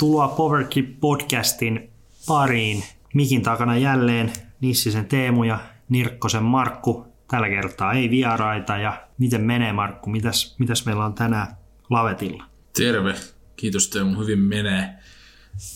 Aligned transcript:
Tervetuloa 0.00 0.28
Powerkip 0.28 1.00
podcastin 1.00 1.90
pariin. 2.26 2.84
Mikin 3.14 3.42
takana 3.42 3.78
jälleen 3.78 4.32
Nissisen 4.60 5.06
Teemu 5.06 5.44
ja 5.44 5.58
Nirkkosen 5.88 6.42
Markku. 6.42 7.06
Tällä 7.30 7.48
kertaa 7.48 7.92
ei 7.92 8.10
vieraita 8.10 8.76
ja 8.76 9.08
miten 9.18 9.40
menee 9.40 9.72
Markku? 9.72 10.10
Mitäs, 10.10 10.56
mitäs 10.58 10.86
meillä 10.86 11.04
on 11.04 11.14
tänään 11.14 11.56
lavetilla? 11.90 12.44
Terve. 12.76 13.14
Kiitos 13.56 13.88
Teemu, 13.88 14.20
hyvin 14.20 14.38
menee. 14.38 14.94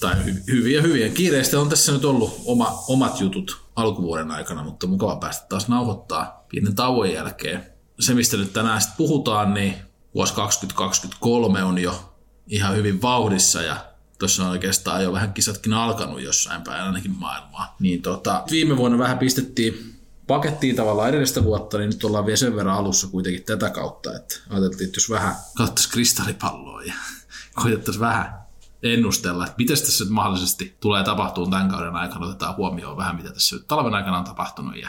Tai 0.01 0.15
hy- 0.15 0.53
hyviä 0.53 0.83
hyviä. 0.83 1.09
Kiireistä 1.09 1.61
on 1.61 1.69
tässä 1.69 1.93
nyt 1.93 2.05
ollut 2.05 2.41
oma, 2.45 2.85
omat 2.89 3.21
jutut 3.21 3.65
alkuvuoden 3.77 4.31
aikana, 4.31 4.65
mutta 4.65 4.87
mukava 4.87 5.17
päästä 5.17 5.47
taas 5.49 5.69
nauhoittaa 5.69 6.45
pienen 6.49 6.75
tauon 6.75 7.13
jälkeen. 7.13 7.67
Se, 8.01 8.15
mistä 8.15 8.37
nyt 8.37 8.53
tänään 8.53 8.81
sitten 8.81 8.97
puhutaan, 8.97 9.55
niin 9.55 9.75
vuosi 10.15 10.35
2023 10.35 11.63
on 11.63 11.79
jo 11.79 12.15
ihan 12.47 12.77
hyvin 12.77 13.03
vauhdissa 13.03 13.63
ja 13.63 13.94
tuossa 14.19 14.45
on 14.45 14.51
oikeastaan 14.51 15.03
jo 15.03 15.13
vähän 15.13 15.35
kisatkin 15.35 15.73
alkanut 15.73 16.23
jossain 16.23 16.63
päin 16.63 16.83
ainakin 16.83 17.19
maailmaa. 17.19 17.77
Niin 17.81 18.03
tota, 18.03 18.45
viime 18.51 18.77
vuonna 18.77 18.99
vähän 18.99 19.19
pistettiin 19.19 19.95
pakettiin 20.27 20.77
tavallaan 20.77 21.09
edellistä 21.09 21.45
vuotta, 21.45 21.79
niin 21.79 21.91
nyt 21.91 22.05
ollaan 22.05 22.27
vielä 22.27 22.37
sen 22.37 22.57
verran 22.57 22.77
alussa 22.77 23.07
kuitenkin 23.07 23.43
tätä 23.43 23.71
kautta, 23.71 24.17
että 24.17 24.37
ajateltiin, 24.51 24.87
että 24.87 24.97
jos 24.97 25.11
vähän 25.11 25.35
katsottaisiin 25.57 25.93
kristallipalloa 25.93 26.83
ja 26.83 26.95
koitettaisiin 27.63 28.01
vähän 28.01 28.45
ennustella, 28.83 29.45
että 29.45 29.57
miten 29.59 29.77
tässä 29.77 30.05
nyt 30.05 30.13
mahdollisesti 30.13 30.77
tulee 30.81 31.05
tapahtumaan 31.05 31.51
tämän 31.51 31.69
kauden 31.69 31.97
aikana, 31.97 32.27
otetaan 32.27 32.57
huomioon 32.57 32.97
vähän, 32.97 33.17
mitä 33.17 33.33
tässä 33.33 33.57
nyt 33.57 33.69
talven 33.69 33.95
aikana 33.95 34.19
on 34.19 34.25
tapahtunut 34.25 34.77
ja, 34.77 34.89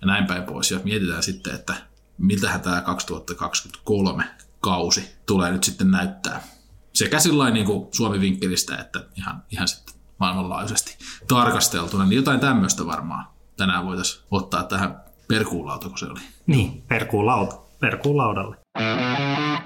ja 0.00 0.06
näin 0.06 0.26
päin 0.26 0.42
pois. 0.42 0.70
Ja 0.70 0.80
mietitään 0.84 1.22
sitten, 1.22 1.54
että 1.54 1.74
miltähän 2.18 2.60
tämä 2.60 2.80
2023 2.80 4.24
kausi 4.60 5.04
tulee 5.26 5.52
nyt 5.52 5.64
sitten 5.64 5.90
näyttää. 5.90 6.57
Sekä 6.92 7.20
sillä 7.20 7.50
niin 7.50 7.66
kuin 7.66 7.88
Suomi-vinkkelistä, 7.90 8.76
että 8.76 9.04
ihan, 9.16 9.42
ihan 9.50 9.68
sitten 9.68 9.94
maailmanlaajuisesti 10.18 10.98
tarkasteltuna, 11.28 12.04
niin 12.04 12.16
jotain 12.16 12.40
tämmöistä 12.40 12.86
varmaan 12.86 13.26
tänään 13.56 13.86
voitaisiin 13.86 14.24
ottaa 14.30 14.62
tähän 14.62 15.00
perkuulauta, 15.28 15.88
kun 15.88 15.98
se 15.98 16.06
oli. 16.06 16.20
Niin, 16.46 16.82
perkuulauta, 16.88 17.56
perkuulaudalle. 17.80 18.56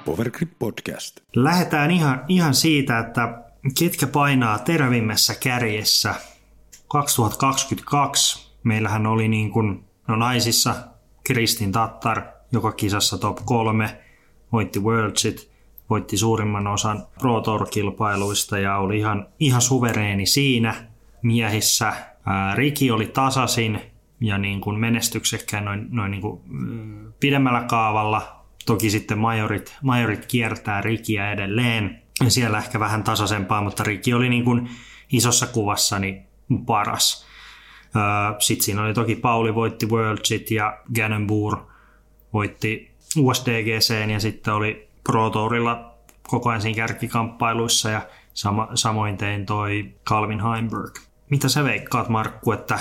Powergrip 0.05 0.53
Podcast. 0.59 1.21
Lähdetään 1.37 1.91
ihan, 1.91 2.25
ihan 2.29 2.55
siitä, 2.55 2.99
että 2.99 3.43
ketkä 3.79 4.07
painaa 4.07 4.59
terävimmässä 4.59 5.35
kärjessä 5.35 6.15
2022. 6.89 8.53
Meillähän 8.63 9.07
oli 9.07 9.29
niin 9.29 9.51
kuin, 9.51 9.85
no 10.09 10.17
naisissa 10.17 10.75
Kristin 11.25 11.73
Tattar, 11.73 12.23
joka 12.53 12.73
kisassa 12.73 13.19
top 13.19 13.39
kolme, 13.45 14.01
voitti 14.53 14.81
Worldsit, 14.81 15.52
voitti 15.93 16.17
suurimman 16.17 16.67
osan 16.67 17.07
Pro 17.19 17.41
Tour-kilpailuista 17.41 18.59
ja 18.59 18.77
oli 18.77 18.99
ihan, 18.99 19.27
ihan 19.41 19.61
suvereeni 19.61 20.27
siinä. 20.27 20.75
Miehissä 21.23 21.93
ää, 22.27 22.55
Riki 22.55 22.91
oli 22.91 23.07
tasasin 23.07 23.81
ja 24.21 24.39
niin 24.39 24.61
kuin 24.61 24.81
menestyksekkään 24.81 25.65
noin, 25.65 25.87
noin 25.91 26.11
niin 26.11 26.21
kuin, 26.21 26.41
mm, 26.47 27.13
pidemmällä 27.21 27.61
kaavalla. 27.61 28.45
Toki 28.67 28.91
sitten 28.91 29.19
majorit, 29.19 29.77
majorit 29.83 30.27
kiertää 30.27 30.81
Rikiä 30.81 31.33
edelleen. 31.33 32.03
Siellä 32.29 32.59
ehkä 32.59 32.81
vähän 32.81 33.05
tasaisempaa, 33.05 33.63
mutta 33.63 33.85
Riki 33.85 34.15
oli 34.15 34.29
niin 34.29 34.45
kuin 34.45 34.71
isossa 35.13 35.47
kuvassa 35.47 35.99
niin 35.99 36.23
paras. 36.67 37.27
Sitten 38.39 38.65
siinä 38.65 38.83
oli 38.83 38.95
toki 38.95 39.17
Pauli 39.17 39.55
voitti 39.55 39.87
Worldsit 39.87 40.51
ja 40.51 40.79
Gannonbourg 40.95 41.61
voitti 42.33 42.91
USDGC 43.19 44.11
ja 44.13 44.21
sitten 44.21 44.55
oli 44.55 44.92
Pro 45.05 45.31
Tourilla 45.31 45.95
koko 46.23 46.49
ajan 46.49 46.63
siinä 46.63 46.77
kärkikamppailuissa 46.77 47.91
ja 47.91 48.07
sama, 48.35 48.69
samoin 48.75 49.17
tein 49.17 49.47
toi 49.47 49.95
Calvin 50.07 50.41
Heimberg. 50.41 50.99
Mitä 51.31 51.49
sä 51.49 51.65
veikkaat 51.65 52.09
Markku, 52.09 52.53
että 52.53 52.79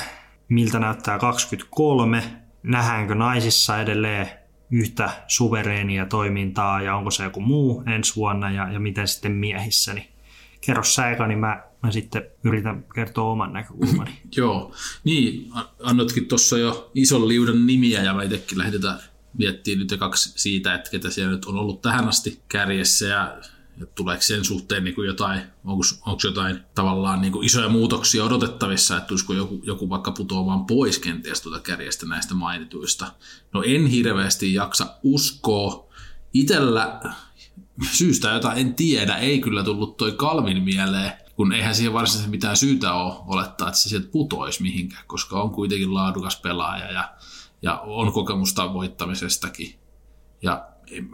miltä 0.50 0.80
näyttää 0.80 1.20
23? 1.20 2.24
Nähdäänkö 2.64 3.16
naisissa 3.16 3.82
edelleen 3.82 4.30
yhtä 4.72 5.09
suvereenia 5.28 6.06
toimintaa 6.06 6.82
ja 6.82 6.96
onko 6.96 7.12
se 7.12 7.24
joku 7.24 7.42
muu 7.42 7.84
ensi 7.96 8.16
vuonna 8.16 8.52
ja, 8.52 8.72
ja 8.72 8.80
miten 8.80 9.08
sitten 9.08 9.32
miehissä? 9.32 9.94
Niin 9.94 10.08
kerro 10.62 10.84
sä 10.84 11.09
eka, 11.09 11.28
niin 11.28 11.40
mä, 11.40 11.64
mä 11.84 11.92
sitten 11.92 12.24
yritän 12.44 12.86
kertoa 12.96 13.32
oman 13.32 13.53
näkökulmani. 13.53 14.22
Joo, 14.38 14.74
niin 15.03 15.52
annotkin 15.84 16.28
tuossa 16.28 16.58
jo 16.58 16.92
ison 16.96 17.28
liudan 17.28 17.68
nimiä 17.68 18.03
ja 18.03 18.14
mä 18.14 18.24
itsekin 18.24 18.58
lähdetään 18.58 19.00
miettii 19.38 19.75
nyt 19.75 19.96
kaksi 20.00 20.34
siitä, 20.36 20.74
että 20.74 20.92
ketä 20.92 21.09
siellä 21.09 21.31
nyt 21.31 21.46
on 21.46 21.58
ollut 21.58 21.81
tähän 21.81 22.08
asti 22.08 22.42
kärjessä 22.47 23.06
ja, 23.06 23.38
tuleeko 23.96 24.24
sen 24.24 24.46
suhteen 24.46 24.84
niin 24.84 24.96
kuin 24.96 25.08
jotain, 25.08 25.42
onko, 25.64 25.84
onko 26.06 26.22
jotain 26.24 26.59
tavallaan 26.75 27.22
niin 27.22 27.34
kuin 27.34 27.46
isoja 27.46 27.70
muutoksia 27.70 28.24
odotettavissa, 28.24 28.97
että 28.97 29.08
tulisiko 29.08 29.34
joku, 29.34 29.62
joku 29.64 29.90
vaikka 29.90 30.12
putoamaan 30.12 30.66
pois 30.66 31.00
kenties 31.00 31.41
tuota 31.41 31.59
kärjestä 31.59 32.06
näistä 32.06 32.36
mainituista. 32.36 33.12
No 33.53 33.64
en 33.66 33.88
hirveästi 33.88 34.53
jaksa 34.53 34.88
uskoa. 35.03 35.91
Itellä 36.34 37.00
syystä, 37.91 38.30
jota 38.30 38.53
en 38.53 38.75
tiedä, 38.75 39.16
ei 39.16 39.40
kyllä 39.40 39.64
tullut 39.64 39.97
toi 39.97 40.12
Kalvin 40.12 40.64
mieleen, 40.64 41.12
kun 41.36 41.53
eihän 41.53 41.75
siihen 41.75 41.94
varsinaisesti 41.94 42.31
mitään 42.31 42.58
syytä 42.58 42.94
ole 42.94 43.14
olettaa, 43.28 43.68
että 43.68 43.80
se 43.80 43.90
sieltä 43.90 44.08
putoisi 44.12 44.62
mihinkään, 44.62 45.03
koska 45.08 45.41
on 45.41 45.52
kuitenkin 45.52 45.94
laadukas 45.94 46.36
pelaaja 46.36 46.91
ja 46.91 47.14
ja 47.62 47.80
on 47.80 48.14
kokemusta 48.14 48.74
voittamisestakin. 48.74 49.76
Ja 50.42 50.68
en, 50.92 51.10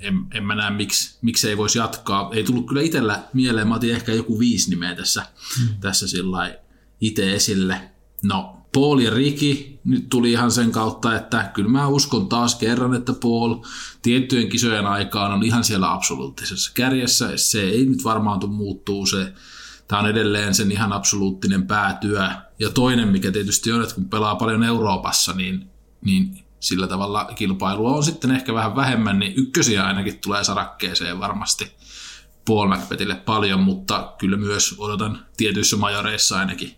en, 0.00 0.14
en 0.34 0.44
mä 0.44 0.54
näe, 0.54 0.70
miksi, 0.70 1.18
miksi 1.22 1.48
ei 1.48 1.56
voisi 1.56 1.78
jatkaa. 1.78 2.30
Ei 2.32 2.44
tullut 2.44 2.66
kyllä 2.66 2.82
itsellä 2.82 3.22
mieleen, 3.32 3.68
mä 3.68 3.74
otin 3.74 3.94
ehkä 3.94 4.12
joku 4.12 4.38
viisi 4.38 4.70
nimeä 4.70 4.94
tässä, 4.94 5.26
hmm. 5.58 5.68
tässä 5.80 6.08
sillä 6.08 6.58
itse 7.00 7.34
esille. 7.34 7.80
No, 8.22 8.56
Paul 8.74 8.98
ja 8.98 9.10
Riki 9.10 9.80
nyt 9.84 10.08
tuli 10.08 10.32
ihan 10.32 10.50
sen 10.50 10.72
kautta, 10.72 11.16
että 11.16 11.50
kyllä 11.54 11.68
mä 11.68 11.86
uskon 11.86 12.28
taas 12.28 12.54
kerran, 12.54 12.94
että 12.94 13.12
Paul 13.12 13.54
tiettyjen 14.02 14.48
kisojen 14.48 14.86
aikaan 14.86 15.32
on 15.32 15.42
ihan 15.42 15.64
siellä 15.64 15.92
absoluuttisessa 15.92 16.72
kärjessä. 16.74 17.36
Se 17.36 17.60
ei 17.60 17.86
nyt 17.86 18.04
varmaan 18.04 18.40
tule 18.40 18.52
muuttuu 18.52 19.06
se. 19.06 19.32
Tämä 19.88 20.02
on 20.02 20.08
edelleen 20.08 20.54
sen 20.54 20.72
ihan 20.72 20.92
absoluuttinen 20.92 21.66
päätyö. 21.66 22.28
Ja 22.58 22.70
toinen, 22.70 23.08
mikä 23.08 23.30
tietysti 23.30 23.72
on, 23.72 23.82
että 23.82 23.94
kun 23.94 24.08
pelaa 24.08 24.36
paljon 24.36 24.62
Euroopassa, 24.62 25.32
niin 25.32 25.70
niin 26.04 26.44
sillä 26.60 26.86
tavalla 26.86 27.24
kilpailua 27.24 27.92
on 27.92 28.04
sitten 28.04 28.30
ehkä 28.30 28.54
vähän 28.54 28.76
vähemmän, 28.76 29.18
niin 29.18 29.32
ykkösiä 29.36 29.86
ainakin 29.86 30.18
tulee 30.18 30.44
sarakkeeseen 30.44 31.20
varmasti 31.20 31.72
Paul 32.46 32.68
Macbethille 32.68 33.14
paljon, 33.14 33.60
mutta 33.60 34.14
kyllä 34.18 34.36
myös 34.36 34.74
odotan 34.78 35.26
tietyissä 35.36 35.76
majoreissa 35.76 36.38
ainakin 36.38 36.74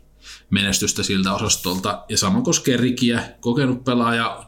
menestystä 0.51 1.03
siltä 1.03 1.33
osastolta. 1.33 2.05
Ja 2.09 2.19
sama 2.19 2.43
koskee 2.43 2.77
Rikiä, 2.77 3.35
kokenut 3.41 3.85
pelaaja, 3.85 4.47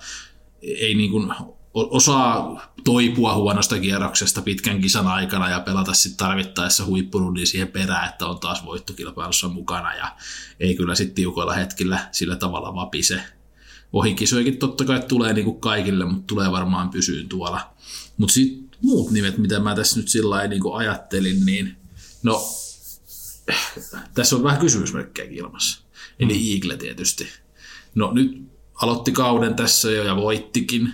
ei 0.62 0.94
niin 0.94 1.10
kuin 1.10 1.34
osaa 1.74 2.60
toipua 2.84 3.34
huonosta 3.34 3.80
kierroksesta 3.80 4.42
pitkän 4.42 4.80
kisan 4.80 5.06
aikana 5.06 5.50
ja 5.50 5.60
pelata 5.60 5.94
sitten 5.94 6.26
tarvittaessa 6.26 6.84
huippurundin 6.84 7.46
siihen 7.46 7.68
perään, 7.68 8.08
että 8.08 8.26
on 8.26 8.40
taas 8.40 8.64
voittokilpailussa 8.64 9.48
mukana 9.48 9.94
ja 9.94 10.16
ei 10.60 10.74
kyllä 10.74 10.94
sitten 10.94 11.14
tiukoilla 11.14 11.52
hetkillä 11.52 12.08
sillä 12.12 12.36
tavalla 12.36 12.74
vapise 12.74 13.22
ohikisoikin 13.94 14.58
totta 14.58 14.84
kai 14.84 15.02
tulee 15.08 15.32
niin 15.32 15.44
kuin 15.44 15.60
kaikille, 15.60 16.04
mutta 16.04 16.26
tulee 16.26 16.50
varmaan 16.50 16.90
pysyyn 16.90 17.28
tuolla. 17.28 17.74
Mutta 18.16 18.32
sitten 18.32 18.78
muut 18.82 19.10
nimet, 19.10 19.38
mitä 19.38 19.60
mä 19.60 19.74
tässä 19.74 20.00
nyt 20.00 20.08
sillä 20.08 20.46
niin 20.46 20.62
kuin 20.62 20.76
ajattelin, 20.76 21.46
niin 21.46 21.76
no, 22.22 22.42
tässä 24.14 24.36
on 24.36 24.42
vähän 24.42 24.60
kysymysmerkkejä 24.60 25.30
ilmassa. 25.30 25.82
Eli 26.18 26.34
mm. 26.34 26.40
Eagle 26.54 26.76
tietysti. 26.76 27.28
No 27.94 28.12
nyt 28.12 28.42
aloitti 28.74 29.12
kauden 29.12 29.54
tässä 29.54 29.90
jo 29.90 30.04
ja 30.04 30.16
voittikin 30.16 30.92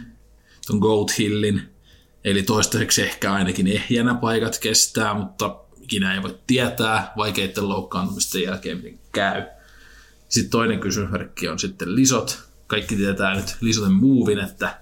ton 0.66 0.78
Goat 0.78 1.18
Hillin. 1.18 1.62
Eli 2.24 2.42
toistaiseksi 2.42 3.02
ehkä 3.02 3.32
ainakin 3.32 3.66
ehjänä 3.66 4.14
paikat 4.14 4.58
kestää, 4.58 5.14
mutta 5.14 5.56
ikinä 5.80 6.14
ei 6.14 6.22
voi 6.22 6.38
tietää 6.46 7.12
vaikeiden 7.16 7.68
loukkaantumisten 7.68 8.42
jälkeen, 8.42 8.76
miten 8.76 8.98
käy. 9.12 9.42
Sitten 10.28 10.50
toinen 10.50 10.80
kysymysmerkki 10.80 11.48
on 11.48 11.58
sitten 11.58 11.96
lisot 11.96 12.49
kaikki 12.70 12.96
tietää 12.96 13.34
nyt 13.34 13.56
Lisoten 13.60 13.92
muuvin, 13.92 14.38
että, 14.38 14.80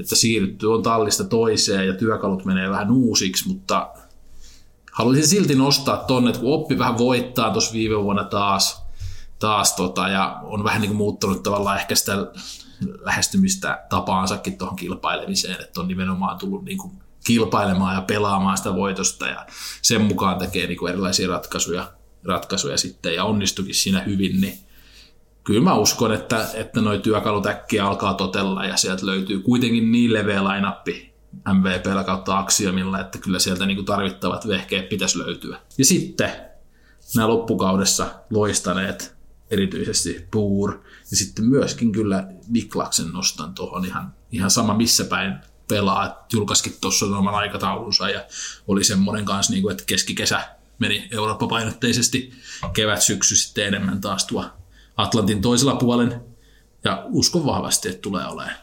että 0.00 0.16
siirrytty 0.16 0.66
on 0.66 0.82
tallista 0.82 1.24
toiseen 1.24 1.86
ja 1.86 1.94
työkalut 1.94 2.44
menee 2.44 2.70
vähän 2.70 2.90
uusiksi, 2.90 3.48
mutta 3.48 3.90
haluaisin 4.92 5.28
silti 5.28 5.54
nostaa 5.54 5.96
tonne, 5.96 6.30
että 6.30 6.40
kun 6.40 6.54
oppi 6.54 6.78
vähän 6.78 6.98
voittaa 6.98 7.50
tuossa 7.50 7.72
viime 7.72 8.02
vuonna 8.02 8.24
taas, 8.24 8.82
taas 9.38 9.72
tota, 9.72 10.08
ja 10.08 10.40
on 10.42 10.64
vähän 10.64 10.80
niin 10.80 10.88
kuin 10.88 10.96
muuttunut 10.96 11.42
tavallaan 11.42 11.78
ehkä 11.78 11.94
sitä 11.94 12.26
lähestymistä 13.00 13.84
tapaansakin 13.88 14.58
tuohon 14.58 14.76
kilpailemiseen, 14.76 15.60
että 15.60 15.80
on 15.80 15.88
nimenomaan 15.88 16.38
tullut 16.38 16.64
niin 16.64 16.78
kuin 16.78 16.92
kilpailemaan 17.26 17.94
ja 17.94 18.02
pelaamaan 18.02 18.56
sitä 18.56 18.74
voitosta 18.74 19.26
ja 19.26 19.46
sen 19.82 20.02
mukaan 20.02 20.38
tekee 20.38 20.66
niin 20.66 20.78
kuin 20.78 20.92
erilaisia 20.92 21.28
ratkaisuja, 21.28 21.92
ratkaisuja 22.24 22.78
sitten 22.78 23.14
ja 23.14 23.24
onnistukin 23.24 23.74
siinä 23.74 24.00
hyvin, 24.00 24.40
niin 24.40 24.58
kyllä 25.46 25.60
mä 25.60 25.74
uskon, 25.74 26.12
että, 26.12 26.48
että 26.54 26.80
noi 26.80 26.98
työkalut 26.98 27.46
äkkiä 27.46 27.86
alkaa 27.86 28.14
totella 28.14 28.64
ja 28.64 28.76
sieltä 28.76 29.06
löytyy 29.06 29.40
kuitenkin 29.40 29.92
niin 29.92 30.12
leveä 30.12 30.44
lainappi 30.44 31.14
MVPllä 31.52 32.04
kautta 32.04 32.38
Axiomilla, 32.38 33.00
että 33.00 33.18
kyllä 33.18 33.38
sieltä 33.38 33.66
niinku 33.66 33.82
tarvittavat 33.82 34.48
vehkeet 34.48 34.88
pitäisi 34.88 35.18
löytyä. 35.18 35.58
Ja 35.78 35.84
sitten 35.84 36.32
nämä 37.14 37.28
loppukaudessa 37.28 38.06
loistaneet, 38.30 39.16
erityisesti 39.50 40.26
Puur, 40.30 40.80
ja 41.10 41.16
sitten 41.16 41.44
myöskin 41.44 41.92
kyllä 41.92 42.28
Niklaksen 42.48 43.08
nostan 43.08 43.54
tuohon 43.54 43.84
ihan, 43.84 44.14
ihan 44.32 44.50
sama 44.50 44.74
missä 44.74 45.04
päin 45.04 45.34
pelaa, 45.68 46.26
julkaisikin 46.32 46.76
tuossa 46.80 47.06
oman 47.06 47.34
aikataulunsa 47.34 48.08
ja 48.08 48.24
oli 48.68 48.84
semmoinen 48.84 49.24
kanssa, 49.24 49.52
niin 49.52 49.62
kuin, 49.62 49.72
että 49.72 49.84
keskikesä 49.86 50.40
meni 50.78 51.08
Eurooppa-painotteisesti, 51.10 52.32
kevät-syksy 52.72 53.36
sitten 53.36 53.66
enemmän 53.66 54.00
taas 54.00 54.26
tuo 54.26 54.44
Atlantin 54.96 55.42
toisella 55.42 55.76
puolen 55.76 56.20
ja 56.84 57.02
uskon 57.08 57.46
vahvasti, 57.46 57.88
että 57.88 58.00
tulee 58.00 58.26
olemaan, 58.26 58.56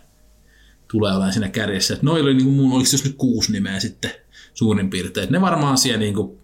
tulee 0.91 1.11
olemaan 1.11 1.33
siinä 1.33 1.49
kärjessä. 1.49 1.93
Että 1.93 2.05
noilla 2.05 2.29
oli 2.29 2.33
niin 2.33 2.45
kuin 2.45 2.55
mun, 2.55 2.73
oliko 2.73 2.89
nyt 3.03 3.15
kuusi 3.17 3.51
nimeä 3.51 3.79
sitten 3.79 4.11
suurin 4.53 4.89
piirtein. 4.89 5.31
Ne 5.31 5.41
varmaan 5.41 5.77
siellä 5.77 5.99
niin 5.99 6.13
kuin 6.13 6.37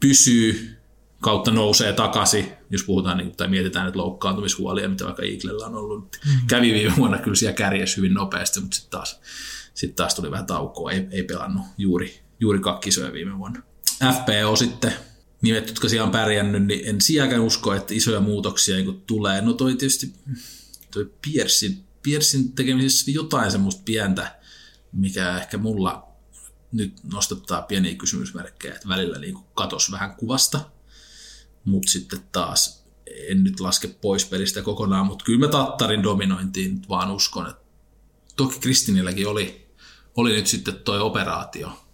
pysyy 0.00 0.76
kautta 1.20 1.50
nousee 1.50 1.92
takaisin, 1.92 2.52
jos 2.70 2.82
puhutaan 2.84 3.18
niin, 3.18 3.36
tai 3.36 3.48
mietitään 3.48 3.86
että 3.86 3.98
loukkaantumishuolia, 3.98 4.88
mitä 4.88 5.04
vaikka 5.04 5.22
Eaglella 5.22 5.66
on 5.66 5.74
ollut. 5.74 6.18
Mm-hmm. 6.24 6.46
Kävi 6.46 6.72
viime 6.72 6.96
vuonna 6.96 7.18
kyllä 7.18 7.34
siellä 7.34 7.56
kärjessä 7.56 7.96
hyvin 7.96 8.14
nopeasti, 8.14 8.60
mutta 8.60 8.76
sitten 8.76 8.90
taas, 8.90 9.20
sit 9.74 9.96
taas 9.96 10.14
tuli 10.14 10.30
vähän 10.30 10.46
taukoa, 10.46 10.90
ei, 10.90 11.06
ei 11.10 11.22
pelannut 11.22 11.66
juuri, 11.78 12.22
juuri 12.40 12.58
kakkisoja 12.58 13.12
viime 13.12 13.38
vuonna. 13.38 13.62
FPO 14.12 14.56
sitten, 14.56 14.92
nimet, 15.42 15.68
jotka 15.68 15.88
siellä 15.88 16.04
on 16.06 16.12
pärjännyt, 16.12 16.66
niin 16.66 16.88
en 16.88 17.00
sielläkään 17.00 17.42
usko, 17.42 17.74
että 17.74 17.94
isoja 17.94 18.20
muutoksia 18.20 18.76
niin 18.76 19.02
tulee. 19.06 19.40
No 19.40 19.52
toi 19.52 19.76
tietysti 19.76 20.12
toi 20.90 21.12
Piersin, 21.22 21.84
Piersin 22.02 22.52
tekemisessä 22.52 23.10
jotain 23.10 23.50
semmoista 23.50 23.82
pientä, 23.84 24.38
mikä 24.92 25.38
ehkä 25.38 25.58
mulla 25.58 26.08
nyt 26.72 26.94
nostattaa 27.12 27.62
pieniä 27.62 27.94
kysymysmerkkejä, 27.94 28.74
että 28.74 28.88
välillä 28.88 29.18
niin 29.18 29.38
katos 29.54 29.92
vähän 29.92 30.14
kuvasta, 30.16 30.70
mutta 31.64 31.92
sitten 31.92 32.20
taas 32.32 32.86
en 33.28 33.44
nyt 33.44 33.60
laske 33.60 33.88
pois 33.88 34.24
pelistä 34.24 34.62
kokonaan, 34.62 35.06
mutta 35.06 35.24
kyllä 35.24 35.38
mä 35.38 35.48
Tattarin 35.48 36.02
dominointiin 36.02 36.82
vaan 36.88 37.10
uskon, 37.10 37.50
että 37.50 37.62
toki 38.36 38.58
Kristinilläkin 38.58 39.28
oli, 39.28 39.68
oli 40.16 40.32
nyt 40.32 40.46
sitten 40.46 40.74
toi 40.74 41.00
operaatio. 41.00 41.85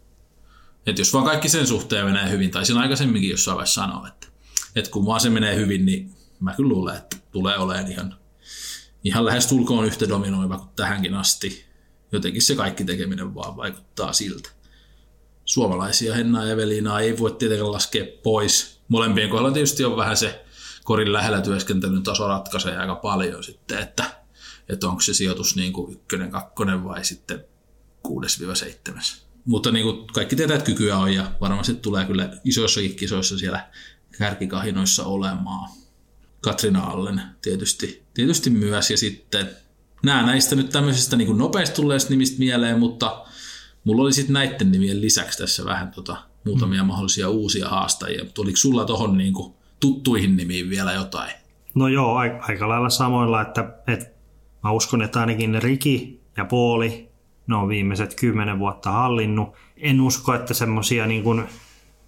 Että 0.86 1.00
jos 1.00 1.12
vaan 1.12 1.24
kaikki 1.24 1.48
sen 1.48 1.66
suhteen 1.66 2.06
menee 2.06 2.30
hyvin, 2.30 2.50
tai 2.50 2.66
siinä 2.66 2.80
aikaisemminkin 2.80 3.30
jossain 3.30 3.56
vaiheessa 3.56 3.82
sanoa, 3.82 4.08
että, 4.08 4.26
että 4.76 4.90
kun 4.90 5.06
vaan 5.06 5.20
se 5.20 5.30
menee 5.30 5.56
hyvin, 5.56 5.86
niin 5.86 6.14
mä 6.40 6.54
kyllä 6.54 6.68
luulen, 6.68 6.96
että 6.96 7.16
tulee 7.32 7.58
olemaan 7.58 7.92
ihan, 7.92 8.16
ihan 9.04 9.24
lähes 9.24 9.46
tulkoon 9.46 9.84
yhtä 9.84 10.08
dominoiva 10.08 10.58
kuin 10.58 10.70
tähänkin 10.76 11.14
asti. 11.14 11.64
Jotenkin 12.12 12.42
se 12.42 12.54
kaikki 12.54 12.84
tekeminen 12.84 13.34
vaan 13.34 13.56
vaikuttaa 13.56 14.12
siltä. 14.12 14.50
Suomalaisia 15.44 16.14
Henna 16.14 16.44
ja 16.44 16.52
Evelinaa 16.52 17.00
ei 17.00 17.18
voi 17.18 17.32
tietenkään 17.32 17.72
laskea 17.72 18.04
pois. 18.22 18.80
Molempien 18.88 19.30
kohdalla 19.30 19.52
tietysti 19.52 19.84
on 19.84 19.96
vähän 19.96 20.16
se 20.16 20.44
korin 20.84 21.12
lähellä 21.12 21.40
työskentelyn 21.40 22.02
taso 22.02 22.28
ratkaisee 22.28 22.76
aika 22.76 22.94
paljon 22.94 23.44
sitten, 23.44 23.78
että, 23.78 24.04
että 24.68 24.88
onko 24.88 25.00
se 25.00 25.14
sijoitus 25.14 25.56
niin 25.56 25.72
kuin 25.72 25.92
ykkönen, 25.92 26.30
kakkonen 26.30 26.84
vai 26.84 27.04
sitten 27.04 27.44
6-7. 28.08 29.21
Mutta 29.44 29.70
niin 29.70 29.84
kuin 29.84 30.06
kaikki 30.06 30.36
tietää, 30.36 30.56
että 30.56 30.66
kykyä 30.66 30.98
on 30.98 31.14
ja 31.14 31.30
varmasti 31.40 31.74
tulee 31.74 32.04
kyllä 32.04 32.30
isoissakin 32.44 32.96
kisoissa 32.96 33.38
siellä 33.38 33.68
kärkikahinoissa 34.18 35.04
olemaan. 35.04 35.70
Katrina 36.40 36.84
Allen 36.84 37.22
tietysti, 37.42 38.02
tietysti 38.14 38.50
myös 38.50 38.90
ja 38.90 38.96
sitten 38.96 39.50
nämä 40.02 40.26
näistä 40.26 40.56
nyt 40.56 40.70
tämmöisistä 40.70 41.16
niin 41.16 41.38
nopeasti 41.38 41.76
tulleista 41.76 42.10
nimistä 42.10 42.38
mieleen, 42.38 42.78
mutta 42.78 43.24
mulla 43.84 44.02
oli 44.02 44.12
sitten 44.12 44.32
näiden 44.32 44.72
nimien 44.72 45.00
lisäksi 45.00 45.38
tässä 45.38 45.64
vähän 45.64 45.90
tota, 45.90 46.16
muutamia 46.44 46.82
mm. 46.82 46.86
mahdollisia 46.86 47.28
uusia 47.28 47.68
haastajia, 47.68 48.24
mutta 48.24 48.42
oliko 48.42 48.56
sulla 48.56 48.84
tuohon 48.84 49.18
niin 49.18 49.34
tuttuihin 49.80 50.36
nimiin 50.36 50.70
vielä 50.70 50.92
jotain? 50.92 51.32
No 51.74 51.88
joo, 51.88 52.16
aika 52.16 52.68
lailla 52.68 52.90
samoilla, 52.90 53.40
että, 53.40 53.74
että 53.86 54.10
mä 54.64 54.72
uskon, 54.72 55.02
että 55.02 55.20
ainakin 55.20 55.62
Riki 55.62 56.20
ja 56.36 56.44
Pooli, 56.44 57.11
ne 57.46 57.56
on 57.56 57.68
viimeiset 57.68 58.14
kymmenen 58.20 58.58
vuotta 58.58 58.90
hallinnut. 58.90 59.54
En 59.76 60.00
usko, 60.00 60.34
että 60.34 60.54
semmoisia 60.54 61.06
niin 61.06 61.22
kuin, 61.22 61.44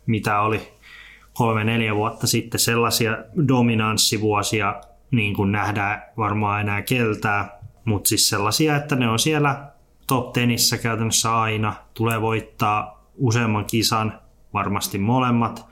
mitä 0.06 0.40
oli 0.40 0.72
kolme-neljä 1.32 1.96
vuotta 1.96 2.26
sitten, 2.26 2.60
sellaisia 2.60 3.18
dominanssivuosia 3.48 4.80
niin 5.10 5.34
kuin 5.34 5.52
nähdään 5.52 6.02
varmaan 6.16 6.60
enää 6.60 6.82
keltää, 6.82 7.58
mutta 7.84 8.08
siis 8.08 8.28
sellaisia, 8.28 8.76
että 8.76 8.96
ne 8.96 9.08
on 9.08 9.18
siellä 9.18 9.70
top 10.06 10.32
tenissä 10.32 10.78
käytännössä 10.78 11.40
aina, 11.40 11.74
tulee 11.94 12.20
voittaa 12.20 13.04
useamman 13.16 13.64
kisan, 13.64 14.20
varmasti 14.54 14.98
molemmat, 14.98 15.66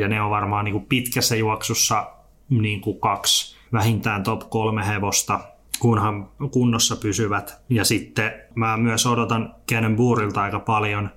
ja 0.00 0.08
ne 0.08 0.22
on 0.22 0.30
varmaan 0.30 0.64
niin 0.64 0.72
kuin 0.72 0.86
pitkässä 0.86 1.36
juoksussa 1.36 2.10
niin 2.48 2.80
kuin 2.80 3.00
kaksi 3.00 3.56
vähintään 3.72 4.22
top 4.22 4.50
kolme 4.50 4.86
hevosta, 4.86 5.40
kunhan 5.82 6.28
kunnossa 6.52 6.96
pysyvät. 6.96 7.62
Ja 7.68 7.84
sitten 7.84 8.32
mä 8.54 8.76
myös 8.76 9.06
odotan 9.06 9.54
Buurilta 9.96 10.42
aika 10.42 10.60
paljon. 10.60 11.10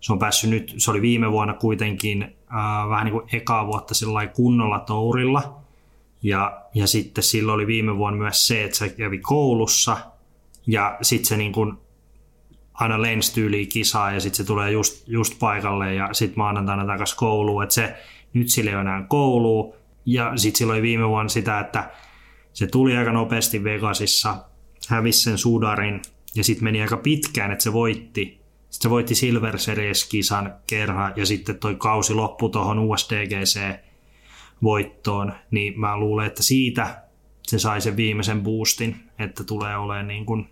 Se 0.00 0.12
on 0.12 0.18
päässyt 0.18 0.50
nyt, 0.50 0.74
se 0.76 0.90
oli 0.90 1.02
viime 1.02 1.32
vuonna 1.32 1.54
kuitenkin 1.54 2.22
äh, 2.22 2.88
vähän 2.88 3.04
niin 3.04 3.12
kuin 3.12 3.28
ekaa 3.32 3.66
vuotta 3.66 3.94
kunnolla 4.34 4.78
tourilla. 4.78 5.56
Ja, 6.22 6.62
ja 6.74 6.86
sitten 6.86 7.24
silloin 7.24 7.54
oli 7.54 7.66
viime 7.66 7.96
vuonna 7.96 8.18
myös 8.18 8.46
se, 8.46 8.64
että 8.64 8.76
se 8.76 8.88
kävi 8.88 9.18
koulussa 9.18 9.96
ja 10.66 10.98
sitten 11.02 11.28
se 11.28 11.36
niin 11.36 11.52
kuin 11.52 11.72
aina 12.74 13.02
lenstyyliin 13.02 13.68
kisaa 13.68 14.12
ja 14.12 14.20
sitten 14.20 14.36
se 14.36 14.44
tulee 14.44 14.70
just, 14.70 15.08
just 15.08 15.38
paikalle 15.38 15.94
ja 15.94 16.08
sitten 16.12 16.38
maanantaina 16.38 16.86
takaisin 16.86 17.16
kouluun. 17.18 17.62
Että 17.62 17.74
se 17.74 17.96
nyt 18.32 18.48
sillä 18.48 18.70
ei 18.70 18.74
ole 18.74 18.80
enää 18.80 19.04
koulu 19.08 19.74
ja 20.06 20.32
sitten 20.36 20.58
silloin 20.58 20.82
viime 20.82 21.08
vuonna 21.08 21.28
sitä, 21.28 21.60
että 21.60 21.90
se 22.52 22.66
tuli 22.66 22.96
aika 22.96 23.12
nopeasti 23.12 23.64
Vegasissa, 23.64 24.44
hävisi 24.88 25.20
sen 25.20 25.38
sudarin 25.38 26.02
ja 26.34 26.44
sitten 26.44 26.64
meni 26.64 26.82
aika 26.82 26.96
pitkään, 26.96 27.52
että 27.52 27.64
se 27.64 27.72
voitti. 27.72 28.40
Sitten 28.70 28.82
se 28.82 28.90
voitti 28.90 29.14
Silver 29.14 29.58
Series-kisan 29.58 30.54
kerran 30.66 31.12
ja 31.16 31.26
sitten 31.26 31.58
toi 31.58 31.74
kausi 31.74 32.14
loppui 32.14 32.50
tuohon 32.50 32.78
USDGC-voittoon, 32.78 35.32
niin 35.50 35.80
mä 35.80 35.98
luulen, 35.98 36.26
että 36.26 36.42
siitä 36.42 37.02
se 37.46 37.58
sai 37.58 37.80
sen 37.80 37.96
viimeisen 37.96 38.42
boostin, 38.42 38.96
että 39.18 39.44
tulee 39.44 39.76
olemaan 39.76 40.08
niin 40.08 40.26
kuin 40.26 40.48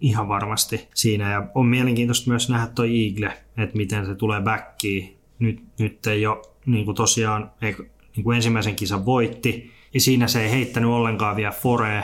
ihan 0.00 0.28
varmasti 0.28 0.88
siinä. 0.94 1.30
Ja 1.30 1.48
on 1.54 1.66
mielenkiintoista 1.66 2.30
myös 2.30 2.48
nähdä 2.48 2.66
toi 2.66 3.04
Eagle, 3.04 3.32
että 3.56 3.76
miten 3.76 4.06
se 4.06 4.14
tulee 4.14 4.40
backiin. 4.40 5.16
Nyt, 5.38 5.62
nyt 5.78 6.06
ei 6.06 6.26
ole 6.26 6.42
niin 6.66 6.84
kuin 6.84 6.94
tosiaan 6.94 7.50
niin 7.60 8.24
kuin 8.24 8.36
ensimmäisen 8.36 8.76
kisan 8.76 9.06
voitti, 9.06 9.75
ja 9.96 10.00
siinä 10.00 10.28
se 10.28 10.42
ei 10.42 10.50
heittänyt 10.50 10.90
ollenkaan 10.90 11.36
vielä 11.36 11.52
forea. 11.52 12.02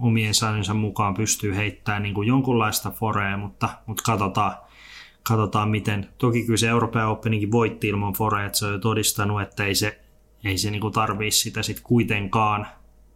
Omien 0.00 0.34
saninsa 0.34 0.74
mukaan 0.74 1.14
pystyy 1.14 1.56
heittämään 1.56 2.02
niin 2.02 2.14
kuin 2.14 2.28
jonkunlaista 2.28 2.90
forea, 2.90 3.36
mutta, 3.36 3.68
mutta 3.86 4.02
katsotaan, 4.02 4.54
katsotaan 5.22 5.68
miten. 5.68 6.08
Toki 6.18 6.42
kyllä 6.44 6.56
se 6.56 6.68
Euroopan 6.68 7.08
Openinkin 7.08 7.52
voitti 7.52 7.88
ilman 7.88 8.12
forea, 8.12 8.46
että 8.46 8.58
se 8.58 8.66
on 8.66 8.72
jo 8.72 8.78
todistanut, 8.78 9.42
että 9.42 9.64
ei 9.64 9.74
se, 9.74 10.00
ei 10.44 10.58
se 10.58 10.70
niin 10.70 10.92
tarvii 10.94 11.30
sitä 11.30 11.62
sitten 11.62 11.84
kuitenkaan, 11.84 12.66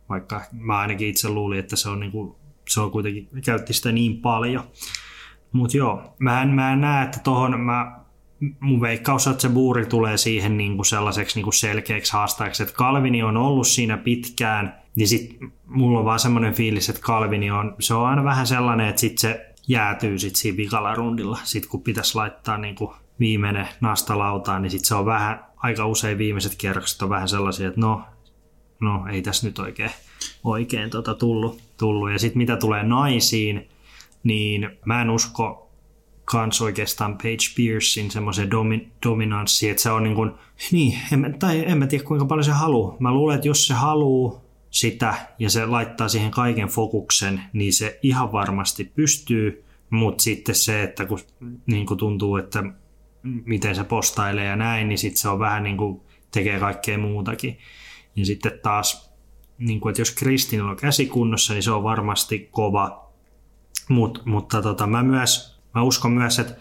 vaikka 0.08 0.40
mä 0.52 0.78
ainakin 0.78 1.08
itse 1.08 1.28
luulin, 1.28 1.58
että 1.58 1.76
se 1.76 1.88
on, 1.88 2.00
niin 2.00 2.12
kuin, 2.12 2.34
se 2.68 2.80
on 2.80 2.90
kuitenkin, 2.90 3.28
käytti 3.44 3.72
sitä 3.72 3.92
niin 3.92 4.16
paljon. 4.16 4.64
Mutta 5.52 5.76
joo, 5.76 6.14
mä 6.18 6.42
en, 6.42 6.48
mä 6.48 6.72
en 6.72 6.80
näe, 6.80 7.04
että 7.04 7.20
tohon 7.24 7.60
mä 7.60 7.99
mun 8.60 8.80
veikkaus 8.80 9.26
on, 9.26 9.30
että 9.30 9.42
se 9.42 9.48
buuri 9.48 9.86
tulee 9.86 10.16
siihen 10.16 10.56
niin 10.56 10.76
kuin 10.76 10.86
sellaiseksi 10.86 11.38
niin 11.38 11.44
kuin 11.44 11.54
selkeäksi 11.54 12.12
haastajaksi, 12.12 12.62
että 12.62 12.74
Kalvini 12.74 13.22
on 13.22 13.36
ollut 13.36 13.66
siinä 13.66 13.96
pitkään, 13.96 14.74
niin 14.96 15.08
sit 15.08 15.38
mulla 15.66 15.98
on 15.98 16.04
vaan 16.04 16.18
semmoinen 16.18 16.54
fiilis, 16.54 16.88
että 16.88 17.02
Kalvini 17.02 17.50
on, 17.50 17.76
se 17.80 17.94
on 17.94 18.06
aina 18.06 18.24
vähän 18.24 18.46
sellainen, 18.46 18.88
että 18.88 19.00
sit 19.00 19.18
se 19.18 19.46
jäätyy 19.68 20.18
sit 20.18 20.36
siinä 20.36 20.56
vikalla 20.56 20.94
rundilla, 20.94 21.38
sit 21.44 21.66
kun 21.66 21.82
pitäisi 21.82 22.14
laittaa 22.14 22.58
niin 22.58 22.74
kuin 22.74 22.90
viimeinen 23.20 23.68
nastalautaan, 23.80 24.62
niin 24.62 24.70
sit 24.70 24.84
se 24.84 24.94
on 24.94 25.06
vähän, 25.06 25.44
aika 25.56 25.86
usein 25.86 26.18
viimeiset 26.18 26.54
kierrokset 26.54 27.02
on 27.02 27.08
vähän 27.08 27.28
sellaisia, 27.28 27.68
että 27.68 27.80
no, 27.80 28.02
no 28.80 29.06
ei 29.12 29.22
tässä 29.22 29.46
nyt 29.46 29.58
oikein, 29.58 29.90
oikein 30.44 30.90
tota 30.90 31.14
tullut, 31.14 31.60
tullut. 31.78 32.12
Ja 32.12 32.18
sitten 32.18 32.38
mitä 32.38 32.56
tulee 32.56 32.82
naisiin, 32.82 33.68
niin 34.22 34.70
mä 34.84 35.02
en 35.02 35.10
usko 35.10 35.69
kans 36.30 36.60
oikeastaan 36.60 37.18
Page 37.18 37.54
Piercein 37.56 38.10
semmoisen 38.10 38.50
domi, 38.50 38.92
dominanssi, 39.06 39.70
että 39.70 39.82
se 39.82 39.90
on 39.90 40.02
niin 40.02 40.14
kuin, 40.14 40.30
niin, 40.72 40.98
en, 41.12 41.36
tai 41.38 41.64
en 41.66 41.78
mä 41.78 41.86
tiedä 41.86 42.04
kuinka 42.04 42.26
paljon 42.26 42.44
se 42.44 42.50
haluaa. 42.50 42.96
Mä 42.98 43.12
luulen, 43.12 43.34
että 43.34 43.48
jos 43.48 43.66
se 43.66 43.74
haluaa 43.74 44.40
sitä 44.70 45.14
ja 45.38 45.50
se 45.50 45.66
laittaa 45.66 46.08
siihen 46.08 46.30
kaiken 46.30 46.68
fokuksen, 46.68 47.42
niin 47.52 47.72
se 47.72 47.98
ihan 48.02 48.32
varmasti 48.32 48.84
pystyy, 48.84 49.64
mutta 49.90 50.22
sitten 50.22 50.54
se, 50.54 50.82
että 50.82 51.06
kun 51.06 51.18
niin 51.66 51.86
kuin 51.86 51.98
tuntuu, 51.98 52.36
että 52.36 52.64
miten 53.22 53.74
se 53.74 53.84
postailee 53.84 54.44
ja 54.44 54.56
näin, 54.56 54.88
niin 54.88 54.98
sitten 54.98 55.20
se 55.20 55.28
on 55.28 55.38
vähän 55.38 55.62
niin 55.62 55.76
kuin 55.76 56.00
tekee 56.30 56.60
kaikkea 56.60 56.98
muutakin. 56.98 57.58
Ja 58.16 58.26
sitten 58.26 58.52
taas, 58.62 59.14
niin 59.58 59.80
kuin, 59.80 59.90
että 59.90 60.00
jos 60.00 60.10
Kristinilla 60.10 60.70
on 60.70 60.76
käsikunnossa, 60.76 61.52
niin 61.52 61.62
se 61.62 61.70
on 61.70 61.82
varmasti 61.82 62.48
kova, 62.50 63.10
Mut, 63.88 64.22
mutta 64.24 64.62
tota, 64.62 64.86
mä 64.86 65.02
myös 65.02 65.59
Mä 65.74 65.82
uskon 65.82 66.12
myös, 66.12 66.38
että 66.38 66.54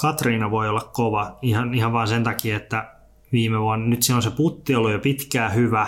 Katriina 0.00 0.50
voi 0.50 0.68
olla 0.68 0.90
kova 0.92 1.38
ihan, 1.42 1.74
ihan 1.74 1.92
vaan 1.92 2.08
sen 2.08 2.24
takia, 2.24 2.56
että 2.56 2.94
viime 3.32 3.60
vuonna. 3.60 3.86
Nyt 3.86 4.02
siinä 4.02 4.16
on 4.16 4.22
se 4.22 4.30
putti 4.30 4.74
ollut 4.74 4.92
jo 4.92 4.98
pitkään 4.98 5.54
hyvä, 5.54 5.86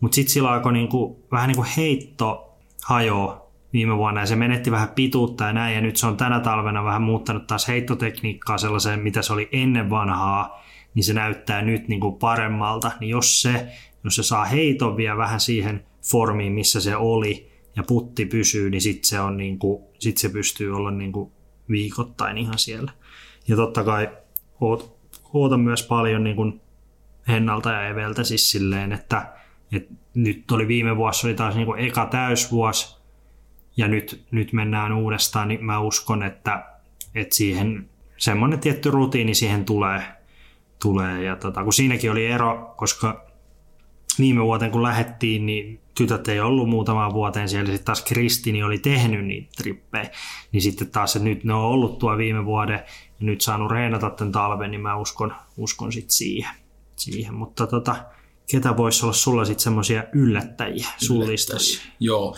mutta 0.00 0.14
sitten 0.14 0.32
sillä 0.32 0.52
alkoi 0.52 0.72
niinku, 0.72 1.26
vähän 1.32 1.48
niin 1.48 1.56
kuin 1.56 1.68
heitto 1.76 2.56
hajoa 2.84 3.46
viime 3.72 3.96
vuonna 3.96 4.20
ja 4.20 4.26
se 4.26 4.36
menetti 4.36 4.70
vähän 4.70 4.88
pituutta 4.88 5.44
ja 5.44 5.52
näin 5.52 5.74
ja 5.74 5.80
nyt 5.80 5.96
se 5.96 6.06
on 6.06 6.16
tänä 6.16 6.40
talvena 6.40 6.84
vähän 6.84 7.02
muuttanut 7.02 7.46
taas 7.46 7.68
heittotekniikkaa 7.68 8.58
sellaiseen, 8.58 9.00
mitä 9.00 9.22
se 9.22 9.32
oli 9.32 9.48
ennen 9.52 9.90
vanhaa, 9.90 10.62
niin 10.94 11.04
se 11.04 11.14
näyttää 11.14 11.62
nyt 11.62 11.88
niin 11.88 12.00
kuin 12.00 12.16
paremmalta. 12.16 12.90
Niin 13.00 13.10
jos 13.10 13.42
se, 13.42 13.68
jos 14.04 14.16
se 14.16 14.22
saa 14.22 14.44
heiton 14.44 14.96
vielä 14.96 15.16
vähän 15.16 15.40
siihen 15.40 15.84
formiin, 16.10 16.52
missä 16.52 16.80
se 16.80 16.96
oli 16.96 17.55
ja 17.76 17.82
putti 17.82 18.26
pysyy, 18.26 18.70
niin 18.70 18.80
sitten 18.80 19.08
se, 19.08 19.20
on 19.20 19.36
niin 19.36 19.58
kuin, 19.58 19.84
sit 19.98 20.18
se 20.18 20.28
pystyy 20.28 20.76
olla 20.76 20.90
niin 20.90 21.12
kuin 21.12 21.32
viikoittain 21.70 22.38
ihan 22.38 22.58
siellä. 22.58 22.92
Ja 23.48 23.56
totta 23.56 23.84
kai 23.84 24.08
oot, 24.60 24.96
ootan 25.34 25.60
myös 25.60 25.82
paljon 25.82 26.24
niin 26.24 26.36
kuin 26.36 26.60
Hennalta 27.28 27.70
ja 27.70 27.88
Eveltä 27.88 28.24
siis 28.24 28.50
silleen, 28.50 28.92
että, 28.92 29.32
että 29.72 29.94
nyt 30.14 30.50
oli 30.50 30.68
viime 30.68 30.96
vuosi 30.96 31.26
oli 31.26 31.34
taas 31.34 31.54
niin 31.54 31.66
kuin 31.66 31.80
eka 31.80 32.06
täysvuosi 32.06 32.96
ja 33.76 33.88
nyt, 33.88 34.24
nyt 34.30 34.52
mennään 34.52 34.92
uudestaan, 34.92 35.48
niin 35.48 35.64
mä 35.64 35.80
uskon, 35.80 36.22
että, 36.22 36.64
että 37.14 37.36
siihen 37.36 37.88
semmoinen 38.16 38.60
tietty 38.60 38.90
rutiini 38.90 39.34
siihen 39.34 39.64
tulee. 39.64 40.02
tulee. 40.82 41.22
Ja 41.22 41.36
tota, 41.36 41.64
kun 41.64 41.72
siinäkin 41.72 42.10
oli 42.10 42.26
ero, 42.26 42.74
koska 42.76 43.26
viime 44.18 44.44
vuoteen 44.44 44.70
kun 44.70 44.82
lähettiin, 44.82 45.46
niin 45.46 45.80
tytöt 45.96 46.28
ei 46.28 46.40
ollut 46.40 46.68
muutamaan 46.68 47.14
vuoteen 47.14 47.48
siellä, 47.48 47.70
sitten 47.70 47.84
taas 47.84 48.02
Kristini 48.02 48.62
oli 48.62 48.78
tehnyt 48.78 49.26
niitä 49.26 49.48
trippejä, 49.56 50.10
niin 50.52 50.62
sitten 50.62 50.90
taas, 50.90 51.16
että 51.16 51.28
nyt 51.28 51.44
ne 51.44 51.54
on 51.54 51.60
ollut 51.60 51.98
tuo 51.98 52.16
viime 52.16 52.44
vuoden 52.44 52.82
ja 53.20 53.26
nyt 53.26 53.40
saanut 53.40 53.70
reenata 53.70 54.10
tämän 54.10 54.32
talven, 54.32 54.70
niin 54.70 54.80
mä 54.80 54.96
uskon, 54.96 55.34
uskon 55.56 55.92
sitten 55.92 56.10
siihen. 56.10 56.54
siihen. 56.96 57.34
Mutta 57.34 57.66
tota, 57.66 57.96
ketä 58.50 58.76
voisi 58.76 59.06
olla 59.06 59.12
sulla 59.12 59.44
sitten 59.44 59.62
semmoisia 59.62 60.04
yllättäjiä 60.12 60.88
sun 60.96 61.26
listassa? 61.26 61.82
Joo, 62.00 62.36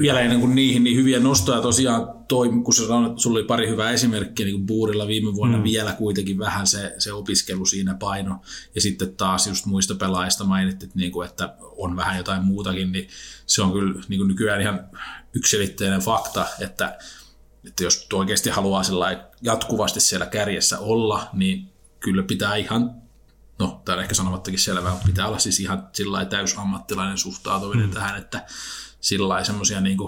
vielä 0.00 0.20
ennen 0.20 0.40
kuin 0.40 0.54
niihin, 0.54 0.84
niin 0.84 0.96
hyviä 0.96 1.20
nostoja 1.20 1.60
tosiaan 1.60 2.08
toi, 2.28 2.48
kun 2.64 2.74
sä 2.74 2.86
sanoit, 2.86 3.18
sulla 3.18 3.38
oli 3.38 3.46
pari 3.46 3.68
hyvää 3.68 3.90
esimerkkiä, 3.90 4.46
niin 4.46 4.56
kuin 4.56 4.66
Buurilla 4.66 5.06
viime 5.06 5.34
vuonna 5.34 5.58
mm. 5.58 5.64
vielä 5.64 5.92
kuitenkin 5.92 6.38
vähän 6.38 6.66
se, 6.66 6.94
se 6.98 7.12
opiskelu 7.12 7.66
siinä 7.66 7.94
paino, 7.94 8.40
ja 8.74 8.80
sitten 8.80 9.16
taas 9.16 9.46
just 9.46 9.66
muista 9.66 9.94
pelaajista 9.94 10.44
mainittit, 10.44 10.94
niin 10.94 11.12
kuin, 11.12 11.28
että 11.28 11.54
on 11.60 11.96
vähän 11.96 12.16
jotain 12.16 12.44
muutakin, 12.44 12.92
niin 12.92 13.08
se 13.46 13.62
on 13.62 13.72
kyllä 13.72 14.00
niin 14.08 14.18
kuin 14.18 14.28
nykyään 14.28 14.60
ihan 14.60 14.80
yksilitteinen 15.34 16.00
fakta, 16.00 16.46
että, 16.60 16.98
että 17.66 17.84
jos 17.84 18.06
oikeasti 18.12 18.50
haluaa 18.50 18.82
jatkuvasti 19.42 20.00
siellä 20.00 20.26
kärjessä 20.26 20.78
olla, 20.78 21.28
niin 21.32 21.68
kyllä 22.00 22.22
pitää 22.22 22.56
ihan 22.56 23.02
no, 23.58 23.82
tämä 23.84 23.96
on 23.96 24.02
ehkä 24.02 24.14
sanomattakin 24.14 24.60
selvää, 24.60 25.00
pitää 25.06 25.28
olla 25.28 25.38
siis 25.38 25.60
ihan 25.60 25.88
sillä 25.92 26.24
täysammattilainen 26.24 27.18
suhtautuminen 27.18 27.86
mm. 27.86 27.94
tähän, 27.94 28.18
että 28.18 28.46
sillä 29.02 29.44
semmoisia 29.44 29.80
niin 29.80 29.98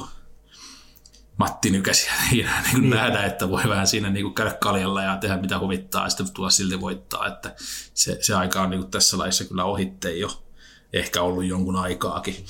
Matti 1.36 1.70
Nykäsiä 1.70 2.12
niin, 2.30 2.46
niin 2.46 2.80
kuin 2.80 2.90
nähdä, 2.90 3.24
että 3.24 3.50
voi 3.50 3.62
vähän 3.68 3.86
siinä 3.86 4.10
niin 4.10 4.24
kuin 4.24 4.34
käydä 4.34 4.52
kaljalla 4.52 5.02
ja 5.02 5.16
tehdä 5.16 5.36
mitä 5.36 5.58
huvittaa 5.58 6.04
ja 6.04 6.10
sitten 6.10 6.34
tulla 6.34 6.50
silti 6.50 6.80
voittaa. 6.80 7.26
Että 7.26 7.54
se, 7.94 8.18
se 8.20 8.34
aika 8.34 8.62
on 8.62 8.70
niin 8.70 8.80
kuin 8.80 8.90
tässä 8.90 9.18
laissa 9.18 9.44
kyllä 9.44 9.64
ohitteen 9.64 10.20
jo 10.20 10.44
ehkä 10.92 11.22
ollut 11.22 11.44
jonkun 11.44 11.76
aikaakin. 11.76 12.46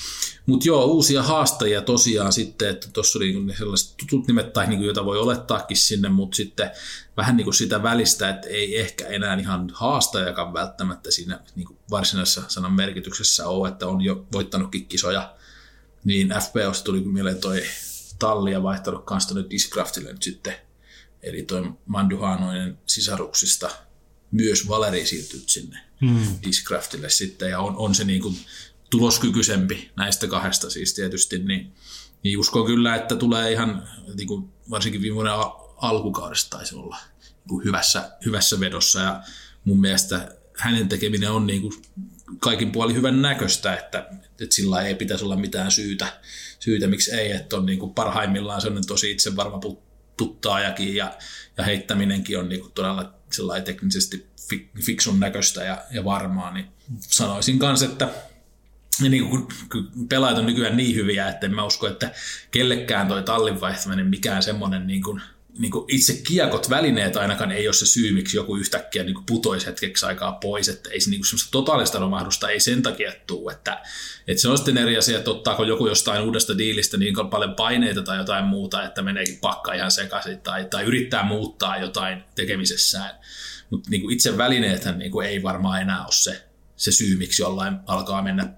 Mutta 0.46 0.68
joo, 0.68 0.84
uusia 0.84 1.22
haastajia 1.22 1.82
tosiaan 1.82 2.32
sitten, 2.32 2.68
että 2.68 2.88
tuossa 2.92 3.18
oli 3.18 3.32
niin 3.32 3.56
sellaiset 3.58 3.96
tutut 3.96 4.26
nimet, 4.26 4.52
tai 4.52 4.66
niin 4.66 4.78
kuin, 4.78 4.86
joita 4.86 5.04
voi 5.04 5.18
olettaakin 5.18 5.76
sinne, 5.76 6.08
mutta 6.08 6.36
sitten 6.36 6.70
vähän 7.16 7.36
niin 7.36 7.44
kuin 7.44 7.54
sitä 7.54 7.82
välistä, 7.82 8.28
että 8.28 8.48
ei 8.48 8.80
ehkä 8.80 9.06
enää 9.06 9.34
ihan 9.34 9.70
haastajakaan 9.74 10.52
välttämättä 10.52 11.10
siinä 11.10 11.40
niin 11.56 11.66
kuin 11.66 11.78
varsinaisessa 11.90 12.42
sanan 12.48 12.72
merkityksessä 12.72 13.48
ole, 13.48 13.68
että 13.68 13.86
on 13.86 14.00
jo 14.00 14.26
voittanutkin 14.32 14.86
kisoja 14.86 15.34
niin 16.04 16.28
FPOsta 16.28 16.84
tuli 16.84 17.00
mieleen 17.00 17.40
toi 17.40 17.62
talli 18.18 18.52
ja 18.52 18.62
vaihtanut 18.62 19.04
kanssa 19.04 19.28
tuonne 19.28 19.50
Discraftille 19.50 20.12
nyt 20.12 20.22
sitten. 20.22 20.54
Eli 21.22 21.42
toi 21.42 21.72
Manduhanoinen 21.86 22.78
sisaruksista 22.86 23.70
myös 24.30 24.68
Valeri 24.68 25.06
siirtynyt 25.06 25.48
sinne 25.48 25.78
hmm. 26.00 26.26
Discraftille 26.46 27.10
sitten 27.10 27.50
ja 27.50 27.60
on, 27.60 27.76
on 27.76 27.94
se 27.94 28.04
niin 28.04 28.22
kuin 28.22 28.36
tuloskykyisempi 28.90 29.90
näistä 29.96 30.26
kahdesta 30.26 30.70
siis 30.70 30.94
tietysti, 30.94 31.38
niin, 31.38 31.72
niin 32.22 32.38
uskon 32.38 32.66
kyllä, 32.66 32.94
että 32.94 33.16
tulee 33.16 33.52
ihan 33.52 33.88
niin 34.14 34.28
kuin 34.28 34.48
varsinkin 34.70 35.02
viime 35.02 35.14
vuoden 35.14 35.32
alkukaudesta 35.76 36.56
taisi 36.56 36.74
olla 36.74 36.96
niin 37.24 37.48
kuin 37.48 37.64
hyvässä, 37.64 38.10
hyvässä 38.24 38.60
vedossa 38.60 39.00
ja 39.00 39.22
mun 39.64 39.80
mielestä 39.80 40.36
hänen 40.56 40.88
tekeminen 40.88 41.30
on 41.30 41.46
niin 41.46 41.62
kuin 41.62 41.82
kaikin 42.40 42.72
puolin 42.72 42.96
hyvän 42.96 43.22
näköistä, 43.22 43.74
että, 43.74 44.08
että 44.40 44.54
sillä 44.54 44.82
ei 44.82 44.94
pitäisi 44.94 45.24
olla 45.24 45.36
mitään 45.36 45.70
syytä, 45.70 46.20
syytä 46.60 46.86
miksi 46.86 47.12
ei, 47.12 47.32
että 47.32 47.56
on 47.56 47.66
niin 47.66 47.78
kuin 47.78 47.94
parhaimmillaan 47.94 48.60
sellainen 48.60 48.86
tosi 48.86 49.10
itsevarma 49.10 49.60
puttaajakin 50.16 50.96
ja, 50.96 51.12
ja 51.56 51.64
heittäminenkin 51.64 52.38
on 52.38 52.48
niin 52.48 52.60
kuin 52.60 52.72
todella 52.72 53.14
teknisesti 53.64 54.26
fiksun 54.80 55.20
näköistä 55.20 55.64
ja, 55.64 55.84
ja 55.90 56.04
varmaa, 56.04 56.52
niin 56.52 56.66
sanoisin 57.00 57.58
kanssa, 57.58 57.86
että 57.86 58.08
niin 59.00 59.28
kuin, 59.28 59.46
pelaajat 60.08 60.38
on 60.38 60.46
nykyään 60.46 60.76
niin 60.76 60.96
hyviä, 60.96 61.28
että 61.28 61.46
en 61.46 61.54
mä 61.54 61.64
usko, 61.64 61.86
että 61.86 62.12
kellekään 62.50 63.08
toi 63.08 63.22
tallin 63.22 63.60
vaihtaminen 63.60 64.06
mikään 64.06 64.42
semmoinen 64.42 64.86
niin 64.86 65.02
kuin 65.02 65.22
niin 65.58 65.70
kuin 65.70 65.84
itse 65.88 66.12
kiekot, 66.28 66.70
välineet 66.70 67.16
ainakaan 67.16 67.52
ei 67.52 67.68
ole 67.68 67.74
se 67.74 67.86
syy, 67.86 68.12
miksi 68.12 68.36
joku 68.36 68.56
yhtäkkiä 68.56 69.02
niin 69.02 69.14
kuin 69.14 69.26
putoisi 69.26 69.66
hetkeksi 69.66 70.06
aikaa 70.06 70.32
pois, 70.32 70.68
että 70.68 70.90
ei 70.90 71.00
se 71.00 71.10
niin 71.10 71.24
semmoista 71.24 71.50
totaalista 71.50 71.98
romahdusta 71.98 72.48
ei 72.48 72.60
sen 72.60 72.82
takia 72.82 73.12
tule, 73.26 73.52
että, 73.52 73.82
että 74.26 74.40
se 74.40 74.48
on 74.48 74.58
sitten 74.58 74.78
eri 74.78 74.96
asia, 74.96 75.18
että 75.18 75.30
ottaako 75.30 75.64
joku 75.64 75.86
jostain 75.86 76.22
uudesta 76.22 76.58
diilistä 76.58 76.96
niin 76.96 77.14
paljon 77.30 77.54
paineita 77.54 78.02
tai 78.02 78.18
jotain 78.18 78.44
muuta, 78.44 78.84
että 78.84 79.02
meneekin 79.02 79.38
pakka 79.40 79.72
ihan 79.72 79.90
sekaisin 79.90 80.40
tai, 80.40 80.64
tai 80.64 80.84
yrittää 80.84 81.22
muuttaa 81.22 81.78
jotain 81.78 82.24
tekemisessään, 82.34 83.10
mutta 83.70 83.90
niin 83.90 84.10
itse 84.10 84.38
välineethän 84.38 84.98
niin 84.98 85.10
kuin 85.10 85.28
ei 85.28 85.42
varmaan 85.42 85.82
enää 85.82 86.04
ole 86.04 86.12
se, 86.12 86.44
se 86.76 86.92
syy, 86.92 87.16
miksi 87.16 87.42
jollain 87.42 87.76
alkaa 87.86 88.22
mennä 88.22 88.48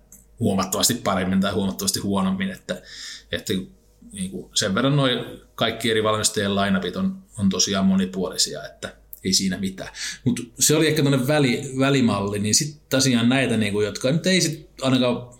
huomattavasti 0.41 0.95
paremmin 0.95 1.41
tai 1.41 1.53
huomattavasti 1.53 2.00
huonommin, 2.00 2.50
että, 2.50 2.83
että 3.33 3.53
niin 4.16 4.30
kuin 4.30 4.50
sen 4.54 4.75
verran 4.75 4.96
noin 4.96 5.18
kaikki 5.54 5.90
eri 5.90 6.02
valmistajien 6.04 6.54
lainapit 6.54 6.96
on, 6.96 7.23
on 7.38 7.49
tosiaan 7.49 7.87
monipuolisia, 7.87 8.66
että 8.66 8.96
ei 9.25 9.32
siinä 9.32 9.58
mitään. 9.58 9.88
Mutta 10.25 10.42
se 10.58 10.76
oli 10.76 10.87
ehkä 10.87 11.02
tämmöinen 11.02 11.28
väli, 11.28 11.73
välimalli, 11.78 12.38
niin 12.38 12.54
sitten 12.54 12.80
tosiaan 12.90 13.28
näitä, 13.28 13.56
niin 13.56 13.73
kuin, 13.73 13.87
jotka 13.87 14.12
nyt 14.12 14.26
ei 14.26 14.40
sit 14.40 14.70
ainakaan 14.82 15.38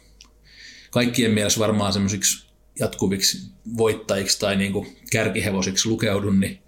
kaikkien 0.91 1.31
mielessä 1.31 1.61
varmaan 1.61 1.93
semmoisiksi 1.93 2.47
jatkuviksi 2.81 3.39
voittajiksi 3.77 4.41
tai 4.41 4.57
niin 4.57 4.73
kuin 4.73 4.97
kärkihevosiksi 5.13 5.89
lukeudu, 5.89 6.31
niin 6.31 6.59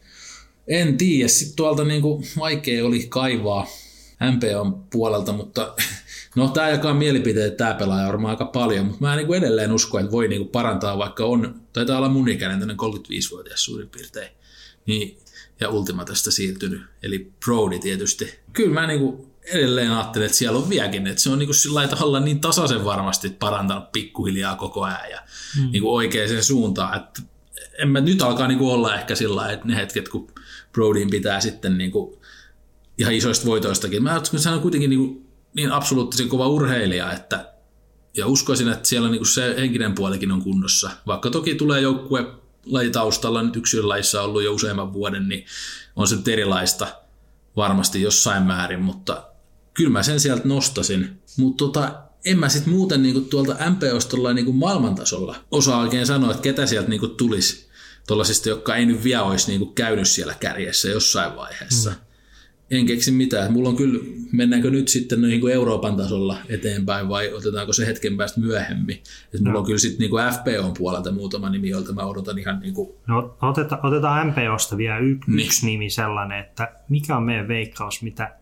en 0.68 0.96
tiedä. 0.96 1.28
Sitten 1.28 1.56
tuolta 1.56 1.84
niin 1.84 2.02
kuin 2.02 2.24
vaikea 2.38 2.86
oli 2.86 3.06
kaivaa 3.08 3.66
MPOn 4.32 4.86
puolelta, 4.90 5.32
mutta 5.32 5.74
No 6.38 6.48
tämä 6.48 6.68
jakaa 6.68 6.94
mielipiteet, 6.94 7.56
tämä 7.56 7.74
pelaaja 7.74 8.06
varmaan 8.06 8.30
aika 8.30 8.44
paljon, 8.44 8.86
mutta 8.86 9.04
mä 9.04 9.16
niin 9.16 9.34
edelleen 9.34 9.72
usko, 9.72 9.98
että 9.98 10.12
voi 10.12 10.28
niin 10.28 10.48
parantaa, 10.48 10.98
vaikka 10.98 11.24
on, 11.24 11.60
taitaa 11.72 11.98
olla 11.98 12.08
mun 12.08 12.28
ikäinen, 12.28 12.70
35-vuotias 12.70 13.64
suurin 13.64 13.88
piirtein, 13.88 14.30
niin, 14.86 15.18
ja 15.60 15.68
Ultimatesta 15.68 16.30
siirtynyt, 16.30 16.82
eli 17.02 17.32
Brody 17.44 17.78
tietysti. 17.78 18.38
Kyllä 18.52 18.74
mä 18.74 18.86
niin 18.86 19.26
edelleen 19.44 19.90
ajattelen, 19.90 20.26
että 20.26 20.38
siellä 20.38 20.58
on 20.58 20.68
vieläkin, 20.68 21.06
että 21.06 21.22
se 21.22 21.30
on 21.30 21.38
niin 21.38 21.54
sillä 21.54 21.88
tavalla 21.88 22.20
niin 22.20 22.40
tasaisen 22.40 22.84
varmasti 22.84 23.30
parantanut 23.30 23.92
pikkuhiljaa 23.92 24.56
koko 24.56 24.82
ajan 24.82 25.10
ja 25.10 25.20
mm. 25.58 25.70
niin 25.70 25.82
oikeaan 25.84 26.44
suuntaan, 26.44 26.96
että 26.96 27.22
en 27.78 27.88
mä 27.88 28.00
nyt 28.00 28.22
alkaa 28.22 28.48
niin 28.48 28.60
olla 28.60 28.94
ehkä 28.94 29.14
sillä 29.14 29.52
että 29.52 29.66
ne 29.66 29.76
hetket, 29.76 30.08
kun 30.08 30.32
Brodyin 30.72 31.10
pitää 31.10 31.40
sitten 31.40 31.78
niin 31.78 31.90
kuin 31.90 32.18
ihan 32.98 33.14
isoista 33.14 33.46
voitoistakin. 33.46 34.02
Mä 34.02 34.20
sanon 34.36 34.60
kuitenkin 34.60 34.90
niin 34.90 35.27
niin 35.54 35.72
absoluuttisen 35.72 36.28
kova 36.28 36.48
urheilija, 36.48 37.12
että 37.12 37.52
ja 38.16 38.26
uskoisin, 38.26 38.68
että 38.68 38.88
siellä 38.88 39.08
niin 39.08 39.26
se 39.26 39.54
henkinen 39.58 39.94
puolikin 39.94 40.32
on 40.32 40.42
kunnossa. 40.42 40.90
Vaikka 41.06 41.30
toki 41.30 41.54
tulee 41.54 41.80
joukkue 41.80 42.26
lajitaustalla, 42.66 43.42
nyt 43.42 43.56
yksilölajissa 43.56 44.22
ollut 44.22 44.42
jo 44.42 44.52
useamman 44.52 44.92
vuoden, 44.92 45.28
niin 45.28 45.46
on 45.96 46.08
se 46.08 46.16
erilaista 46.26 46.86
varmasti 47.56 48.02
jossain 48.02 48.42
määrin, 48.42 48.80
mutta 48.80 49.24
kyllä 49.74 49.90
mä 49.90 50.02
sen 50.02 50.20
sieltä 50.20 50.48
nostasin. 50.48 51.22
Mutta 51.36 51.64
tota, 51.64 52.02
en 52.24 52.38
mä 52.38 52.48
sitten 52.48 52.72
muuten 52.72 53.02
niinku 53.02 53.20
tuolta 53.20 53.56
MP-ostolla 53.70 54.32
niinku 54.32 54.52
maailmantasolla 54.52 55.36
osaa 55.50 55.80
oikein 55.80 56.06
sanoa, 56.06 56.30
että 56.30 56.42
ketä 56.42 56.66
sieltä 56.66 56.88
niinku 56.88 57.08
tulisi 57.08 57.68
tuollaisista, 58.06 58.48
jotka 58.48 58.76
ei 58.76 58.86
nyt 58.86 59.04
vielä 59.04 59.22
olisi 59.22 59.50
niinku 59.50 59.66
käynyt 59.66 60.08
siellä 60.08 60.34
kärjessä 60.34 60.88
jossain 60.88 61.36
vaiheessa. 61.36 61.90
Mm 61.90 62.07
en 62.70 62.86
keksi 62.86 63.10
mitään. 63.10 63.52
Mulla 63.52 63.68
on 63.68 63.76
kyllä, 63.76 64.00
mennäänkö 64.32 64.70
nyt 64.70 64.88
sitten 64.88 65.22
niin 65.22 65.40
kuin 65.40 65.52
Euroopan 65.52 65.96
tasolla 65.96 66.36
eteenpäin 66.48 67.08
vai 67.08 67.32
otetaanko 67.32 67.72
se 67.72 67.86
hetken 67.86 68.16
päästä 68.16 68.40
myöhemmin. 68.40 69.02
Et 69.34 69.40
mulla 69.40 69.52
no. 69.52 69.58
on 69.58 69.64
kyllä 69.64 69.78
sitten 69.78 69.98
niin 69.98 70.10
kuin 70.10 70.24
FPOn 70.24 70.74
puolelta 70.78 71.12
muutama 71.12 71.50
nimi, 71.50 71.68
jolta 71.68 71.92
mä 71.92 72.02
odotan 72.02 72.38
ihan 72.38 72.60
niin 72.60 72.74
kuin... 72.74 72.90
No 73.06 73.36
otetaan, 73.42 73.86
otetaan 73.86 74.26
MPOsta 74.26 74.76
vielä 74.76 74.98
y- 74.98 75.18
niin. 75.26 75.46
yksi 75.46 75.66
nimi 75.66 75.90
sellainen, 75.90 76.40
että 76.40 76.72
mikä 76.88 77.16
on 77.16 77.22
meidän 77.22 77.48
veikkaus, 77.48 78.02
mitä 78.02 78.37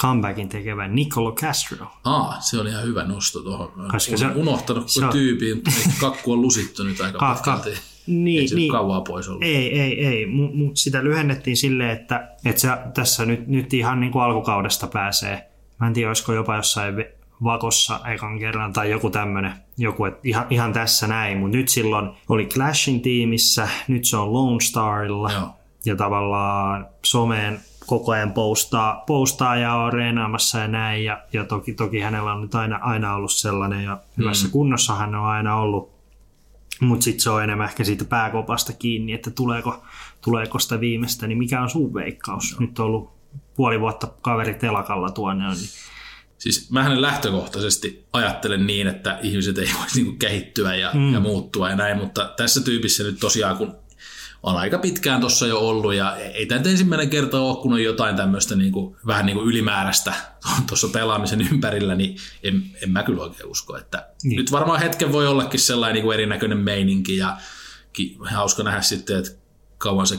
comebackin 0.00 0.48
tekevän 0.48 0.94
Nicolo 0.94 1.32
Castro. 1.32 1.86
Aa, 2.04 2.40
se 2.40 2.60
oli 2.60 2.70
ihan 2.70 2.84
hyvä 2.84 3.04
nosto 3.04 3.40
tuohon. 3.40 3.72
Koska 3.90 4.16
se- 4.16 4.26
unohtanut 4.26 4.88
se 4.88 5.04
on- 5.04 5.12
kakku 6.00 6.32
on 6.32 6.42
lusittu 6.42 6.84
nyt 6.84 7.00
aika 7.00 7.18
Ka- 7.24 7.34
pitkälti. 7.34 7.70
ka- 7.70 7.76
niin, 8.06 8.40
Ei 8.40 8.48
se 8.48 8.54
niin. 8.54 8.72
kauaa 8.72 9.00
pois 9.00 9.28
ollut. 9.28 9.42
Ei, 9.42 9.80
ei, 9.80 10.06
ei. 10.06 10.26
Mu, 10.26 10.48
mu, 10.54 10.70
sitä 10.74 11.04
lyhennettiin 11.04 11.56
silleen, 11.56 11.90
että, 11.90 12.28
että 12.44 12.60
se 12.60 12.68
tässä 12.94 13.26
nyt, 13.26 13.46
nyt 13.46 13.74
ihan 13.74 14.00
niin 14.00 14.12
kuin 14.12 14.22
alkukaudesta 14.22 14.86
pääsee. 14.86 15.50
Mä 15.80 15.86
en 15.86 15.92
tiedä, 15.92 16.08
olisiko 16.10 16.32
jopa 16.32 16.56
jossain 16.56 16.94
vakossa 17.44 18.00
ekan 18.14 18.38
kerran 18.38 18.72
tai 18.72 18.90
joku 18.90 19.10
tämmöinen, 19.10 19.52
joku, 19.78 20.04
että 20.04 20.20
ihan, 20.24 20.46
ihan 20.50 20.72
tässä 20.72 21.06
näin. 21.06 21.38
Mutta 21.38 21.56
nyt 21.56 21.68
silloin 21.68 22.10
oli 22.28 22.46
Clashin 22.46 23.00
tiimissä, 23.00 23.68
nyt 23.88 24.04
se 24.04 24.16
on 24.16 24.32
Lone 24.32 24.60
Starilla. 24.60 25.32
Joo. 25.32 25.48
Ja 25.86 25.96
tavallaan 25.96 26.86
someen 27.04 27.60
koko 27.86 28.12
ajan 28.12 28.32
postaa, 28.32 29.04
postaa 29.06 29.56
ja 29.56 29.74
on 29.74 29.92
reenaamassa 29.92 30.58
ja 30.58 30.68
näin. 30.68 31.04
Ja, 31.04 31.22
ja 31.32 31.44
toki, 31.44 31.74
toki 31.74 32.00
hänellä 32.00 32.32
on 32.32 32.42
nyt 32.42 32.54
aina, 32.54 32.76
aina 32.76 33.14
ollut 33.14 33.32
sellainen 33.32 33.84
ja 33.84 33.98
hyvässä 34.18 34.46
mm. 34.46 34.52
kunnossa 34.52 34.94
hän 34.94 35.14
on 35.14 35.26
aina 35.26 35.56
ollut. 35.56 35.94
Mutta 36.80 37.04
sitten 37.04 37.20
se 37.20 37.30
on 37.30 37.44
enemmän 37.44 37.68
ehkä 37.68 37.84
siitä 37.84 38.04
pääkopasta 38.04 38.72
kiinni, 38.72 39.12
että 39.12 39.30
tuleeko, 39.30 39.84
tuleeko 40.20 40.58
sitä 40.58 40.80
viimeistä, 40.80 41.26
niin 41.26 41.38
mikä 41.38 41.62
on 41.62 41.70
sun 41.70 41.94
veikkaus? 41.94 42.50
Joo. 42.50 42.60
Nyt 42.60 42.78
on 42.78 42.86
ollut 42.86 43.10
puoli 43.56 43.80
vuotta 43.80 44.06
kaveri 44.22 44.54
telakalla 44.54 45.10
tuonne. 45.10 45.48
Niin 45.48 45.68
Siis 46.38 46.70
mä 46.70 47.00
lähtökohtaisesti 47.00 48.06
ajattelen 48.12 48.66
niin, 48.66 48.86
että 48.86 49.18
ihmiset 49.22 49.58
ei 49.58 49.68
voisi 49.80 50.02
niinku 50.02 50.16
kehittyä 50.18 50.74
ja, 50.74 50.90
mm. 50.94 51.12
ja 51.12 51.20
muuttua 51.20 51.70
ja 51.70 51.76
näin, 51.76 51.98
mutta 51.98 52.32
tässä 52.36 52.60
tyypissä 52.60 53.02
nyt 53.02 53.20
tosiaan, 53.20 53.56
kun 53.56 53.76
on 54.44 54.56
aika 54.56 54.78
pitkään 54.78 55.20
tuossa 55.20 55.46
jo 55.46 55.58
ollut 55.58 55.94
ja 55.94 56.16
ei 56.16 56.46
tämä 56.46 56.58
nyt 56.58 56.66
ensimmäinen 56.66 57.10
kerta 57.10 57.40
ole, 57.40 57.56
kun 57.62 57.72
on 57.72 57.82
jotain 57.82 58.16
tämmöistä 58.16 58.56
niinku, 58.56 58.96
vähän 59.06 59.26
niinku 59.26 59.42
ylimääräistä 59.42 60.14
tuossa 60.68 60.88
pelaamisen 60.88 61.40
ympärillä, 61.52 61.94
niin 61.94 62.16
en, 62.42 62.62
en 62.82 62.90
mä 62.90 63.02
kyllä 63.02 63.22
oikein 63.22 63.48
usko, 63.48 63.76
että 63.76 63.98
Niin. 63.98 64.28
niin. 64.30 64.36
nyt 64.36 64.52
varmaan 64.52 64.80
hetken 64.80 65.12
voi 65.12 65.26
ollakin 65.26 65.60
sellainen 65.60 65.94
niinku 65.94 66.10
erinäköinen 66.12 66.58
meininki 66.58 67.16
ja 67.16 67.36
ki, 67.92 68.16
hauska 68.20 68.62
nähdä 68.62 68.80
sitten, 68.80 69.18
että 69.18 69.30
kauan 69.78 70.06
se 70.06 70.18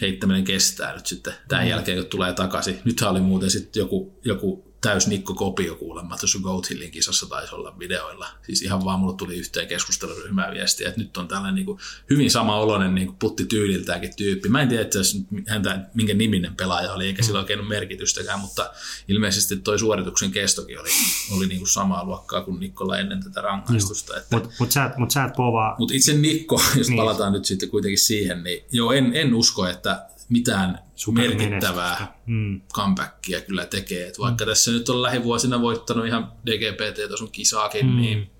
heittäminen 0.00 0.44
kestää 0.44 0.94
nyt 0.94 1.06
sitten 1.06 1.34
tämän 1.48 1.64
Mm. 1.64 1.70
jälkeen, 1.70 1.98
kun 1.98 2.06
tulee 2.06 2.32
takaisin. 2.32 2.78
Nythän 2.84 3.10
oli 3.10 3.20
muuten 3.20 3.50
sitten 3.50 3.80
joku, 3.80 4.18
joku 4.24 4.69
täys 4.80 5.06
Nikko 5.06 5.34
Kopio 5.34 5.74
kuulemma 5.74 6.16
tuossa 6.18 6.38
Goat 6.38 6.70
Hillin 6.70 6.90
kisassa 6.90 7.26
taisi 7.26 7.54
olla 7.54 7.78
videoilla. 7.78 8.28
Siis 8.46 8.62
ihan 8.62 8.84
vaan 8.84 9.00
mulle 9.00 9.16
tuli 9.16 9.36
yhteen 9.36 9.68
keskusteluryhmään 9.68 10.54
viestiä, 10.54 10.88
että 10.88 11.00
nyt 11.00 11.16
on 11.16 11.28
tällainen 11.28 11.54
niin 11.54 11.66
kuin 11.66 11.78
hyvin 12.10 12.30
sama 12.30 12.56
oloinen 12.56 12.94
niin 12.94 13.14
putti 13.14 13.44
tyyliltäänkin 13.44 14.16
tyyppi. 14.16 14.48
Mä 14.48 14.62
en 14.62 14.68
tiedä 14.68 14.82
itse 14.82 14.98
nyt 15.30 15.48
häntä, 15.48 15.80
minkä 15.94 16.14
niminen 16.14 16.56
pelaaja 16.56 16.92
oli, 16.92 17.06
eikä 17.06 17.22
sillä 17.22 17.38
oikein 17.38 17.60
ole 17.60 17.68
merkitystäkään, 17.68 18.40
mutta 18.40 18.70
ilmeisesti 19.08 19.56
toi 19.56 19.78
suorituksen 19.78 20.30
kestokin 20.30 20.80
oli, 20.80 20.90
oli 21.36 21.46
niin 21.46 21.58
kuin 21.58 21.68
samaa 21.68 22.04
luokkaa 22.04 22.42
kuin 22.42 22.60
Nikkolla 22.60 22.98
ennen 22.98 23.24
tätä 23.24 23.40
rangaistusta. 23.40 24.16
Että 24.16 24.36
Mutta 24.36 24.50
mut 24.58 24.72
sä, 24.72 24.84
et- 24.84 24.96
mut 24.96 25.10
sä 25.10 25.24
et 25.24 25.32
povaa, 25.36 25.76
mutta 25.78 25.94
itse 25.94 26.12
Nikko, 26.12 26.62
jos 26.76 26.88
niin. 26.88 26.96
palataan 26.96 27.32
nyt 27.32 27.44
sitten 27.44 27.68
kuitenkin 27.68 27.98
siihen, 27.98 28.44
niin 28.44 28.64
joo, 28.72 28.92
en, 28.92 29.10
en 29.14 29.34
usko, 29.34 29.66
että 29.66 30.06
mitään 30.30 30.78
merkittävää. 31.12 32.14
Mm. 32.26 32.60
comebackia 32.74 33.40
kyllä 33.40 33.66
tekee. 33.66 34.08
Et 34.08 34.18
vaikka 34.18 34.46
tässä 34.46 34.70
nyt 34.70 34.88
on 34.88 35.02
lähivuosina 35.02 35.60
voittanut 35.62 36.06
ihan 36.06 36.32
DGPT-tason 36.46 37.30
kisaakin, 37.32 37.86
Mm. 37.86 37.92
mm. 37.92 38.00
niin, 38.00 38.30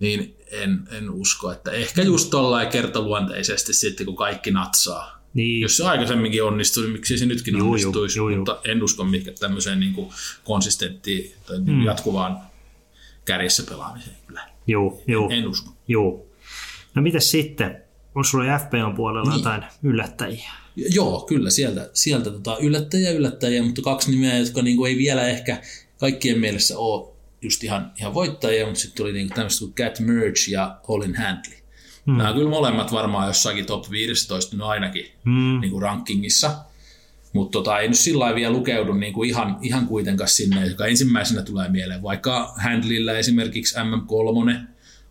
niin 0.00 0.36
en, 0.50 0.80
en 0.90 1.10
usko, 1.10 1.52
että 1.52 1.70
ehkä 1.70 2.02
just 2.02 2.30
tollain 2.30 2.68
kertaluonteisesti 2.68 3.72
sitten, 3.74 4.06
kun 4.06 4.16
kaikki 4.16 4.50
natsaa. 4.50 5.20
Niin, 5.34 5.60
Jos 5.60 5.76
se 5.76 5.84
aikaisemminkin 5.84 6.44
onnistui, 6.44 6.82
niin 6.84 6.92
miksi 6.92 7.18
se 7.18 7.26
nytkin 7.26 7.58
Juu, 7.58 7.70
onnistuisi, 7.70 8.18
juu, 8.18 8.28
juu. 8.28 8.38
mutta 8.38 8.58
en 8.64 8.82
usko 8.82 9.04
mikä 9.04 9.32
tämmöiseen 9.40 9.80
niin 9.80 9.94
kuin 9.94 10.12
konsistenttiin 10.44 11.34
tai 11.46 11.58
mm. 11.58 11.82
jatkuvaan 11.84 12.38
kärjessä 13.24 13.62
pelaamiseen 13.68 14.16
kyllä. 14.26 14.48
juu, 14.66 15.02
juu, 15.06 15.28
En 15.30 15.48
usko. 15.48 15.74
juu. 15.88 16.32
No 16.94 17.02
mitäs 17.02 17.30
sitten? 17.30 17.82
On 18.14 18.24
sulla 18.24 18.58
FPOn 18.58 18.94
puolella 18.96 19.30
Niin. 19.30 19.38
jotain 19.38 19.64
yllättäjiä? 19.82 20.50
Joo, 20.76 21.20
kyllä 21.28 21.50
sieltä, 21.50 21.90
sieltä 21.92 22.30
tota, 22.30 22.56
yllättäjiä 22.60 23.10
yllättäjiä, 23.10 23.62
mutta 23.62 23.82
kaksi 23.82 24.10
nimeä, 24.10 24.38
jotka 24.38 24.62
niinku 24.62 24.84
ei 24.84 24.98
vielä 24.98 25.28
ehkä 25.28 25.62
kaikkien 25.98 26.38
mielessä 26.38 26.78
ole 26.78 27.08
just 27.42 27.64
ihan, 27.64 27.92
ihan 27.98 28.14
voittajia, 28.14 28.66
mutta 28.66 28.80
sitten 28.80 28.96
tuli 28.96 29.12
niinku 29.12 29.34
tämmöistä 29.34 29.60
kuin 29.60 29.74
Cat 29.74 30.00
Merge 30.00 30.40
ja 30.50 30.78
Olin 30.88 31.16
Handley. 31.16 31.56
Hmm. 32.06 32.16
Nämä 32.16 32.28
on 32.28 32.36
kyllä 32.36 32.50
molemmat 32.50 32.92
varmaan 32.92 33.26
jossakin 33.26 33.66
top 33.66 33.90
15 33.90 34.56
no 34.56 34.66
ainakin 34.66 35.06
Mm. 35.24 35.60
niinku 35.60 35.80
rankingissa, 35.80 36.56
mutta 37.32 37.52
tota, 37.52 37.78
ei 37.78 37.88
nyt 37.88 37.98
sillä 37.98 38.34
vielä 38.34 38.52
lukeudu 38.52 38.94
niinku 38.94 39.22
ihan, 39.22 39.58
ihan 39.62 39.86
kuitenkaan 39.86 40.28
sinne, 40.28 40.66
joka 40.66 40.86
ensimmäisenä 40.86 41.42
tulee 41.42 41.68
mieleen. 41.68 42.02
Vaikka 42.02 42.54
Handlillä 42.56 43.12
esimerkiksi 43.18 43.76
MM3 43.76 44.60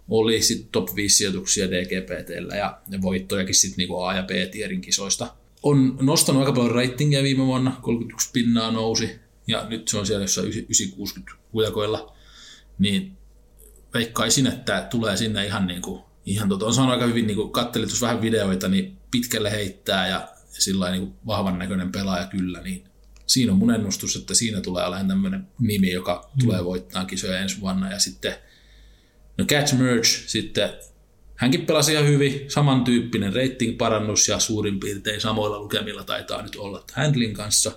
oli 0.10 0.42
sitten 0.42 0.70
top 0.72 0.96
5 0.96 1.16
sijoituksia 1.18 1.68
DGPTllä 1.72 2.56
ja, 2.56 2.78
ja 2.90 3.02
voittojakin 3.02 3.56
sitten 3.56 3.78
niinku 3.78 4.02
A- 4.02 4.14
ja 4.16 4.24
B-tierin 4.24 4.82
kisoista. 4.82 5.34
On 5.64 5.98
nostanut 6.02 6.42
aika 6.42 6.54
paljon 6.54 6.76
ratingia 6.76 7.24
viime 7.24 7.46
vuonna, 7.46 7.78
31 7.82 8.30
pinnaa 8.34 8.72
nousi 8.72 9.20
ja 9.48 9.66
nyt 9.70 9.88
se 9.88 9.98
on 9.98 10.06
siellä 10.06 10.24
jossain 10.24 10.48
960 10.48 11.32
hujakoilla. 11.54 12.16
Niin 12.80 13.18
veikkaisin, 13.94 14.48
että 14.48 14.88
tulee 14.90 15.18
sinne 15.18 15.46
ihan 15.46 15.68
niin 15.68 15.82
kuin, 15.82 16.02
ihan 16.26 16.50
tota, 16.50 16.66
on 16.66 16.74
saanut 16.74 16.94
aika 16.94 17.06
hyvin, 17.06 17.28
niin 17.28 17.38
kuin 17.38 17.52
kattelin 17.52 17.90
vähän 18.02 18.22
videoita, 18.22 18.68
niin 18.68 18.98
pitkälle 19.12 19.52
heittää 19.52 20.08
ja, 20.08 20.28
ja 20.56 20.62
sillä 20.62 20.92
niin 20.92 21.02
kuin 21.02 21.14
vahvan 21.26 21.60
näköinen 21.60 21.92
pelaaja 21.92 22.28
kyllä, 22.28 22.62
niin 22.62 22.84
siinä 23.28 23.52
on 23.52 23.58
mun 23.58 23.74
ennustus, 23.74 24.16
että 24.16 24.34
siinä 24.34 24.62
tulee 24.62 24.86
olemaan 24.86 25.08
tämmöinen 25.08 25.48
nimi, 25.60 25.92
joka 25.92 26.30
mm. 26.36 26.46
tulee 26.46 26.66
voittaa 26.66 27.06
kisoja 27.06 27.40
ensi 27.40 27.62
vuonna 27.62 27.92
ja 27.92 28.00
sitten 28.00 28.36
no 29.38 29.46
Catch 29.46 29.74
Merge 29.74 30.08
sitten 30.08 30.70
hänkin 31.40 31.66
pelasi 31.66 31.92
ihan 31.94 32.08
hyvin, 32.08 32.46
samantyyppinen 32.52 33.34
rating-parannus 33.34 34.28
ja 34.28 34.40
suurin 34.40 34.80
piirtein 34.80 35.22
samoilla 35.22 35.60
lukemilla 35.60 36.04
taitaa 36.04 36.42
nyt 36.42 36.56
olla 36.56 36.84
Handlin 36.94 37.34
kanssa. 37.34 37.72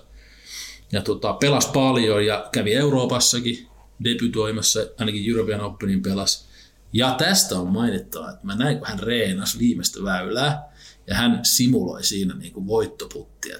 Ja 0.91 1.01
tota, 1.01 1.33
pelasi 1.33 1.69
paljon 1.73 2.25
ja 2.25 2.49
kävi 2.51 2.73
Euroopassakin 2.73 3.67
debytoimassa, 4.03 4.79
ainakin 4.99 5.29
European 5.29 5.61
Openin 5.61 6.01
pelas. 6.01 6.49
Ja 6.93 7.15
tästä 7.17 7.59
on 7.59 7.67
mainittava, 7.67 8.29
että 8.29 8.45
mä 8.45 8.55
näin, 8.55 8.77
kun 8.77 8.87
hän 8.87 8.99
reenasi 8.99 9.59
viimeistä 9.59 10.03
väylää 10.03 10.63
ja 11.07 11.15
hän 11.15 11.39
simuloi 11.43 12.03
siinä 12.03 12.35
niin 12.35 12.53
kuin 12.53 12.67
voittoputtia 12.67 13.57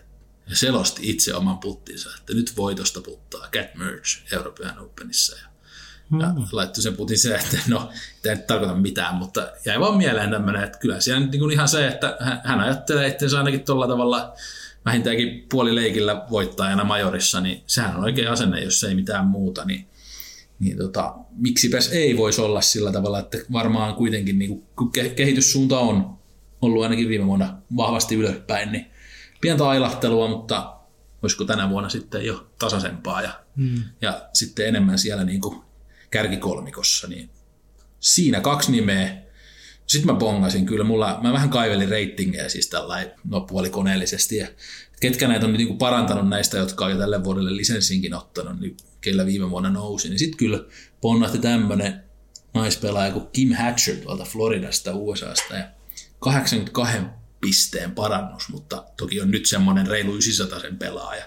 ja 0.50 0.56
selosti 0.56 1.10
itse 1.10 1.36
oman 1.36 1.58
puttinsa, 1.58 2.10
että 2.20 2.34
nyt 2.34 2.58
voitosta 2.58 3.02
puttaa 3.02 3.50
Cat 3.52 3.76
Merge 3.76 4.08
European 4.32 4.80
Openissa. 4.80 5.36
Ja, 5.36 5.48
ja 6.22 6.34
laittoi 6.52 6.84
sen 6.84 6.98
putin 6.98 7.18
se, 7.18 7.36
että 7.36 7.58
no, 7.68 7.90
tämä 8.22 8.36
ei 8.36 8.42
tarkoita 8.48 8.76
mitään, 8.76 9.16
mutta 9.16 9.48
jäi 9.66 9.80
vaan 9.80 9.98
mieleen 9.98 10.32
tämmöinen, 10.32 10.64
että 10.64 10.80
kyllä 10.80 11.00
siellä 11.00 11.26
niin 11.26 11.40
kuin 11.40 11.52
ihan 11.52 11.68
se, 11.68 11.88
että 11.88 12.18
hän- 12.44 12.60
ajattelee 12.60 13.08
itsensä 13.08 13.38
ainakin 13.38 13.64
tuolla 13.64 13.88
tavalla 13.88 14.34
vähintäänkin 14.86 15.46
puolileikillä 15.52 16.26
voittajana 16.30 16.84
majorissa, 16.84 17.42
niin 17.42 17.64
sehän 17.68 17.98
on 17.98 18.04
oikein 18.04 18.30
asenne, 18.30 18.64
jos 18.64 18.84
ei 18.84 18.96
mitään 18.96 19.26
muuta, 19.26 19.66
niin 19.66 19.88
niin 20.60 20.78
tota, 20.78 21.16
miksipäs 21.36 21.88
ei 21.88 22.18
voisi 22.18 22.42
olla 22.42 22.62
sillä 22.62 22.92
tavalla, 22.92 23.20
että 23.20 23.38
varmaan 23.52 23.96
kuitenkin 23.96 24.40
niin 24.40 24.64
kun 24.76 24.92
ke- 24.98 25.10
kehityssuunta 25.10 25.80
on 25.80 26.18
ollut 26.62 26.84
ainakin 26.84 27.10
viime 27.10 27.26
vuonna 27.26 27.58
vahvasti 27.78 28.16
ylöspäin, 28.16 28.72
niin 28.72 28.86
pientä 29.42 29.68
ailahtelua, 29.68 30.28
mutta 30.28 30.76
olisiko 31.24 31.44
tänä 31.44 31.70
vuonna 31.70 31.90
sitten 31.90 32.26
jo 32.26 32.48
tasaisempaa 32.60 33.22
ja, 33.22 33.40
mm. 33.56 33.84
ja 34.02 34.30
sitten 34.34 34.68
enemmän 34.68 35.00
siellä 35.00 35.24
niin 35.24 35.42
kuin 35.42 35.62
kärkikolmikossa, 36.14 37.08
niin 37.08 37.30
siinä 38.00 38.42
kaksi 38.42 38.72
nimeä. 38.72 39.24
Sitten 39.88 40.14
mä 40.14 40.20
bongasin 40.20 40.66
kyllä, 40.66 40.84
mulla, 40.84 41.20
mä 41.24 41.34
vähän 41.34 41.50
kaivelin 41.50 41.90
reitingejä 41.90 42.50
siis 42.50 42.70
tällainen 42.70 43.12
no, 43.30 43.42
puolikoneellisesti 43.42 44.38
ja 44.38 44.48
ketkä 45.00 45.28
näitä 45.28 45.46
on 45.46 45.54
niin 45.54 45.78
parantanut 45.78 46.30
näistä, 46.30 46.58
jotka 46.58 46.86
on 46.86 46.92
jo 46.92 46.98
tälle 46.98 47.24
vuodelle 47.24 47.56
lisenssinkin 47.56 48.14
ottanut, 48.14 48.60
niin 48.60 48.78
keillä 49.02 49.26
viime 49.26 49.50
vuonna 49.50 49.70
nousi, 49.70 50.10
niin 50.10 50.20
sitten 50.20 50.38
kyllä 50.38 50.64
ponnahti 51.02 51.38
tämmöinen 51.38 52.04
naispelaaja 52.54 53.12
kuin 53.12 53.28
Kim 53.34 53.54
Hatcher 53.54 53.96
tuolta 53.96 54.24
Floridasta, 54.24 54.96
USAsta 54.96 55.56
ja 55.56 55.68
82 56.20 56.98
pisteen 57.42 57.92
parannus, 57.92 58.50
mutta 58.50 58.86
toki 58.98 59.22
on 59.22 59.32
nyt 59.32 59.46
semmoinen 59.46 59.88
reilu 59.88 60.12
900 60.12 60.60
sen 60.60 60.78
pelaaja. 60.78 61.26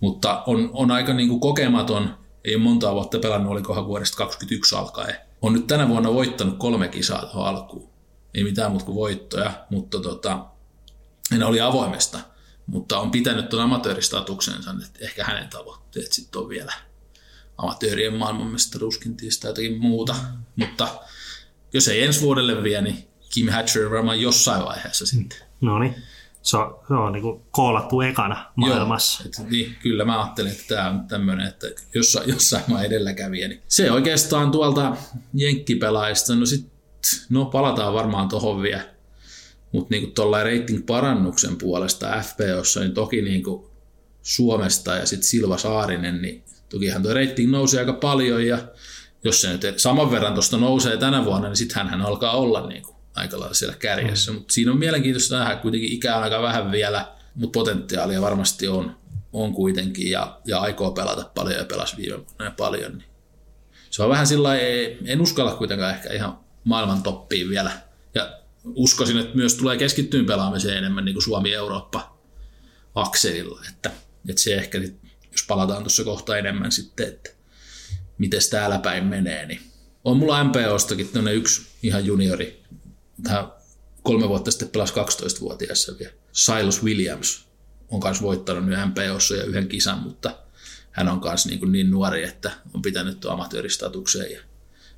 Mutta 0.00 0.42
on, 0.46 0.70
on 0.72 0.90
aika 0.90 1.14
niin 1.14 1.28
kuin 1.28 1.40
kokematon, 1.40 2.25
ei 2.46 2.54
ole 2.54 2.62
montaa 2.62 2.94
vuotta 2.94 3.18
pelannut, 3.18 3.52
olikohan 3.52 3.86
vuodesta 3.86 4.16
2021 4.16 4.74
alkaen. 4.74 5.16
On 5.42 5.52
nyt 5.52 5.66
tänä 5.66 5.88
vuonna 5.88 6.14
voittanut 6.14 6.58
kolme 6.58 6.88
kisaa 6.88 7.26
tuohon 7.26 7.46
alkuun. 7.46 7.90
Ei 8.34 8.44
mitään 8.44 8.70
muuta 8.70 8.84
kuin 8.86 8.96
voittoja, 8.96 9.66
mutta 9.70 10.00
tota, 10.00 10.46
ne 11.30 11.44
oli 11.44 11.60
avoimesta. 11.60 12.18
Mutta 12.66 12.98
on 12.98 13.10
pitänyt 13.10 13.48
tuon 13.48 13.62
amatööristatuksensa, 13.62 14.74
että 14.84 15.04
ehkä 15.04 15.24
hänen 15.24 15.48
tavoitteet 15.48 16.12
sitten 16.12 16.40
on 16.40 16.48
vielä 16.48 16.72
amatöörien 17.58 18.14
maailmanmestaruuskintiistä 18.14 19.42
tai 19.42 19.50
jotakin 19.50 19.80
muuta. 19.80 20.16
Mutta 20.56 20.88
jos 21.72 21.88
ei 21.88 22.04
ensi 22.04 22.20
vuodelle 22.20 22.62
vie, 22.62 22.82
niin 22.82 23.08
Kim 23.34 23.48
Hatcher 23.48 23.90
varmaan 23.90 24.20
jossain 24.20 24.64
vaiheessa 24.64 25.06
sitten. 25.06 25.38
No 25.60 25.78
niin. 25.78 25.94
Se 26.46 26.56
on, 26.56 26.80
se 26.88 26.94
on 26.94 27.12
niin 27.12 27.42
koolattu 27.50 28.00
ekana 28.00 28.52
maailmassa. 28.56 29.22
Joo, 29.24 29.44
et, 29.44 29.50
niin, 29.50 29.76
kyllä 29.82 30.04
mä 30.04 30.22
ajattelin, 30.22 30.52
että 30.52 30.74
tämä 30.74 30.90
on 30.90 31.08
tämmöinen, 31.08 31.46
että 31.46 31.66
jossain, 31.94 32.28
jossain 32.30 32.64
mä 32.68 32.82
edelläkävijä. 32.82 33.48
Niin 33.48 33.62
se 33.68 33.92
oikeastaan 33.92 34.50
tuolta 34.50 34.96
jenkkipelaista, 35.34 36.34
no 36.34 36.46
sit, 36.46 36.66
no 37.30 37.44
palataan 37.44 37.94
varmaan 37.94 38.28
tohon 38.28 38.62
vielä. 38.62 38.88
Mutta 39.72 39.94
niin 39.94 40.12
tuolla 40.12 40.42
rating-parannuksen 40.42 41.56
puolesta 41.58 42.22
FPOssa, 42.22 42.80
niin 42.80 42.94
toki 42.94 43.22
niin 43.22 43.42
kuin 43.42 43.66
Suomesta 44.22 44.94
ja 44.94 45.06
sitten 45.06 45.28
Silva 45.28 45.58
Saarinen, 45.58 46.22
niin 46.22 46.44
tokihan 46.68 47.02
tuo 47.02 47.14
rating 47.14 47.52
nousi 47.52 47.78
aika 47.78 47.92
paljon 47.92 48.46
ja 48.46 48.58
jos 49.24 49.40
se 49.40 49.52
nyt 49.52 49.62
saman 49.76 50.10
verran 50.10 50.34
tuosta 50.34 50.56
nousee 50.56 50.96
tänä 50.96 51.24
vuonna, 51.24 51.48
niin 51.48 51.56
sitten 51.56 51.88
hän 51.88 52.02
alkaa 52.02 52.36
olla 52.36 52.66
niin 52.66 52.82
kuin 52.82 52.95
aika 53.16 53.40
lailla 53.40 53.54
siellä 53.54 53.76
kärjessä. 53.78 54.32
Mm. 54.32 54.38
Mutta 54.38 54.54
siinä 54.54 54.72
on 54.72 54.78
mielenkiintoista 54.78 55.38
nähdä, 55.38 55.56
kuitenkin 55.56 55.92
ikää 55.92 56.16
on 56.16 56.22
aika 56.22 56.42
vähän 56.42 56.72
vielä, 56.72 57.08
mutta 57.34 57.58
potentiaalia 57.58 58.20
varmasti 58.20 58.68
on, 58.68 58.96
on 59.32 59.52
kuitenkin 59.52 60.10
ja, 60.10 60.40
ja 60.44 60.58
aikoo 60.58 60.90
pelata 60.90 61.30
paljon 61.34 61.58
ja 61.58 61.64
pelasi 61.64 61.96
viime 61.96 62.16
vuonna 62.16 62.54
paljon. 62.56 62.98
Niin. 62.98 63.08
Se 63.90 64.02
on 64.02 64.10
vähän 64.10 64.26
sillä 64.26 64.58
en 65.04 65.20
uskalla 65.20 65.54
kuitenkaan 65.54 65.94
ehkä 65.94 66.12
ihan 66.12 66.38
maailman 66.64 67.02
toppiin 67.02 67.48
vielä. 67.48 67.70
Ja 68.14 68.38
uskoisin, 68.64 69.18
että 69.18 69.36
myös 69.36 69.54
tulee 69.54 69.76
keskittyyn 69.76 70.26
pelaamiseen 70.26 70.78
enemmän 70.78 71.04
niin 71.04 71.14
kuin 71.14 71.24
Suomi-Eurooppa 71.24 72.18
akselilla, 72.94 73.60
että, 73.68 73.90
että 74.28 74.42
se 74.42 74.54
ehkä, 74.54 74.78
jos 75.32 75.44
palataan 75.48 75.82
tuossa 75.82 76.04
kohta 76.04 76.38
enemmän 76.38 76.72
sitten, 76.72 77.08
että 77.08 77.30
miten 78.18 78.40
täällä 78.50 78.78
päin 78.78 79.04
menee, 79.04 79.46
niin 79.46 79.60
on 80.04 80.16
mulla 80.16 80.44
MPOstakin 80.44 81.28
yksi 81.32 81.66
ihan 81.82 82.06
juniori 82.06 82.62
tähän 83.22 83.46
kolme 84.02 84.28
vuotta 84.28 84.50
sitten 84.50 84.68
pelasi 84.68 84.94
12-vuotiaassa 84.94 85.92
vielä. 85.98 86.12
Silas 86.32 86.82
Williams 86.82 87.46
on 87.88 88.00
myös 88.04 88.22
voittanut 88.22 88.64
nyt 88.64 88.78
MPOssa 88.78 89.34
ja 89.34 89.44
yhden 89.44 89.68
kisan, 89.68 89.98
mutta 89.98 90.38
hän 90.90 91.08
on 91.08 91.20
myös 91.24 91.46
niin, 91.46 91.72
niin 91.72 91.90
nuori, 91.90 92.24
että 92.24 92.50
on 92.74 92.82
pitänyt 92.82 93.20
tuon 93.20 93.34
amatööristatukseen. 93.34 94.40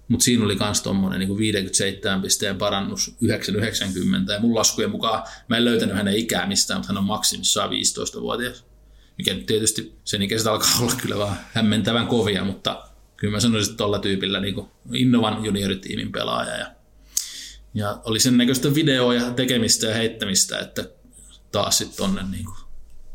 Mutta 0.08 0.24
siinä 0.24 0.44
oli 0.44 0.56
myös 0.60 0.82
tuommoinen 0.82 1.20
niin 1.20 1.38
57 1.38 2.22
pisteen 2.22 2.58
parannus 2.58 3.14
990 3.20 4.32
ja 4.32 4.40
mun 4.40 4.54
laskujen 4.54 4.90
mukaan 4.90 5.22
mä 5.48 5.56
en 5.56 5.64
löytänyt 5.64 5.96
hänen 5.96 6.16
ikää 6.16 6.46
mistään, 6.46 6.80
mutta 6.80 6.92
hän 6.92 6.98
on 6.98 7.04
maksimissaan 7.04 7.70
15-vuotias. 7.70 8.64
Mikä 9.18 9.34
nyt 9.34 9.46
tietysti 9.46 9.94
sen 10.04 10.22
ikäiset 10.22 10.46
alkaa 10.46 10.70
olla 10.80 10.94
kyllä 11.02 11.18
vaan 11.18 11.36
hämmentävän 11.52 12.06
kovia, 12.06 12.44
mutta 12.44 12.88
kyllä 13.16 13.32
mä 13.32 13.40
sanoisin, 13.40 13.70
että 13.70 13.78
tuolla 13.78 13.98
tyypillä 13.98 14.40
niin 14.40 14.54
Innovan 14.92 15.44
junioritiimin 15.44 16.12
pelaaja 16.12 16.56
ja 16.56 16.66
ja 17.74 18.00
oli 18.04 18.20
sen 18.20 18.36
näköistä 18.36 18.74
videoa 18.74 19.14
ja 19.14 19.30
tekemistä 19.30 19.86
ja 19.86 19.94
heittämistä, 19.94 20.58
että 20.58 20.90
taas 21.52 21.78
sitten 21.78 21.96
tonne, 21.96 22.22
niin 22.30 22.44
kuin, 22.44 22.56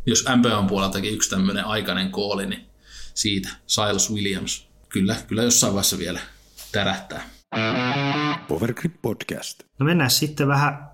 jos 0.06 0.26
MPOn 0.36 0.68
puoleltakin 0.68 1.14
yksi 1.14 1.30
tämmöinen 1.30 1.66
aikainen 1.66 2.12
kooli, 2.12 2.46
niin 2.46 2.66
siitä 3.14 3.50
Silas 3.68 4.12
Williams. 4.12 4.68
Kyllä, 4.90 5.16
kyllä 5.28 5.44
jossain 5.44 5.74
vaiheessa 5.74 5.98
vielä 5.98 6.20
tärähtää. 6.72 7.30
Powergrip 8.48 9.02
Podcast. 9.02 9.64
No 9.80 9.86
mennään 9.86 10.10
sitten 10.10 10.48
vähän 10.48 10.90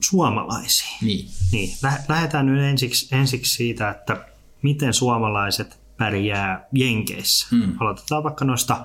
suomalaisiin. 0.00 0.98
Niin. 1.02 1.28
niin. 1.52 1.70
Lähdetään 2.08 2.46
nyt 2.46 2.64
ensiksi, 2.64 3.14
ensiksi 3.14 3.54
siitä, 3.54 3.90
että 3.90 4.28
miten 4.62 4.94
suomalaiset 4.94 5.80
pärjää 5.98 6.68
Jenkeissä. 6.72 7.46
Hmm. 7.50 7.76
Aloitetaan 7.80 8.24
vaikka 8.24 8.44
noista 8.44 8.84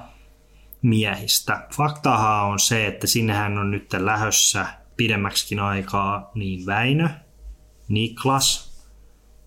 miehistä. 0.81 1.67
Faktahan 1.75 2.45
on 2.45 2.59
se, 2.59 2.87
että 2.87 3.07
sinnehän 3.07 3.57
on 3.57 3.71
nyt 3.71 3.93
lähössä 3.93 4.65
pidemmäksikin 4.97 5.59
aikaa 5.59 6.31
niin 6.35 6.65
Väinö, 6.65 7.09
Niklas, 7.87 8.69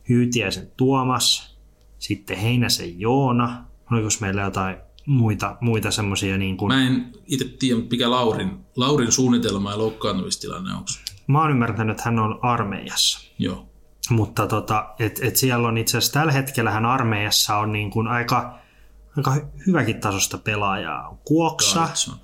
Hyytiäisen 0.09 0.73
Tuomas, 0.77 1.59
sitten 1.99 2.38
Heinäsen 2.38 3.01
Joona. 3.01 3.64
Oliko 3.92 4.09
meillä 4.21 4.42
jotain 4.42 4.77
muita, 5.07 5.57
muita 5.61 5.90
semmoisia 5.90 6.38
niin 6.38 6.57
kuin... 6.57 6.75
Mä 6.75 6.87
en 6.87 7.12
itse 7.27 7.45
tiedä, 7.59 7.81
mikä 7.90 8.11
Laurin, 8.11 8.59
Laurin 8.77 9.12
suunnitelma 9.12 9.71
ja 9.71 9.79
loukkaantumistilanne 9.79 10.73
onko. 10.73 10.90
Mä 11.27 11.40
oon 11.40 11.51
ymmärtänyt, 11.51 11.90
että 11.90 12.03
hän 12.05 12.18
on 12.18 12.38
armeijassa. 12.42 13.31
Joo. 13.38 13.68
Mutta 14.11 14.47
tota, 14.47 14.95
et, 14.99 15.21
et 15.23 15.37
siellä 15.37 15.68
on 15.68 15.79
itse 15.79 15.99
asiassa 15.99 16.12
tällä 16.12 16.33
hetkellä 16.33 16.71
hän 16.71 16.87
armeijassa 16.87 17.57
on 17.57 17.73
niin 17.73 17.90
kuin 17.90 18.09
aika 18.09 18.62
aika 19.16 19.37
hyväkin 19.66 20.01
tasosta 20.01 20.38
pelaajaa. 20.38 21.18
Kuoksa, 21.25 21.81
Davidson, 21.81 22.14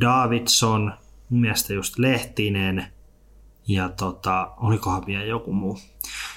Davidson 0.00 0.92
mun 1.30 1.40
mielestä 1.40 1.74
just 1.74 1.98
Lehtinen 1.98 2.86
ja 3.68 3.88
tota, 3.88 4.50
olikohan 4.56 5.06
vielä 5.06 5.24
joku 5.24 5.52
muu. 5.52 5.78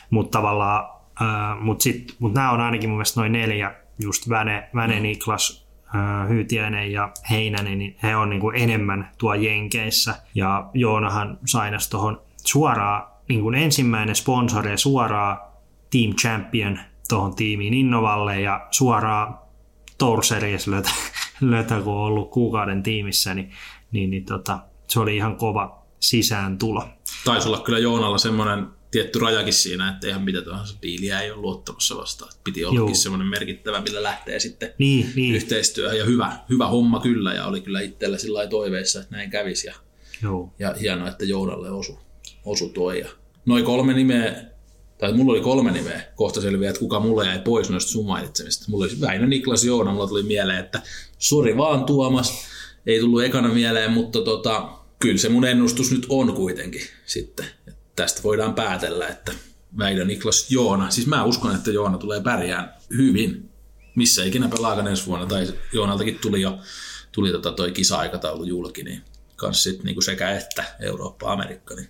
Mutta 0.10 0.38
tavallaan, 0.38 0.90
äh, 1.22 1.62
mutta 1.62 1.90
mut 2.20 2.34
nämä 2.34 2.52
on 2.52 2.62
ainakin 2.62 2.90
mun 2.90 2.98
mielestä 2.98 3.20
noin 3.20 3.32
neljä, 3.32 3.76
just 4.00 4.30
Väne, 4.30 4.70
Väne 4.76 4.96
mm. 4.96 5.02
Niklas, 5.02 5.68
äh, 5.96 6.30
Hyytiäinen 6.30 6.92
ja 6.92 7.12
Heinänen, 7.30 7.78
niin 7.78 7.98
he 8.04 8.16
on 8.16 8.30
niin 8.30 8.42
kuin 8.42 8.56
enemmän 8.56 9.12
tuo 9.18 9.34
Jenkeissä. 9.34 10.16
Ja 10.36 10.70
Joonahan 10.74 11.38
sainas 11.46 11.90
tuohon 11.90 12.22
suoraan 12.46 13.04
niin 13.30 13.42
kuin 13.42 13.56
ensimmäinen 13.56 14.16
sponsori 14.16 14.78
suoraan 14.78 15.38
Team 15.92 16.14
Champion 16.14 16.80
tuohon 17.10 17.36
tiimiin 17.36 17.74
Innovalle 17.74 18.42
ja 18.42 18.68
suoraan 18.72 19.40
Tour 19.98 20.26
Series 20.26 20.68
lötä, 20.68 20.90
lötä, 21.42 21.76
kun 21.84 21.94
on 21.94 22.00
ollut 22.00 22.32
kuukauden 22.32 22.84
tiimissä, 22.84 23.34
niin, 23.34 23.52
niin, 23.92 24.10
niin 24.10 24.26
tota, 24.26 24.60
se 24.88 25.00
oli 25.00 25.16
ihan 25.16 25.38
kova 25.38 25.84
sisääntulo. 26.00 26.84
Taisi 27.26 27.48
olla 27.48 27.60
kyllä 27.60 27.80
Joonalla 27.80 28.18
semmoinen 28.18 28.68
tietty 28.92 29.20
rajakin 29.20 29.54
siinä, 29.54 29.90
että 29.90 30.08
ihan 30.08 30.22
mitä 30.22 30.42
tahansa 30.42 30.78
piiliä 30.82 31.22
ei 31.22 31.32
ole 31.32 31.42
luottamassa 31.42 31.98
vastaan. 31.98 32.32
Piti 32.44 32.66
ollakin 32.66 32.96
semmoinen 32.96 33.28
merkittävä, 33.28 33.82
millä 33.82 34.04
lähtee 34.04 34.40
sitten 34.40 34.74
niin, 34.78 35.12
niin. 35.16 35.36
yhteistyöhön. 35.36 35.98
Ja 35.98 36.06
hyvä, 36.06 36.38
hyvä 36.50 36.68
homma 36.68 37.00
kyllä, 37.00 37.34
ja 37.34 37.46
oli 37.46 37.62
kyllä 37.62 37.82
itsellä 37.82 38.18
sillä 38.18 38.48
toiveissa, 38.48 39.00
että 39.00 39.16
näin 39.16 39.30
kävisi. 39.30 39.68
Ja, 39.68 39.76
Joo. 40.22 40.54
ja 40.60 40.74
hienoa, 40.74 41.08
että 41.08 41.26
Jounalle 41.26 41.72
osu, 41.72 42.00
osu 42.46 42.70
toi. 42.70 43.00
Ja 43.00 43.10
noin 43.46 43.66
kolme 43.66 43.94
nimeä 43.94 44.36
tai 44.98 45.14
mulla 45.14 45.32
oli 45.32 45.42
kolme 45.42 45.72
nimeä, 45.72 46.02
kohta 46.16 46.42
selviää, 46.42 46.70
että 46.70 46.80
kuka 46.80 47.00
mulle 47.00 47.26
jäi 47.26 47.40
pois 47.40 47.70
noista 47.70 47.92
sun 47.92 48.06
mainitsemista. 48.06 48.66
Mulla 48.70 48.86
oli 48.86 49.02
Väinö 49.02 49.28
Niklas 49.28 49.64
Joona, 49.64 49.92
mulla 49.92 50.08
tuli 50.08 50.24
mieleen, 50.24 50.60
että 50.60 50.82
sori 51.18 51.58
vaan 51.58 51.86
Tuomas, 51.86 52.34
ei 52.86 53.00
tullut 53.00 53.24
ekana 53.24 53.50
mieleen, 53.50 53.92
mutta 53.92 54.22
tota, 54.22 54.70
kyllä 55.00 55.18
se 55.18 55.30
mun 55.30 55.46
ennustus 55.46 55.92
nyt 55.92 56.06
on 56.10 56.34
kuitenkin 56.34 56.82
sitten. 57.06 57.46
Tästä 57.96 58.24
voidaan 58.24 58.54
päätellä, 58.54 59.08
että 59.08 59.32
Väinö 59.78 60.06
Niklas 60.06 60.52
Joona, 60.52 60.90
siis 60.90 61.08
mä 61.08 61.24
uskon, 61.24 61.56
että 61.56 61.72
Joona 61.72 61.98
tulee 61.98 62.22
pärjään 62.22 62.74
hyvin, 62.98 63.50
missä 63.96 64.24
ikinä 64.24 64.48
pelaakaan 64.48 64.88
ensi 64.88 65.06
vuonna, 65.06 65.26
tai 65.26 65.48
Joonaltakin 65.74 66.20
tuli 66.20 66.42
jo 66.42 66.60
tuli 67.12 67.32
tota 67.32 67.52
toi 67.52 67.72
kisa-aikataulu 67.72 68.44
julki, 68.44 68.84
niin 68.84 69.02
kanssa 69.36 69.64
sit 69.64 69.84
niinku 69.84 70.02
sekä 70.02 70.32
että 70.32 70.64
Eurooppa-Amerikka, 70.80 71.76
niin 71.76 71.90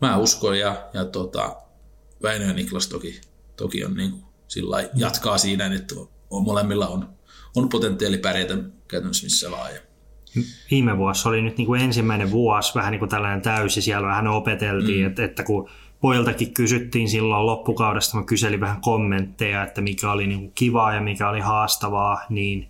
mä 0.00 0.16
uskon 0.16 0.58
ja, 0.58 0.88
ja 0.94 1.04
tota, 1.04 1.61
Väinö 2.22 2.44
ja 2.44 2.52
Niklas 2.52 2.88
toki, 2.88 3.20
toki 3.56 3.84
on 3.84 3.94
niin 3.94 4.10
kuin, 4.10 4.22
sillä 4.48 4.88
jatkaa 4.94 5.38
siinä, 5.38 5.66
että 5.66 5.94
on, 6.30 6.44
molemmilla 6.44 6.88
on, 6.88 7.08
on 7.56 7.68
potentiaali 7.68 8.18
pärjätä 8.18 8.58
käytännössä 8.88 9.26
missä 9.26 9.50
vaan. 9.50 9.70
Viime 10.70 10.98
vuosi 10.98 11.28
oli 11.28 11.42
nyt 11.42 11.56
niin 11.56 11.66
kuin 11.66 11.80
ensimmäinen 11.80 12.30
vuosi, 12.30 12.74
vähän 12.74 12.90
niin 12.90 12.98
kuin 12.98 13.08
tällainen 13.08 13.42
täysi, 13.42 13.82
siellä 13.82 14.08
vähän 14.08 14.26
opeteltiin, 14.26 15.00
mm. 15.00 15.06
että, 15.06 15.24
että 15.24 15.42
kun 15.42 15.68
poiltakin 16.00 16.54
kysyttiin 16.54 17.08
silloin 17.08 17.46
loppukaudesta, 17.46 18.16
mä 18.16 18.24
kyselin 18.24 18.60
vähän 18.60 18.80
kommentteja, 18.80 19.62
että 19.62 19.80
mikä 19.80 20.12
oli 20.12 20.26
niin 20.26 20.40
kuin 20.40 20.52
kivaa 20.54 20.94
ja 20.94 21.00
mikä 21.00 21.28
oli 21.28 21.40
haastavaa, 21.40 22.20
niin, 22.28 22.68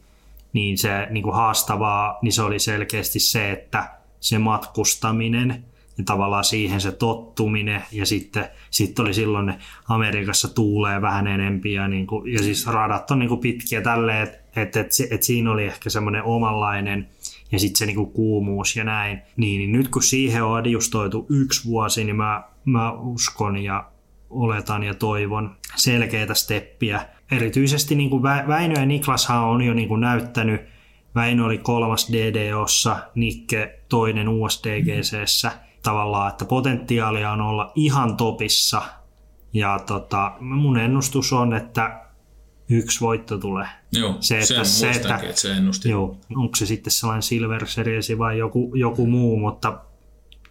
niin 0.53 0.79
se 0.79 1.07
niin 1.11 1.23
kuin 1.23 1.35
haastavaa, 1.35 2.19
niin 2.23 2.33
se 2.33 2.43
oli 2.43 2.59
selkeästi 2.59 3.21
se, 3.21 3.51
että 3.51 3.91
se 4.21 4.39
matkustaminen 4.39 5.65
ja 6.03 6.07
tavallaan 6.07 6.45
siihen 6.45 6.81
se 6.81 6.93
tottuminen 6.93 7.83
ja 7.93 8.07
sitten 8.07 8.45
sitten 8.71 9.05
oli 9.05 9.15
silloin 9.15 9.47
ne 9.47 9.59
Amerikassa 9.89 10.55
tuulee 10.55 11.03
vähän 11.03 11.27
enempi 11.27 11.73
ja, 11.73 11.89
niin 11.89 12.07
kuin, 12.07 12.33
ja 12.33 12.39
siis 12.39 12.67
radat 12.67 13.11
on 13.11 13.19
niin 13.19 13.29
kuin 13.29 13.41
pitkiä 13.41 13.81
tälleen, 13.81 14.23
että 14.23 14.61
et, 14.63 14.77
et, 14.77 14.91
et 15.11 15.23
siinä 15.23 15.53
oli 15.53 15.65
ehkä 15.65 15.91
semmoinen 15.91 16.23
omanlainen 16.23 17.09
ja 17.53 17.59
sitten 17.59 17.79
se 17.79 17.87
niin 17.87 17.97
kuin 17.97 18.11
kuumuus 18.11 18.77
ja 18.77 18.85
näin. 18.85 19.23
Niin, 19.37 19.59
niin 19.59 19.73
nyt 19.73 19.89
kun 19.89 20.03
siihen 20.03 20.45
on 20.45 20.57
adjustoitu 20.57 21.27
yksi 21.31 21.65
vuosi, 21.65 22.05
niin 22.05 22.17
mä, 22.17 22.43
mä 22.65 22.93
uskon 22.93 23.57
ja 23.57 23.91
oletan 24.31 24.83
ja 24.83 24.95
toivon 24.95 25.57
selkeitä 25.77 26.35
steppiä. 26.35 27.07
Erityisesti 27.31 27.95
niin 27.95 28.11
kuin 28.11 28.23
Väinö 28.23 28.75
ja 28.81 28.87
Niklashan 28.87 29.45
on 29.45 29.63
jo 29.63 29.75
niin 29.75 29.89
kuin 29.89 30.01
näyttänyt, 30.01 30.61
Väinö 31.15 31.45
oli 31.45 31.59
kolmas 31.59 32.13
DDOssa, 32.13 32.97
Nikke 33.15 33.79
toinen 33.89 34.29
USDGCssä. 34.29 35.49
Mm 35.49 35.72
tavallaan, 35.83 36.31
että 36.31 36.45
potentiaalia 36.45 37.31
on 37.31 37.41
olla 37.41 37.73
ihan 37.75 38.17
topissa. 38.17 38.83
Ja 39.53 39.79
tota, 39.87 40.33
mun 40.41 40.79
ennustus 40.79 41.33
on, 41.33 41.55
että 41.55 42.01
yksi 42.69 43.01
voitto 43.01 43.39
tulee. 43.39 43.67
Joo, 43.93 44.17
se, 44.21 44.39
että, 44.39 44.65
se, 44.65 44.91
että, 44.91 45.17
että 45.17 45.41
se 45.41 45.53
ennusti. 45.53 45.91
Joo, 45.91 46.17
onko 46.37 46.57
se 46.57 46.67
sitten 46.67 46.91
sellainen 46.91 47.23
Silver 47.23 47.67
Series 47.67 48.13
vai 48.19 48.39
joku, 48.39 48.73
joku 48.75 49.07
muu, 49.07 49.39
mutta 49.39 49.79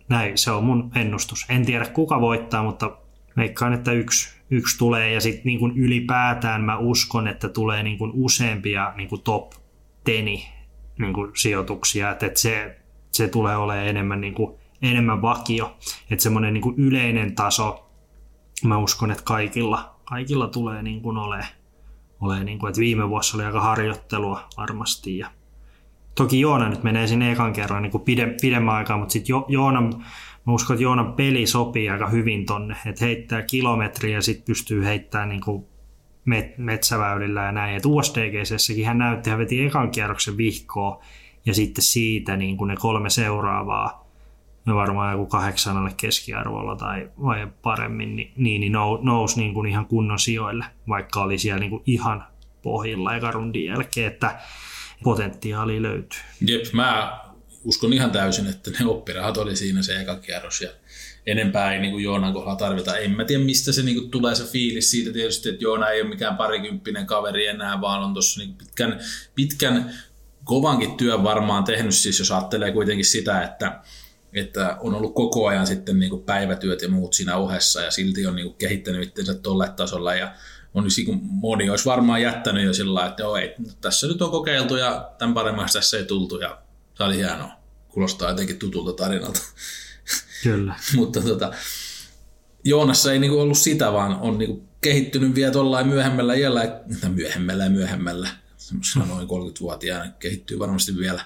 näin, 0.10 0.38
se 0.38 0.52
on 0.52 0.64
mun 0.64 0.92
ennustus. 0.96 1.46
En 1.50 1.66
tiedä 1.66 1.86
kuka 1.86 2.22
voittaa, 2.22 2.64
mutta 2.64 2.92
veikkaan, 3.38 3.74
että 3.74 3.92
yksi, 3.92 4.30
yksi 4.50 4.78
tulee 4.78 5.12
ja 5.12 5.22
sitten 5.22 5.42
niin 5.46 5.78
ylipäätään 5.78 6.62
mä 6.62 6.78
uskon, 6.78 7.28
että 7.28 7.50
tulee 7.50 7.84
niin 7.84 7.98
kuin 7.98 8.12
useampia 8.14 8.94
niin 8.96 9.10
kuin 9.10 9.22
top 9.22 9.52
teni 10.04 10.46
niin 11.00 11.14
kuin 11.14 11.32
sijoituksia, 11.36 12.12
että, 12.12 12.26
että 12.26 12.40
se, 12.40 12.80
se 13.12 13.28
tulee 13.28 13.58
olemaan 13.58 13.88
enemmän, 13.88 14.22
niin 14.22 14.34
kuin, 14.34 14.61
enemmän 14.82 15.22
vakio, 15.22 15.78
että 16.12 16.24
semmoinen 16.24 16.54
niin 16.54 16.74
yleinen 16.78 17.36
taso, 17.36 17.92
mä 18.66 18.78
uskon, 18.78 19.12
että 19.12 19.24
kaikilla, 19.24 19.96
kaikilla 20.04 20.48
tulee 20.48 20.84
niin 20.84 21.02
kuin 21.02 21.18
olemaan, 21.18 21.48
olemaan 22.22 22.46
niin 22.46 22.60
kuin, 22.60 22.70
että 22.70 22.80
viime 22.80 23.10
vuosi 23.10 23.38
oli 23.38 23.44
aika 23.44 23.62
harjoittelua 23.62 24.48
varmasti 24.58 25.18
ja 25.18 25.32
toki 26.16 26.40
Joona 26.40 26.70
nyt 26.70 26.84
menee 26.84 27.08
sinne 27.08 27.32
ekan 27.32 27.54
kerran 27.54 27.82
niin 27.82 27.92
kuin 27.92 28.04
pide, 28.04 28.36
pidemmän 28.42 28.76
aikaa, 28.76 28.98
mutta 28.98 29.14
sitten 29.14 29.34
jo, 29.34 29.46
Joona 29.48 29.90
mä 30.46 30.54
uskon, 30.54 30.74
että 30.74 30.84
Joonan 30.84 31.14
peli 31.14 31.48
sopii 31.48 31.90
aika 31.90 32.08
hyvin 32.08 32.46
tonne, 32.46 32.76
että 32.86 33.06
heittää 33.06 33.42
kilometriä 33.42 34.18
ja 34.18 34.22
sitten 34.22 34.46
pystyy 34.46 34.86
heittämään 34.86 35.30
niin 35.30 35.42
kuin 35.42 35.66
met, 36.26 36.58
metsäväylillä 36.58 37.44
ja 37.44 37.52
näin. 37.52 37.76
Et 37.76 37.86
USDGCssäkin 37.86 38.86
hän 38.86 38.98
näytti, 38.98 39.30
hän 39.30 39.40
veti 39.40 39.66
ekan 39.66 39.92
kierroksen 39.92 40.38
vihkoa 40.38 41.04
ja 41.46 41.54
sitten 41.54 41.84
siitä 41.84 42.38
niin 42.38 42.58
kuin 42.58 42.68
ne 42.68 42.76
kolme 42.76 43.10
seuraavaa, 43.10 44.11
ne 44.66 44.76
varmaan 44.76 45.12
joku 45.12 45.26
kahdeksanalle 45.26 45.92
keskiarvolla 45.98 46.76
tai 46.76 47.10
vai 47.22 47.48
paremmin, 47.62 48.16
niin, 48.16 48.34
niin, 48.38 48.62
niin 48.62 48.74
nousi 49.02 49.40
niin 49.40 49.54
kuin 49.54 49.70
ihan 49.70 49.86
kunnon 49.86 50.20
sijoille, 50.20 50.66
vaikka 50.90 51.22
oli 51.22 51.38
siellä 51.38 51.60
niin 51.60 51.70
kuin 51.70 51.84
ihan 51.86 52.24
pohjilla 52.62 53.16
eka 53.16 53.32
rundin 53.32 53.66
jälkeen, 53.66 54.12
että 54.12 54.40
potentiaali 55.04 55.82
löytyy. 55.82 56.20
Jep, 56.48 56.74
mä 56.74 57.20
uskon 57.64 57.94
ihan 57.94 58.12
täysin, 58.12 58.48
että 58.48 58.72
ne 58.80 58.86
oppirahat 58.86 59.38
oli 59.38 59.56
siinä 59.56 59.82
se 59.82 60.02
eka 60.02 60.16
kierros 60.16 60.62
ja 60.62 60.70
enempää 61.26 61.74
ei 61.74 61.80
niin 61.80 61.92
kuin 61.92 62.04
Joonan 62.04 62.34
kohdalla 62.34 62.56
tarvita. 62.56 62.98
En 62.98 63.12
mä 63.12 63.26
tiedä, 63.26 63.44
mistä 63.44 63.72
se 63.72 63.84
niin 63.84 63.98
kuin 63.98 64.12
tulee 64.12 64.36
se 64.36 64.44
fiilis 64.44 64.92
siitä 64.92 65.14
tietysti, 65.14 65.50
että 65.50 65.64
Joona 65.64 65.90
ei 65.90 66.02
ole 66.02 66.10
mikään 66.10 66.38
parikymppinen 66.38 67.06
kaveri 67.06 67.48
enää, 67.48 67.82
vaan 67.82 68.04
on 68.04 68.14
tuossa 68.14 68.40
niin 68.40 68.56
pitkän, 68.56 69.00
pitkän 69.36 69.94
kovankin 70.44 70.98
työn 70.98 71.24
varmaan 71.24 71.64
tehnyt, 71.64 71.96
siis 71.96 72.20
jos 72.20 72.32
ajattelee 72.32 72.72
kuitenkin 72.72 73.06
sitä, 73.06 73.42
että, 73.42 73.82
että 74.34 74.78
on 74.80 74.96
ollut 74.96 75.16
koko 75.16 75.48
ajan 75.48 75.68
sitten 75.68 76.00
niin 76.00 76.10
kuin 76.10 76.24
päivätyöt 76.24 76.82
ja 76.82 76.90
muut 76.90 77.14
siinä 77.14 77.38
ohessa 77.38 77.82
ja 77.82 77.92
silti 77.92 78.28
on 78.28 78.36
niin 78.36 78.48
kuin 78.48 78.58
kehittänyt 78.58 79.08
itsensä 79.08 79.34
tolle 79.34 79.70
tasolla 79.70 80.16
ja 80.16 80.34
on 80.74 80.84
niin 80.84 81.20
moni 81.22 81.70
olisi 81.70 81.86
varmaan 81.86 82.22
jättänyt 82.22 82.66
jo 82.66 82.74
sillä 82.74 83.06
että 83.06 83.24
joo, 83.24 83.36
ei, 83.36 83.56
tässä 83.82 84.08
nyt 84.08 84.22
on 84.22 84.32
kokeiltu 84.32 84.76
ja 84.76 85.12
tämän 85.18 85.34
paremmaksi 85.34 85.78
tässä 85.78 85.98
ei 85.98 86.06
tultu 86.06 86.40
ja 86.40 86.62
se 86.98 87.04
oli 87.04 87.18
hienoa. 87.18 87.52
Kuulostaa 87.90 88.30
jotenkin 88.30 88.60
tutulta 88.60 89.04
tarinalta. 89.04 89.42
Kyllä. 90.44 90.76
Mutta 90.96 91.22
tota, 91.22 91.54
Joonassa 92.64 93.14
ei 93.14 93.20
niinku 93.20 93.40
ollut 93.40 93.58
sitä, 93.58 93.94
vaan 93.94 94.20
on 94.20 94.38
niinku 94.38 94.64
kehittynyt 94.82 95.36
vielä 95.36 95.52
tuollain 95.52 95.88
myöhemmällä 95.88 96.34
iällä, 96.34 96.82
tai 97.02 97.10
myöhemmällä 97.10 97.64
ja 97.64 97.70
myöhemmällä, 97.70 98.30
semmoisena 98.58 99.06
noin 99.06 99.28
30-vuotiaana 99.28 100.12
kehittyy 100.12 100.60
varmasti 100.60 100.98
vielä. 100.98 101.26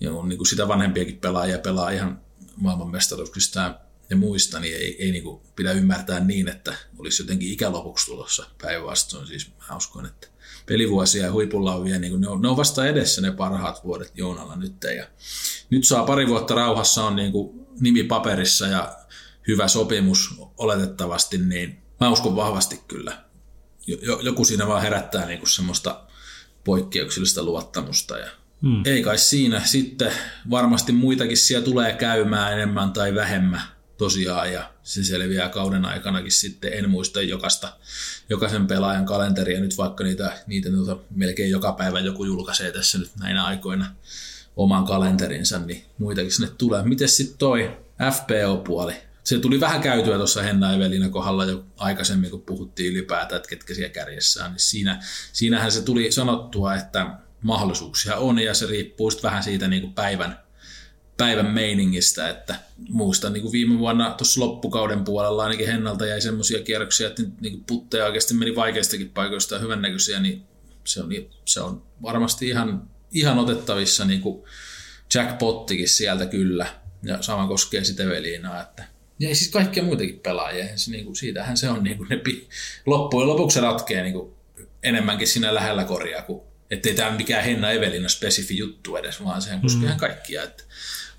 Ja 0.00 0.12
on 0.12 0.28
niinku 0.28 0.44
sitä 0.44 0.68
vanhempiakin 0.68 1.18
pelaajia 1.18 1.58
pelaa 1.58 1.90
ihan 1.90 2.20
maailmanmestaruuksista 2.56 3.74
ja 4.10 4.16
muista, 4.16 4.60
niin 4.60 4.76
ei, 4.76 5.02
ei 5.04 5.12
niinku 5.12 5.42
pidä 5.56 5.72
ymmärtää 5.72 6.20
niin, 6.20 6.48
että 6.48 6.74
olisi 6.98 7.22
jotenkin 7.22 7.52
ikälopuksi 7.52 8.06
tulossa 8.06 8.46
päinvastoin. 8.62 9.26
Siis 9.26 9.50
mä 9.68 9.76
uskon, 9.76 10.06
että 10.06 10.28
pelivuosia 10.66 11.24
ja 11.24 11.32
huipulla 11.32 11.74
on 11.74 11.84
vielä, 11.84 11.98
niin 11.98 12.10
kuin 12.10 12.20
ne, 12.20 12.28
on, 12.28 12.42
ne 12.42 12.48
on 12.48 12.56
vasta 12.56 12.86
edessä 12.86 13.20
ne 13.20 13.32
parhaat 13.32 13.84
vuodet 13.84 14.12
Joonalla 14.14 14.56
nyt. 14.56 14.74
Ja 14.96 15.06
nyt 15.70 15.84
saa 15.84 16.04
pari 16.04 16.28
vuotta 16.28 16.54
rauhassa 16.54 17.04
on 17.04 17.16
niin 17.16 17.32
kuin 17.32 17.66
nimi 17.80 18.04
paperissa 18.04 18.66
ja 18.66 18.96
hyvä 19.48 19.68
sopimus 19.68 20.34
oletettavasti, 20.58 21.38
niin 21.38 21.82
mä 22.00 22.10
uskon 22.10 22.36
vahvasti 22.36 22.80
kyllä. 22.88 23.24
Joku 24.22 24.44
siinä 24.44 24.66
vaan 24.66 24.82
herättää 24.82 25.26
niin 25.26 25.38
kuin 25.38 25.50
semmoista 25.50 26.06
poikkeuksellista 26.64 27.42
luottamusta 27.42 28.18
ja 28.18 28.28
hmm. 28.62 28.82
ei 28.84 29.02
kai 29.02 29.18
siinä. 29.18 29.60
Sitten 29.64 30.12
varmasti 30.50 30.92
muitakin 30.92 31.36
siellä 31.36 31.64
tulee 31.64 31.92
käymään 31.92 32.52
enemmän 32.52 32.92
tai 32.92 33.14
vähemmän 33.14 33.62
tosiaan 33.96 34.52
ja 34.52 34.70
se 34.82 35.04
selviää 35.04 35.48
kauden 35.48 35.84
aikanakin 35.84 36.32
sitten. 36.32 36.72
En 36.72 36.90
muista 36.90 37.22
jokaista, 37.22 37.72
jokaisen 38.28 38.66
pelaajan 38.66 39.06
kalenteria 39.06 39.60
nyt 39.60 39.78
vaikka 39.78 40.04
niitä, 40.04 40.32
niitä 40.46 40.70
tuota, 40.70 40.96
melkein 41.14 41.50
joka 41.50 41.72
päivä 41.72 42.00
joku 42.00 42.24
julkaisee 42.24 42.72
tässä 42.72 42.98
nyt 42.98 43.10
näinä 43.20 43.44
aikoina 43.44 43.94
oman 44.56 44.84
kalenterinsa, 44.84 45.58
niin 45.58 45.84
muitakin 45.98 46.32
sinne 46.32 46.52
tulee. 46.58 46.82
Miten 46.82 47.08
sitten 47.08 47.38
toi 47.38 47.76
FPO-puoli? 48.12 48.94
Se 49.24 49.38
tuli 49.38 49.60
vähän 49.60 49.80
käytyä 49.80 50.16
tuossa 50.16 50.42
Henna 50.42 50.74
Evelina 50.74 51.08
kohdalla 51.08 51.44
jo 51.44 51.64
aikaisemmin, 51.76 52.30
kun 52.30 52.42
puhuttiin 52.42 52.92
ylipäätään, 52.92 53.36
että 53.36 53.48
ketkä 53.48 53.74
siellä 53.74 53.92
kärjessä 53.92 54.44
on. 54.44 54.50
Niin 54.50 54.60
siinä, 54.60 55.02
siinähän 55.32 55.72
se 55.72 55.82
tuli 55.82 56.12
sanottua, 56.12 56.74
että 56.74 57.06
mahdollisuuksia 57.42 58.16
on 58.16 58.38
ja 58.38 58.54
se 58.54 58.66
riippuu 58.66 59.10
vähän 59.22 59.42
siitä 59.42 59.68
niin 59.68 59.82
kuin 59.82 59.94
päivän, 59.94 60.38
päivän 61.16 61.46
meiningistä, 61.46 62.28
että 62.28 62.54
muistan 62.88 63.32
niin 63.32 63.42
kuin 63.42 63.52
viime 63.52 63.78
vuonna 63.78 64.10
tuossa 64.10 64.40
loppukauden 64.40 65.04
puolella 65.04 65.42
ainakin 65.42 65.66
Hennalta 65.66 66.06
jäi 66.06 66.20
semmoisia 66.20 66.62
kierroksia, 66.62 67.06
että 67.06 67.22
niin 67.40 67.52
kuin 67.52 67.64
putteja 67.66 68.06
oikeasti 68.06 68.34
meni 68.34 68.56
vaikeistakin 68.56 69.10
paikoista 69.10 69.54
ja 69.54 69.60
hyvännäköisiä, 69.60 70.20
niin 70.20 70.42
se 70.84 71.02
on, 71.02 71.08
se 71.44 71.60
on 71.60 71.82
varmasti 72.02 72.48
ihan, 72.48 72.90
ihan 73.12 73.38
otettavissa 73.38 74.04
niin 74.04 74.20
kuin 74.20 74.44
jackpottikin 75.14 75.88
sieltä 75.88 76.26
kyllä. 76.26 76.66
Ja 77.02 77.22
sama 77.22 77.48
koskee 77.48 77.84
sitten 77.84 78.06
Evelinaa, 78.06 78.62
että 78.62 78.84
ja 79.20 79.34
siis 79.34 79.50
kaikkia 79.50 79.82
muitakin 79.82 80.20
pelaajia. 80.20 80.78
Se, 80.78 80.90
niin 80.90 81.04
kuin, 81.04 81.16
siitähän 81.16 81.56
se 81.56 81.68
on 81.68 81.84
niin 81.84 81.96
kuin 81.96 82.08
ne 82.08 82.22
loppujen 82.86 83.28
lopuksi 83.28 83.60
se 83.60 84.02
niin 84.02 84.12
kuin 84.12 84.34
enemmänkin 84.82 85.28
siinä 85.28 85.54
lähellä 85.54 85.84
korjaa 85.84 86.22
kuin 86.22 86.49
ettei 86.70 86.94
tämä 86.94 87.10
mikään 87.10 87.44
Henna 87.44 87.70
Evelina 87.70 88.08
spesifi 88.08 88.58
juttu 88.58 88.96
edes, 88.96 89.24
vaan 89.24 89.42
sehän 89.42 89.60
koskee 89.60 89.80
mm. 89.80 89.86
ihan 89.86 89.98
kaikkia. 89.98 90.42
Että 90.42 90.64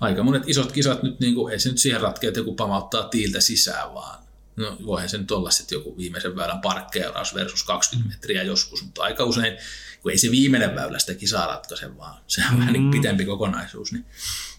aika 0.00 0.22
monet 0.22 0.42
isot 0.46 0.72
kisat 0.72 1.02
nyt, 1.02 1.20
niin 1.20 1.34
kuin, 1.34 1.52
ei 1.52 1.60
se 1.60 1.68
nyt 1.68 1.78
siihen 1.78 2.00
ratkea, 2.00 2.28
että 2.28 2.40
joku 2.40 2.54
pamauttaa 2.54 3.02
tiiltä 3.02 3.40
sisään, 3.40 3.94
vaan 3.94 4.24
no, 4.56 4.76
voihan 4.86 5.08
se 5.08 5.18
nyt 5.18 5.30
olla 5.30 5.50
sitten 5.50 5.76
joku 5.76 5.96
viimeisen 5.96 6.36
väylän 6.36 6.60
parkkeeraus 6.60 7.34
versus 7.34 7.64
20 7.64 8.14
metriä 8.14 8.42
joskus, 8.42 8.84
mutta 8.84 9.02
aika 9.02 9.24
usein, 9.24 9.56
kun 10.02 10.10
ei 10.10 10.18
se 10.18 10.30
viimeinen 10.30 10.74
väylä 10.74 10.98
sitä 10.98 11.14
kisaa 11.14 11.46
ratkaise, 11.46 11.96
vaan 11.96 12.20
se 12.26 12.42
on 12.48 12.54
mm. 12.54 12.60
vähän 12.60 12.72
niin 12.72 12.90
pitempi 12.90 13.24
kokonaisuus, 13.24 13.92
niin 13.92 14.04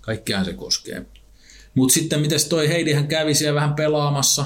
kaikkiaan 0.02 0.46
se 0.46 0.54
koskee. 0.54 1.06
Mutta 1.76 1.94
sitten, 1.94 2.20
miten 2.20 2.40
toi 2.50 2.70
Heidihän 2.70 3.08
kävi 3.08 3.34
siellä 3.34 3.56
vähän 3.56 3.74
pelaamassa, 3.74 4.46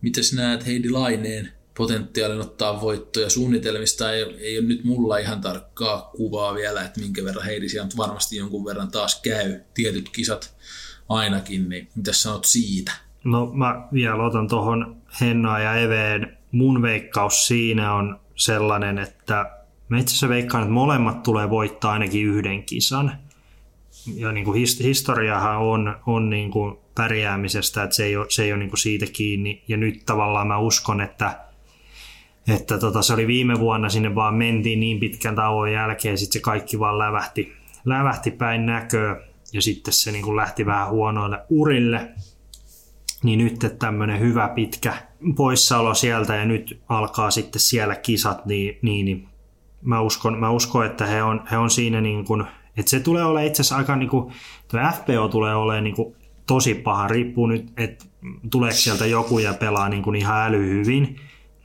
miten 0.00 0.24
näet 0.34 0.66
Heidi 0.66 0.90
Laineen? 0.90 1.52
Potentiaalin 1.76 2.40
ottaa 2.40 2.80
voittoja. 2.80 3.30
Suunnitelmista 3.30 4.12
ei, 4.12 4.22
ei 4.22 4.58
ole 4.58 4.66
nyt 4.66 4.84
mulla 4.84 5.18
ihan 5.18 5.40
tarkkaa 5.40 6.10
kuvaa 6.16 6.54
vielä, 6.54 6.82
että 6.82 7.00
minkä 7.00 7.24
verran 7.24 7.44
Heidi 7.44 7.68
siellä 7.68 7.88
varmasti 7.96 8.36
jonkun 8.36 8.64
verran 8.64 8.90
taas 8.90 9.20
käy. 9.20 9.60
Tietyt 9.74 10.08
kisat 10.08 10.56
ainakin, 11.08 11.68
niin 11.68 11.88
mitä 11.96 12.12
sanot 12.12 12.44
siitä? 12.44 12.92
No 13.24 13.46
mä 13.46 13.88
vielä 13.92 14.24
otan 14.24 14.48
tuohon 14.48 14.96
Hennaa 15.20 15.60
ja 15.60 15.76
Eveen. 15.76 16.38
Mun 16.52 16.82
veikkaus 16.82 17.46
siinä 17.46 17.94
on 17.94 18.20
sellainen, 18.36 18.98
että 18.98 19.50
mä 19.88 19.98
itse 19.98 20.10
asiassa 20.10 20.28
veikkaan, 20.28 20.62
että 20.62 20.74
molemmat 20.74 21.22
tulee 21.22 21.50
voittaa 21.50 21.92
ainakin 21.92 22.26
yhden 22.26 22.62
kisan. 22.62 23.18
Ja 24.14 24.32
niin 24.32 24.44
kuin 24.44 24.66
historiahan 24.82 25.58
on, 25.58 25.96
on 26.06 26.30
niin 26.30 26.50
kuin 26.50 26.78
pärjäämisestä, 26.94 27.82
että 27.82 27.96
se 27.96 28.04
ei 28.04 28.16
ole, 28.16 28.26
se 28.28 28.42
ei 28.42 28.52
ole 28.52 28.58
niin 28.58 28.70
kuin 28.70 28.78
siitä 28.78 29.06
kiinni. 29.12 29.64
Ja 29.68 29.76
nyt 29.76 30.02
tavallaan 30.06 30.46
mä 30.46 30.58
uskon, 30.58 31.00
että 31.00 31.38
että 32.48 32.78
tota, 32.78 33.02
se 33.02 33.14
oli 33.14 33.26
viime 33.26 33.60
vuonna, 33.60 33.88
sinne 33.88 34.14
vaan 34.14 34.34
mentiin 34.34 34.80
niin 34.80 35.00
pitkän 35.00 35.34
tauon 35.34 35.72
jälkeen, 35.72 36.18
sitten 36.18 36.32
se 36.32 36.40
kaikki 36.40 36.78
vaan 36.78 36.98
lävähti, 36.98 37.52
lävähti 37.84 38.30
päin 38.30 38.66
näköä. 38.66 39.16
Ja 39.52 39.62
sitten 39.62 39.94
se 39.94 40.12
niin 40.12 40.24
kuin 40.24 40.36
lähti 40.36 40.66
vähän 40.66 40.90
huonoille 40.90 41.38
urille. 41.50 42.08
Niin 43.22 43.38
nyt 43.38 43.76
tämmöinen 43.78 44.20
hyvä 44.20 44.48
pitkä 44.48 44.94
poissaolo 45.36 45.94
sieltä 45.94 46.36
ja 46.36 46.44
nyt 46.44 46.80
alkaa 46.88 47.30
sitten 47.30 47.60
siellä 47.60 47.96
kisat, 47.96 48.46
niin, 48.46 48.78
niin, 48.82 49.04
niin 49.04 49.28
mä, 49.82 50.00
uskon, 50.00 50.38
mä 50.38 50.50
uskon, 50.50 50.86
että 50.86 51.06
he 51.06 51.22
on, 51.22 51.44
he 51.50 51.58
on 51.58 51.70
siinä 51.70 52.00
niin 52.00 52.24
kuin, 52.24 52.44
että 52.76 52.90
se 52.90 53.00
tulee 53.00 53.24
olemaan 53.24 53.46
itse 53.46 53.60
asiassa 53.60 53.76
aika 53.76 53.96
niin 53.96 54.08
kuin, 54.08 54.32
FPO 54.94 55.28
tulee 55.28 55.54
olemaan 55.54 55.84
niin 55.84 55.96
kuin 55.96 56.16
tosi 56.46 56.74
paha, 56.74 57.08
riippuu 57.08 57.46
nyt, 57.46 57.72
että 57.76 58.04
tuleeko 58.50 58.76
sieltä 58.76 59.06
joku 59.06 59.38
ja 59.38 59.54
pelaa 59.54 59.88
niin 59.88 60.02
kuin 60.02 60.16
ihan 60.16 60.46
äly 60.46 60.68
hyvin, 60.68 61.16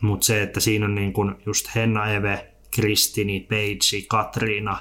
mutta 0.01 0.25
se, 0.25 0.43
että 0.43 0.59
siinä 0.59 0.85
on 0.85 0.95
niin 0.95 1.13
kun 1.13 1.37
just 1.45 1.75
Henna 1.75 2.11
Eve, 2.11 2.47
Kristini, 2.71 3.39
Peitsi, 3.39 4.05
Katriina 4.09 4.77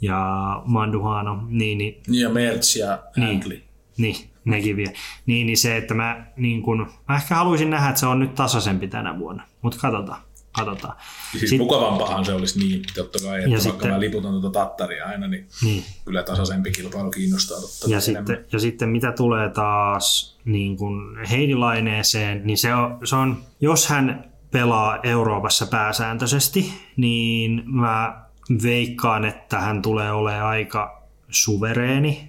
ja 0.00 0.26
Manduhano. 0.66 1.42
Niin, 1.48 1.78
niin, 1.78 2.02
ja 2.10 2.28
Mertz 2.28 2.76
ja 2.76 3.02
Niin, 3.16 3.62
niin, 3.98 4.16
nekin 4.44 4.76
vielä. 4.76 4.92
Niin, 5.26 5.46
niin 5.46 5.56
se, 5.58 5.76
että 5.76 5.94
mä, 5.94 6.26
niin 6.36 6.62
kun, 6.62 6.90
mä 7.08 7.16
ehkä 7.16 7.34
haluaisin 7.34 7.70
nähdä, 7.70 7.88
että 7.88 8.00
se 8.00 8.06
on 8.06 8.18
nyt 8.18 8.34
tasaisempi 8.34 8.88
tänä 8.88 9.18
vuonna. 9.18 9.42
Mutta 9.62 9.78
katsotaan. 9.80 10.20
katsotaan. 10.52 10.96
Siis 11.38 11.50
Sit- 11.50 11.58
mukavampaahan 11.58 12.24
se 12.24 12.32
olisi 12.32 12.58
niin, 12.58 12.82
totta 12.94 13.18
kai, 13.18 13.38
että 13.38 13.50
Ja 13.50 13.50
vaikka 13.50 13.70
sitten- 13.70 13.90
mä 13.90 14.00
liputan 14.00 14.30
tuota 14.30 14.50
tattaria 14.50 15.04
aina, 15.06 15.28
niin, 15.28 15.46
Niin. 15.64 15.84
kyllä 16.04 16.22
tasaisempi 16.22 16.70
kilpailu 16.70 17.10
kiinnostaa 17.10 17.60
totta 17.60 17.86
Ja 17.90 17.98
enemmän. 17.98 18.02
sitten, 18.26 18.44
ja 18.52 18.58
sitten 18.58 18.88
mitä 18.88 19.12
tulee 19.12 19.50
taas 19.50 20.38
niin 20.44 20.76
kuin 20.76 21.16
Heidi-laineeseen, 21.30 22.40
niin 22.46 22.58
se 22.58 22.74
on, 22.74 22.98
se 23.04 23.16
on, 23.16 23.42
jos 23.60 23.88
hän 23.88 24.32
pelaa 24.50 24.98
Euroopassa 25.02 25.66
pääsääntöisesti, 25.66 26.72
niin 26.96 27.62
mä 27.64 28.22
veikkaan, 28.62 29.24
että 29.24 29.60
hän 29.60 29.82
tulee 29.82 30.12
olemaan 30.12 30.46
aika 30.46 31.02
suvereeni 31.28 32.28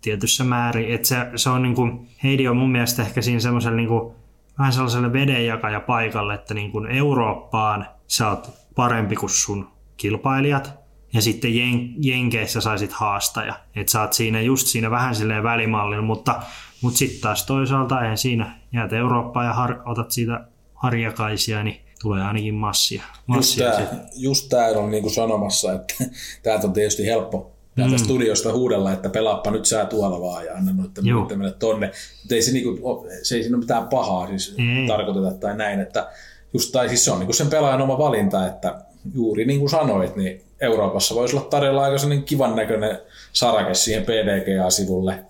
tietyssä 0.00 0.44
määrin. 0.44 0.94
Et 0.94 1.04
se, 1.04 1.16
se 1.36 1.50
on 1.50 1.62
niin 1.62 1.74
kuin, 1.74 2.08
Heidi 2.22 2.48
on 2.48 2.56
mun 2.56 2.72
mielestä 2.72 3.02
ehkä 3.02 3.22
siinä 3.22 3.40
semmoisella 3.40 3.76
niin 3.76 3.88
kuin, 3.88 4.14
vähän 4.58 4.72
sellaiselle 4.72 5.12
vedenjakaja 5.12 5.80
paikalle, 5.80 6.34
että 6.34 6.54
niin 6.54 6.72
kuin 6.72 6.86
Eurooppaan 6.86 7.86
sä 8.06 8.30
oot 8.30 8.50
parempi 8.74 9.16
kuin 9.16 9.30
sun 9.30 9.68
kilpailijat, 9.96 10.80
ja 11.12 11.22
sitten 11.22 11.56
jen, 11.56 12.04
Jenkeissä 12.04 12.60
saisit 12.60 12.92
haastaja. 12.92 13.54
Että 13.76 13.92
sä 13.92 14.00
oot 14.00 14.12
siinä 14.12 14.40
just 14.40 14.66
siinä 14.66 14.90
vähän 14.90 15.14
silleen 15.14 15.42
välimallilla, 15.42 16.02
mutta, 16.02 16.42
mutta 16.82 16.98
sitten 16.98 17.20
taas 17.20 17.46
toisaalta 17.46 18.00
eihän 18.02 18.18
siinä 18.18 18.56
jäät 18.72 18.92
Eurooppaan 18.92 19.46
ja 19.46 19.52
har, 19.52 19.82
otat 19.84 20.10
siitä 20.10 20.46
harjakaisia, 20.82 21.62
niin 21.62 21.80
tulee 22.02 22.22
ainakin 22.22 22.54
massia. 22.54 23.02
Just 23.02 23.26
massia 23.26 23.70
tämä, 23.70 23.86
just 24.16 24.48
tää 24.48 24.68
on 24.68 24.90
niinku 24.90 25.10
sanomassa, 25.10 25.72
että 25.72 25.94
täältä 26.42 26.66
on 26.66 26.72
tietysti 26.72 27.06
helppo 27.06 27.52
täältä 27.76 27.96
mm. 27.96 28.04
studiosta 28.04 28.52
huudella, 28.52 28.92
että 28.92 29.08
pelaappa 29.08 29.50
nyt 29.50 29.66
sä 29.66 29.84
tuolla 29.84 30.20
vaan 30.20 30.44
ja 30.44 30.54
anna 30.54 30.72
muiden 30.72 31.38
mennä 31.38 31.52
tonne. 31.52 31.90
Mutta 32.22 32.34
ei 32.34 32.42
se, 32.42 32.52
niinku, 32.52 33.06
se 33.22 33.34
ei 33.36 33.42
siinä 33.42 33.56
ole 33.56 33.62
mitään 33.62 33.88
pahaa 33.88 34.26
siis 34.26 34.54
Ei. 34.58 34.88
tarkoiteta 34.88 35.30
tai 35.30 35.56
näin, 35.56 35.80
että 35.80 36.08
just, 36.54 36.72
tai 36.72 36.88
siis 36.88 37.04
se 37.04 37.10
on 37.10 37.18
niinku 37.18 37.32
sen 37.32 37.46
pelaajan 37.46 37.82
oma 37.82 37.98
valinta, 37.98 38.46
että 38.46 38.84
juuri 39.14 39.44
niin 39.44 39.60
kuin 39.60 39.70
sanoit, 39.70 40.16
niin 40.16 40.42
Euroopassa 40.60 41.14
voisi 41.14 41.36
olla 41.36 41.48
tarjolla 41.48 41.82
aika 41.82 41.96
kivan 42.24 42.56
näköinen 42.56 42.98
sarake 43.32 43.74
siihen 43.74 44.02
PDGA-sivulle 44.02 45.24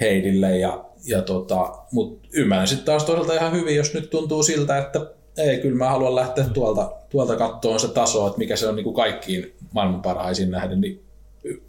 Heidille 0.00 0.58
ja, 0.58 0.84
ja 1.06 1.22
tota, 1.22 1.72
mutta 1.92 2.28
ymmärrän 2.32 2.68
sitten 2.68 2.86
taas 2.86 3.04
toisaalta 3.04 3.34
ihan 3.34 3.52
hyvin, 3.52 3.76
jos 3.76 3.94
nyt 3.94 4.10
tuntuu 4.10 4.42
siltä, 4.42 4.78
että 4.78 5.00
ei, 5.38 5.58
kyllä 5.58 5.76
mä 5.76 5.90
haluan 5.90 6.14
lähteä 6.14 6.44
tuolta, 6.44 6.92
tuolta 7.10 7.36
kattoon 7.36 7.80
se 7.80 7.88
taso, 7.88 8.26
että 8.26 8.38
mikä 8.38 8.56
se 8.56 8.68
on 8.68 8.76
niin 8.76 8.84
kuin 8.84 8.96
kaikkiin 8.96 9.54
maailman 9.72 10.02
parhaisiin 10.02 10.50
nähden, 10.50 10.80
niin 10.80 11.04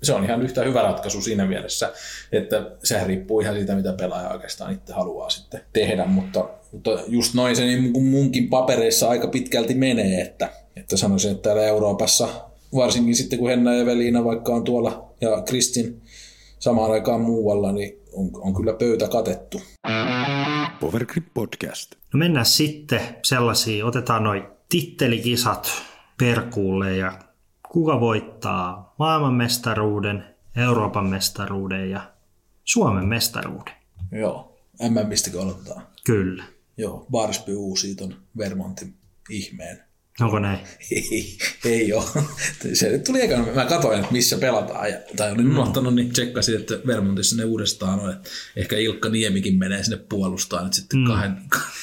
se 0.04 0.14
on 0.14 0.24
ihan 0.24 0.42
yhtä 0.42 0.64
hyvä 0.64 0.82
ratkaisu 0.82 1.22
siinä 1.22 1.46
mielessä, 1.46 1.94
että 2.32 2.72
sehän 2.84 3.08
riippuu 3.08 3.40
ihan 3.40 3.56
siitä, 3.56 3.76
mitä 3.76 3.94
pelaaja 3.94 4.30
oikeastaan 4.30 4.74
itse 4.74 4.94
haluaa 4.94 5.30
sitten 5.30 5.62
tehdä, 5.74 6.06
mutta, 6.06 6.50
mutta 6.72 7.00
just 7.08 7.34
noin 7.34 7.56
se 7.56 7.66
niin 7.66 8.04
munkin 8.04 8.50
papereissa 8.50 9.10
aika 9.10 9.28
pitkälti 9.28 9.74
menee, 9.74 10.22
että, 10.22 10.50
että 10.76 10.98
sanoisin, 10.98 11.32
että 11.32 11.44
täällä 11.44 11.64
Euroopassa, 11.64 12.28
varsinkin 12.76 13.16
sitten 13.16 13.40
kun 13.40 13.50
Henna 13.50 13.76
ja 13.76 13.86
Velina 13.86 14.24
vaikka 14.24 14.54
on 14.54 14.64
tuolla 14.64 15.14
ja 15.22 15.42
Kristin 15.42 16.02
samaan 16.60 16.92
aikaan 16.92 17.22
muualla, 17.22 17.72
niin 17.72 18.00
on, 18.16 18.30
on 18.34 18.54
kyllä 18.54 18.74
pöytä 18.74 19.08
katettu. 19.08 19.62
Powergrip 20.80 21.26
Podcast. 21.34 21.96
No 22.14 22.18
mennään 22.18 22.46
sitten 22.46 23.02
sellaisiin, 23.24 23.86
otetaan 23.86 24.24
noin 24.24 24.44
tittelikisat 24.70 25.72
perkuulle 26.20 26.96
ja 26.96 27.20
kuka 27.72 28.00
voittaa 28.00 28.96
maailmanmestaruuden, 29.00 30.24
Euroopan 30.56 31.10
mestaruuden 31.10 31.90
ja 31.90 32.12
Suomen 32.64 33.06
mestaruuden. 33.06 33.74
Joo, 34.12 34.58
MMistä 34.90 35.42
aloittaa. 35.42 35.92
Kyllä. 36.06 36.44
Joo, 36.78 37.06
Barsby 37.12 37.56
uusii 37.56 37.96
ton 37.96 38.16
Vermontin 38.38 38.94
ihmeen. 39.30 39.84
Onko 40.22 40.40
näin? 40.40 40.60
Ei, 40.92 41.38
ei 41.66 41.94
ole. 41.94 42.04
Se 42.74 42.98
tuli 43.06 43.22
ekana, 43.22 43.46
mä 43.56 43.66
katsoin, 43.66 44.00
että 44.00 44.12
missä 44.12 44.38
pelataan, 44.38 44.90
ja, 44.90 44.98
tai 45.16 45.32
olin 45.32 45.52
unohtanut, 45.52 45.96
niin 45.96 46.10
tsekkasin, 46.10 46.56
että 46.56 46.80
Vermontissa 46.88 47.36
ne 47.36 47.44
uudestaan 47.44 48.00
on, 48.00 48.14
että 48.14 48.30
ehkä 48.56 48.78
Ilkka 48.78 49.10
Niemikin 49.10 49.60
menee 49.60 49.84
sinne 49.84 49.98
puolustaan 49.98 50.64
nyt 50.64 50.74
sitten 50.74 51.00
mm. 51.00 51.06
kahden, 51.06 51.38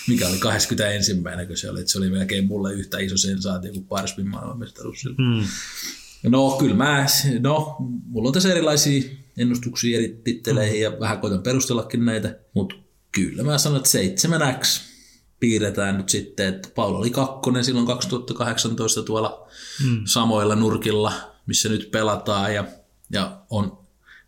mikä 0.09 0.29
oli 0.29 0.39
21. 0.39 1.15
kun 1.47 1.57
se 1.57 1.71
oli, 1.71 1.81
että 1.81 1.93
se 1.93 1.99
oli 1.99 2.11
melkein 2.11 2.47
mulle 2.47 2.73
yhtä 2.73 2.99
iso 2.99 3.17
sensaatio 3.17 3.73
kuin 3.73 3.87
Parspin 3.87 4.29
maailmanmestaruus. 4.29 5.05
Mm. 5.05 5.45
No 6.31 6.51
kyllä 6.51 6.75
mä, 6.75 7.07
no 7.41 7.77
mulla 8.09 8.29
on 8.29 8.33
tässä 8.33 8.51
erilaisia 8.51 9.03
ennustuksia 9.39 9.99
eri 9.99 10.21
titteleihin 10.25 10.81
ja 10.81 11.01
vähän 11.01 11.19
koitan 11.19 11.43
perustellakin 11.43 12.05
näitä, 12.05 12.39
mutta 12.55 12.75
kyllä 13.13 13.43
mä 13.43 13.59
sanon, 13.59 13.79
että 13.79 14.29
7X 14.29 14.92
piirretään 15.43 15.97
nyt 15.97 16.09
sitten, 16.09 16.55
että 16.55 16.69
Paula 16.75 16.99
oli 16.99 17.11
kakkonen 17.11 17.65
silloin 17.65 17.87
2018 17.87 19.03
tuolla 19.03 19.49
mm. 19.85 20.03
samoilla 20.05 20.55
nurkilla, 20.55 21.13
missä 21.47 21.69
nyt 21.69 21.91
pelataan 21.91 22.55
ja, 22.55 22.65
ja 23.13 23.43
on 23.51 23.79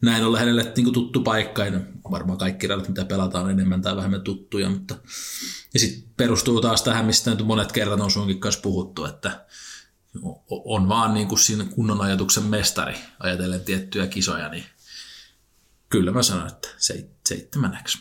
näin 0.03 0.24
ollen 0.24 0.40
hänelle 0.40 0.72
niin 0.77 0.85
kuin 0.85 0.94
tuttu 0.94 1.22
paikka, 1.22 1.64
ja 1.64 1.81
varmaan 2.11 2.38
kaikki 2.38 2.66
radat, 2.66 2.88
mitä 2.88 3.05
pelataan, 3.05 3.44
on 3.44 3.50
enemmän 3.50 3.83
tai 3.83 3.96
vähemmän 3.96 4.22
tuttuja, 4.22 4.70
mutta 4.70 4.96
ja 5.74 5.81
sitten 5.81 6.11
perustuu 6.16 6.61
taas 6.61 6.83
tähän, 6.83 7.05
mistä 7.05 7.31
nyt 7.31 7.46
monet 7.46 7.72
kerrat 7.72 8.00
on 8.00 8.11
sunkin 8.11 8.40
kanssa 8.40 8.61
puhuttu, 8.61 9.05
että 9.05 9.46
on 10.48 10.88
vaan 10.88 11.14
niin 11.14 11.29
kuin 11.29 11.38
siinä 11.38 11.64
kunnon 11.64 12.00
ajatuksen 12.00 12.44
mestari 12.44 12.94
ajatellen 13.18 13.61
tiettyjä 13.61 14.07
kisoja, 14.07 14.48
niin 14.48 14.64
kyllä 15.88 16.12
mä 16.12 16.22
sanon, 16.22 16.46
että 16.46 16.68
se- 16.79 17.09
seitsemänäksi. 17.29 17.98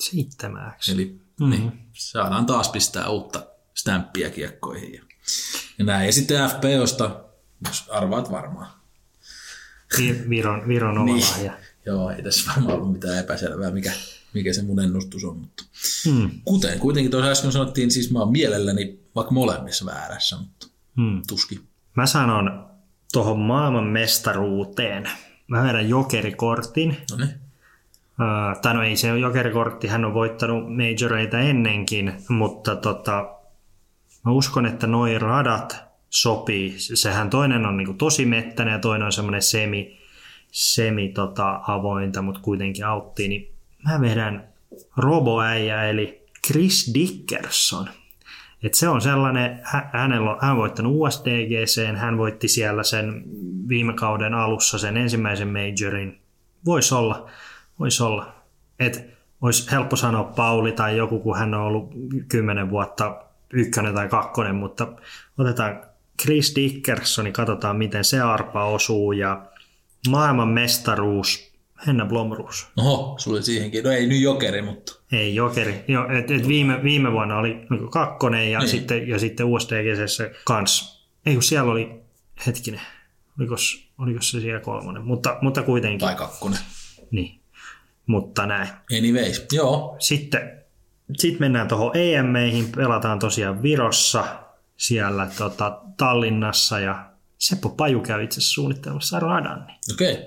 Seitsemäksi. 0.00 0.92
Eli 0.92 1.20
mm-hmm. 1.40 1.50
niin, 1.50 1.72
saadaan 1.92 2.46
taas 2.46 2.68
pistää 2.68 3.08
uutta 3.08 3.46
stämppiä 3.74 4.30
kiekkoihin. 4.30 4.94
Ja, 4.94 5.02
ja 5.78 5.84
näin. 5.84 6.06
Ja 6.06 6.12
sitten 6.12 6.50
FPOsta, 6.50 7.24
jos 7.66 7.84
arvaat 7.90 8.30
varmaan. 8.30 8.68
Vi- 9.98 10.24
Viron, 10.28 10.68
Viron 10.68 10.98
oma 10.98 11.14
Niin. 11.14 11.26
lahja. 11.30 11.52
Joo, 11.86 12.10
ei 12.10 12.22
tässä 12.22 12.50
varmaan 12.50 12.74
ollut 12.74 12.92
mitään 12.92 13.18
epäselvää, 13.18 13.70
mikä, 13.70 13.92
mikä 14.34 14.52
se 14.52 14.62
mun 14.62 14.80
ennustus 14.80 15.24
on. 15.24 15.36
Mutta 15.36 15.64
Hmm. 16.10 16.30
kuten 16.44 16.78
kuitenkin 16.78 17.10
tuossa 17.10 17.30
äsken 17.30 17.52
sanottiin, 17.52 17.90
siis 17.90 18.10
mä 18.10 18.18
oon 18.18 18.32
mielelläni 18.32 19.00
vaikka 19.14 19.32
molemmissa 19.34 19.84
väärässä, 19.86 20.36
mutta 20.36 20.66
Hmm. 20.96 21.22
tuskin. 21.28 21.68
Mä 21.96 22.06
sanon 22.06 22.70
tuohon 23.12 23.38
maailman 23.38 23.84
mestaruuteen. 23.86 25.10
Mä 25.46 25.62
vedän 25.64 25.88
jokerikortin. 25.88 26.96
No 27.10 27.16
niin. 27.16 27.40
Tai 28.62 28.74
no 28.74 28.82
ei 28.82 28.96
se 28.96 29.12
ole 29.12 29.20
jokerikortti, 29.20 29.88
hän 29.88 30.04
on 30.04 30.14
voittanut 30.14 30.76
majoreita 30.76 31.38
ennenkin, 31.38 32.12
mutta 32.28 32.76
tota, 32.76 33.34
mä 34.24 34.32
uskon, 34.32 34.66
että 34.66 34.86
noi 34.86 35.18
radat 35.18 35.84
sopii. 36.10 36.74
Sehän 36.78 37.30
toinen 37.30 37.66
on 37.66 37.76
niinku 37.76 37.94
tosi 37.94 38.26
mettäinen 38.26 38.72
ja 38.72 38.78
toinen 38.78 39.06
on 39.06 39.12
semmoinen 39.12 39.42
semi, 39.42 39.98
semi 40.50 41.08
tota, 41.08 41.60
avointa, 41.66 42.22
mutta 42.22 42.40
kuitenkin 42.40 42.86
autti. 42.86 43.28
Niin 43.28 43.52
mä 43.84 44.00
vedän 44.00 44.48
roboäijä 44.96 45.84
eli 45.84 46.26
Chris 46.46 46.90
Dickerson. 46.94 47.88
Et 48.62 48.74
se 48.74 48.88
on 48.88 49.00
sellainen, 49.00 49.60
hä- 49.62 49.90
hänellä 49.92 50.30
on, 50.30 50.38
hän 50.40 50.56
voittanut 50.56 50.92
USDGC, 50.96 51.96
hän 51.96 52.18
voitti 52.18 52.48
siellä 52.48 52.82
sen 52.82 53.22
viime 53.68 53.92
kauden 53.92 54.34
alussa 54.34 54.78
sen 54.78 54.96
ensimmäisen 54.96 55.48
majorin. 55.48 56.20
Voisi 56.64 56.94
olla, 56.94 57.30
voisi 57.80 58.02
olla. 58.02 58.34
Et 58.78 59.10
olisi 59.42 59.70
helppo 59.70 59.96
sanoa 59.96 60.24
Pauli 60.24 60.72
tai 60.72 60.96
joku, 60.96 61.18
kun 61.20 61.38
hän 61.38 61.54
on 61.54 61.60
ollut 61.60 61.90
kymmenen 62.28 62.70
vuotta 62.70 63.22
ykkönen 63.52 63.94
tai 63.94 64.08
kakkonen, 64.08 64.54
mutta 64.54 64.92
otetaan 65.38 65.80
Chris 66.22 66.52
Dickerson, 66.56 67.24
niin 67.24 67.32
katsotaan 67.32 67.76
miten 67.76 68.04
se 68.04 68.20
arpa 68.20 68.64
osuu 68.64 69.12
ja 69.12 69.46
maailman 70.08 70.48
mestaruus, 70.48 71.50
Henna 71.86 72.04
Blomruus. 72.06 72.68
Oho, 72.76 73.14
sulla 73.18 73.36
oli 73.36 73.42
siihenkin. 73.44 73.84
No 73.84 73.90
ei 73.90 74.06
nyt 74.06 74.20
jokeri, 74.20 74.62
mutta 74.62 74.92
Ei 75.12 75.34
jokeri. 75.34 75.84
Jo, 75.88 76.08
et, 76.18 76.30
et 76.30 76.48
viime, 76.48 76.82
viime 76.82 77.12
vuonna 77.12 77.38
oli 77.38 77.66
niinku 77.70 77.88
kakkonen 77.88 78.50
ja, 78.50 78.58
Niin. 78.58 78.68
sitten, 78.68 79.08
ja 79.08 79.18
sitten 79.18 79.46
USDGCssä 79.46 80.30
kans. 80.44 81.00
Ei 81.26 81.34
kun 81.34 81.42
siellä 81.42 81.72
oli, 81.72 81.90
hetkinen, 82.46 82.80
olikos, 83.38 83.88
olikos 83.98 84.30
se 84.30 84.40
siellä 84.40 84.60
kolmonen, 84.60 85.02
mutta, 85.04 85.38
mutta 85.42 85.62
kuitenkin. 85.62 85.98
tai 86.00 86.14
kakkonen. 86.14 86.58
Niin. 87.10 87.39
Mutta 88.06 88.46
näin. 88.46 88.68
Anyways, 88.98 89.46
joo. 89.52 89.96
Sitten 89.98 90.64
sit 91.18 91.40
mennään 91.40 91.68
tuohon 91.68 91.96
EM-meihin, 91.96 92.72
pelataan 92.76 93.18
tosiaan 93.18 93.62
Virossa, 93.62 94.24
siellä 94.76 95.28
tota, 95.38 95.80
Tallinnassa 95.96 96.80
ja 96.80 97.10
Seppo 97.38 97.68
Paju 97.68 98.00
käy 98.00 98.24
itse 98.24 98.38
asiassa 98.40 98.54
suunnittelemassa 98.54 99.20
radan. 99.20 99.66
Niin 99.66 99.94
Okei. 99.94 100.12
Okay. 100.12 100.26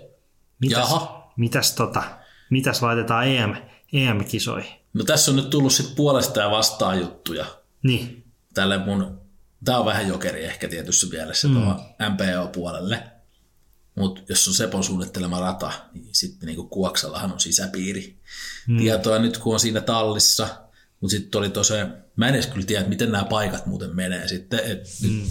mitäs, 0.59 0.79
Jaha. 0.79 1.31
mitäs, 1.37 1.75
tota, 1.75 2.03
mitäs 2.49 2.81
laitetaan 2.81 3.27
EM, 3.27 3.55
EM-kisoihin? 3.93 4.71
No 4.93 5.03
tässä 5.03 5.31
on 5.31 5.37
nyt 5.37 5.49
tullut 5.49 5.73
sitten 5.73 5.95
puolesta 5.95 6.39
ja 6.39 6.51
vastaan 6.51 6.99
juttuja. 6.99 7.45
Niin, 7.83 8.23
Tälle 8.53 8.77
mun, 8.77 9.21
tää 9.65 9.79
on 9.79 9.85
vähän 9.85 10.07
jokeri 10.07 10.45
ehkä 10.45 10.67
tietyssä 10.67 11.07
mielessä 11.07 11.47
mm. 11.47 11.53
tuohon 11.53 11.79
MPO-puolelle. 12.09 13.03
Mutta 13.95 14.21
jos 14.29 14.47
on 14.47 14.53
Sepon 14.53 14.83
suunnittelema 14.83 15.39
rata, 15.39 15.71
niin 15.93 16.09
sitten 16.11 16.47
niinku 16.47 16.63
Kuoksallahan 16.63 17.31
on 17.31 17.39
sisäpiiri. 17.39 18.19
Mm. 18.67 18.77
Tietoa 18.77 19.19
nyt 19.19 19.37
kun 19.37 19.53
on 19.53 19.59
siinä 19.59 19.81
tallissa, 19.81 20.47
Mutta 20.99 21.11
sitten 21.11 21.39
oli 21.39 21.49
tosiaan, 21.49 21.97
mä 22.15 22.27
en 22.27 22.33
edes 22.33 22.47
kyllä 22.47 22.65
tiedä, 22.65 22.79
että 22.79 22.89
miten 22.89 23.11
nämä 23.11 23.23
paikat 23.25 23.65
muuten 23.65 23.95
menee 23.95 24.27
sitten. 24.27 24.59
Et 24.59 24.87
mm. 25.01 25.21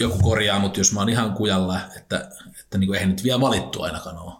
Joku 0.00 0.18
korjaa, 0.18 0.58
mutta 0.58 0.80
jos 0.80 0.92
mä 0.92 1.00
oon 1.00 1.08
ihan 1.08 1.32
kujalla, 1.32 1.80
että, 1.96 2.30
että 2.60 2.78
niin 2.78 2.88
kuin 2.88 2.94
eihän 2.96 3.10
nyt 3.10 3.24
vielä 3.24 3.40
valittu 3.40 3.82
ainakaan 3.82 4.18
ole 4.18 4.32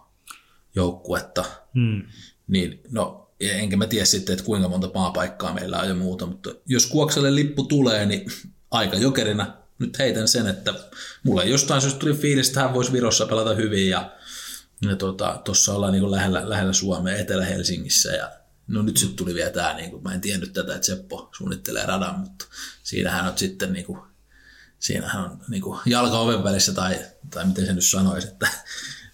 joukkuetta, 0.75 1.45
Mm. 1.73 2.03
niin 2.47 2.81
no 2.91 3.31
enkä 3.39 3.77
mä 3.77 3.87
tiedä 3.87 4.05
sitten, 4.05 4.33
että 4.33 4.45
kuinka 4.45 4.69
monta 4.69 4.91
maapaikkaa 4.93 5.53
meillä 5.53 5.79
on 5.79 5.87
ja 5.87 5.95
muuta, 5.95 6.25
mutta 6.25 6.49
jos 6.65 6.85
Kuokselle 6.85 7.35
lippu 7.35 7.63
tulee, 7.63 8.05
niin 8.05 8.31
aika 8.71 8.97
jokerina 8.97 9.57
nyt 9.79 9.99
heitän 9.99 10.27
sen, 10.27 10.47
että 10.47 10.73
mulle 11.23 11.45
jostain 11.45 11.81
syystä 11.81 11.99
tuli 11.99 12.13
fiilis, 12.13 12.47
että 12.47 12.61
hän 12.61 12.73
voisi 12.73 12.91
Virossa 12.91 13.25
pelata 13.25 13.55
hyvin 13.55 13.89
ja 13.89 14.11
ja 14.81 14.95
tuossa 14.95 15.43
tota, 15.43 15.75
ollaan 15.75 15.93
niin 15.93 16.11
lähellä, 16.11 16.49
lähellä 16.49 16.73
Suomea, 16.73 17.17
Etelä-Helsingissä 17.17 18.11
ja 18.11 18.31
no 18.67 18.81
nyt 18.81 18.97
sitten 18.97 19.15
tuli 19.15 19.33
vielä 19.33 19.51
tämä, 19.51 19.73
niin 19.73 19.91
kuin, 19.91 20.03
mä 20.03 20.13
en 20.13 20.21
tiennyt 20.21 20.53
tätä, 20.53 20.75
että 20.75 20.87
Seppo 20.87 21.29
suunnittelee 21.37 21.85
radan, 21.85 22.19
mutta 22.19 22.45
siinähän 22.83 23.27
on 23.27 23.37
sitten 23.37 23.73
niin 23.73 23.85
kuin, 23.85 23.99
siinähän 24.79 25.23
on 25.23 25.41
niin 25.47 25.61
kuin 25.61 25.79
jalka 25.85 26.19
oven 26.19 26.43
välissä 26.43 26.73
tai, 26.73 26.99
tai 27.29 27.45
miten 27.45 27.65
se 27.65 27.73
nyt 27.73 27.85
sanoisi, 27.85 28.27
että 28.27 28.47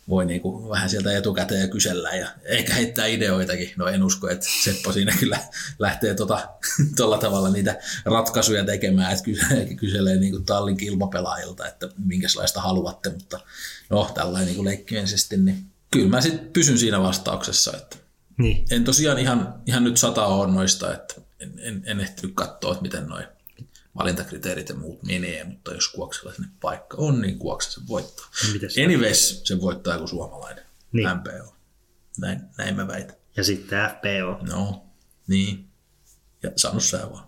voi 0.10 0.26
niin 0.26 0.41
kuin 0.41 0.70
vähän 0.70 0.89
sieltä 0.89 1.18
etukäteen 1.18 1.62
ja 1.62 1.68
kysellä 1.68 2.10
ja 2.10 2.28
ehkä 2.43 2.74
heittää 2.74 3.06
ideoitakin. 3.06 3.72
No 3.78 3.88
en 3.88 4.04
usko, 4.04 4.30
että 4.30 4.45
Seppo 4.64 4.91
siinä 4.91 5.16
kyllä 5.20 5.39
lähtee 5.80 6.14
tuolla 6.14 6.47
tota, 6.95 7.18
tavalla 7.28 7.49
niitä 7.49 7.80
ratkaisuja 8.06 8.66
tekemään, 8.66 9.12
että 9.12 9.24
kyselee, 9.24 9.76
kyselee 9.76 10.16
niin 10.16 10.32
kuin 10.32 10.45
tallin 10.45 10.78
kilpapelaajilta, 10.78 11.68
että 11.68 11.89
minkälaista 12.06 12.62
haluatte, 12.62 13.10
mutta 13.10 13.39
no 13.89 14.12
tällainen 14.14 14.54
niin 14.54 14.66
leikkimisesti, 14.66 15.38
niin 15.38 15.66
kyllä 15.91 16.10
mä 16.10 16.22
sitten 16.22 16.49
pysyn 16.54 16.78
siinä 16.78 17.01
vastauksessa, 17.01 17.74
että 17.78 17.97
Niin. 18.38 18.66
en 18.72 18.84
tosiaan 18.84 19.20
ihan, 19.20 19.62
ihan 19.66 19.84
nyt 19.84 19.97
sata 19.97 20.26
ole 20.26 20.51
noista, 20.51 20.93
että 20.93 21.16
en, 21.39 21.54
en, 21.58 21.84
en 21.86 21.99
ehtinyt 21.99 22.36
katsoa, 22.36 22.72
että 22.72 22.82
miten 22.82 23.08
noin 23.08 23.26
valintakriteerit 23.98 24.70
ja 24.70 24.76
muut 24.76 25.04
menee, 25.04 25.44
mutta 25.44 25.74
jos 25.74 25.88
Kuoksella 25.88 26.34
sinne 26.34 26.48
paikka 26.62 26.98
on, 26.98 27.22
niin 27.22 27.39
Kuoksa 27.39 27.72
sen 27.72 27.88
voittaa. 27.88 28.26
Mites 28.54 28.76
Anyways, 28.86 29.41
sen 29.44 29.62
voittaa 29.62 29.94
joku 29.94 30.08
suomalainen. 30.08 30.64
Niin. 30.91 31.08
MPO. 31.10 31.56
Näin, 32.18 32.41
näin 32.58 32.76
mä 32.76 32.88
väitän. 32.88 33.16
Ja 33.38 33.44
sitten 33.44 33.80
FPO. 33.89 34.46
No, 34.56 34.84
niin. 35.28 35.68
Ja 36.44 36.52
sano 36.56 36.80
sä 36.80 37.10
vaan. 37.12 37.28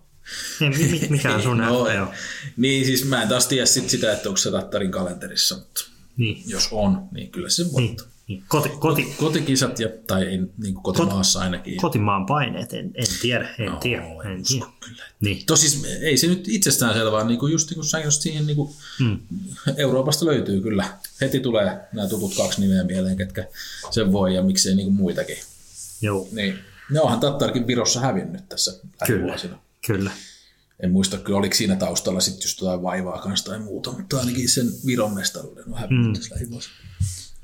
Ei, 0.61 0.69
mi- 0.69 0.99
mi- 0.99 1.07
mikä 1.09 1.35
on 1.35 1.41
sun 1.41 1.57
no, 1.57 1.85
FPO? 1.85 2.13
Niin, 2.57 2.85
siis 2.85 3.05
mä 3.05 3.21
en 3.21 3.29
taas 3.29 3.47
tiedä 3.47 3.65
sit 3.65 3.89
sitä, 3.89 4.13
että 4.13 4.29
onko 4.29 4.37
se 4.37 4.51
Tattarin 4.51 4.91
kalenterissa, 4.91 5.55
mutta 5.55 5.81
Niin. 6.17 6.43
jos 6.49 6.67
on, 6.71 7.07
niin 7.11 7.31
kyllä 7.31 7.49
se 7.49 7.63
voittaa. 7.71 8.05
niin. 8.05 8.14
Koti, 8.47 8.69
koti, 8.69 9.13
Kotikisat, 9.19 9.79
ja, 9.79 9.89
tai 10.07 10.23
ei, 10.23 10.37
niin 10.37 10.73
kuin 10.73 10.83
kotimaassa 10.83 11.39
ainakin. 11.39 11.77
kotimaan 11.77 12.25
paineet, 12.25 12.73
en, 12.73 12.91
en 12.95 13.05
tiedä, 13.21 13.55
en 13.59 13.65
No, 13.65 13.77
tiedä, 13.77 14.03
en 14.03 14.31
en 14.31 14.43
tiedä. 14.43 14.65
kyllä. 14.79 15.03
Niin. 15.21 15.45
Tosis 15.45 15.83
ei 16.01 16.17
se 16.17 16.27
nyt 16.27 16.47
itsestään 16.47 16.93
selvää, 16.93 17.23
niin 17.23 17.39
kuin 17.39 17.51
just 17.51 17.69
niin 17.69 17.75
kuin 17.75 17.85
sanoit, 17.85 18.13
siihen 18.13 18.47
niin 18.47 18.55
kuin 18.55 18.69
Mm. 18.99 19.19
Euroopasta 19.77 20.25
löytyy 20.25 20.61
kyllä. 20.61 20.85
Heti 21.21 21.39
tulee 21.39 21.79
nämä 21.93 22.07
tutut 22.07 22.35
kaksi 22.37 22.61
nimeä 22.61 22.83
mieleen, 22.83 23.17
ketkä 23.17 23.47
sen 23.91 24.11
voi 24.11 24.35
ja 24.35 24.43
miksei 24.43 24.75
niin 24.75 24.85
kuin 24.87 24.95
muitakin. 24.95 25.37
Joo, 26.01 26.27
Niin. 26.31 26.59
Ne 26.91 26.99
onhan 27.01 27.19
Tattarkin 27.19 27.67
Virossa 27.67 27.99
hävinnyt 27.99 28.49
tässä 28.49 28.79
kyllä, 29.07 29.35
kyllä. 29.87 30.11
En 30.79 30.91
muista 30.91 31.17
kyllä, 31.17 31.39
oliko 31.39 31.55
siinä 31.55 31.75
taustalla 31.75 32.19
sitten 32.19 32.45
just 32.45 32.61
jotain 32.61 32.81
vaivaa 32.81 33.21
kanssa 33.21 33.45
tai 33.45 33.59
muuta, 33.59 33.91
mutta 33.91 34.19
ainakin 34.19 34.49
sen 34.49 34.67
Viron 34.85 35.13
mestaruuden 35.13 35.63
on 35.67 35.79
hävinnyt 35.79 36.07
mm. 36.07 36.13
tässä 36.13 36.35
lähivuosina. 36.35 36.75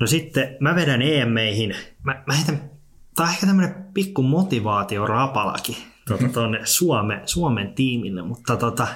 No 0.01 0.07
sitten 0.07 0.57
mä 0.59 0.75
vedän 0.75 1.01
EM-meihin. 1.01 1.75
Mä, 2.03 2.23
mä 2.27 2.33
heitän, 2.33 2.71
tää 3.15 3.25
on 3.25 3.31
ehkä 3.31 3.45
tämmönen 3.47 3.85
pikku 3.93 4.21
motivaatiorapalakin 4.21 5.75
tuota, 6.07 6.27
tuonne 6.33 6.61
Suome, 6.65 7.21
Suomen 7.25 7.73
tiimille, 7.73 8.21
mutta 8.21 8.55
tota, 8.57 8.87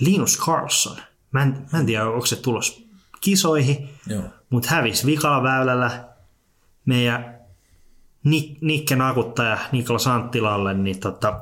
Linus 0.00 0.38
Carlson, 0.38 0.96
mä 1.30 1.42
en, 1.42 1.66
mä 1.72 1.78
en 1.78 1.86
tiedä 1.86 2.08
onko 2.08 2.26
se 2.26 2.36
tulos 2.36 2.86
kisoihin, 3.20 3.88
Joo. 4.06 4.22
mutta 4.50 4.68
hävisi 4.70 5.06
vikalla 5.06 5.42
väylällä 5.42 6.08
meidän 6.84 7.38
Nik- 8.28 8.58
Nikke 8.60 8.96
Nakuttaja 8.96 9.58
Nikolas 9.72 10.06
Anttilalle, 10.06 10.74
niin 10.74 11.00
tota, 11.00 11.40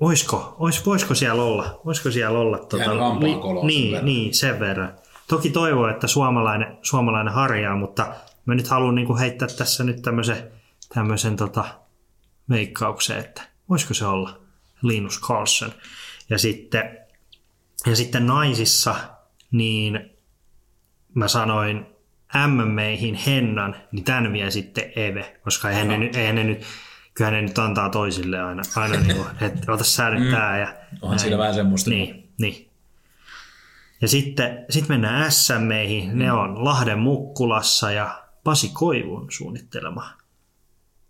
oisko, 0.00 0.56
ois, 0.58 0.86
voisiko 0.86 1.14
siellä 1.14 1.42
olla? 1.42 1.80
Voisiko 1.84 2.10
siellä 2.10 2.38
olla? 2.38 2.58
Tota, 2.58 2.84
sen 2.84 2.92
niin, 3.66 3.92
verran. 3.92 4.06
niin, 4.06 4.34
sen 4.34 4.60
verran. 4.60 4.92
Toki 5.28 5.50
toivon, 5.50 5.90
että 5.90 6.06
suomalainen, 6.06 6.78
suomalainen 6.82 7.34
harjaa, 7.34 7.76
mutta 7.76 8.14
mä 8.46 8.54
nyt 8.54 8.68
haluan 8.68 8.94
niinku 8.94 9.16
heittää 9.16 9.48
tässä 9.58 9.84
nyt 9.84 10.02
tämmöisen, 10.02 10.50
tämmöisen 10.94 11.36
tota, 11.36 11.64
veikkauksen, 12.50 13.18
että 13.18 13.42
voisiko 13.68 13.94
se 13.94 14.06
olla 14.06 14.38
Linus 14.82 15.20
Carlson. 15.20 15.72
Ja 16.30 16.38
sitten, 16.38 16.98
ja 17.86 17.96
sitten 17.96 18.26
naisissa, 18.26 18.94
niin 19.50 20.10
mä 21.14 21.28
sanoin 21.28 21.86
MMEihin 22.46 23.14
Hennan, 23.14 23.76
niin 23.92 24.04
tämän 24.04 24.32
vie 24.32 24.50
sitten 24.50 24.92
Eve, 24.96 25.36
koska 25.44 25.70
eihän 25.70 25.88
ne, 25.88 25.98
nyt- 25.98 26.16
eihän 26.16 26.34
ne 26.34 26.44
nyt, 26.44 26.62
kyllähän 27.14 27.34
ne 27.34 27.42
nyt 27.48 27.58
antaa 27.58 27.90
toisille 27.90 28.40
aina, 28.40 28.62
aina 28.76 28.96
niin 29.00 29.16
kuin, 29.16 29.28
että 29.40 29.72
ota 29.72 29.84
sä 29.84 30.10
nyt 30.10 30.30
tää 30.30 30.58
ja 30.58 30.74
Onhan 31.02 31.18
siinä 31.18 31.38
vähän 31.38 31.54
semmoista. 31.54 31.90
niin, 31.90 32.32
niin. 32.40 32.65
Ja 34.02 34.08
sitten 34.08 34.64
sit 34.70 34.88
mennään 34.88 35.32
SMEihin, 35.32 36.18
ne 36.18 36.32
on 36.32 36.64
Lahden 36.64 36.98
Mukkulassa 36.98 37.90
ja 37.92 38.22
Pasi 38.44 38.68
Koivun 38.68 39.26
suunnittelema 39.30 40.10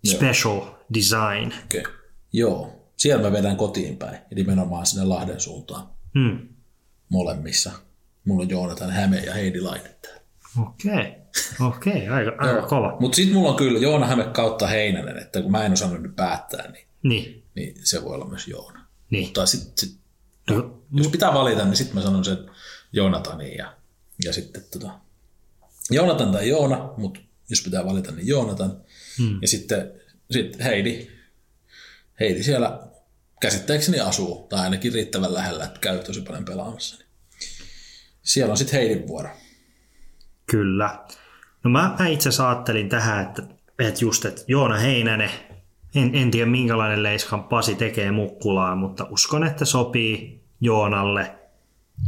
special 0.07 0.61
design. 0.95 1.53
Okay. 1.64 1.93
Joo. 2.32 2.72
Siellä 2.97 3.22
mä 3.22 3.32
vedän 3.32 3.57
kotiin 3.57 3.97
päin, 3.97 4.14
ja 4.14 4.37
nimenomaan 4.37 4.87
sinne 4.87 5.05
Lahden 5.05 5.41
suuntaan 5.41 5.87
Hmm. 6.14 6.49
molemmissa. 7.09 7.72
Mulla 8.24 8.43
on 8.43 8.51
Joonatan 8.51 8.91
Häme 8.91 9.18
ja 9.18 9.34
Heidi 9.34 9.59
täällä. 10.03 10.20
Okei, 10.62 11.12
okei, 11.66 12.09
aika, 12.09 12.32
aika 12.39 12.62
kova. 12.66 12.97
Mutta 13.01 13.16
sitten 13.16 13.34
mulla 13.34 13.51
on 13.51 13.57
kyllä 13.57 13.78
Joona 13.78 14.07
Häme 14.07 14.24
kautta 14.24 14.66
Heinänen, 14.66 15.18
että 15.18 15.43
kun 15.43 15.51
mä 15.51 15.64
en 15.64 15.72
osannut 15.72 16.03
nyt 16.03 16.16
päättää, 16.16 16.70
niin, 16.70 16.87
Niin, 17.03 17.45
niin 17.55 17.74
se 17.84 18.05
voi 18.05 18.14
olla 18.14 18.26
myös 18.28 18.49
Joona. 18.49 18.87
niin. 19.11 19.24
Mutta 19.24 19.47
sit, 19.47 19.78
sit, 19.78 19.97
No, 20.51 20.80
jos 20.95 21.09
pitää 21.09 21.34
valita, 21.34 21.64
niin 21.64 21.76
sitten 21.76 21.95
mä 21.97 22.03
sanon 22.03 22.24
sen 22.24 22.51
Joonatanin 22.93 23.57
ja, 23.57 23.76
ja 24.24 24.32
sitten 24.32 24.64
tota, 24.72 24.91
Joonatan 25.91 26.32
tai 26.32 26.49
Joona, 26.49 26.91
mutta 26.97 27.20
jos 27.51 27.62
pitää 27.62 27.84
valita, 27.84 28.12
niin 28.12 28.26
Joonatan. 28.26 28.80
Hmm. 29.18 29.39
Ja 29.43 29.49
sitten 29.49 29.93
sit 30.30 30.59
Heidi. 30.64 31.09
Heidi 32.20 32.43
siellä 32.43 32.80
käsittääkseni 33.41 34.01
asuu, 34.01 34.47
tai 34.49 34.61
ainakin 34.61 34.93
riittävän 34.93 35.34
lähellä, 35.34 35.64
että 35.64 35.80
käy 35.80 35.99
tosi 35.99 36.20
paljon 36.20 36.45
pelaamassa. 36.45 37.05
Siellä 38.22 38.51
on 38.51 38.57
sitten 38.57 38.80
Heidin 38.80 39.09
vuoro. 39.09 39.30
Kyllä. 40.47 41.05
No 41.64 41.70
mä, 41.70 41.97
mä 41.99 42.07
itse 42.09 42.28
asiassa 42.28 42.51
ajattelin 42.51 42.89
tähän, 42.89 43.26
että, 43.26 43.43
että 43.78 44.05
just, 44.05 44.24
että 44.24 44.43
Joona 44.49 44.78
Heinänen, 44.78 45.30
en, 45.95 46.14
en 46.14 46.30
tiedä 46.30 46.51
minkälainen 46.51 47.03
leiskan 47.03 47.45
Pasi 47.45 47.74
tekee 47.74 48.11
mukkulaa, 48.11 48.76
mutta 48.76 49.07
uskon, 49.11 49.45
että 49.45 49.64
sopii 49.64 50.45
Joonalle. 50.61 51.39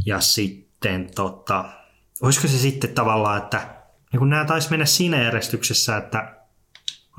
Ja 0.05 0.19
sitten 0.19 0.68
tota, 1.15 1.65
olisiko 2.21 2.47
se 2.47 2.57
sitten 2.57 2.89
tavallaan, 2.89 3.37
että 3.37 3.79
ja 4.13 4.19
kun 4.19 4.29
nämä 4.29 4.45
taisi 4.45 4.69
mennä 4.69 4.85
siinä 4.85 5.23
järjestyksessä, 5.23 5.97
että 5.97 6.35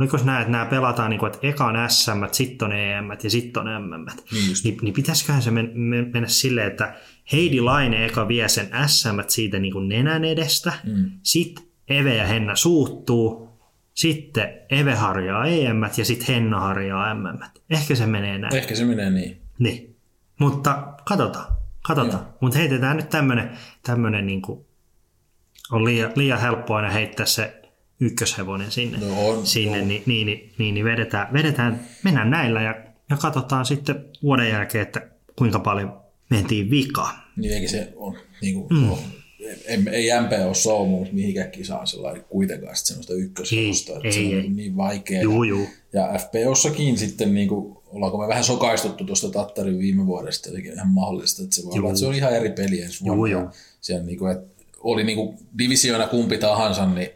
oliko 0.00 0.18
se 0.18 0.24
näin, 0.24 0.40
että 0.40 0.52
nämä 0.52 0.66
pelataan 0.66 1.10
niin 1.10 1.20
kuin, 1.20 1.32
että 1.32 1.46
eka 1.46 1.66
on 1.66 1.90
SM, 1.90 2.24
sitten 2.32 2.66
on 2.66 2.72
EM 2.72 3.10
ja 3.22 3.30
sitten 3.30 3.68
on 3.68 3.82
MM. 3.82 4.06
Niin. 4.32 4.56
Niin, 4.64 4.78
niin 4.82 4.94
pitäisiköhän 4.94 5.42
se 5.42 5.50
men, 5.50 5.70
men, 5.74 6.10
mennä 6.12 6.28
silleen, 6.28 6.66
että 6.66 6.94
Heidi 7.32 7.60
Laine 7.60 8.06
eka 8.06 8.28
vie 8.28 8.48
sen 8.48 8.70
SM 8.86 9.20
siitä 9.28 9.58
niin 9.58 9.72
kuin 9.72 9.88
nenän 9.88 10.24
edestä, 10.24 10.72
mm. 10.84 11.10
sitten 11.22 11.64
Eve 11.88 12.14
ja 12.14 12.26
Henna 12.26 12.56
suuttuu, 12.56 13.48
sitten 13.94 14.48
Eve 14.70 14.94
harjaa 14.94 15.46
EM 15.46 15.82
ja 15.96 16.04
sitten 16.04 16.34
Henna 16.34 16.60
harjaa 16.60 17.14
MM. 17.14 17.38
Ehkä 17.70 17.94
se 17.94 18.06
menee 18.06 18.38
näin. 18.38 18.56
Ehkä 18.56 18.74
se 18.74 18.84
menee 18.84 19.10
niin. 19.10 19.40
Niin. 19.58 19.96
Mutta 20.38 20.94
katsotaan, 21.04 21.56
katsotaan. 21.82 22.26
Mutta 22.40 22.58
heitetään 22.58 22.96
nyt 22.96 23.08
tämmönen, 23.08 23.50
tämmönen 23.82 24.26
niinku, 24.26 24.66
on 25.72 25.84
liian, 25.84 26.12
liian 26.14 26.40
helppo 26.40 26.74
aina 26.74 26.90
heittää 26.90 27.26
se 27.26 27.62
ykköshevonen 28.00 28.70
sinne, 28.70 28.98
No 28.98 29.28
on, 29.28 29.46
sinne 29.46 29.80
on. 29.82 29.88
niin, 29.88 30.02
niin, 30.06 30.26
niin, 30.26 30.52
niin, 30.58 30.74
niin 30.74 30.84
vedetään, 30.84 31.32
vedetään, 31.32 31.80
mennään 32.04 32.30
näillä 32.30 32.62
ja, 32.62 32.74
ja 33.10 33.16
katsotaan 33.16 33.66
sitten 33.66 34.04
vuoden 34.22 34.48
jälkeen, 34.48 34.82
että 34.82 35.08
kuinka 35.38 35.58
paljon 35.58 36.00
mentiin 36.30 36.70
vikaan. 36.70 37.14
Niin 37.36 37.52
eikä 37.54 37.68
se 37.68 37.92
on, 37.96 38.16
niin 38.42 38.54
kuin, 38.54 38.66
mm. 38.70 38.90
ei, 39.40 39.78
ei 39.92 40.20
MP 40.22 40.32
ole 40.46 40.54
soumunut 40.54 41.12
mihinkään 41.12 41.50
kisaan 41.50 41.86
sellainen 41.86 42.24
kuitenkaan 42.24 42.76
sit 42.76 42.86
semmoista 42.86 43.14
ykkösosta, 43.14 43.92
että 43.92 44.08
Ei, 44.08 44.12
se 44.12 44.18
on 44.20 44.26
ei. 44.42 44.48
niin 44.48 44.76
vaikea. 44.76 45.22
Juu, 45.22 45.42
juu. 45.42 45.68
Ja 45.92 46.08
FPOssakin 46.18 46.98
sitten, 46.98 47.34
niin 47.34 47.48
kuin, 47.48 47.76
ollaanko 47.92 48.18
me 48.18 48.28
vähän 48.28 48.44
sokaistuttu 48.44 49.04
tuosta 49.04 49.28
Tattarin 49.30 49.78
viime 49.78 50.06
vuodesta, 50.06 50.48
jotenkin 50.48 50.72
ihan 50.72 50.88
mahdollista, 50.88 51.42
että 51.42 51.56
se 51.56 51.64
voi 51.64 51.78
olla, 51.78 51.88
että 51.88 52.00
se 52.00 52.06
on 52.06 52.14
ihan 52.14 52.32
eri 52.32 52.50
peli 52.50 52.82
ensi 52.82 53.04
vuonna. 53.04 53.16
Juu, 53.16 53.26
juu. 53.26 53.40
Ja 53.40 53.50
Siellä, 53.80 54.04
niin 54.04 54.18
kuin, 54.18 54.32
että 54.32 54.64
oli 54.80 55.04
niin 55.04 55.16
kuin 55.16 55.38
divisioina 55.58 56.06
kumpi 56.06 56.38
tahansa, 56.38 56.86
niin 56.86 57.10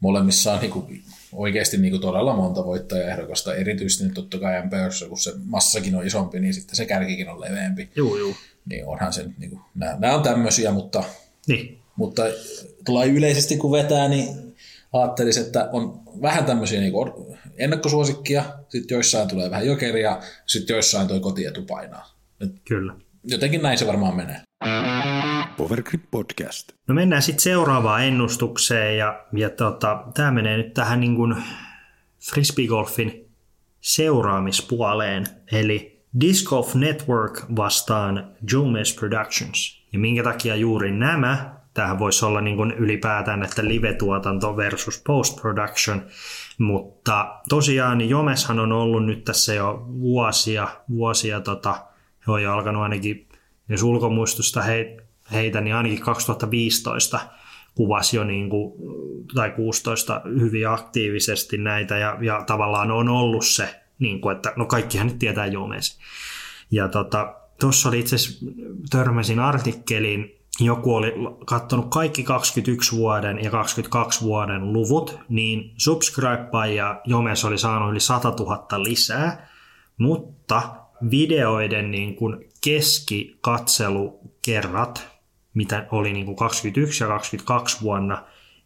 molemmissa 0.00 0.52
on 0.52 0.60
niin 0.60 0.70
kuin, 0.70 1.02
oikeasti 1.32 1.76
niin 1.76 1.90
kuin 1.90 2.00
todella 2.00 2.36
monta 2.36 2.64
voittajaehdokasta, 2.64 3.54
erityisesti 3.54 4.04
nyt 4.04 4.14
totta 4.14 4.38
kai 4.38 4.62
MPÖssä, 4.66 5.06
kun 5.08 5.18
se 5.18 5.32
massakin 5.44 5.94
on 5.94 6.06
isompi, 6.06 6.40
niin 6.40 6.54
sitten 6.54 6.76
se 6.76 6.86
kärkikin 6.86 7.28
on 7.28 7.40
leveämpi. 7.40 7.90
Juu, 7.96 8.16
juu. 8.16 8.34
Niin 8.70 8.86
onhan 8.86 9.12
se, 9.12 9.26
niin 9.38 9.50
kuin, 9.50 9.60
nämä, 9.74 9.96
nämä 9.98 10.14
on 10.14 10.22
tämmöisiä, 10.22 10.70
mutta, 10.72 11.04
Niin. 11.46 11.78
mutta 11.96 12.22
tuolla 12.84 13.04
yleisesti 13.04 13.56
kun 13.56 13.72
vetää, 13.72 14.08
niin 14.08 14.54
ajattelisin, 14.92 15.42
että 15.42 15.68
on 15.72 16.00
vähän 16.22 16.44
tämmöisiä 16.44 16.80
niin 16.80 16.92
kuin 16.92 17.12
ennakkosuosikkia, 17.60 18.44
sitten 18.68 18.94
joissain 18.94 19.28
tulee 19.28 19.50
vähän 19.50 19.66
jokeria, 19.66 20.18
sitten 20.46 20.74
joissain 20.74 21.08
toi 21.08 21.20
kotietu 21.20 21.62
painaa. 21.62 22.16
Et 22.40 22.50
Kyllä. 22.68 22.94
jotenkin 23.24 23.62
näin 23.62 23.78
se 23.78 23.86
varmaan 23.86 24.16
menee. 24.16 24.40
Powergrip 25.56 26.02
Podcast. 26.10 26.72
No 26.88 26.94
mennään 26.94 27.22
sitten 27.22 27.42
seuraavaan 27.42 28.04
ennustukseen 28.04 28.98
ja, 28.98 29.24
ja 29.32 29.50
tota, 29.50 30.04
tämä 30.14 30.30
menee 30.30 30.56
nyt 30.56 30.74
tähän 30.74 31.00
niin 31.00 31.16
kuin 31.16 31.36
frisbeegolfin 32.30 33.30
seuraamispuoleen, 33.80 35.26
eli 35.52 36.04
Disc 36.20 36.48
Golf 36.48 36.74
Network 36.74 37.44
vastaan 37.56 38.36
Jumes 38.52 38.94
Productions. 38.94 39.84
Ja 39.92 39.98
minkä 39.98 40.22
takia 40.22 40.56
juuri 40.56 40.92
nämä, 40.92 41.54
tähän 41.74 41.98
voisi 41.98 42.24
olla 42.24 42.40
niin 42.40 42.56
kuin 42.56 42.72
ylipäätään, 42.72 43.42
että 43.42 43.64
live-tuotanto 43.64 44.56
versus 44.56 45.02
post-production, 45.06 46.02
mutta 46.60 47.40
tosiaan 47.48 47.98
niin 47.98 48.10
Jomeshan 48.10 48.58
on 48.58 48.72
ollut 48.72 49.06
nyt 49.06 49.24
tässä 49.24 49.54
jo 49.54 49.86
vuosia, 50.00 50.68
vuosia 50.90 51.40
tota, 51.40 51.86
he 52.26 52.32
on 52.32 52.42
jo 52.42 52.52
alkanut 52.52 52.82
ainakin, 52.82 53.28
jos 53.68 53.82
ulkomuistusta 53.82 54.62
he, 54.62 54.96
heitä, 55.32 55.60
niin 55.60 55.74
ainakin 55.74 56.00
2015 56.00 57.20
kuvasi 57.74 58.16
jo 58.16 58.24
niin 58.24 58.50
kuin, 58.50 58.72
tai 59.34 59.50
16 59.50 60.20
hyvin 60.40 60.68
aktiivisesti 60.68 61.58
näitä 61.58 61.98
ja, 61.98 62.18
ja 62.20 62.44
tavallaan 62.46 62.90
on 62.90 63.08
ollut 63.08 63.46
se, 63.46 63.80
niin 63.98 64.20
kuin, 64.20 64.36
että 64.36 64.52
no 64.56 64.66
kaikkihan 64.66 65.06
nyt 65.06 65.18
tietää 65.18 65.46
Jomesi. 65.46 65.98
Ja 66.70 66.88
tota, 66.88 67.34
tuossa 67.60 67.88
oli 67.88 67.98
itse 67.98 68.16
asiassa, 68.16 68.46
törmäsin 68.90 69.38
artikkeliin, 69.38 70.39
joku 70.60 70.94
oli 70.94 71.12
katsonut 71.46 71.86
kaikki 71.90 72.22
21 72.22 72.96
vuoden 72.96 73.44
ja 73.44 73.50
22 73.50 74.24
vuoden 74.24 74.72
luvut, 74.72 75.20
niin 75.28 75.74
subscribe 75.76 76.74
ja 76.74 77.00
Jomes 77.04 77.44
oli 77.44 77.58
saanut 77.58 77.90
yli 77.90 78.00
100 78.00 78.34
000 78.38 78.82
lisää, 78.82 79.48
mutta 79.98 80.62
videoiden 81.10 81.90
niin 81.90 82.16
kuin 82.16 82.36
keskikatselukerrat, 82.64 85.08
mitä 85.54 85.86
oli 85.90 86.12
niin 86.12 86.26
kuin 86.26 86.36
21 86.36 87.04
ja 87.04 87.08
22 87.08 87.82
vuonna, 87.82 88.24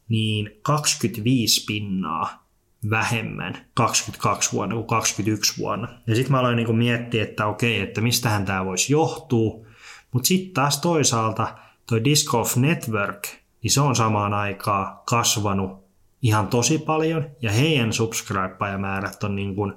niin 0.09 0.51
25 0.63 1.65
pinnaa 1.67 2.45
vähemmän 2.91 3.67
22 3.75 4.53
vuonna 4.53 4.75
kuin 4.75 4.87
21 4.87 5.59
vuonna. 5.59 5.89
Ja 6.07 6.15
sitten 6.15 6.33
mä 6.33 6.41
aloin 6.41 6.57
niin 6.57 6.67
kuin 6.67 6.79
miettiä, 6.79 7.23
että 7.23 7.47
okei, 7.47 7.81
että 7.81 8.01
mistähän 8.01 8.45
tämä 8.45 8.65
voisi 8.65 8.93
johtua. 8.93 9.67
Mutta 10.13 10.27
sitten 10.27 10.55
taas 10.55 10.81
toisaalta 10.81 11.55
toi 11.87 12.05
Disc 12.05 12.31
Golf 12.31 12.57
Network, 12.57 13.29
niin 13.63 13.71
se 13.71 13.81
on 13.81 13.97
samaan 13.97 14.35
aikaan 14.35 14.99
kasvanut 15.05 15.85
ihan 16.23 16.47
tosi 16.47 16.79
paljon, 16.79 17.31
ja 17.43 17.53
heidän 17.53 17.93
subscribe-määrät 17.93 19.25
on 19.25 19.37
niin 19.37 19.55
kuin 19.55 19.73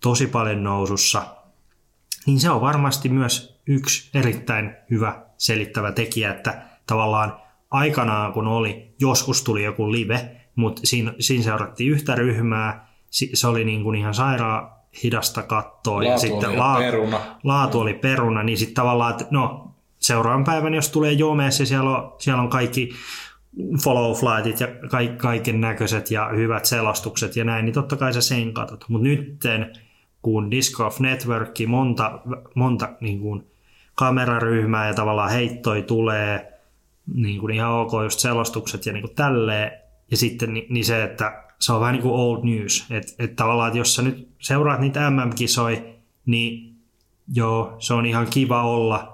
tosi 0.00 0.26
paljon 0.26 0.64
nousussa, 0.64 1.22
niin 2.26 2.40
se 2.40 2.50
on 2.50 2.60
varmasti 2.60 3.08
myös 3.08 3.60
yksi 3.66 4.10
erittäin 4.14 4.76
hyvä 4.90 5.22
selittävä 5.38 5.92
tekijä, 5.92 6.30
että 6.30 6.62
tavallaan 6.86 7.36
aikanaan 7.70 8.32
kun 8.32 8.46
oli, 8.46 8.94
joskus 9.00 9.42
tuli 9.42 9.64
joku 9.64 9.92
live, 9.92 10.36
mutta 10.56 10.82
siinä, 10.84 11.14
siinä 11.20 11.44
seurattiin 11.44 11.90
yhtä 11.90 12.14
ryhmää, 12.14 12.88
se 13.10 13.46
oli 13.46 13.64
niin 13.64 13.82
kuin 13.82 13.98
ihan 13.98 14.14
sairaan 14.14 14.70
hidasta 15.02 15.42
kattoa 15.42 16.02
ja 16.02 16.08
Laatu 16.08 16.20
sitten 16.20 16.48
oli 16.48 16.56
laatu, 16.56 16.82
peruna. 16.82 17.20
laatu 17.44 17.80
oli 17.80 17.94
peruna, 17.94 18.42
niin 18.42 18.58
sitten 18.58 18.74
tavallaan, 18.74 19.10
että 19.10 19.26
no 19.30 19.71
seuraavan 20.02 20.44
päivän, 20.44 20.74
jos 20.74 20.90
tulee 20.90 21.12
Jomes 21.12 21.60
ja 21.60 21.66
siellä 21.66 21.90
on, 21.90 22.14
siellä 22.18 22.42
on 22.42 22.48
kaikki 22.48 22.90
follow 23.84 24.12
flightit 24.12 24.60
ja 24.60 24.68
kaiken, 24.90 25.16
kaiken 25.16 25.60
näköiset 25.60 26.10
ja 26.10 26.28
hyvät 26.36 26.64
selostukset 26.64 27.36
ja 27.36 27.44
näin, 27.44 27.64
niin 27.64 27.74
totta 27.74 27.96
kai 27.96 28.12
sä 28.12 28.20
sen 28.20 28.52
katot. 28.52 28.84
Mutta 28.88 29.04
nytten, 29.04 29.72
kun 30.22 30.50
Disc 30.50 30.76
Golf 30.76 31.00
Network, 31.00 31.50
monta, 31.66 32.20
monta 32.54 32.88
niin 33.00 33.20
kuin 33.20 33.46
kameraryhmää 33.94 34.86
ja 34.86 34.94
tavallaan 34.94 35.30
heittoi 35.30 35.82
tulee, 35.82 36.52
niin 37.14 37.40
kuin 37.40 37.54
ihan 37.54 37.72
ok 37.72 37.92
just 38.02 38.18
selostukset 38.18 38.86
ja 38.86 38.92
niin 38.92 39.02
kuin 39.02 39.14
tälleen, 39.14 39.72
ja 40.10 40.16
sitten 40.16 40.54
niin, 40.54 40.66
niin 40.68 40.84
se, 40.84 41.02
että 41.02 41.44
se 41.58 41.72
on 41.72 41.80
vähän 41.80 41.92
niin 41.92 42.02
kuin 42.02 42.14
old 42.14 42.44
news, 42.44 42.86
että 42.90 43.12
et 43.18 43.36
tavallaan, 43.36 43.68
että 43.68 43.78
jos 43.78 43.94
sä 43.94 44.02
nyt 44.02 44.28
seuraat 44.38 44.80
niitä 44.80 45.10
MM-kisoi, 45.10 45.94
niin 46.26 46.76
joo, 47.32 47.76
se 47.78 47.94
on 47.94 48.06
ihan 48.06 48.26
kiva 48.30 48.62
olla 48.62 49.11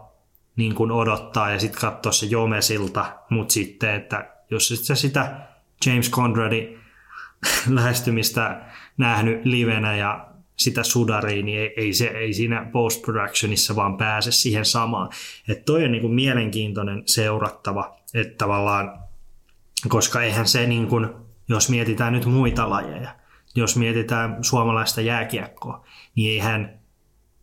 niin 0.58 0.74
kuin 0.74 0.90
odottaa 0.90 1.50
ja 1.50 1.60
sitten 1.60 1.80
katsoa 1.80 2.12
se 2.12 2.26
Jomesilta, 2.26 3.18
mutta 3.30 3.52
sitten, 3.52 3.94
että 3.94 4.34
jos 4.50 4.68
sä 4.68 4.94
sitä 4.94 5.48
James 5.86 6.10
Conradin 6.10 6.78
lähestymistä 7.68 8.60
nähnyt 8.96 9.44
livenä 9.44 9.96
ja 9.96 10.28
sitä 10.56 10.82
sudariin, 10.82 11.46
niin 11.46 11.58
ei, 11.58 11.74
ei, 11.76 11.92
se, 11.92 12.06
ei 12.06 12.34
siinä 12.34 12.66
post-productionissa 12.72 13.76
vaan 13.76 13.96
pääse 13.96 14.32
siihen 14.32 14.64
samaan. 14.64 15.10
Että 15.48 15.64
toi 15.64 15.84
on 15.84 15.92
niin 15.92 16.02
kuin 16.02 16.14
mielenkiintoinen 16.14 17.02
seurattava, 17.06 17.96
että 18.14 18.34
tavallaan, 18.38 18.98
koska 19.88 20.22
eihän 20.22 20.48
se 20.48 20.66
niin 20.66 20.86
kuin, 20.86 21.08
jos 21.48 21.70
mietitään 21.70 22.12
nyt 22.12 22.24
muita 22.24 22.70
lajeja, 22.70 23.14
jos 23.54 23.76
mietitään 23.76 24.44
suomalaista 24.44 25.00
jääkiekkoa, 25.00 25.84
niin 26.14 26.30
eihän 26.30 26.77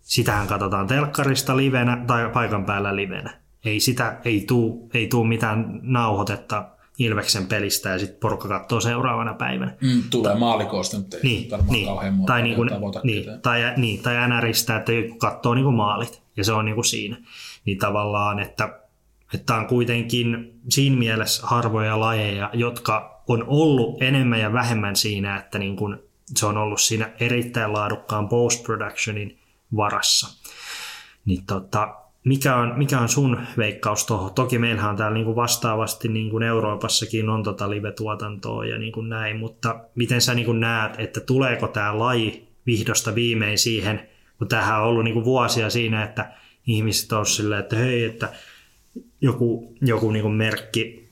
sitähän 0.06 0.48
katsotaan 0.48 0.88
telkkarista 0.88 1.58
livenä 1.58 2.04
tai 2.08 2.30
paikan 2.30 2.66
päällä 2.66 2.96
livenä. 2.96 3.34
Ei 3.66 3.80
sitä, 3.80 4.18
ei 4.26 4.44
tuu, 4.48 4.90
ei 4.94 5.08
tuu 5.08 5.24
mitään 5.24 5.80
nauhoitetta 5.82 6.70
Ilveksen 7.00 7.48
pelistä 7.48 7.90
ja 7.90 8.00
sitten 8.00 8.20
porukka 8.20 8.48
katsoo 8.48 8.82
seuraavana 8.82 9.34
päivänä. 9.34 9.76
Mm, 9.82 10.04
tulee 10.10 10.36
maalikoista, 10.36 10.98
mutta 10.98 11.18
ei 11.18 11.24
Niin, 11.24 11.50
niin. 11.70 11.86
kauhean 11.86 12.14
monta 12.14 12.34
Tai, 12.34 12.44
niin 12.44 12.56
kuin, 12.56 12.70
niin, 13.04 13.26
tai, 13.42 13.74
niin, 13.78 14.04
tai 14.04 14.30
NRistä, 14.30 14.78
että 14.78 14.92
joku 14.92 15.18
katsoo 15.18 15.54
niin 15.56 15.64
kuin 15.64 15.76
maalit 15.76 16.22
ja 16.38 16.44
se 16.44 16.54
on 16.54 16.66
niin 16.66 16.76
kuin 16.76 16.86
siinä. 16.86 17.18
Niin 17.66 17.78
tavallaan, 17.78 18.40
että, 18.40 18.80
että 19.34 19.56
on 19.56 19.68
kuitenkin 19.68 20.60
siinä 20.70 20.98
mielessä 20.98 21.48
harvoja 21.48 22.00
lajeja, 22.00 22.50
jotka 22.54 23.22
on 23.28 23.44
ollut 23.48 24.02
enemmän 24.02 24.40
ja 24.40 24.54
vähemmän 24.54 24.96
siinä, 24.96 25.38
että 25.38 25.60
niin 25.60 25.76
kuin 25.76 25.98
se 26.36 26.46
on 26.46 26.58
ollut 26.58 26.82
siinä 26.82 27.12
erittäin 27.20 27.74
laadukkaan 27.74 28.30
post-productionin 28.30 29.40
varassa. 29.76 30.38
Niin 31.26 31.46
tota, 31.46 31.96
mikä 32.24 32.56
on, 32.56 32.74
mikä 32.78 33.00
on 33.00 33.10
sun 33.10 33.40
veikkaus 33.58 34.06
tuohon? 34.06 34.34
Toki 34.34 34.60
meillähän 34.60 34.90
on 34.90 34.98
täällä 34.98 35.14
niin 35.14 35.26
kuin 35.26 35.36
vastaavasti 35.36 36.08
niin 36.08 36.30
kuin 36.30 36.44
Euroopassakin 36.44 37.30
on 37.30 37.44
tota 37.44 37.70
live-tuotantoa 37.70 38.66
ja 38.66 38.78
niin 38.78 38.92
kuin 38.92 39.10
näin, 39.10 39.38
mutta 39.40 39.80
miten 39.96 40.22
sä 40.22 40.34
niin 40.34 40.46
kuin 40.46 40.60
näet, 40.60 41.00
että 41.00 41.20
tuleeko 41.20 41.68
tämä 41.68 42.00
laji 42.00 42.48
vihdosta 42.66 43.16
viimein 43.16 43.58
siihen, 43.58 44.10
kun 44.38 44.48
tämähän 44.48 44.82
on 44.82 44.88
ollut 44.88 45.04
niin 45.04 45.14
kuin 45.14 45.26
vuosia 45.26 45.70
siinä, 45.70 46.04
että 46.04 46.32
ihmiset 46.68 47.12
on 47.12 47.26
silleen, 47.26 47.62
että 47.62 47.76
hei, 47.76 48.04
että 48.04 48.30
joku, 49.22 49.76
joku 49.82 50.12
niin 50.12 50.24
kuin 50.24 50.34
merkki 50.34 51.10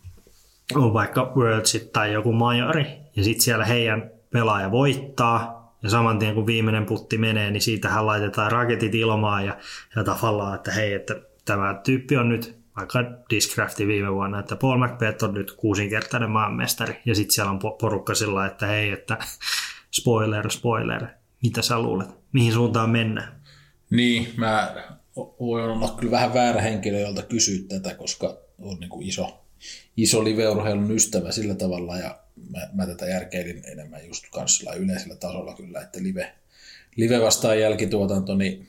on 0.76 0.94
vaikka 0.94 1.32
Worldsit 1.36 1.92
tai 1.92 2.14
joku 2.14 2.32
majori, 2.34 2.86
ja 3.16 3.24
sitten 3.24 3.42
siellä 3.42 3.66
heidän 3.66 4.12
pelaaja 4.32 4.72
voittaa, 4.72 5.63
ja 5.84 5.90
saman 5.90 6.20
tien 6.20 6.36
kun 6.36 6.48
viimeinen 6.48 6.86
putti 6.86 7.18
menee, 7.18 7.52
niin 7.52 7.62
siitähän 7.62 8.06
laitetaan 8.06 8.52
raketit 8.52 8.96
ilmaan 8.96 9.46
ja, 9.46 9.58
ja 9.96 10.04
tavallaan, 10.04 10.56
että 10.56 10.72
hei, 10.72 10.94
että 10.94 11.22
tämä 11.46 11.82
tyyppi 11.84 12.18
on 12.18 12.30
nyt 12.30 12.64
vaikka 12.78 13.00
Discrafti 13.30 13.88
viime 13.88 14.14
vuonna, 14.14 14.40
että 14.40 14.56
Paul 14.56 14.88
McBeth 14.88 15.24
on 15.24 15.34
nyt 15.34 15.52
kuusinkertainen 15.52 16.30
maanmestari. 16.30 17.02
Ja 17.06 17.16
sitten 17.16 17.34
siellä 17.34 17.52
on 17.52 17.60
po- 17.60 17.78
porukka 17.82 18.16
sillä 18.16 18.46
että 18.46 18.68
hei, 18.68 18.92
että 18.92 19.18
spoiler, 20.00 20.52
spoiler, 20.52 21.08
mitä 21.44 21.62
sä 21.62 21.80
luulet? 21.80 22.10
Mihin 22.32 22.54
suuntaan 22.54 22.90
mennään? 22.90 23.42
Niin, 23.90 24.34
mä 24.38 24.76
voin 25.16 25.64
olla 25.64 25.96
kyllä 26.00 26.12
vähän 26.12 26.34
väärä 26.34 26.62
henkilö, 26.62 27.00
jolta 27.00 27.22
kysyä 27.22 27.60
tätä, 27.70 27.96
koska 27.96 28.38
on 28.60 28.80
niin 28.80 28.90
kuin 28.90 29.08
iso, 29.08 29.46
iso 29.98 30.24
live-urheilun 30.24 30.92
ystävä 30.92 31.32
sillä 31.32 31.56
tavalla, 31.56 31.98
ja 31.98 32.23
mä, 32.50 32.70
mä 32.74 32.88
tätä 32.88 33.06
järkeilin 33.06 33.62
enemmän 33.66 34.08
just 34.08 34.24
kanssa 34.32 34.74
yleisellä 34.74 35.16
tasolla 35.16 35.56
kyllä, 35.56 35.82
että 35.82 36.04
live, 36.04 36.34
live 36.96 37.22
vastaan 37.22 37.60
jälkituotanto, 37.60 38.36
niin 38.36 38.68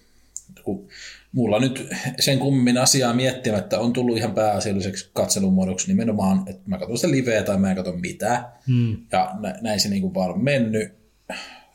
kun 0.65 0.89
mulla 1.33 1.61
nyt 1.61 1.89
sen 2.21 2.39
kummin 2.39 2.79
asiaa 2.79 3.13
miettimättä 3.13 3.81
on 3.81 3.93
tullut 3.93 4.17
ihan 4.17 4.35
pääasialliseksi 4.35 5.11
katselun 5.13 5.53
muodoksi 5.53 5.89
nimenomaan, 5.89 6.43
että 6.47 6.63
mä 6.67 6.79
katson 6.79 6.99
sitä 6.99 7.11
liveä 7.11 7.43
tai 7.43 7.59
mä 7.59 7.71
en 7.71 7.77
katso 7.77 7.93
mitään. 7.93 8.45
Hmm. 8.67 8.97
Ja 9.13 9.35
nä- 9.41 9.59
näin 9.61 9.81
se 9.81 9.89
niin 9.89 10.03
kuin 10.03 10.15
vaan 10.15 10.31
on 10.31 10.45
mennyt. 10.45 10.93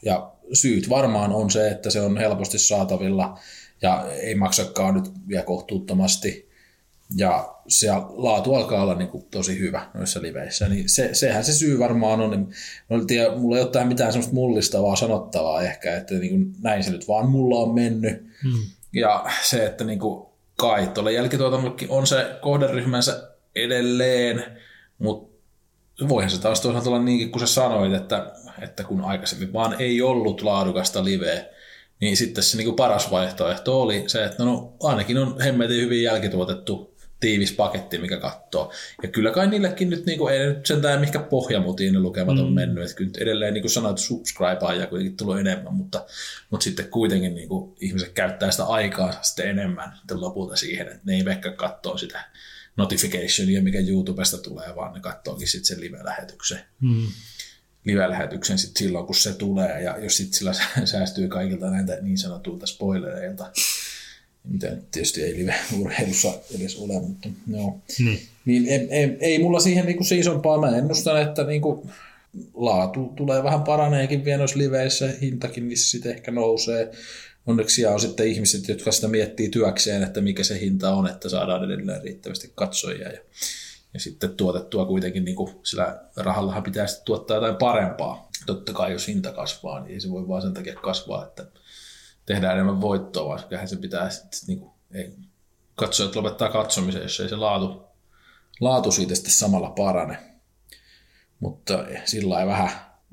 Ja 0.05 0.31
syyt 0.53 0.89
varmaan 0.89 1.33
on 1.33 1.51
se, 1.51 1.69
että 1.69 1.89
se 1.89 2.01
on 2.01 2.17
helposti 2.17 2.59
saatavilla 2.59 3.39
ja 3.81 4.05
ei 4.11 4.35
maksakaan 4.35 4.93
nyt 4.93 5.11
vielä 5.27 5.43
kohtuuttomasti. 5.43 6.48
Ja 7.15 7.55
se 7.67 7.87
laatu 8.09 8.55
alkaa 8.55 8.83
olla 8.83 8.95
niin 8.95 9.09
kuin 9.09 9.25
tosi 9.31 9.59
hyvä 9.59 9.89
noissa 9.93 10.21
liveissä, 10.21 10.69
niin 10.69 10.89
se, 10.89 11.09
sehän 11.13 11.43
se 11.43 11.53
syy 11.53 11.79
varmaan 11.79 12.21
on. 12.21 12.33
En 12.89 13.07
tiedä, 13.07 13.35
mulla 13.35 13.57
ei 13.57 13.63
ole 13.63 13.71
tähän 13.71 13.87
mitään 13.87 14.11
semmoista 14.11 14.33
mullistavaa 14.33 14.95
sanottavaa 14.95 15.61
ehkä, 15.61 15.97
että 15.97 16.13
niin 16.13 16.29
kuin 16.29 16.55
näin 16.61 16.83
se 16.83 16.91
nyt 16.91 17.07
vaan 17.07 17.29
mulla 17.29 17.59
on 17.59 17.75
mennyt. 17.75 18.25
Hmm. 18.43 18.61
Ja 18.93 19.25
se, 19.41 19.65
että 19.65 19.83
niin 19.83 19.99
kuin 19.99 20.29
kai 20.57 20.87
tuolla 20.87 21.11
jälkituotannollekin 21.11 21.89
on 21.89 22.07
se 22.07 22.37
kohderyhmänsä 22.41 23.29
edelleen, 23.55 24.43
mutta 24.97 25.29
voihan 26.09 26.29
se 26.29 26.41
taas 26.41 26.61
toisaalta 26.61 26.89
olla 26.89 27.03
niinkin, 27.03 27.31
kun 27.31 27.39
sä 27.39 27.47
sanoit, 27.47 27.93
että, 27.93 28.31
että 28.61 28.83
kun 28.83 29.01
aikaisemmin 29.01 29.53
vaan 29.53 29.75
ei 29.79 30.01
ollut 30.01 30.41
laadukasta 30.41 31.03
liveä, 31.03 31.45
niin 32.01 32.17
sitten 32.17 32.43
se 32.43 32.57
niin 32.57 32.65
kuin 32.65 32.75
paras 32.75 33.11
vaihtoehto 33.11 33.81
oli 33.81 34.03
se, 34.07 34.25
että 34.25 34.43
no 34.43 34.73
ainakin 34.83 35.17
on 35.17 35.41
hemmetin 35.41 35.81
hyvin 35.81 36.03
jälkituotettu 36.03 36.98
tiivis 37.19 37.51
paketti, 37.51 37.97
mikä 37.97 38.17
katsoo. 38.17 38.73
Ja 39.03 39.09
kyllä 39.09 39.31
kai 39.31 39.47
niillekin 39.47 39.89
nyt, 39.89 40.05
niin 40.05 40.17
kuin, 40.17 40.33
ei 40.33 40.47
nyt 40.47 40.65
sentään 40.65 40.99
mihinkä 40.99 41.19
pohjamutiin 41.19 41.93
ne 41.93 41.99
lukemat 41.99 42.39
on 42.39 42.47
mm. 42.47 42.53
mennyt. 42.53 42.83
Että 42.83 42.95
kyllä 42.95 43.11
edelleen 43.17 43.53
niin 43.53 43.61
kuin 43.61 43.71
sanoit, 43.71 43.97
subscribe 43.97 44.75
ja 44.79 44.87
kuitenkin 44.87 45.17
tulee 45.17 45.39
enemmän, 45.39 45.73
mutta, 45.73 46.05
mutta 46.49 46.63
sitten 46.63 46.87
kuitenkin 46.87 47.35
niin 47.35 47.49
kuin, 47.49 47.75
ihmiset 47.79 48.09
käyttää 48.09 48.51
sitä 48.51 48.63
aikaa 48.63 49.23
sitten 49.23 49.49
enemmän 49.49 49.93
sitten 49.97 50.21
lopulta 50.21 50.55
siihen, 50.55 50.87
että 50.87 51.01
ne 51.05 51.15
ei 51.15 51.25
vaikka 51.25 51.51
katsoa 51.51 51.97
sitä 51.97 52.23
notificationia, 52.77 53.63
mikä 53.63 53.79
YouTubesta 53.79 54.37
tulee, 54.37 54.75
vaan 54.75 54.93
ne 54.93 54.99
katsookin 54.99 55.47
sitten 55.47 55.65
sen 55.65 55.81
live-lähetyksen. 55.81 56.59
Mm 56.81 57.07
live-lähetyksen 57.85 58.57
sit 58.57 58.77
silloin, 58.77 59.05
kun 59.05 59.15
se 59.15 59.33
tulee, 59.33 59.81
ja 59.81 59.97
jos 59.97 60.17
sitten 60.17 60.33
sillä 60.33 60.53
säästyy 60.85 61.27
kaikilta 61.27 61.69
näitä 61.69 61.97
niin 62.01 62.17
sanotuilta 62.17 62.67
spoilereilta, 62.67 63.51
mitä 64.43 64.77
tietysti 64.91 65.23
ei 65.23 65.37
live-urheilussa 65.37 66.33
edes 66.59 66.75
ole, 66.75 66.93
mutta 66.93 67.29
no. 67.47 67.77
Niin, 67.99 68.19
niin 68.45 68.67
ei, 68.67 68.87
ei, 68.89 69.17
ei, 69.19 69.39
mulla 69.39 69.59
siihen 69.59 69.85
niinku 69.85 70.03
se 70.03 70.15
isompaa, 70.15 70.59
mä 70.59 70.77
ennustan, 70.77 71.21
että 71.21 71.43
niinku 71.43 71.89
laatu 72.53 73.13
tulee 73.15 73.43
vähän 73.43 73.63
paraneekin 73.63 74.25
vielä 74.25 74.37
noissa 74.37 74.57
liveissä, 74.57 75.09
hintakin 75.21 75.67
niissä 75.67 75.91
sitten 75.91 76.11
ehkä 76.11 76.31
nousee. 76.31 76.91
Onneksi 77.47 77.85
on 77.85 77.99
sitten 77.99 78.27
ihmiset, 78.27 78.67
jotka 78.67 78.91
sitä 78.91 79.07
miettii 79.07 79.49
työkseen, 79.49 80.03
että 80.03 80.21
mikä 80.21 80.43
se 80.43 80.59
hinta 80.59 80.93
on, 80.93 81.09
että 81.09 81.29
saadaan 81.29 81.63
edelleen 81.63 82.03
riittävästi 82.03 82.51
katsojia. 82.55 83.09
Ja, 83.09 83.19
ja 83.93 83.99
sitten 83.99 84.29
tuotettua 84.29 84.85
kuitenkin 84.85 85.25
niin 85.25 85.35
kuin 85.35 85.51
sillä 85.63 85.99
rahallahan 86.17 86.63
pitäisi 86.63 87.01
tuottaa 87.05 87.37
jotain 87.37 87.55
parempaa. 87.55 88.29
Totta 88.45 88.73
kai 88.73 88.91
jos 88.91 89.07
hinta 89.07 89.31
kasvaa, 89.31 89.79
niin 89.79 89.93
ei 89.93 90.01
se 90.01 90.09
voi 90.09 90.27
vaan 90.27 90.41
sen 90.41 90.53
takia 90.53 90.75
kasvaa, 90.75 91.25
että 91.25 91.45
tehdään 92.29 92.53
enemmän 92.53 92.81
voittoa, 92.81 93.27
vaan 93.27 93.43
kyllähän 93.43 93.67
se 93.67 93.75
pitää 93.75 94.09
sitten 94.09 94.39
niin 94.47 94.59
kuin, 94.59 94.71
ei, 94.93 95.13
katsojat 95.75 96.15
lopettaa 96.15 96.49
katsomisen, 96.49 97.01
jos 97.01 97.19
ei 97.19 97.29
se 97.29 97.35
laatu, 97.35 97.83
laatu 98.59 98.91
siitä 98.91 99.15
sitten 99.15 99.33
samalla 99.33 99.69
parane. 99.69 100.17
Mutta 101.39 101.85
sillä 102.05 102.39
ei 102.39 102.47
vähän 102.47 102.71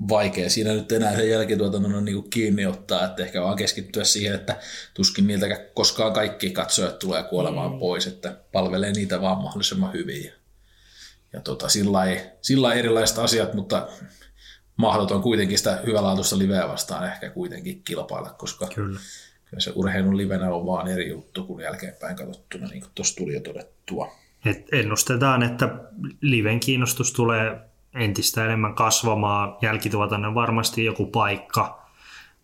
vaikea 0.09 0.49
siinä 0.49 0.73
nyt 0.73 0.91
enää 0.91 1.15
sen 1.15 1.29
jälkituotannon 1.29 2.05
niin 2.05 2.29
kiinni 2.29 2.65
ottaa, 2.65 3.05
että 3.05 3.23
ehkä 3.23 3.41
vaan 3.41 3.57
keskittyä 3.57 4.03
siihen, 4.03 4.35
että 4.35 4.59
tuskin 4.93 5.27
niiltä 5.27 5.65
koskaan 5.73 6.13
kaikki 6.13 6.49
katsojat 6.49 6.99
tulee 6.99 7.23
kuolemaan 7.23 7.71
mm. 7.71 7.79
pois, 7.79 8.07
että 8.07 8.37
palvelee 8.51 8.91
niitä 8.91 9.21
vaan 9.21 9.37
mahdollisimman 9.37 9.93
hyvin. 9.93 10.25
Ja, 10.25 10.31
ja 11.33 11.41
tota, 11.41 11.69
sillä, 11.69 12.05
ei, 12.05 12.21
sillä 12.41 12.73
ei 12.73 12.79
erilaiset 12.79 13.17
asiat, 13.17 13.53
mutta 13.53 13.87
mahdoton 14.77 15.21
kuitenkin 15.21 15.57
sitä 15.57 15.79
hyvälaatuista 15.85 16.37
liveä 16.37 16.67
vastaan 16.67 17.05
ehkä 17.05 17.29
kuitenkin 17.29 17.81
kilpailla, 17.83 18.29
koska 18.29 18.67
Kyllä. 18.75 18.99
kyllä 19.45 19.59
se 19.59 19.71
urheilun 19.75 20.17
livenä 20.17 20.53
on 20.53 20.65
vaan 20.65 20.87
eri 20.87 21.09
juttu 21.09 21.43
kuin 21.43 21.63
jälkeenpäin 21.63 22.15
katsottuna, 22.15 22.67
niin 22.67 22.81
kuin 22.81 22.91
tuossa 22.95 23.15
tuli 23.15 23.33
jo 23.33 23.39
todettua. 23.39 24.11
Et 24.45 24.65
ennustetaan, 24.71 25.43
että 25.43 25.69
liven 26.21 26.59
kiinnostus 26.59 27.13
tulee 27.13 27.59
entistä 27.93 28.45
enemmän 28.45 28.75
kasvamaan, 28.75 29.57
jälkituotannon 29.61 30.35
varmasti 30.35 30.85
joku 30.85 31.05
paikka, 31.05 31.87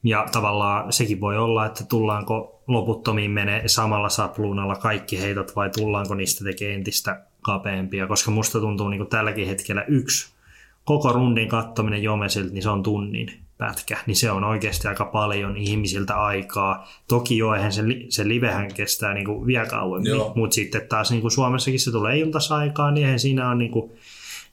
ja 0.04 0.28
tavallaan 0.32 0.94
sekin 0.94 1.22
voi 1.22 1.38
olla, 1.38 1.66
että 1.66 1.84
tullaanko 1.84 2.64
loputtomiin 2.68 3.32
menee 3.32 3.68
samalla 3.68 4.10
sapluunalla 4.10 4.76
kaikki 4.76 5.22
heitot 5.22 5.56
vai 5.56 5.70
tullaanko 5.70 6.16
niistä 6.16 6.44
tekemään 6.44 6.76
entistä 6.76 7.26
kapeampia, 7.42 8.08
koska 8.08 8.32
musta 8.32 8.60
tuntuu 8.60 8.90
niin 8.90 9.00
kuin 9.00 9.10
tälläkin 9.10 9.48
hetkellä 9.48 9.84
yksi 9.88 10.33
koko 10.86 11.14
rundin 11.14 11.48
kattominen 11.48 12.04
Jomesilta, 12.04 12.54
niin 12.54 12.64
se 12.64 12.70
on 12.70 12.84
tunnin 12.84 13.44
pätkä, 13.58 13.98
niin 14.06 14.16
se 14.16 14.32
on 14.32 14.44
oikeasti 14.44 14.88
aika 14.88 15.06
paljon 15.06 15.58
ihmisiltä 15.58 16.16
aikaa. 16.16 16.88
Toki 17.08 17.38
jo, 17.38 17.54
eihän 17.54 17.74
se, 17.74 17.84
se 18.10 18.28
livehän 18.28 18.74
kestää 18.74 19.14
niin 19.14 19.26
kuin 19.26 19.48
vielä 19.48 19.66
kauemmin, 19.66 20.12
mutta 20.36 20.56
sitten 20.56 20.88
taas 20.90 21.12
niin 21.12 21.22
kuin 21.22 21.32
Suomessakin 21.32 21.80
se 21.80 21.92
tulee 21.92 22.18
iltasaikaa, 22.20 22.92
niin 22.92 23.06
eihän 23.06 23.20
siinä 23.20 23.50
on 23.50 23.58
niin 23.58 23.72
kuin, 23.72 23.92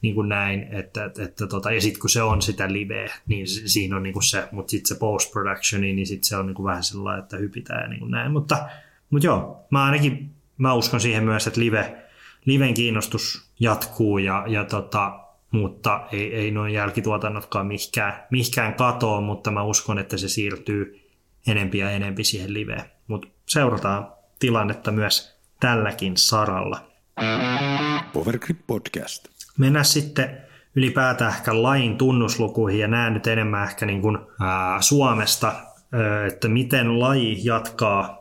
niin 0.02 0.14
kuin 0.14 0.28
näin, 0.28 0.66
että, 0.70 1.04
että, 1.04 1.24
että 1.24 1.46
tota, 1.46 1.72
ja 1.72 1.80
sitten 1.80 2.00
kun 2.00 2.10
se 2.10 2.22
on 2.22 2.42
sitä 2.42 2.72
liveä, 2.72 3.14
niin 3.26 3.46
siinä 3.48 3.96
on 3.96 4.02
niin 4.02 4.12
kuin 4.12 4.22
se, 4.22 4.48
mutta 4.52 4.70
sitten 4.70 4.88
se 4.88 4.98
post-production, 4.98 5.80
niin 5.80 6.06
sitten 6.06 6.28
se 6.28 6.36
on 6.36 6.46
niin 6.46 6.54
kuin 6.54 6.66
vähän 6.66 6.84
sellainen, 6.84 7.22
että 7.22 7.36
hypitään 7.36 7.82
ja 7.82 7.88
niin 7.88 8.00
kuin 8.00 8.10
näin, 8.10 8.32
mutta, 8.32 8.68
mutta 9.10 9.26
joo, 9.26 9.66
mä 9.70 9.84
ainakin 9.84 10.30
mä 10.60 10.74
uskon 10.74 11.00
siihen 11.00 11.24
myös, 11.24 11.46
että 11.46 11.60
live, 11.60 11.96
liven 12.44 12.74
kiinnostus 12.74 13.50
jatkuu 13.60 14.18
ja, 14.18 14.44
ja 14.48 14.64
tota, 14.64 15.20
mutta 15.50 16.06
ei, 16.12 16.34
ei 16.34 16.50
noin 16.50 16.74
jälkituotannotkaan 16.74 17.66
mihkään, 17.66 18.26
mihkään 18.30 18.74
katoa, 18.74 19.20
mutta 19.20 19.50
mä 19.50 19.62
uskon, 19.62 19.98
että 19.98 20.16
se 20.16 20.28
siirtyy 20.28 21.10
enempi 21.46 21.78
ja 21.78 21.90
enempi 21.90 22.24
siihen 22.24 22.54
liveen. 22.54 22.84
Mutta 23.06 23.28
seurataan 23.46 24.12
tilannetta 24.38 24.90
myös 24.90 25.38
tälläkin 25.60 26.16
saralla. 26.16 26.90
Powergrip 28.12 28.58
Podcast. 28.66 29.28
Mennään 29.58 29.84
sitten 29.84 30.40
ylipäätään 30.74 31.32
ehkä 31.32 31.62
lain 31.62 31.98
tunnuslukuihin 31.98 32.80
ja 32.80 32.88
nämä 32.88 33.10
nyt 33.10 33.26
enemmän 33.26 33.68
ehkä 33.68 33.86
niin 33.86 34.02
kuin, 34.02 34.18
ää, 34.40 34.82
Suomesta, 34.82 35.52
ää, 35.92 36.26
että 36.26 36.48
miten 36.48 37.00
laji 37.00 37.40
jatkaa 37.44 38.20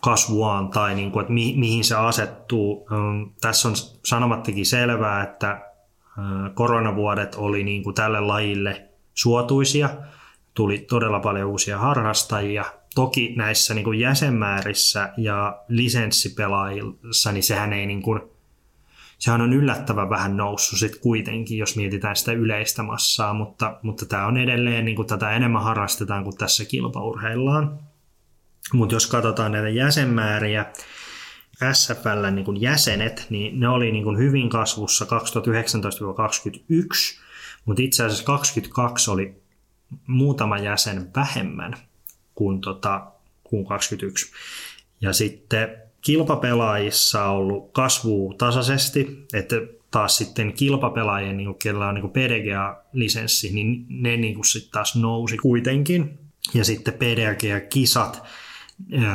kasvuaan 0.00 0.68
tai 0.68 0.94
niin 0.94 1.12
kuin, 1.12 1.20
että 1.20 1.32
mi, 1.32 1.54
mihin 1.56 1.84
se 1.84 1.94
asettuu. 1.94 2.88
Ähm, 2.92 3.22
tässä 3.40 3.68
on 3.68 3.74
sanomattakin 4.04 4.66
selvää, 4.66 5.22
että 5.22 5.71
koronavuodet 6.54 7.34
oli 7.34 7.64
niin 7.64 7.82
kuin 7.82 7.94
tälle 7.94 8.20
lajille 8.20 8.88
suotuisia. 9.14 9.90
Tuli 10.54 10.78
todella 10.78 11.20
paljon 11.20 11.48
uusia 11.48 11.78
harrastajia. 11.78 12.64
Toki 12.94 13.34
näissä 13.36 13.74
niin 13.74 13.84
kuin 13.84 14.00
jäsenmäärissä 14.00 15.12
ja 15.16 15.62
lisenssipelaajissa, 15.68 17.32
niin 17.32 17.42
sehän 17.42 17.72
ei 17.72 17.86
niin 17.86 18.02
kuin, 18.02 18.20
sehän 19.18 19.40
on 19.40 19.52
yllättävän 19.52 20.10
vähän 20.10 20.36
noussut 20.36 20.78
sit 20.78 20.98
kuitenkin, 20.98 21.58
jos 21.58 21.76
mietitään 21.76 22.16
sitä 22.16 22.32
yleistä 22.32 22.82
massaa, 22.82 23.34
mutta, 23.34 23.78
mutta 23.82 24.06
tämä 24.06 24.26
on 24.26 24.36
edelleen, 24.36 24.84
niin 24.84 24.96
kuin 24.96 25.08
tätä 25.08 25.30
enemmän 25.30 25.62
harrastetaan 25.62 26.24
kuin 26.24 26.36
tässä 26.36 26.64
kilpaurheillaan. 26.64 27.78
Mutta 28.72 28.94
jos 28.94 29.06
katsotaan 29.06 29.52
näitä 29.52 29.68
jäsenmääriä, 29.68 30.66
SFL 31.72 32.30
niin 32.34 32.60
jäsenet, 32.60 33.26
niin 33.30 33.60
ne 33.60 33.68
oli 33.68 33.92
niin 33.92 34.04
kuin 34.04 34.18
hyvin 34.18 34.48
kasvussa 34.48 35.04
2019-2021, 35.04 35.08
mutta 37.64 37.82
itse 37.82 38.04
asiassa 38.04 38.24
22 38.24 39.10
oli 39.10 39.42
muutama 40.06 40.58
jäsen 40.58 41.10
vähemmän 41.16 41.74
kuin, 42.34 42.60
tota, 42.60 43.06
kuin 43.44 43.66
21. 43.66 44.32
Ja 45.00 45.12
sitten 45.12 45.68
kilpapelaajissa 46.00 47.24
on 47.24 47.36
ollut 47.36 47.72
kasvu 47.72 48.34
tasaisesti, 48.38 49.26
että 49.32 49.56
taas 49.90 50.16
sitten 50.16 50.52
kilpapelaajien, 50.52 51.36
niin 51.36 51.54
kellä 51.54 51.88
on 51.88 51.94
niin 51.94 52.10
PDGA-lisenssi, 52.10 53.52
niin 53.52 53.86
ne 53.88 54.16
niin 54.16 54.44
sitten 54.44 54.72
taas 54.72 54.96
nousi 54.96 55.36
kuitenkin. 55.36 56.18
Ja 56.54 56.64
sitten 56.64 56.94
PDGA-kisat, 56.94 58.22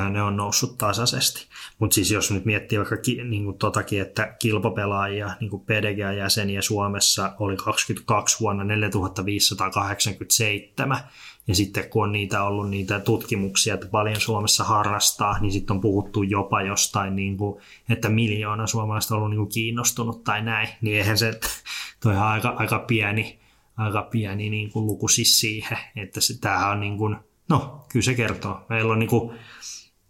ne 0.10 0.24
on 0.24 0.38
noussut 0.38 0.78
tasaisesti. 0.78 1.48
Mutta 1.80 1.96
siis 1.96 2.12
jos 2.12 2.32
nyt 2.32 2.46
miettii 2.46 2.78
vaikka 2.78 2.98
ki, 2.98 3.24
niin 3.24 3.44
kuin 3.44 3.58
totakin, 3.58 4.02
että 4.02 4.36
kilpapelaajia, 4.40 5.32
niin 5.40 5.50
kuin 5.50 5.66
PDG-jäseniä 5.66 6.62
Suomessa 6.62 7.34
oli 7.40 7.58
22 7.58 8.40
vuonna 8.40 8.64
4587, 8.64 10.98
ja 11.48 11.56
sitten 11.56 11.90
kun 11.90 12.04
on 12.04 12.12
niitä 12.12 12.44
ollut 12.44 12.70
niitä 12.70 13.00
tutkimuksia, 13.00 13.74
että 13.74 13.88
paljon 13.88 14.22
Suomessa 14.22 14.64
harrastaa, 14.64 15.40
niin 15.40 15.52
sitten 15.52 15.76
on 15.76 15.82
puhuttu 15.82 16.24
jopa 16.24 16.62
jostain, 16.62 17.16
niin 17.16 17.38
kuin, 17.38 17.62
että 17.90 18.10
miljoona 18.10 18.68
suomalaista 18.68 19.16
on 19.16 19.18
ollut 19.18 19.30
niin 19.30 19.40
kuin 19.40 19.54
kiinnostunut 19.54 20.24
tai 20.24 20.42
näin, 20.42 20.70
niin 20.82 20.98
eihän 20.98 21.18
se, 21.18 21.40
toi 22.04 22.16
on 22.16 22.22
aika, 22.22 22.50
aika 22.50 22.80
pieni, 22.80 23.40
aika 23.78 24.02
pieni 24.02 24.50
niin 24.50 24.72
kuin 24.72 24.86
luku 24.86 25.08
siis 25.08 25.40
siihen, 25.40 25.78
että 25.96 26.22
se, 26.22 26.40
tämähän 26.40 26.72
on 26.72 26.80
niin 26.80 26.98
kuin, 26.98 27.16
no 27.50 27.86
kyllä 27.90 28.04
se 28.04 28.14
kertoo. 28.14 28.66
Meillä 28.70 28.94
on 28.94 29.00
niin 29.00 29.10
kuin, 29.10 29.38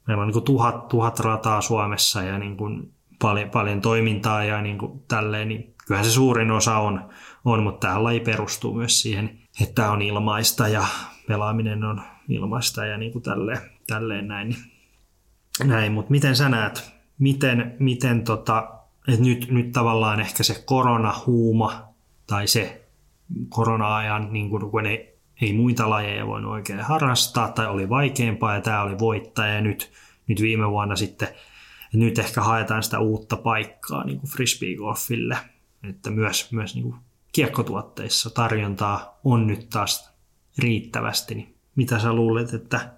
meillä 0.07 0.21
on 0.21 0.27
niin 0.27 0.33
kuin 0.33 0.45
tuhat, 0.45 0.88
tuhat 0.88 1.19
rataa 1.19 1.61
Suomessa 1.61 2.23
ja 2.23 2.38
niin 2.38 2.57
kuin 2.57 2.93
paljon, 3.21 3.49
paljon 3.49 3.81
toimintaa 3.81 4.43
ja 4.43 4.61
niin 4.61 4.77
kuin 4.77 5.03
tälleen, 5.07 5.47
niin 5.47 5.75
kyllähän 5.88 6.05
se 6.05 6.11
suurin 6.11 6.51
osa 6.51 6.77
on, 6.77 7.09
on 7.45 7.63
mutta 7.63 7.88
tämä 7.88 8.03
laji 8.03 8.19
perustuu 8.19 8.73
myös 8.73 9.01
siihen, 9.01 9.39
että 9.61 9.91
on 9.91 10.01
ilmaista 10.01 10.67
ja 10.67 10.85
pelaaminen 11.27 11.83
on 11.83 12.01
ilmaista 12.29 12.85
ja 12.85 12.97
niin 12.97 13.11
kuin 13.11 13.23
tälleen, 13.23 13.61
tälleen 13.88 14.27
näin. 14.27 14.55
näin. 15.63 15.91
Mutta 15.91 16.11
miten 16.11 16.35
sä 16.35 16.49
näet, 16.49 16.91
miten, 17.19 17.75
miten 17.79 18.23
tota 18.23 18.77
että 19.07 19.25
nyt, 19.25 19.51
nyt 19.51 19.71
tavallaan 19.71 20.19
ehkä 20.19 20.43
se 20.43 20.63
koronahuuma 20.65 21.88
tai 22.27 22.47
se 22.47 22.88
korona-ajan, 23.49 24.33
niin 24.33 24.49
kun, 24.49 24.71
kun 24.71 24.85
ei, 24.85 25.16
ei 25.41 25.53
muita 25.53 25.89
lajeja 25.89 26.27
voinut 26.27 26.51
oikein 26.51 26.79
harrastaa 26.79 27.47
tai 27.47 27.67
oli 27.67 27.89
vaikeampaa 27.89 28.55
ja 28.55 28.61
tämä 28.61 28.81
oli 28.81 28.99
voittaja 28.99 29.53
ja 29.53 29.61
nyt, 29.61 29.91
nyt 30.27 30.41
viime 30.41 30.69
vuonna 30.69 30.95
sitten, 30.95 31.27
nyt 31.93 32.19
ehkä 32.19 32.41
haetaan 32.41 32.83
sitä 32.83 32.99
uutta 32.99 33.38
paikkaa 33.38 34.03
niin 34.03 34.19
kuin 34.19 34.31
frisbeegolfille, 34.31 35.38
että 35.89 36.09
myös, 36.09 36.51
myös 36.51 36.75
niin 36.75 36.83
kuin 36.83 36.95
kiekkotuotteissa 37.31 38.29
tarjontaa 38.29 39.19
on 39.23 39.47
nyt 39.47 39.69
taas 39.69 40.13
riittävästi, 40.57 41.35
niin 41.35 41.55
mitä 41.75 41.99
sä 41.99 42.13
luulet, 42.13 42.53
että 42.53 42.93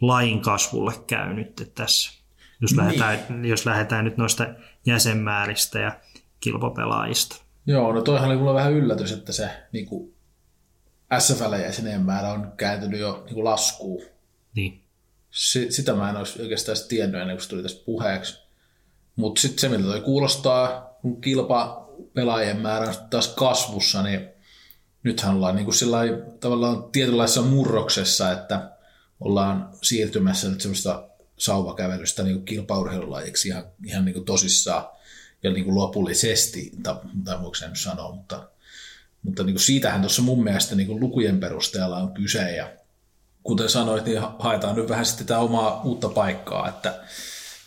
lain 0.00 0.40
kasvulle 0.40 0.92
käy 1.06 1.34
nyt 1.34 1.72
tässä, 1.74 2.22
jos, 2.60 2.70
niin. 2.70 2.78
lähdetään, 2.78 3.44
jos 3.44 3.66
lähdetään 3.66 4.04
nyt 4.04 4.16
noista 4.16 4.46
jäsenmääristä 4.86 5.78
ja 5.78 5.92
kilpapelaajista? 6.40 7.42
Joo, 7.66 7.92
no 7.92 8.02
toihan 8.02 8.28
oli 8.28 8.36
mulle 8.36 8.54
vähän 8.54 8.72
yllätys, 8.72 9.12
että 9.12 9.32
se 9.32 9.50
niin 9.72 9.86
kuin 9.86 10.14
SFL-jäsenien 11.18 12.00
määrä 12.00 12.32
on 12.32 12.52
kääntynyt 12.56 13.00
jo 13.00 13.22
niin 13.24 13.34
kuin 13.34 13.44
laskuun. 13.44 14.02
Niin. 14.54 14.82
S- 15.30 15.66
sitä 15.70 15.94
mä 15.94 16.10
en 16.10 16.16
olisi 16.16 16.42
oikeastaan 16.42 16.78
tiennyt 16.88 17.20
ennen 17.20 17.36
kuin 17.36 17.42
se 17.42 17.48
tuli 17.48 17.62
tästä 17.62 17.84
puheeksi. 17.84 18.38
Mutta 19.16 19.40
sitten 19.40 19.58
se, 19.58 19.68
miltä 19.68 19.84
toi 19.88 20.00
kuulostaa, 20.00 20.96
kun 21.02 21.20
kilpapelaajien 21.20 22.60
määrä 22.60 22.88
on 22.88 22.94
taas 23.10 23.28
kasvussa, 23.28 24.02
niin 24.02 24.28
nythän 25.02 25.34
ollaan 25.34 25.56
niin 25.56 25.64
kuin 25.64 25.76
tavallaan 26.40 26.90
tietynlaisessa 26.92 27.42
murroksessa, 27.42 28.32
että 28.32 28.70
ollaan 29.20 29.70
siirtymässä 29.82 30.48
nyt 30.48 30.60
semmoista 30.60 31.08
sauvakävelystä 31.38 32.22
niin 32.22 32.44
kilpaurheilulajiksi 32.44 33.48
ihan, 33.48 33.64
ihan 33.84 34.04
niin 34.04 34.14
kuin 34.14 34.24
tosissaan 34.24 34.88
ja 35.42 35.50
niin 35.50 35.64
kuin 35.64 35.74
lopullisesti, 35.74 36.72
tai, 36.82 36.94
tai 37.24 37.40
voiko 37.40 37.54
sen 37.54 37.76
sanoa, 37.76 38.14
mutta, 38.14 38.48
mutta 39.22 39.42
niin 39.42 39.54
kuin 39.54 39.62
siitähän 39.62 40.00
tuossa 40.00 40.22
mun 40.22 40.44
mielestä 40.44 40.74
niin 40.74 40.86
kuin 40.86 41.00
lukujen 41.00 41.40
perusteella 41.40 41.96
on 41.96 42.14
kyse 42.14 42.56
ja 42.56 42.72
kuten 43.42 43.68
sanoit, 43.68 44.04
niin 44.04 44.20
haetaan 44.38 44.76
nyt 44.76 44.88
vähän 44.88 45.06
sitten 45.06 45.26
tätä 45.26 45.40
omaa 45.40 45.82
uutta 45.82 46.08
paikkaa, 46.08 46.68
että, 46.68 47.00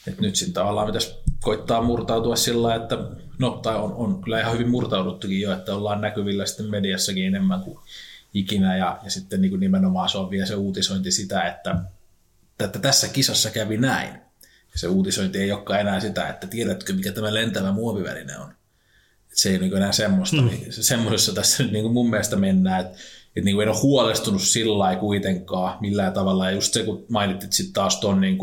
että 0.08 0.22
nyt 0.22 0.36
sitten 0.36 0.54
tavallaan 0.54 0.88
pitäisi 0.88 1.16
koittaa 1.42 1.82
murtautua 1.82 2.36
sillä 2.36 2.76
että 2.76 2.98
no, 3.40 3.50
tai 3.50 3.76
on, 3.76 3.94
on 3.94 4.22
kyllä 4.22 4.40
ihan 4.40 4.54
hyvin 4.54 4.70
murtauduttukin 4.70 5.42
jo, 5.42 5.54
että 5.54 5.76
ollaan 5.76 6.02
näkyvillä 6.02 6.46
sitten 6.46 6.70
mediassakin 6.70 7.26
enemmän 7.26 7.62
kuin 7.62 7.80
ikinä 8.34 8.78
ja, 8.78 9.00
ja 9.04 9.12
sitten 9.12 9.42
niin 9.42 9.50
kuin 9.50 9.60
nimenomaan 9.60 10.10
se 10.10 10.18
on 10.18 10.30
vielä 10.30 10.46
se 10.46 10.56
uutisointi 10.56 11.12
sitä, 11.12 11.48
että, 11.48 11.76
että 12.60 12.80
tässä 12.80 13.08
kisassa 13.08 13.50
kävi 13.50 13.78
näin. 13.78 14.22
Se 14.76 14.88
uutisointi 14.88 15.40
ei 15.40 15.52
olekaan 15.52 15.80
enää 15.80 16.00
sitä, 16.00 16.30
että 16.30 16.48
tiedätkö 16.48 16.94
mikä 16.94 17.12
tämä 17.12 17.34
lentävä 17.34 17.72
muoviväline 17.72 18.38
on. 18.38 18.54
Et 19.32 19.38
se 19.38 19.50
ei 19.50 19.56
ole 19.56 19.62
niin 19.64 19.78
enää 19.78 19.92
semmoista. 19.92 20.42
Mm. 20.42 20.48
Niin, 20.48 20.74
semmoisessa 20.74 21.34
tässä 21.34 21.64
nyt 21.64 21.72
niin 21.72 21.84
kuin 21.84 21.94
mun 21.94 22.10
mielestä 22.10 22.36
mennään, 22.36 22.82
että, 22.82 22.98
että 23.36 23.46
niin 23.46 23.56
kuin 23.56 23.64
en 23.64 23.74
ole 23.74 23.82
huolestunut 23.82 24.42
sillä 24.42 24.80
lailla 24.80 25.00
kuitenkaan 25.00 25.78
millään 25.82 26.14
tavalla. 26.14 26.46
Ja 26.46 26.52
just 26.52 26.74
se, 26.74 26.84
kun 26.84 27.06
mainitsit 27.10 27.54
sitten 27.54 27.74
taas 27.74 28.00
tuon 28.00 28.22
niin 28.22 28.38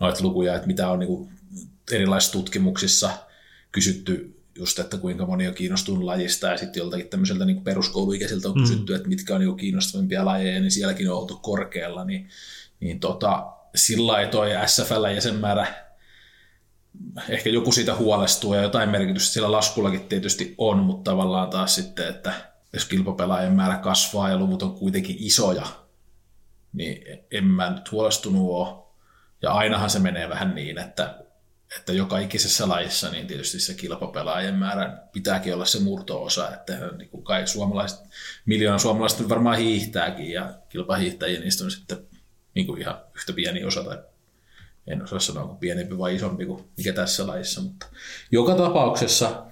noita 0.00 0.24
lukuja, 0.24 0.54
että 0.54 0.66
mitä 0.66 0.88
on 0.88 0.98
niin 0.98 1.06
kuin 1.06 1.30
erilaisissa 1.92 2.32
tutkimuksissa 2.32 3.10
kysytty 3.72 4.34
just, 4.54 4.78
että 4.78 4.96
kuinka 4.96 5.26
moni 5.26 5.48
on 5.48 5.54
kiinnostunut 5.54 6.04
lajista 6.04 6.46
ja 6.46 6.56
sitten 6.56 6.80
joltakin 6.80 7.08
tämmöiseltä 7.08 7.44
niin 7.44 7.64
peruskouluikäisiltä 7.64 8.48
on 8.48 8.54
mm. 8.54 8.60
kysytty, 8.60 8.92
mm. 8.92 8.96
että 8.96 9.08
mitkä 9.08 9.34
on 9.34 9.40
niin 9.40 9.56
kiinnostavimpia 9.56 10.24
lajeja, 10.24 10.60
niin 10.60 10.70
sielläkin 10.70 11.10
on 11.10 11.18
oltu 11.18 11.36
korkealla, 11.36 12.04
niin, 12.04 12.28
niin 12.80 13.00
tota, 13.00 13.46
sillä 13.74 14.20
ei 14.20 14.28
toi 14.28 14.50
SFL-jäsenmäärä 14.66 15.83
ehkä 17.28 17.50
joku 17.50 17.72
siitä 17.72 17.94
huolestuu 17.94 18.54
ja 18.54 18.62
jotain 18.62 18.88
merkitystä 18.88 19.32
sillä 19.32 19.52
laskullakin 19.52 20.08
tietysti 20.08 20.54
on, 20.58 20.78
mutta 20.78 21.10
tavallaan 21.10 21.50
taas 21.50 21.74
sitten, 21.74 22.08
että 22.08 22.32
jos 22.72 22.84
kilpapelaajien 22.84 23.52
määrä 23.52 23.76
kasvaa 23.76 24.28
ja 24.28 24.38
luvut 24.38 24.62
on 24.62 24.74
kuitenkin 24.74 25.16
isoja, 25.18 25.66
niin 26.72 27.18
en 27.30 27.44
mä 27.44 27.70
nyt 27.70 27.92
huolestunut 27.92 28.50
ole. 28.50 28.84
Ja 29.42 29.52
ainahan 29.52 29.90
se 29.90 29.98
menee 29.98 30.28
vähän 30.28 30.54
niin, 30.54 30.78
että 30.78 31.24
että 31.78 31.92
joka 31.92 32.18
ikisessä 32.18 32.68
lajissa 32.68 33.10
niin 33.10 33.26
tietysti 33.26 33.60
se 33.60 33.74
kilpapelaajien 33.74 34.54
määrä 34.54 34.98
pitääkin 35.12 35.54
olla 35.54 35.64
se 35.64 35.80
murto-osa, 35.80 36.54
että 36.54 36.72
niin 36.98 37.08
kuin 37.08 37.24
kai 37.24 37.46
suomalaiset, 37.46 38.00
miljoona 38.46 38.78
suomalaiset 38.78 39.28
varmaan 39.28 39.58
hiihtääkin 39.58 40.30
ja 40.30 40.54
kilpahiihtäjiä 40.68 41.40
niistä 41.40 41.64
on 41.64 41.70
sitten 41.70 42.06
niin 42.54 42.66
kuin 42.66 42.80
ihan 42.80 43.00
yhtä 43.14 43.32
pieni 43.32 43.64
osa 43.64 43.84
tai 43.84 43.98
en 44.86 45.02
osaa 45.02 45.18
sanoa, 45.18 45.42
onko 45.42 45.54
pienempi 45.54 45.98
vai 45.98 46.14
isompi 46.14 46.46
kuin 46.46 46.64
mikä 46.76 46.92
tässä 46.92 47.26
lajissa, 47.26 47.60
mutta 47.60 47.86
joka 48.30 48.54
tapauksessa 48.54 49.42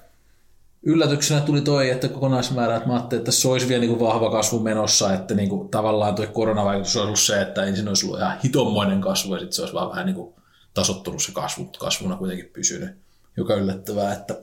yllätyksenä 0.83 1.41
tuli 1.41 1.61
toi, 1.61 1.91
että 1.91 2.09
kokonaismäärä, 2.09 2.77
että 2.77 2.89
mä 2.89 2.95
ajattelin, 2.95 3.21
että 3.21 3.33
se 3.33 3.49
olisi 3.49 3.69
vielä 3.69 3.81
niin 3.81 3.97
kuin 3.97 4.09
vahva 4.09 4.31
kasvu 4.31 4.61
menossa, 4.61 5.15
että 5.15 5.35
niin 5.35 5.49
kuin 5.49 5.69
tavallaan 5.69 6.15
tuo 6.15 6.27
koronavaikutus 6.27 6.97
olisi 6.97 7.07
ollut 7.07 7.21
se, 7.21 7.43
että 7.43 7.65
ensin 7.65 7.89
olisi 7.89 8.07
ollut 8.07 8.19
ihan 8.19 8.39
hitommoinen 8.45 9.01
kasvu 9.01 9.35
ja 9.35 9.41
sitten 9.41 9.55
se 9.57 9.63
olisi 9.63 9.75
vaan 9.75 9.91
vähän 9.91 10.07
niin 10.07 10.17
kuin 10.17 10.35
tasottunut 10.75 11.23
se 11.23 11.33
kasvu, 11.33 11.63
mutta 11.63 11.79
kasvuna 11.79 12.17
kuitenkin 12.17 12.51
pysynyt, 12.53 12.91
joka 13.37 13.55
yllättävää, 13.55 14.13
että 14.13 14.41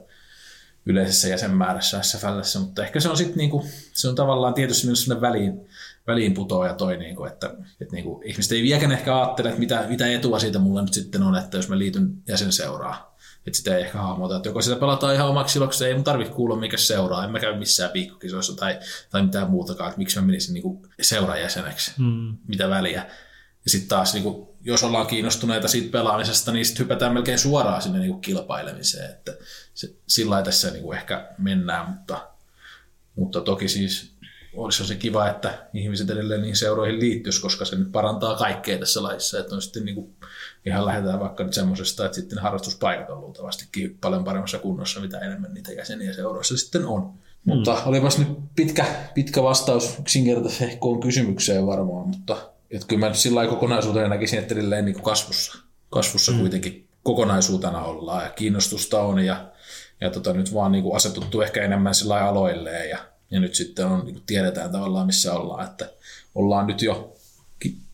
yleisessä 0.85 1.27
jäsenmäärässä 1.27 2.01
SFL, 2.01 2.59
mutta 2.59 2.83
ehkä 2.83 2.99
se 2.99 3.09
on 3.09 3.17
sitten 3.17 3.37
niinku, 3.37 3.65
se 3.93 4.07
on 4.07 4.15
tavallaan 4.15 4.53
tietysti 4.53 4.87
myös 4.87 5.03
sellainen 5.03 5.29
väliin, 5.29 5.68
väliin 6.09 6.33
putoaja 6.33 6.73
toi, 6.73 6.97
niinku, 6.97 7.25
että, 7.25 7.53
että 7.81 7.95
niinku, 7.95 8.21
ihmiset 8.25 8.51
ei 8.51 8.63
vieläkään 8.63 8.91
ehkä 8.91 9.17
ajattele, 9.17 9.49
että 9.49 9.59
mitä, 9.59 9.85
mitä 9.89 10.11
etua 10.11 10.39
siitä 10.39 10.59
mulla 10.59 10.81
nyt 10.81 10.93
sitten 10.93 11.23
on, 11.23 11.35
että 11.35 11.57
jos 11.57 11.69
mä 11.69 11.77
liityn 11.77 12.13
jäsenseuraa, 12.27 13.17
että 13.47 13.57
sitä 13.57 13.75
ei 13.75 13.81
ehkä 13.81 13.97
hahmota, 13.97 14.35
että 14.35 14.49
joko 14.49 14.61
sitä 14.61 14.75
pelataan 14.75 15.15
ihan 15.15 15.29
omaksi 15.29 15.59
iloksi, 15.59 15.85
ei 15.85 15.93
mun 15.93 16.03
tarvitse 16.03 16.33
kuulla 16.33 16.55
mikä 16.55 16.77
seuraa, 16.77 17.23
en 17.23 17.31
mä 17.31 17.39
käy 17.39 17.59
missään 17.59 17.91
piikkokisoissa 17.91 18.55
tai, 18.55 18.79
tai 19.09 19.23
mitään 19.23 19.49
muutakaan, 19.49 19.87
että 19.87 19.97
miksi 19.97 20.19
mä 20.19 20.25
menisin 20.25 20.53
niinku 20.53 20.85
seurajäseneksi, 21.01 21.91
mm. 21.97 22.37
mitä 22.47 22.69
väliä. 22.69 23.05
Ja 23.65 23.71
sitten 23.71 23.89
taas, 23.89 24.13
niin 24.13 24.23
kuin, 24.23 24.47
jos 24.61 24.83
ollaan 24.83 25.07
kiinnostuneita 25.07 25.67
siitä 25.67 25.91
pelaamisesta, 25.91 26.51
niin 26.51 26.65
sitten 26.65 26.83
hypätään 26.83 27.13
melkein 27.13 27.39
suoraan 27.39 27.81
sinne 27.81 27.99
niin 27.99 28.11
kuin 28.11 28.21
kilpailemiseen. 28.21 29.09
Että 29.09 29.33
se, 29.73 29.95
sillä 30.07 30.41
tässä 30.41 30.71
niin 30.71 30.83
kuin 30.83 30.97
ehkä 30.97 31.29
mennään, 31.37 31.89
mutta, 31.89 32.27
mutta 33.15 33.41
toki 33.41 33.67
siis 33.67 34.11
olisi 34.53 34.85
se 34.85 34.95
kiva, 34.95 35.29
että 35.29 35.67
ihmiset 35.73 36.09
edelleen 36.09 36.41
niihin 36.41 36.55
seuroihin 36.55 36.99
liittyisi, 36.99 37.41
koska 37.41 37.65
se 37.65 37.75
nyt 37.75 37.91
parantaa 37.91 38.35
kaikkea 38.35 38.77
tässä 38.77 39.03
laissa. 39.03 39.39
Että 39.39 39.55
on 39.55 39.61
sitten 39.61 39.85
niin 39.85 39.95
kuin, 39.95 40.15
ihan 40.65 40.85
lähdetään 40.85 41.19
vaikka 41.19 41.43
nyt 41.43 41.53
semmoisesta, 41.53 42.05
että 42.05 42.15
sitten 42.15 42.39
harrastuspaikat 42.39 43.09
on 43.09 43.21
luultavastikin 43.21 43.97
paljon 44.01 44.23
paremmassa 44.23 44.59
kunnossa, 44.59 44.99
mitä 44.99 45.19
enemmän 45.19 45.53
niitä 45.53 45.71
jäseniä 45.71 46.13
seuroissa 46.13 46.57
sitten 46.57 46.85
on. 46.85 47.01
Mm. 47.01 47.53
Mutta 47.53 47.83
olipas 47.83 48.17
nyt 48.17 48.27
pitkä, 48.55 48.85
pitkä 49.13 49.43
vastaus 49.43 49.99
yksinkertaisesti 49.99 50.77
kysymykseen 51.01 51.67
varmaan, 51.67 52.07
mutta 52.07 52.37
että 52.71 52.87
kyllä 52.87 52.99
mä 52.99 53.07
nyt 53.07 53.17
sillä 53.17 53.47
kokonaisuutena 53.47 54.07
näkisin, 54.07 54.39
että 54.39 54.53
edelleen 54.53 54.85
niin 54.85 55.01
kasvussa, 55.01 55.57
kasvussa 55.89 56.31
mm. 56.31 56.39
kuitenkin 56.39 56.87
kokonaisuutena 57.03 57.83
ollaan 57.83 58.23
ja 58.23 58.29
kiinnostusta 58.29 59.01
on 59.01 59.19
ja, 59.19 59.51
ja 60.01 60.09
tota, 60.09 60.33
nyt 60.33 60.53
vaan 60.53 60.71
niin 60.71 60.83
kuin 60.83 60.95
asetuttu 60.95 61.41
ehkä 61.41 61.63
enemmän 61.63 61.95
sillä 61.95 62.27
aloilleen 62.27 62.89
ja, 62.89 63.08
ja 63.31 63.39
nyt 63.39 63.55
sitten 63.55 63.85
on, 63.85 64.05
niin 64.05 64.21
tiedetään 64.25 64.71
tavallaan 64.71 65.05
missä 65.05 65.33
ollaan, 65.33 65.65
että 65.65 65.91
ollaan 66.35 66.67
nyt 66.67 66.81
jo 66.81 67.15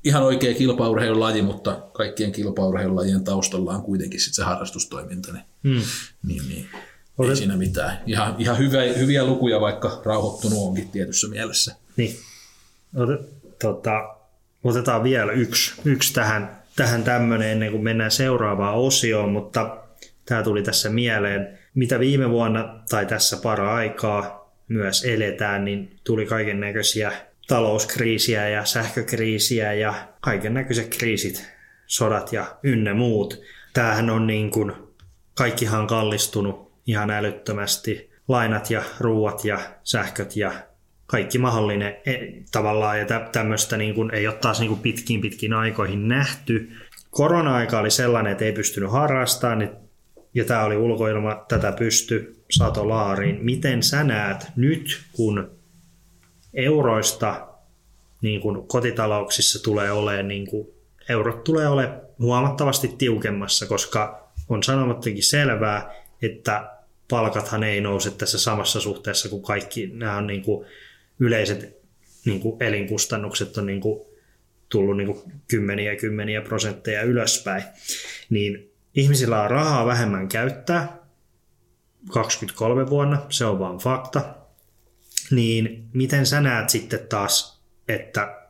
ihan 0.03 0.23
oikea 0.23 0.53
kilpaurheilulaji, 0.53 1.41
mutta 1.41 1.81
kaikkien 1.93 2.31
kilpaurheilulajien 2.31 3.23
taustalla 3.23 3.73
on 3.73 3.83
kuitenkin 3.83 4.19
sitten 4.19 4.35
se 4.35 4.43
harrastustoiminta, 4.43 5.33
niin, 5.33 5.45
mm. 5.63 5.81
niin, 6.27 6.49
niin 6.49 6.69
Olet... 7.17 7.29
ei 7.29 7.35
siinä 7.35 7.57
mitään. 7.57 8.01
Ihan, 8.05 8.35
ihan 8.39 8.57
hyviä, 8.57 8.93
hyviä 8.93 9.25
lukuja, 9.25 9.61
vaikka 9.61 10.01
rauhoittunut 10.05 10.67
onkin 10.67 10.89
tietyssä 10.89 11.27
mielessä. 11.27 11.75
Niin. 11.97 12.19
Tota, 13.61 14.15
Otetaan 14.65 15.03
vielä 15.03 15.31
yksi, 15.31 15.73
yksi 15.85 16.13
tähän, 16.13 16.63
tähän 16.75 17.03
tämmöinen 17.03 17.49
ennen 17.49 17.71
kuin 17.71 17.83
mennään 17.83 18.11
seuraavaan 18.11 18.75
osioon, 18.75 19.29
mutta 19.29 19.77
tämä 20.25 20.43
tuli 20.43 20.63
tässä 20.63 20.89
mieleen. 20.89 21.59
Mitä 21.75 21.99
viime 21.99 22.29
vuonna 22.29 22.79
tai 22.89 23.05
tässä 23.05 23.37
para-aikaa 23.37 24.44
myös 24.67 25.05
eletään, 25.05 25.65
niin 25.65 25.99
tuli 26.03 26.25
kaiken 26.25 26.59
näköisiä 26.59 27.11
talouskriisiä 27.47 28.49
ja 28.49 28.65
sähkökriisiä 28.65 29.73
ja 29.73 29.93
kaiken 30.19 30.53
näköiset 30.53 30.95
kriisit, 30.97 31.51
sodat 31.85 32.33
ja 32.33 32.45
ynnä 32.63 32.93
muut. 32.93 33.41
Tämähän 33.73 34.09
on 34.09 34.27
niin 34.27 34.51
kuin, 34.51 34.71
kaikkihan 35.35 35.87
kallistunut 35.87 36.71
ihan 36.85 37.09
älyttömästi. 37.09 38.15
Lainat 38.27 38.69
ja 38.69 38.83
ruuat 38.99 39.45
ja 39.45 39.59
sähköt 39.83 40.35
ja 40.35 40.51
kaikki 41.07 41.37
mahdollinen 41.37 41.97
e, 42.05 42.17
tavallaan, 42.51 42.99
ja 42.99 43.05
tämmöistä 43.31 43.77
niin 43.77 43.95
kuin, 43.95 44.13
ei 44.13 44.27
ole 44.27 44.35
taas 44.35 44.59
niin 44.59 44.69
kuin 44.69 44.81
pitkiin 44.81 45.21
pitkiin 45.21 45.53
aikoihin 45.53 46.07
nähty. 46.07 46.71
Korona-aika 47.09 47.79
oli 47.79 47.91
sellainen, 47.91 48.31
että 48.31 48.45
ei 48.45 48.51
pystynyt 48.51 48.91
harrastamaan, 48.91 49.59
niin, 49.59 49.69
ja 50.33 50.45
tämä 50.45 50.63
oli 50.63 50.77
ulkoilma, 50.77 51.45
tätä 51.47 51.71
pysty 51.71 52.34
sato 52.51 52.89
laariin. 52.89 53.45
Miten 53.45 53.83
sä 53.83 54.03
näet 54.03 54.45
nyt, 54.55 55.01
kun 55.11 55.51
euroista 56.53 57.47
niin 58.21 58.41
kuin 58.41 58.67
kotitalouksissa 58.67 59.63
tulee 59.63 59.91
olemaan, 59.91 60.27
niin 60.27 60.47
kuin, 60.47 60.67
eurot 61.09 61.43
tulee 61.43 61.67
olemaan 61.67 62.01
huomattavasti 62.19 62.87
tiukemmassa, 62.87 63.65
koska 63.65 64.29
on 64.49 64.63
sanomattakin 64.63 65.23
selvää, 65.23 65.91
että 66.21 66.71
palkathan 67.09 67.63
ei 67.63 67.81
nouse 67.81 68.11
tässä 68.11 68.39
samassa 68.39 68.79
suhteessa 68.79 69.29
kuin 69.29 69.43
kaikki 69.43 69.87
nämä 69.93 70.17
on 70.17 70.27
niin 70.27 70.41
kuin 70.41 70.65
yleiset 71.19 71.77
niin 72.25 72.39
kuin 72.39 72.63
elinkustannukset 72.63 73.57
on 73.57 73.65
niin 73.65 73.81
kuin 73.81 74.01
tullut 74.69 74.97
niin 74.97 75.07
kuin 75.07 75.31
kymmeniä 75.47 75.95
kymmeniä 75.95 76.41
prosentteja 76.41 77.01
ylöspäin, 77.01 77.63
niin 78.29 78.71
ihmisillä 78.95 79.41
on 79.41 79.51
rahaa 79.51 79.85
vähemmän 79.85 80.27
käyttää 80.27 81.04
23 82.09 82.89
vuonna, 82.89 83.21
se 83.29 83.45
on 83.45 83.59
vaan 83.59 83.77
fakta, 83.77 84.21
niin 85.31 85.89
miten 85.93 86.25
sä 86.25 86.41
näet 86.41 86.69
sitten 86.69 86.99
taas, 87.09 87.63
että 87.87 88.41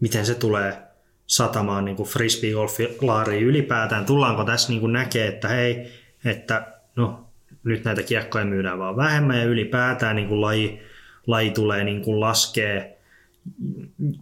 miten 0.00 0.26
se 0.26 0.34
tulee 0.34 0.82
satamaan 1.26 1.84
niin 1.84 1.96
frisbeegolfilaariin 1.96 3.44
ylipäätään? 3.44 4.06
Tullaanko 4.06 4.44
tässä 4.44 4.72
niin 4.72 4.92
näkee, 4.92 5.28
että 5.28 5.48
hei, 5.48 5.92
että 6.24 6.72
no, 6.96 7.28
nyt 7.64 7.84
näitä 7.84 8.02
kiekkoja 8.02 8.44
myydään 8.44 8.78
vaan 8.78 8.96
vähemmän 8.96 9.38
ja 9.38 9.44
ylipäätään 9.44 10.16
niin 10.16 10.28
kuin 10.28 10.40
laji, 10.40 10.82
laji 11.26 11.50
tulee 11.50 11.84
niin 11.84 12.02
kuin 12.02 12.20
laskee 12.20 12.98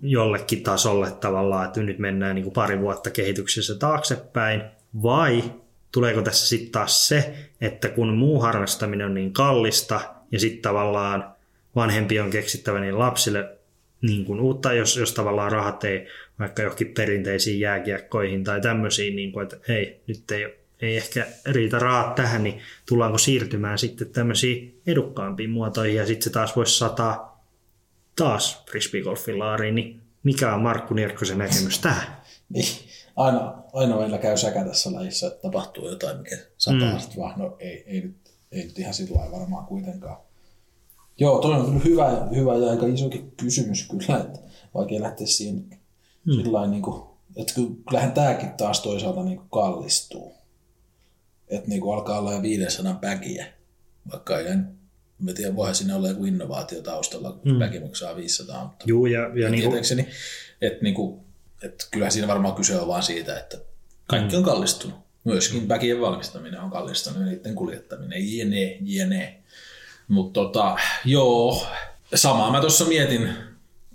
jollekin 0.03 0.63
tasolle 0.63 1.11
tavallaan, 1.11 1.67
että 1.67 1.83
nyt 1.83 1.99
mennään 1.99 2.35
niin 2.35 2.45
kuin 2.45 2.55
pari 2.55 2.81
vuotta 2.81 3.11
kehityksessä 3.11 3.75
taaksepäin, 3.75 4.63
vai 5.03 5.43
tuleeko 5.93 6.23
tässä 6.23 6.49
sitten 6.49 6.73
taas 6.73 7.09
se, 7.09 7.35
että 7.61 7.89
kun 7.89 8.15
muu 8.15 8.41
harrastaminen 8.41 9.07
on 9.07 9.15
niin 9.15 9.33
kallista 9.33 10.01
ja 10.33 10.41
sitten 10.41 10.63
tavallaan 10.63 11.35
vanhempi 11.77 12.21
on 12.21 12.31
keksittävä 12.31 12.81
niin 12.81 12.99
lapsille 12.99 13.59
niin 14.03 14.25
kuin 14.25 14.41
uutta, 14.41 14.73
jos, 14.73 14.97
jos 14.97 15.15
tavallaan 15.15 15.53
rahat 15.53 15.85
ei 15.85 16.07
vaikka 16.39 16.63
johonkin 16.63 16.95
perinteisiin 16.95 17.61
jääkiekkoihin 17.61 18.45
tai 18.45 18.61
tämmöisiin, 18.61 19.17
niin 19.17 19.33
kuin, 19.33 19.43
että 19.43 19.57
hei, 19.69 20.01
nyt 20.07 20.31
ei, 20.31 20.59
ei 20.81 20.97
ehkä 20.97 21.27
riitä 21.47 21.79
rahat 21.79 22.15
tähän, 22.15 22.43
niin 22.43 22.61
tullaanko 22.89 23.19
siirtymään 23.19 23.79
sitten 23.79 24.11
tämmöisiin 24.11 24.81
edukkaampiin 24.87 25.51
muotoihin 25.51 25.97
ja 25.97 26.07
sitten 26.07 26.25
se 26.25 26.31
taas 26.31 26.57
voisi 26.57 26.79
sataa 26.79 27.45
taas 28.17 28.65
frisbeegolfin 28.71 29.39
laariin, 29.39 29.75
niin 29.75 30.01
mikä 30.23 30.55
on 30.55 30.63
Markku 30.63 30.95
Nirkkosen 30.95 31.39
näkemys 31.39 31.79
tähän? 31.79 32.17
Niin, 32.49 32.69
aina, 33.21 33.63
aina 33.73 33.97
meillä 33.97 34.19
käy 34.19 34.37
säkä 34.37 34.65
tässä 34.65 34.93
lajissa, 34.93 35.27
että 35.27 35.43
tapahtuu 35.43 35.89
jotain, 35.89 36.19
mikä 36.19 36.39
sataa 36.59 36.93
mm. 36.93 37.21
vaan, 37.21 37.39
no 37.39 37.57
ei, 37.59 37.85
ei, 37.87 38.01
nyt, 38.01 38.17
ei 38.53 38.65
nyt 38.65 38.79
ihan 38.79 38.95
sillä 38.95 39.21
lailla 39.21 39.39
varmaan 39.39 39.67
kuitenkaan. 39.67 40.17
Joo, 41.19 41.39
toi 41.39 41.55
on 41.55 41.65
kyllä 41.65 41.81
hyvä, 41.85 42.29
hyvä 42.35 42.57
ja 42.57 42.71
aika 42.71 42.87
isokin 42.87 43.33
kysymys 43.37 43.89
kyllä, 43.89 44.21
että 44.21 44.39
vaikea 44.75 45.01
lähteä 45.01 45.27
siihen 45.27 45.65
mm. 46.25 46.33
sillä 46.33 46.67
niin 46.67 46.83
kuin, 46.83 47.03
että 47.37 47.55
kyllähän 47.89 48.13
tämäkin 48.13 48.51
taas 48.51 48.81
toisaalta 48.81 49.23
niin 49.23 49.39
kuin 49.39 49.51
kallistuu. 49.51 50.35
Että 51.49 51.69
niin 51.69 51.81
kuin 51.81 51.95
alkaa 51.95 52.19
olla 52.19 52.33
jo 52.33 52.43
500 52.43 52.95
päkiä, 52.95 53.47
vaikka 54.13 54.39
ei 54.39 54.47
Mä 55.19 55.33
tiedän, 55.33 55.57
voihan 55.57 55.75
siinä 55.75 55.97
olla 55.97 56.09
joku 56.09 56.25
innovaatio 56.25 56.83
taustalla, 56.83 57.33
kun 57.33 57.53
mm. 57.53 57.59
päki 57.59 57.81
maksaa 57.81 58.17
500, 58.17 58.65
mutta 58.65 58.85
Juu, 58.89 59.07
ja, 59.07 59.21
ja 59.21 59.51
niin 59.51 59.71
kuin... 59.71 60.07
että, 60.61 60.83
niin 60.83 60.95
kuin, 60.95 61.21
että 61.63 61.87
kyllähän 61.91 62.13
siinä 62.13 62.29
varmaan 62.29 62.55
kyse 62.55 62.81
on 62.81 62.89
vaan 62.89 63.03
siitä, 63.03 63.39
että 63.39 63.59
kaikki 64.07 64.37
on 64.37 64.45
kallistunut. 64.45 64.99
Myöskin 65.25 65.69
päkien 65.69 66.01
valmistaminen 66.01 66.61
on 66.61 66.71
kallistunut 66.71 67.21
ja 67.21 67.27
niiden 67.27 67.55
kuljettaminen, 67.55 68.37
jne, 68.37 68.77
jne. 68.81 69.43
Mutta 70.09 70.41
tota, 70.41 70.77
joo, 71.05 71.67
samaa 72.15 72.53
mä 72.53 72.61
tuossa 72.61 72.85
mietin, 72.85 73.29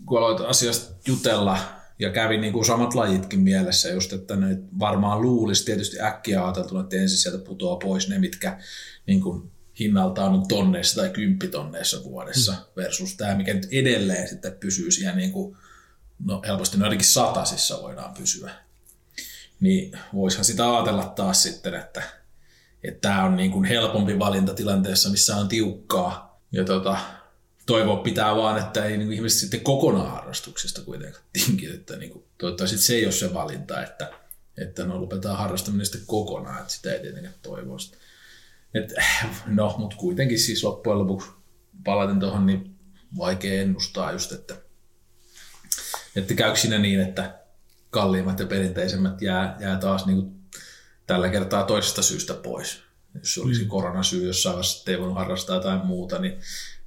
kun 0.05 0.18
aloit 0.18 0.41
asiasta 0.41 0.95
jutella 1.07 1.57
ja 1.99 2.09
kävin 2.09 2.41
niin 2.41 2.53
kuin 2.53 2.66
samat 2.66 2.93
lajitkin 2.93 3.39
mielessä 3.39 3.89
just, 3.89 4.13
että 4.13 4.36
ne 4.36 4.57
varmaan 4.80 5.22
luulisi 5.22 5.66
tietysti 5.66 6.01
äkkiä 6.01 6.43
ajateltuna, 6.43 6.82
että 6.82 6.95
ensin 6.95 7.18
sieltä 7.18 7.45
putoaa 7.45 7.76
pois 7.76 8.09
ne, 8.09 8.20
mitkä 8.20 8.59
niin 9.07 9.22
kuin 9.22 9.51
hinnaltaan 9.80 10.34
on 10.34 10.47
tonneissa 10.47 11.01
tai 11.01 11.09
kymppitonneissa 11.09 12.03
vuodessa 12.03 12.51
mm. 12.51 12.82
versus 12.82 13.16
tämä, 13.16 13.36
mikä 13.36 13.53
nyt 13.53 13.68
edelleen 13.72 14.28
sitten 14.28 14.57
pysyy 14.59 14.91
siellä 14.91 15.16
niin 15.16 15.32
kuin, 15.32 15.57
no 16.20 16.41
helposti 16.47 16.78
no 16.78 16.84
ainakin 16.84 17.05
satasissa 17.05 17.82
voidaan 17.82 18.13
pysyä. 18.13 18.51
Niin 19.59 19.99
voisihan 20.13 20.45
sitä 20.45 20.76
ajatella 20.76 21.05
taas 21.05 21.43
sitten, 21.43 21.74
että 21.74 22.03
että 22.88 23.09
tämä 23.09 23.24
on 23.24 23.36
niin 23.36 23.51
kuin 23.51 23.66
helpompi 23.66 24.20
valinta 24.20 24.53
tilanteessa, 24.53 25.09
missä 25.09 25.36
on 25.36 25.47
tiukkaa. 25.47 26.39
Ja 26.51 26.63
tota, 26.63 26.97
toivoa 27.66 27.97
pitää 27.97 28.36
vaan, 28.36 28.59
että 28.59 28.86
ei 28.86 28.97
niin 28.97 29.13
ihmiset 29.13 29.39
sitten 29.39 29.61
kokonaan 29.61 30.11
harrastuksesta 30.11 30.82
kuitenkaan 30.82 31.24
tinki. 31.34 31.66
Että 31.66 31.95
niin 31.95 32.11
kuin, 32.11 32.26
toivottavasti 32.38 32.78
se 32.78 32.95
ei 32.95 33.05
ole 33.05 33.11
se 33.11 33.34
valinta, 33.34 33.84
että, 33.84 34.11
että 34.57 34.86
no 34.86 35.01
lopetetaan 35.01 35.38
harrastaminen 35.38 35.86
sitten 35.86 36.07
kokonaan, 36.07 36.61
että 36.61 36.74
sitä 36.74 36.93
ei 36.93 36.99
tietenkään 36.99 37.36
toivoa. 37.41 37.78
Et, 38.74 38.93
no, 39.45 39.76
mutta 39.78 39.95
kuitenkin 39.95 40.39
siis 40.39 40.63
loppujen 40.63 40.99
lopuksi 40.99 41.30
palaten 41.84 42.20
tuohon, 42.20 42.45
niin 42.45 42.76
vaikea 43.18 43.61
ennustaa 43.61 44.11
just, 44.11 44.32
että, 44.32 44.55
että 46.16 46.34
käykö 46.34 46.57
siinä 46.57 46.78
niin, 46.78 47.01
että 47.01 47.39
kalliimmat 47.89 48.39
ja 48.39 48.45
perinteisemmät 48.45 49.22
jää, 49.22 49.57
jää 49.59 49.78
taas 49.78 50.05
niin 50.05 50.18
kuin 50.18 50.36
tällä 51.07 51.30
kertaa 51.30 51.63
toisesta 51.63 52.01
syystä 52.01 52.34
pois. 52.34 52.82
Jos 53.13 53.34
se 53.34 53.41
olisi 53.41 53.61
mm. 53.61 53.68
koronasyy 53.68 54.28
jossain 54.28 54.53
vaiheessa, 54.53 54.91
ei 54.91 54.99
voinut 54.99 55.18
harrastaa 55.18 55.55
jotain 55.55 55.86
muuta, 55.86 56.20
niin 56.20 56.39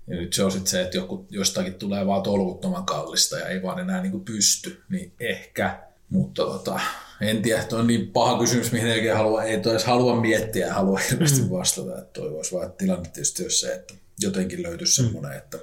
ja 0.08 0.16
nyt 0.16 0.32
se 0.32 0.44
on 0.44 0.52
sitten 0.52 0.70
se, 0.70 0.82
että 0.82 0.96
joku, 0.96 1.26
jostakin 1.30 1.74
tulee 1.74 2.06
vaan 2.06 2.22
tolkuttoman 2.22 2.86
kallista 2.86 3.38
ja 3.38 3.48
ei 3.48 3.62
vaan 3.62 3.78
enää 3.78 4.02
niin 4.02 4.10
kuin 4.10 4.24
pysty, 4.24 4.82
niin 4.88 5.12
ehkä. 5.20 5.78
Mutta 6.08 6.42
tota, 6.42 6.80
en 7.20 7.42
tiedä, 7.42 7.62
että 7.62 7.76
on 7.76 7.86
niin 7.86 8.10
paha 8.10 8.38
kysymys, 8.38 8.72
mihin 8.72 8.88
ei 8.88 9.08
halua, 9.08 9.42
ei 9.42 9.54
edes 9.54 9.84
halua 9.84 10.20
miettiä 10.20 10.66
ja 10.66 10.74
halua 10.74 11.00
hirveästi 11.10 11.42
mm. 11.42 11.50
vastata. 11.50 11.98
Että 11.98 12.20
toivoisi 12.20 12.52
vaan, 12.52 12.66
että 12.66 12.78
tilanne 12.78 13.08
tietysti 13.08 13.42
olisi 13.42 13.58
se, 13.58 13.72
että 13.72 13.94
jotenkin 14.20 14.62
löytyisi 14.62 15.02
mm. 15.02 15.06
semmoinen, 15.06 15.38
että 15.38 15.58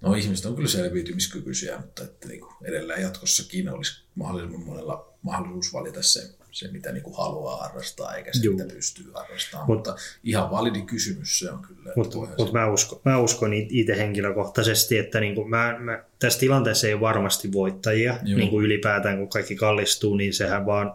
no 0.00 0.14
ihmiset 0.14 0.46
on 0.46 0.54
kyllä 0.54 0.68
selviytymiskykyisiä, 0.68 1.78
mutta 1.78 2.04
että 2.04 2.28
niin 2.28 2.40
kuin 2.40 2.54
edelleen 2.64 3.02
jatkossakin 3.02 3.68
olisi 3.68 4.02
mahdollisimman 4.14 4.66
monella 4.66 5.12
mahdollisuus 5.22 5.72
valita 5.72 6.02
se 6.02 6.38
se, 6.58 6.68
mitä 6.72 6.92
niin 6.92 7.02
kuin 7.02 7.16
haluaa 7.16 7.56
harrastaa, 7.56 8.14
eikä 8.14 8.30
se, 8.32 8.44
Juu. 8.44 8.56
mitä 8.56 8.74
pystyy 8.74 9.10
harrastamaan. 9.14 9.66
Mut, 9.66 9.76
mutta 9.76 9.96
ihan 10.24 10.50
validi 10.50 10.82
kysymys 10.82 11.38
se 11.38 11.50
on 11.50 11.62
kyllä. 11.62 11.92
Mutta 11.96 12.18
mut 12.38 12.52
mä, 12.52 12.66
uskon, 12.66 13.00
mä 13.04 13.18
uskon 13.18 13.52
itse 13.54 13.96
henkilökohtaisesti, 13.96 14.98
että 14.98 15.20
niin 15.20 15.34
kuin 15.34 15.50
mä, 15.50 15.76
mä, 15.78 16.04
tässä 16.18 16.40
tilanteessa 16.40 16.86
ei 16.86 16.94
ole 16.94 17.00
varmasti 17.00 17.52
voittajia 17.52 18.18
niin 18.22 18.50
kuin 18.50 18.64
ylipäätään, 18.64 19.18
kun 19.18 19.28
kaikki 19.28 19.56
kallistuu, 19.56 20.16
niin 20.16 20.34
sehän 20.34 20.66
vaan 20.66 20.94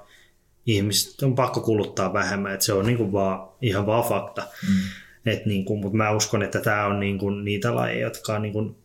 ihmiset 0.65 1.23
on 1.23 1.35
pakko 1.35 1.61
kuluttaa 1.61 2.13
vähemmän, 2.13 2.53
että 2.53 2.65
se 2.65 2.73
on 2.73 2.85
niin 2.85 2.97
kuin 2.97 3.11
vaan, 3.11 3.49
ihan 3.61 3.85
vaan 3.85 4.09
fakta. 4.09 4.47
Mm. 4.69 4.75
Et 5.25 5.45
niin 5.45 5.65
kuin, 5.65 5.79
mutta 5.79 5.97
mä 5.97 6.11
uskon, 6.11 6.43
että 6.43 6.59
tämä 6.59 6.85
on 6.85 6.99
niin 6.99 7.17
kuin 7.17 7.45
niitä 7.45 7.75
lajeja, 7.75 8.01
jotka 8.01 8.35
on 8.35 8.41
niin 8.41 8.53
kuin 8.53 8.75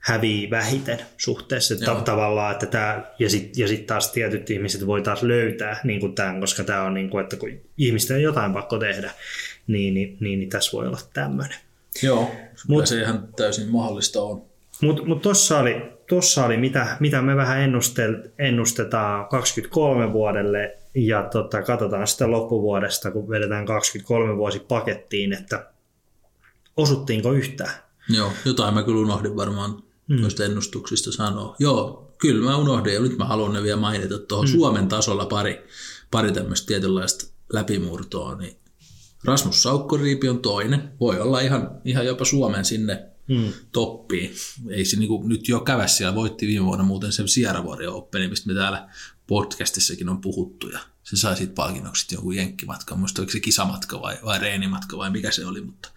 hävii 0.00 0.50
vähiten 0.50 0.98
suhteessa 1.16 1.74
että 1.74 1.94
tavallaan, 2.04 2.52
että 2.52 2.66
tämä, 2.66 3.04
ja 3.18 3.30
sitten 3.30 3.62
ja 3.62 3.68
sit 3.68 3.86
taas 3.86 4.12
tietyt 4.12 4.50
ihmiset 4.50 4.86
voi 4.86 5.02
taas 5.02 5.22
löytää 5.22 5.80
niin 5.84 6.00
kuin 6.00 6.14
tämän, 6.14 6.40
koska 6.40 6.64
tämä 6.64 6.82
on 6.82 6.94
niin 6.94 7.10
kuin, 7.10 7.22
että 7.22 7.36
kun 7.36 7.50
ihmisten 7.78 8.16
on 8.16 8.22
jotain 8.22 8.52
pakko 8.52 8.78
tehdä, 8.78 9.10
niin, 9.66 9.94
niin, 9.94 10.16
niin, 10.20 10.38
niin 10.38 10.50
tässä 10.50 10.72
voi 10.72 10.86
olla 10.86 11.00
tämmöinen. 11.12 11.58
Joo, 12.02 12.30
Mut, 12.68 12.86
se 12.86 13.00
ihan 13.00 13.28
täysin 13.36 13.68
mahdollista 13.68 14.22
on. 14.22 14.42
Mutta 14.82 15.04
mut 15.04 15.22
tuossa 15.22 15.58
oli, 15.58 15.82
tossa 16.08 16.44
oli 16.44 16.56
mitä, 16.56 16.96
mitä 17.00 17.22
me 17.22 17.36
vähän 17.36 17.60
ennustel, 17.60 18.16
ennustetaan 18.38 19.26
23 19.28 20.12
vuodelle, 20.12 20.78
ja 20.94 21.22
tota, 21.22 21.62
katsotaan 21.62 22.06
sitten 22.06 22.30
loppuvuodesta, 22.30 23.10
kun 23.10 23.28
vedetään 23.28 23.66
23 23.66 24.36
vuosi 24.36 24.58
pakettiin, 24.58 25.32
että 25.32 25.66
osuttiinko 26.76 27.32
yhtään. 27.32 27.74
Joo, 28.08 28.32
jotain 28.44 28.74
mä 28.74 28.82
kyllä 28.82 29.00
unohdin 29.00 29.36
varmaan 29.36 29.82
mm. 30.10 30.20
noista 30.20 30.44
ennustuksista 30.44 31.12
sanoa. 31.12 31.56
Joo, 31.58 32.12
kyllä 32.18 32.44
mä 32.44 32.56
unohdin 32.56 32.94
ja 32.94 33.00
nyt 33.00 33.18
mä 33.18 33.24
haluan 33.24 33.52
ne 33.52 33.62
vielä 33.62 33.80
mainita 33.80 34.18
tuohon 34.18 34.46
mm. 34.46 34.52
Suomen 34.52 34.88
tasolla 34.88 35.26
pari, 35.26 35.66
pari 36.10 36.32
tämmöistä 36.32 36.66
tietynlaista 36.66 37.26
läpimurtoa. 37.52 38.34
Niin 38.34 38.56
Rasmus 39.24 39.62
Saukkoriipi 39.62 40.28
on 40.28 40.38
toinen. 40.38 40.92
Voi 41.00 41.20
olla 41.20 41.40
ihan, 41.40 41.80
ihan 41.84 42.06
jopa 42.06 42.24
Suomen 42.24 42.64
sinne 42.64 43.06
mm. 43.28 43.52
toppiin. 43.72 44.34
Ei 44.70 44.84
se 44.84 44.96
niin 44.96 45.28
nyt 45.28 45.48
jo 45.48 45.60
kävä 45.60 45.86
siellä. 45.86 46.14
Voitti 46.14 46.46
viime 46.46 46.64
vuonna 46.64 46.84
muuten 46.84 47.12
sen 47.12 47.28
Sierravuori 47.28 47.86
Openi, 47.86 48.28
mistä 48.28 48.46
me 48.46 48.54
täällä 48.54 48.88
podcastissakin 49.26 50.08
on 50.08 50.20
puhuttu. 50.20 50.68
Ja 50.68 50.78
se 51.02 51.16
sai 51.16 51.36
siitä 51.36 51.52
palkinnoksi 51.54 52.14
jonkun 52.14 52.36
jenkkimatka. 52.36 52.96
Muista 52.96 53.22
oliko 53.22 53.32
se 53.32 53.40
kisamatka 53.40 54.02
vai, 54.02 54.18
vai 54.24 54.38
reenimatka 54.38 54.96
vai 54.96 55.10
mikä 55.10 55.30
se 55.30 55.46
oli. 55.46 55.60
Mutta 55.60 55.88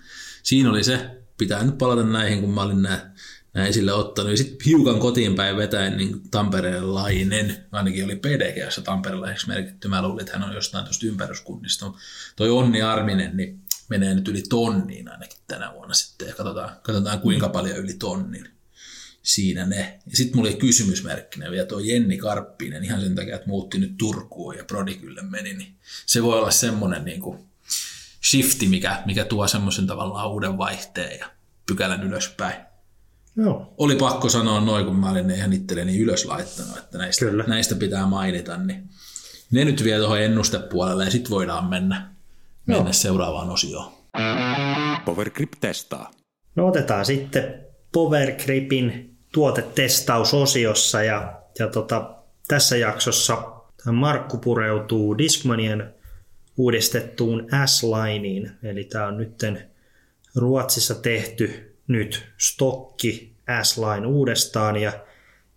siinä 0.43 0.69
oli 0.69 0.83
se. 0.83 1.19
Pitää 1.37 1.63
nyt 1.63 1.77
palata 1.77 2.03
näihin, 2.03 2.41
kun 2.41 2.53
mä 2.53 2.61
olin 2.61 2.81
nämä 2.81 3.11
nämä 3.53 3.67
esille 3.67 3.93
ottanut. 3.93 4.31
Ja 4.31 4.37
sitten 4.37 4.65
hiukan 4.65 4.99
kotiin 4.99 5.35
päin 5.35 5.57
vetäen 5.57 5.97
niin 5.97 6.29
tamperelainen, 6.29 7.65
ainakin 7.71 8.05
oli 8.05 8.15
PDGssä 8.15 8.81
tamperelaiseksi 8.81 9.47
merkitty. 9.47 9.87
Mä 9.87 10.01
luulin, 10.01 10.21
että 10.21 10.39
hän 10.39 10.49
on 10.49 10.55
jostain 10.55 10.85
tuosta 10.85 11.07
ympäryskunnista. 11.07 11.91
Toi 12.35 12.49
Onni 12.49 12.81
Arminen, 12.81 13.37
niin 13.37 13.59
menee 13.89 14.15
nyt 14.15 14.27
yli 14.27 14.43
tonniin 14.49 15.11
ainakin 15.11 15.39
tänä 15.47 15.73
vuonna 15.73 15.93
sitten. 15.93 16.27
Ja 16.27 16.33
katsotaan, 16.33 16.75
katsotaan 16.83 17.19
kuinka 17.19 17.49
paljon 17.49 17.77
yli 17.77 17.93
tonnin 17.93 18.49
siinä 19.21 19.65
ne. 19.65 19.99
Ja 20.05 20.17
sitten 20.17 20.37
mulla 20.37 20.49
oli 20.49 20.57
kysymysmerkkinä 20.57 21.51
vielä 21.51 21.65
tuo 21.65 21.79
Jenni 21.79 22.17
Karppinen 22.17 22.83
ihan 22.83 23.01
sen 23.01 23.15
takia, 23.15 23.35
että 23.35 23.47
muutti 23.47 23.77
nyt 23.77 23.97
Turkuun 23.97 24.57
ja 24.57 24.65
Prodikylle 24.65 25.21
meni, 25.21 25.53
niin 25.53 25.75
se 26.05 26.23
voi 26.23 26.39
olla 26.39 26.51
semmoinen 26.51 27.05
niin 27.05 27.21
kuin 27.21 27.39
shifti, 28.29 28.67
mikä, 28.67 29.03
mikä 29.05 29.25
tuo 29.25 29.47
semmoisen 29.47 29.87
tavallaan 29.87 30.31
uuden 30.31 30.57
vaihteen 30.57 31.19
ja 31.19 31.31
pykälän 31.65 32.03
ylöspäin. 32.03 32.72
Joo. 33.37 33.73
Oli 33.77 33.95
pakko 33.95 34.29
sanoa 34.29 34.61
noin, 34.61 34.85
kun 34.85 34.95
mä 34.95 35.11
olin 35.11 35.27
ne 35.27 35.35
ihan 35.35 35.53
itselleni 35.53 35.99
ylös 35.99 36.25
laittanut, 36.25 36.77
että 36.77 36.97
näistä, 36.97 37.25
Kyllä. 37.25 37.43
näistä 37.47 37.75
pitää 37.75 38.05
mainita, 38.05 38.57
niin 38.57 38.89
ne 39.51 39.65
nyt 39.65 39.83
vie 39.83 39.97
tuohon 39.97 40.21
ennustepuolelle 40.21 41.05
ja 41.05 41.11
sitten 41.11 41.31
voidaan 41.31 41.65
mennä, 41.65 42.09
mennä 42.65 42.91
seuraavaan 42.91 43.49
osioon. 43.49 43.91
Powergrip 45.05 45.51
testaa. 45.59 46.11
No 46.55 46.67
otetaan 46.67 47.05
sitten 47.05 47.65
Powergripin 47.91 49.17
tuotetestausosiossa 49.33 51.03
ja, 51.03 51.41
ja 51.59 51.67
tota, 51.67 52.15
tässä 52.47 52.77
jaksossa 52.77 53.53
Markku 53.91 54.37
pureutuu 54.37 55.17
Discmanian 55.17 55.93
uudistettuun 56.57 57.47
S-lineen, 57.65 58.57
eli 58.63 58.83
tämä 58.83 59.07
on 59.07 59.17
nytten 59.17 59.71
Ruotsissa 60.35 60.95
tehty 60.95 61.72
nyt 61.87 62.25
stokki 62.37 63.33
S-line 63.63 64.07
uudestaan 64.07 64.77
ja 64.77 64.93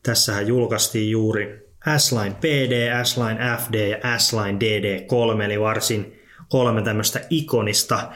tässähän 0.02 0.46
julkaistiin 0.46 1.10
juuri 1.10 1.66
S-line 1.96 2.34
PD, 2.40 3.04
S-line 3.04 3.56
FD 3.56 3.88
ja 3.88 4.18
S-line 4.18 4.58
DD3, 4.58 5.42
eli 5.42 5.60
varsin 5.60 6.20
kolme 6.48 6.82
tämmöistä 6.82 7.20
ikonista 7.30 8.12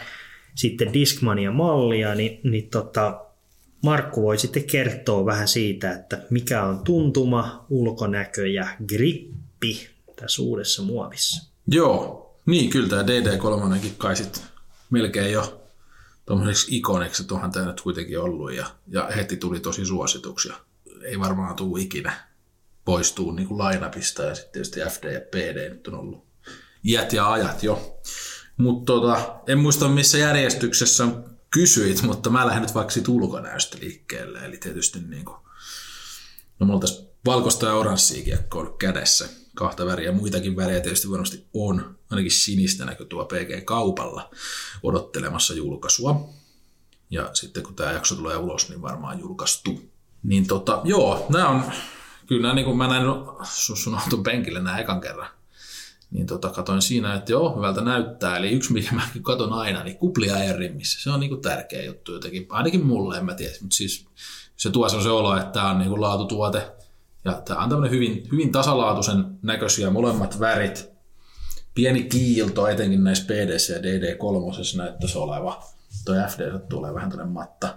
sitten 0.54 0.92
Discmania-mallia, 0.92 2.14
niin, 2.14 2.40
niin 2.44 2.70
tota, 2.70 3.24
Markku 3.82 4.22
voi 4.22 4.38
sitten 4.38 4.64
kertoa 4.64 5.26
vähän 5.26 5.48
siitä, 5.48 5.92
että 5.92 6.22
mikä 6.30 6.64
on 6.64 6.84
tuntuma, 6.84 7.66
ulkonäkö 7.68 8.46
ja 8.46 8.66
grippi 8.88 9.90
tässä 10.16 10.42
uudessa 10.42 10.82
muovissa. 10.82 11.50
Joo, 11.66 12.30
niin 12.46 12.70
kyllä 12.70 12.88
tämä 12.88 13.02
DD3 13.02 13.86
kai 13.98 14.16
sit 14.16 14.42
melkein 14.90 15.32
jo 15.32 15.59
tuommoiseksi 16.30 16.76
ikoniksi, 16.76 17.22
että 17.22 17.34
onhan 17.34 17.52
tämä 17.52 17.66
nyt 17.66 17.80
kuitenkin 17.80 18.20
ollut 18.20 18.52
ja, 18.52 18.66
ja 18.86 19.08
heti 19.16 19.36
tuli 19.36 19.60
tosi 19.60 19.86
suosituksia. 19.86 20.54
Ei 21.02 21.20
varmaan 21.20 21.56
tule 21.56 21.80
ikinä 21.80 22.12
poistuu 22.84 23.32
niin 23.32 23.58
lainapista 23.58 24.22
ja 24.22 24.34
sitten 24.34 24.52
tietysti 24.52 24.80
FD 24.80 25.12
ja 25.12 25.20
PD 25.20 25.70
nyt 25.70 25.88
on 25.88 25.94
ollut 25.94 26.24
iät 26.84 27.12
ja 27.12 27.32
ajat 27.32 27.62
jo. 27.62 28.00
Mutta 28.56 28.92
tota, 28.92 29.40
en 29.46 29.58
muista 29.58 29.88
missä 29.88 30.18
järjestyksessä 30.18 31.08
kysyit, 31.50 32.02
mutta 32.02 32.30
mä 32.30 32.46
lähden 32.46 32.62
nyt 32.62 32.74
vaikka 32.74 32.92
siitä 32.92 33.10
ulkonäöstä 33.10 33.78
liikkeelle. 33.80 34.38
Eli 34.38 34.56
tietysti 34.56 34.98
niin 35.00 35.24
kuin, 35.24 35.38
no 36.58 36.66
mulla 36.66 36.80
tässä 36.80 37.02
valkoista 37.26 37.66
ja 37.66 37.74
oranssia 37.74 38.24
kiekkoa 38.24 38.62
on 38.62 38.78
kädessä. 38.78 39.28
Kahta 39.54 39.86
väriä, 39.86 40.12
muitakin 40.12 40.56
värejä 40.56 40.80
tietysti 40.80 41.10
varmasti 41.10 41.46
on. 41.54 41.98
Ainakin 42.10 42.30
sinistä 42.30 42.84
näkö 42.84 43.04
tuo 43.04 43.24
PG-kaupalla 43.24 44.30
odottelemassa 44.82 45.54
julkaisua. 45.54 46.28
Ja 47.10 47.30
sitten 47.32 47.62
kun 47.62 47.74
tämä 47.74 47.92
jakso 47.92 48.14
tulee 48.14 48.36
ulos, 48.36 48.68
niin 48.68 48.82
varmaan 48.82 49.20
julkaistu. 49.20 49.80
Niin 50.22 50.46
tota, 50.46 50.80
joo, 50.84 51.26
nämä 51.28 51.48
on, 51.48 51.62
kyllä 52.26 52.42
nämä, 52.42 52.54
niin 52.54 52.64
kuin 52.64 52.76
mä 52.76 52.88
näin 52.88 53.04
sun, 53.44 53.76
sun 53.76 53.94
auton 53.94 54.22
penkille 54.22 54.60
nämä 54.60 54.78
ekan 54.78 55.00
kerran 55.00 55.28
niin 56.10 56.26
tota, 56.26 56.50
katoin 56.50 56.82
siinä, 56.82 57.14
että 57.14 57.32
joo, 57.32 57.56
hyvältä 57.56 57.80
näyttää. 57.80 58.36
Eli 58.36 58.50
yksi, 58.50 58.72
mikä 58.72 58.94
mä 58.94 59.02
katon 59.22 59.52
aina, 59.52 59.84
niin 59.84 59.96
kuplia 59.96 60.56
rimmissä. 60.56 61.02
Se 61.02 61.10
on 61.10 61.20
niinku 61.20 61.36
tärkeä 61.36 61.84
juttu 61.84 62.12
jotenkin, 62.12 62.46
ainakin 62.48 62.86
mulle, 62.86 63.18
en 63.18 63.24
mä 63.24 63.34
tiedä. 63.34 63.54
Mutta 63.60 63.76
siis 63.76 64.06
se 64.56 64.70
tuo 64.70 64.88
se 64.88 65.08
olo, 65.08 65.36
että 65.36 65.52
tämä 65.52 65.70
on 65.70 65.78
niinku 65.78 66.00
laatutuote. 66.00 66.72
Ja 67.24 67.32
tämä 67.32 67.62
on 67.62 67.68
tämmöinen 67.68 67.90
hyvin, 67.90 68.28
hyvin 68.32 68.52
tasalaatuisen 68.52 69.24
näköisiä 69.42 69.90
molemmat 69.90 70.40
värit. 70.40 70.90
Pieni 71.74 72.02
kiilto, 72.02 72.68
etenkin 72.68 73.04
näissä 73.04 73.24
PD- 73.24 73.72
ja 73.72 73.78
DD3 73.78 74.76
näyttäisi 74.76 75.18
oleva. 75.18 75.62
Tuo 76.04 76.14
FD 76.28 76.58
tulee 76.68 76.94
vähän 76.94 77.10
tämmöinen 77.10 77.32
matta 77.32 77.76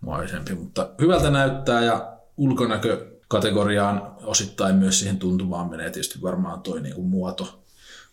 maisempi, 0.00 0.54
mutta 0.54 0.90
hyvältä 1.00 1.30
näyttää 1.30 1.84
ja 1.84 2.16
ulkonäkö 2.36 3.14
kategoriaan 3.28 4.16
osittain 4.22 4.76
myös 4.76 4.98
siihen 4.98 5.18
tuntumaan 5.18 5.70
menee 5.70 5.90
tietysti 5.90 6.22
varmaan 6.22 6.60
toi 6.60 6.80
niinku 6.80 7.02
muoto, 7.02 7.64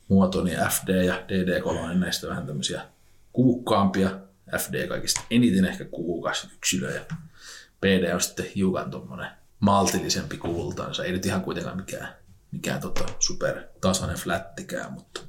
muoto, 0.07 0.43
niin 0.43 0.57
FD 0.69 1.03
ja 1.03 1.15
DD3 1.15 1.87
niin 1.87 1.99
näistä 1.99 2.27
vähän 2.27 2.47
tämmöisiä 2.47 2.81
kuukkaampia. 3.33 4.09
FD 4.57 4.87
kaikista 4.87 5.21
eniten 5.31 5.65
ehkä 5.65 5.85
kuukas 5.85 6.47
yksilö 6.57 6.91
ja 6.91 7.01
PD 7.81 8.13
on 8.13 8.21
sitten 8.21 8.45
hiukan 8.55 8.91
tuommoinen 8.91 9.27
maltillisempi 9.61 10.37
kultansa. 10.37 11.03
Ei 11.03 11.11
nyt 11.11 11.25
ihan 11.25 11.41
kuitenkaan 11.41 11.77
mikään, 11.77 12.07
mikään 12.51 12.81
tota 12.81 13.03
super 13.19 13.63
tasainen 13.81 14.17
flättikään, 14.17 14.93
mutta 14.93 15.21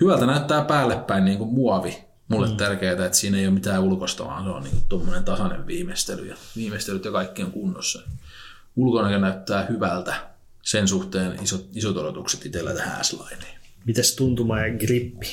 hyvältä 0.00 0.26
näyttää 0.26 0.64
päälle 0.64 0.96
päin 0.96 1.24
niin 1.24 1.38
kuin 1.38 1.50
muovi. 1.50 2.08
Mulle 2.28 2.48
mm. 2.48 2.56
tärkeää, 2.56 2.92
että 2.92 3.18
siinä 3.18 3.38
ei 3.38 3.46
ole 3.46 3.54
mitään 3.54 3.82
ulkosta, 3.82 4.24
vaan 4.24 4.44
se 4.44 4.50
on 4.50 4.62
niin 4.62 4.82
tuommoinen 4.88 5.24
tasainen 5.24 5.66
viimeistely 5.66 6.26
ja 6.26 6.36
viimeistelyt 6.56 7.04
ja 7.04 7.10
kaikki 7.10 7.42
on 7.42 7.52
kunnossa. 7.52 8.02
Ulkonäkö 8.76 9.18
näyttää 9.18 9.66
hyvältä. 9.66 10.14
Sen 10.62 10.88
suhteen 10.88 11.38
isot, 11.42 11.68
isot 11.74 11.96
odotukset 11.96 12.46
itsellä 12.46 12.74
tähän 12.74 13.04
S-lineen. 13.04 13.58
Mites 13.84 14.16
tuntuma 14.16 14.58
ja 14.60 14.78
grippi? 14.78 15.26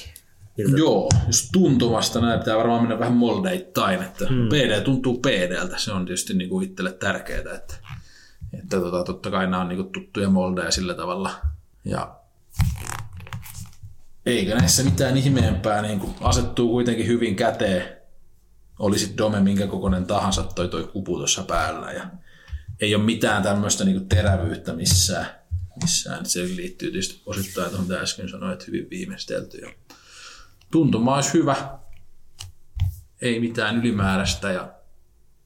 Miltä 0.57 0.77
Joo, 0.77 1.09
jos 1.27 1.49
tuntumasta 1.53 2.21
näin 2.21 2.39
pitää 2.39 2.57
varmaan 2.57 2.81
mennä 2.81 2.99
vähän 2.99 3.13
moldeittain, 3.13 4.01
että 4.01 4.27
hmm. 4.27 4.49
PD 4.49 4.81
tuntuu 4.81 5.17
PDltä, 5.17 5.77
se 5.77 5.91
on 5.91 6.05
tietysti 6.05 6.33
niin 6.33 6.49
kuin 6.49 6.69
itselle 6.69 6.91
tärkeää, 6.91 7.55
että, 7.55 7.75
että 8.59 8.79
tota, 8.79 9.03
totta 9.03 9.31
kai 9.31 9.47
nämä 9.47 9.61
on 9.61 9.67
niin 9.67 9.77
kuin 9.77 9.91
tuttuja 9.91 10.29
moldeja 10.29 10.71
sillä 10.71 10.93
tavalla. 10.93 11.35
Ja 11.85 12.15
eikä 14.25 14.55
näissä 14.55 14.83
mitään 14.83 15.17
ihmeempää, 15.17 15.81
niin 15.81 16.15
asettuu 16.21 16.69
kuitenkin 16.69 17.07
hyvin 17.07 17.35
käteen. 17.35 17.97
Olisi 18.79 19.13
Dome 19.17 19.39
minkä 19.39 19.67
kokoinen 19.67 20.05
tahansa 20.05 20.43
toi 20.43 20.67
toi 20.67 20.83
kupu 20.83 21.17
tuossa 21.17 21.43
päällä 21.43 21.91
ja 21.91 22.05
ei 22.81 22.95
ole 22.95 23.03
mitään 23.03 23.43
tämmöistä 23.43 23.83
niin 23.83 23.97
kuin 23.97 24.09
terävyyttä 24.09 24.73
missään. 24.73 25.27
missään. 25.81 26.25
Se 26.25 26.43
liittyy 26.43 26.91
tietysti 26.91 27.21
osittain 27.25 27.69
tuohon, 27.69 27.87
mitä 27.87 27.99
äsken 27.99 28.29
sanoin, 28.29 28.53
että 28.53 28.65
hyvin 28.67 28.89
viimeistelty. 28.89 29.57
Ja 29.57 29.71
tuntuma 30.71 31.15
olisi 31.15 31.33
hyvä, 31.33 31.79
ei 33.21 33.39
mitään 33.39 33.77
ylimääräistä 33.77 34.51
ja 34.51 34.73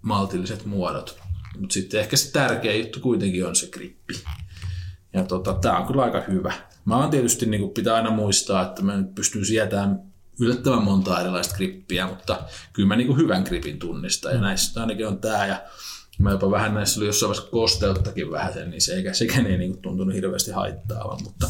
maltilliset 0.02 0.66
muodot. 0.66 1.20
Mutta 1.58 1.74
sitten 1.74 2.00
ehkä 2.00 2.18
se 2.18 2.32
tärkeä 2.32 2.76
juttu 2.76 3.00
kuitenkin 3.00 3.48
on 3.48 3.56
se 3.56 3.68
grippi. 3.68 4.14
Ja 5.14 5.24
tota, 5.24 5.54
tämä 5.54 5.78
on 5.78 5.88
kyllä 5.88 6.04
aika 6.04 6.22
hyvä. 6.22 6.54
Mä 6.86 6.98
oon 6.98 7.10
tietysti, 7.10 7.46
niin 7.46 7.62
kuin 7.62 7.74
pitää 7.74 7.96
aina 7.96 8.12
muistaa, 8.12 8.62
että 8.62 8.82
mä 8.82 8.98
nyt 8.98 9.16
pystyn 9.16 9.46
sietämään 9.46 10.00
yllättävän 10.40 10.84
monta 10.84 11.22
erilaista 11.22 11.56
grippiä, 11.56 12.08
mutta 12.08 12.42
kyllä 12.74 12.88
mä 12.88 12.96
niin 12.96 13.08
kuin 13.08 13.20
hyvän 13.20 13.44
gripin 13.44 13.80
tunnistan. 13.80 14.34
Ja 14.34 14.42
näissä 14.42 14.82
ainakin 14.82 15.08
on 15.08 15.20
tämä. 15.20 15.46
Ja 15.46 15.62
mä 16.20 16.32
jopa 16.32 16.52
vähän 16.52 16.74
näissä 16.74 17.00
oli 17.00 17.08
jossain 17.08 17.28
vaiheessa 17.30 17.52
kosteuttakin 17.52 18.32
vähän 18.32 18.54
sen, 18.54 18.70
niin 18.70 18.82
se 18.82 18.94
eikä, 18.94 19.14
sekään 19.14 19.46
ei 19.46 19.58
niin 19.58 19.72
kuin 19.72 19.82
tuntunut 19.82 20.16
hirveästi 20.16 20.52
haittaavan, 20.52 21.24
mutta 21.24 21.48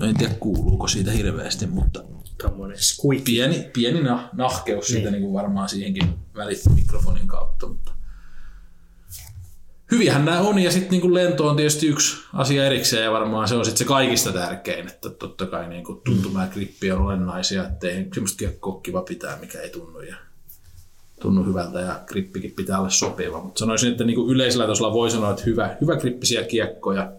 no 0.00 0.06
en 0.06 0.16
tiedä 0.16 0.34
kuuluuko 0.34 0.88
siitä 0.88 1.10
hirveästi, 1.10 1.66
mutta 1.66 2.04
Tommonen 2.44 2.78
squeak. 2.78 3.24
pieni, 3.24 3.70
pieni 3.72 4.02
nah, 4.02 4.28
nahkeus 4.32 4.86
siitä 4.86 5.10
niin 5.10 5.22
kuin 5.22 5.34
varmaan 5.34 5.68
siihenkin 5.68 6.14
välittyy 6.36 6.72
mikrofonin 6.74 7.28
kautta, 7.28 7.66
mutta 7.66 7.92
hyviähän 9.90 10.24
nämä 10.24 10.40
on, 10.40 10.58
ja 10.58 10.70
sitten 10.70 10.90
niin 10.90 11.14
lento 11.14 11.48
on 11.48 11.56
tietysti 11.56 11.86
yksi 11.86 12.16
asia 12.32 12.66
erikseen, 12.66 13.04
ja 13.04 13.12
varmaan 13.12 13.48
se 13.48 13.54
on 13.54 13.64
sitten 13.64 13.78
se 13.78 13.84
kaikista 13.84 14.32
tärkein, 14.32 14.88
että 14.88 15.10
totta 15.10 15.46
kai 15.46 15.68
niin 15.68 15.84
kuin 15.84 16.00
tuntuma 16.04 16.42
ja 16.42 16.48
grippi 16.48 16.92
on 16.92 17.02
olennaisia, 17.02 17.64
ettei 17.64 18.08
semmoista 18.14 18.38
kiekkoa 18.38 18.80
kiva 18.80 19.02
pitää, 19.02 19.38
mikä 19.40 19.60
ei 19.60 19.70
tunnu, 19.70 20.00
ja 20.00 20.16
tunnu 21.20 21.44
hyvältä, 21.44 21.80
ja 21.80 22.00
grippikin 22.06 22.52
pitää 22.52 22.78
olla 22.78 22.90
sopiva, 22.90 23.42
mutta 23.42 23.58
sanoisin, 23.58 23.92
että 23.92 24.04
niin 24.04 24.16
kuin 24.16 24.30
yleisellä 24.30 24.66
tasolla 24.66 24.92
voi 24.92 25.10
sanoa, 25.10 25.30
että 25.30 25.42
hyvä, 25.46 25.76
hyvä 25.80 25.96
grippisiä 25.96 26.44
kiekkoja, 26.44 27.12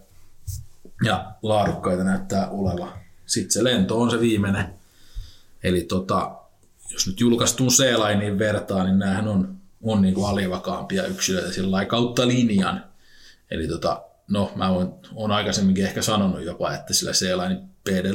ja 1.04 1.26
laadukkaita 1.44 2.04
näyttää 2.04 2.50
oleva. 2.50 2.98
Sitten 3.26 3.52
se 3.52 3.64
lento 3.64 4.02
on 4.02 4.12
se 4.12 4.20
viimeinen. 4.20 4.75
Eli 5.66 5.82
tota, 5.82 6.32
jos 6.91 7.07
nyt 7.07 7.20
julkaistuun 7.20 7.70
C-lainiin 7.70 8.39
vertaa, 8.39 8.84
niin 8.84 8.99
näähän 8.99 9.28
on, 9.28 9.57
on 9.84 10.01
niin 10.01 10.13
kuin 10.13 10.30
alivakaampia 10.30 11.05
yksilöitä 11.05 11.51
sillä 11.51 11.86
kautta 11.86 12.28
linjan. 12.28 12.84
Eli 13.51 13.68
tota, 13.68 14.03
no 14.28 14.51
mä 14.55 14.74
voin, 14.74 14.88
olen 15.16 15.32
aikaisemminkin 15.32 15.86
ehkä 15.86 16.01
sanonut 16.01 16.43
jopa, 16.43 16.74
että 16.74 16.93
sillä 16.93 17.11
C-lainin 17.11 17.57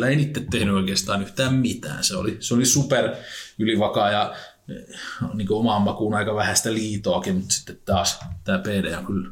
ei 0.08 0.22
itse 0.22 0.44
tehnyt 0.50 0.74
oikeastaan 0.74 1.22
yhtään 1.22 1.54
mitään. 1.54 2.04
Se 2.04 2.16
oli, 2.16 2.36
se 2.40 2.54
oli 2.54 2.66
super 2.66 3.14
ylivakaa 3.58 4.10
ja 4.10 4.34
eh, 4.68 5.00
niin 5.34 5.48
kuin 5.48 5.58
omaan 5.58 5.82
makuun 5.82 6.14
aika 6.14 6.34
vähäistä 6.34 6.72
liitoakin, 6.72 7.34
mutta 7.34 7.54
sitten 7.54 7.78
taas 7.84 8.20
tämä 8.44 8.58
PD 8.58 8.94
on 8.98 9.06
kyllä 9.06 9.30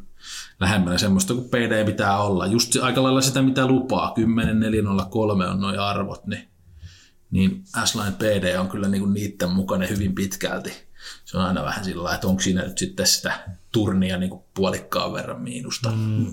lähempänä 0.60 0.98
semmoista 0.98 1.34
kuin 1.34 1.48
PD 1.48 1.84
pitää 1.84 2.18
olla. 2.18 2.46
Just 2.46 2.76
aika 2.82 3.02
lailla 3.02 3.20
sitä, 3.20 3.42
mitä 3.42 3.66
lupaa. 3.66 4.12
10, 4.14 4.60
4, 4.60 4.82
0, 4.82 5.04
3 5.04 5.46
on 5.46 5.60
nuo 5.60 5.80
arvot, 5.80 6.26
niin, 6.26 6.48
niin 7.31 7.64
S-Line 7.85 8.12
PD 8.12 8.59
on 8.59 8.68
kyllä 8.68 8.89
niinku 8.89 9.07
niiden 9.07 9.51
mukainen 9.51 9.89
hyvin 9.89 10.14
pitkälti. 10.14 10.72
se 11.24 11.39
on 11.39 11.45
aina 11.45 11.64
vähän 11.64 11.85
sillä 11.85 12.14
että 12.14 12.26
onko 12.26 12.43
siinä 12.43 12.62
nyt 12.62 12.79
sitten 12.79 13.07
sitä 13.07 13.45
turnia 13.72 14.18
niin 14.18 14.31
kuin 14.31 14.43
puolikkaan 14.55 15.12
verran 15.12 15.43
miinusta. 15.43 15.91
Mm. 15.91 16.26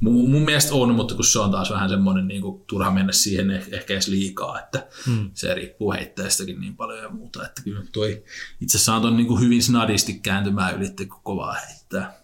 Mun, 0.00 0.30
mun, 0.30 0.42
mielestä 0.42 0.74
on, 0.74 0.94
mutta 0.94 1.14
kun 1.14 1.24
se 1.24 1.38
on 1.38 1.50
taas 1.50 1.70
vähän 1.70 1.88
semmoinen 1.88 2.28
niin 2.28 2.42
kuin, 2.42 2.64
turha 2.66 2.90
mennä 2.90 3.12
siihen 3.12 3.50
eh, 3.50 3.66
ehkä 3.70 3.92
edes 3.92 4.08
liikaa, 4.08 4.60
että 4.60 4.86
mm. 5.06 5.30
se 5.34 5.54
riippuu 5.54 5.92
heittäjästäkin 5.92 6.60
niin 6.60 6.76
paljon 6.76 6.98
ja 6.98 7.08
muuta. 7.08 7.46
Että 7.46 7.62
kyllä 7.62 7.82
toi 7.92 8.24
itse 8.60 8.76
asiassa 8.76 8.94
on 8.94 9.16
niin 9.16 9.26
kuin 9.26 9.40
hyvin 9.40 9.62
snadisti 9.62 10.14
kääntymään 10.14 10.76
ylitte, 10.76 11.06
kun 11.06 11.20
kovaa 11.22 11.52
heittää. 11.68 12.20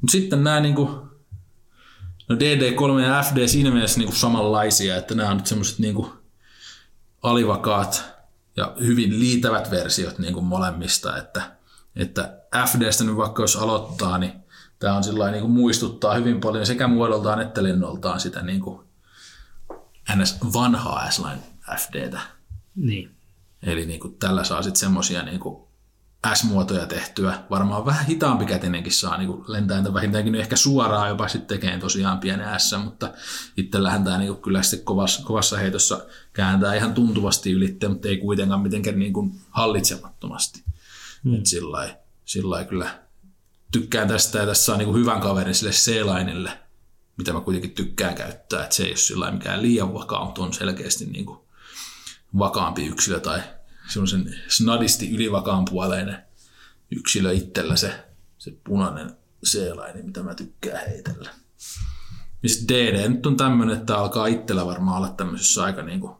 Mutta 0.00 0.12
sitten 0.12 0.44
nämä 0.44 0.60
niin 0.60 0.74
kuin, 0.74 0.88
no 2.28 2.36
DD3 2.36 3.00
ja 3.00 3.22
FD 3.22 3.46
siinä 3.46 3.70
mielessä 3.70 3.98
niin 3.98 4.08
kuin 4.08 4.18
samanlaisia, 4.18 4.96
että 4.96 5.14
nämä 5.14 5.30
on 5.30 5.36
nyt 5.36 5.46
semmoiset 5.46 5.78
niin 5.78 5.94
kuin 5.94 6.10
alivakaat 7.22 8.04
ja 8.56 8.74
hyvin 8.80 9.18
liitävät 9.18 9.70
versiot 9.70 10.18
niin 10.18 10.34
kuin 10.34 10.44
molemmista, 10.44 11.16
että, 11.16 11.56
että 11.96 12.38
FDstä 12.66 13.04
nyt 13.04 13.16
vaikka 13.16 13.42
jos 13.42 13.56
aloittaa, 13.56 14.18
niin 14.18 14.32
tämä 14.78 14.96
on 14.96 15.04
sillä 15.04 15.30
niin 15.30 15.40
kuin 15.40 15.52
muistuttaa 15.52 16.14
hyvin 16.14 16.40
paljon 16.40 16.66
sekä 16.66 16.88
muodoltaan 16.88 17.40
että 17.40 17.62
lennoltaan 17.62 18.20
sitä 18.20 18.42
niin 18.42 18.60
kuin 18.60 18.88
ns. 20.16 20.38
vanhaa 20.52 21.10
S-Line 21.10 21.42
FDtä. 21.76 22.20
Niin. 22.74 23.16
Eli 23.62 23.86
niin 23.86 24.00
kuin 24.00 24.14
tällä 24.18 24.44
saa 24.44 24.62
sitten 24.62 24.80
semmoisia 24.80 25.22
niin 25.22 25.40
kuin 25.40 25.67
S-muotoja 26.34 26.86
tehtyä. 26.86 27.38
Varmaan 27.50 27.86
vähän 27.86 28.06
hitaampi 28.06 28.46
kätinenkin 28.46 28.92
saa 28.92 29.18
niin 29.18 29.30
lentää 29.46 29.94
vähintäänkin 29.94 30.34
ehkä 30.34 30.56
suoraan 30.56 31.08
jopa 31.08 31.28
sitten 31.28 31.60
tekee 31.60 31.78
tosiaan 31.78 32.18
pienen 32.18 32.60
S, 32.60 32.74
mutta 32.84 33.12
itsellähän 33.56 34.04
tämä 34.04 34.18
niin 34.18 34.36
kyllä 34.36 34.62
sitten 34.62 34.84
kovassa, 34.84 35.22
kovassa 35.22 35.56
heitossa 35.56 36.06
kääntää 36.32 36.74
ihan 36.74 36.94
tuntuvasti 36.94 37.52
ylitte, 37.52 37.88
mutta 37.88 38.08
ei 38.08 38.16
kuitenkaan 38.16 38.60
mitenkään 38.60 38.98
niin 38.98 39.12
kuin 39.12 39.40
hallitsemattomasti. 39.50 40.64
Mm. 41.24 41.34
Et 41.34 41.46
sillai, 41.46 41.96
sillai 42.24 42.64
kyllä 42.64 42.98
tykkään 43.72 44.08
tästä 44.08 44.38
ja 44.38 44.46
tässä 44.46 44.72
on 44.72 44.78
niin 44.78 44.94
hyvän 44.94 45.20
kaverin 45.20 45.54
sille 45.54 45.72
C-lainille, 45.72 46.50
mitä 47.16 47.32
mä 47.32 47.40
kuitenkin 47.40 47.70
tykkään 47.70 48.14
käyttää, 48.14 48.62
että 48.62 48.74
se 48.74 48.82
ei 48.82 48.90
ole 48.90 48.96
sillä 48.96 49.30
mikään 49.30 49.62
liian 49.62 49.94
vakaa, 49.94 50.24
mutta 50.24 50.42
on 50.42 50.52
selkeästi 50.52 51.06
niin 51.06 51.26
kuin 51.26 51.38
vakaampi 52.38 52.86
yksilö 52.86 53.20
tai 53.20 53.40
semmoisen 53.88 54.34
snadisti 54.48 55.10
ylivakaan 55.10 55.64
puoleinen 55.64 56.18
yksilö 56.90 57.32
itsellä 57.32 57.76
se, 57.76 58.04
se 58.38 58.52
punainen 58.64 59.10
seelainen, 59.44 60.06
mitä 60.06 60.22
mä 60.22 60.34
tykkään 60.34 60.86
heitellä. 60.88 61.30
Ja 62.42 62.48
DD 62.68 63.08
nyt 63.08 63.26
on 63.26 63.36
tämmöinen, 63.36 63.76
että 63.76 63.98
alkaa 63.98 64.26
itsellä 64.26 64.66
varmaan 64.66 64.96
olla 64.96 65.08
tämmöisessä 65.08 65.64
aika 65.64 65.82
niin 65.82 66.00
kuin, 66.00 66.12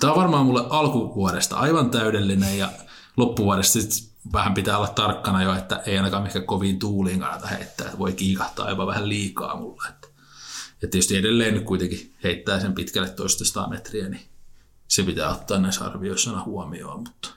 Tämä 0.00 0.12
on 0.12 0.18
varmaan 0.18 0.46
mulle 0.46 0.64
alkuvuodesta 0.70 1.56
aivan 1.56 1.90
täydellinen 1.90 2.58
ja 2.58 2.72
loppuvuodesta 3.16 3.80
sit 3.80 4.10
vähän 4.32 4.54
pitää 4.54 4.76
olla 4.76 4.88
tarkkana 4.88 5.42
jo, 5.42 5.54
että 5.54 5.82
ei 5.86 5.96
ainakaan 5.96 6.22
mikä 6.22 6.40
kovin 6.40 6.78
tuuliin 6.78 7.20
kannata 7.20 7.46
heittää, 7.46 7.86
että 7.86 7.98
voi 7.98 8.12
kiikahtaa 8.12 8.70
jopa 8.70 8.86
vähän 8.86 9.08
liikaa 9.08 9.56
mulle. 9.56 9.88
Että, 9.88 10.08
ja 10.82 10.88
tietysti 10.88 11.16
edelleen 11.16 11.54
nyt 11.54 11.64
kuitenkin 11.64 12.14
heittää 12.24 12.60
sen 12.60 12.74
pitkälle 12.74 13.08
toista 13.08 13.68
metriä, 13.68 14.08
niin 14.08 14.29
se 14.90 15.02
pitää 15.02 15.30
ottaa 15.30 15.58
näissä 15.58 15.84
arvioissa 15.84 16.30
aina 16.30 16.42
huomioon, 16.44 17.00
mutta, 17.00 17.28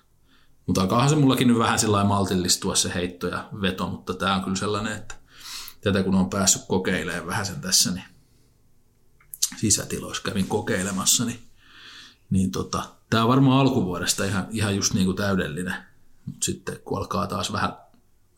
mutta 0.66 0.82
alkaahan 0.82 1.10
se 1.10 1.16
mullakin 1.16 1.48
nyt 1.48 1.58
vähän 1.58 1.80
sillä 1.80 2.04
maltillistua 2.04 2.76
se 2.76 2.94
heitto 2.94 3.28
ja 3.28 3.50
veto, 3.62 3.88
mutta 3.88 4.14
tämä 4.14 4.36
on 4.36 4.44
kyllä 4.44 4.56
sellainen, 4.56 4.94
että 4.94 5.16
tätä 5.82 6.04
kun 6.04 6.16
on 6.16 6.30
päässyt 6.30 6.62
kokeilemaan 6.68 7.28
vähän 7.28 7.46
sen 7.46 7.62
tässä, 7.62 7.92
niin 7.92 8.06
sisätiloissa 9.58 10.24
kävin 10.24 10.48
kokeilemassa, 10.48 11.26
niin, 11.26 11.40
niin 12.30 12.52
tota, 12.52 12.84
tämä 13.10 13.24
on 13.24 13.30
varmaan 13.30 13.60
alkuvuodesta 13.60 14.26
ihan, 14.26 14.48
ihan 14.52 14.76
just 14.76 14.94
niin 14.94 15.06
kuin 15.06 15.18
täydellinen, 15.18 15.76
mutta 16.26 16.46
sitten 16.46 16.80
kun 16.86 16.98
alkaa 16.98 17.28
taas 17.28 17.52
vähän, 17.52 17.78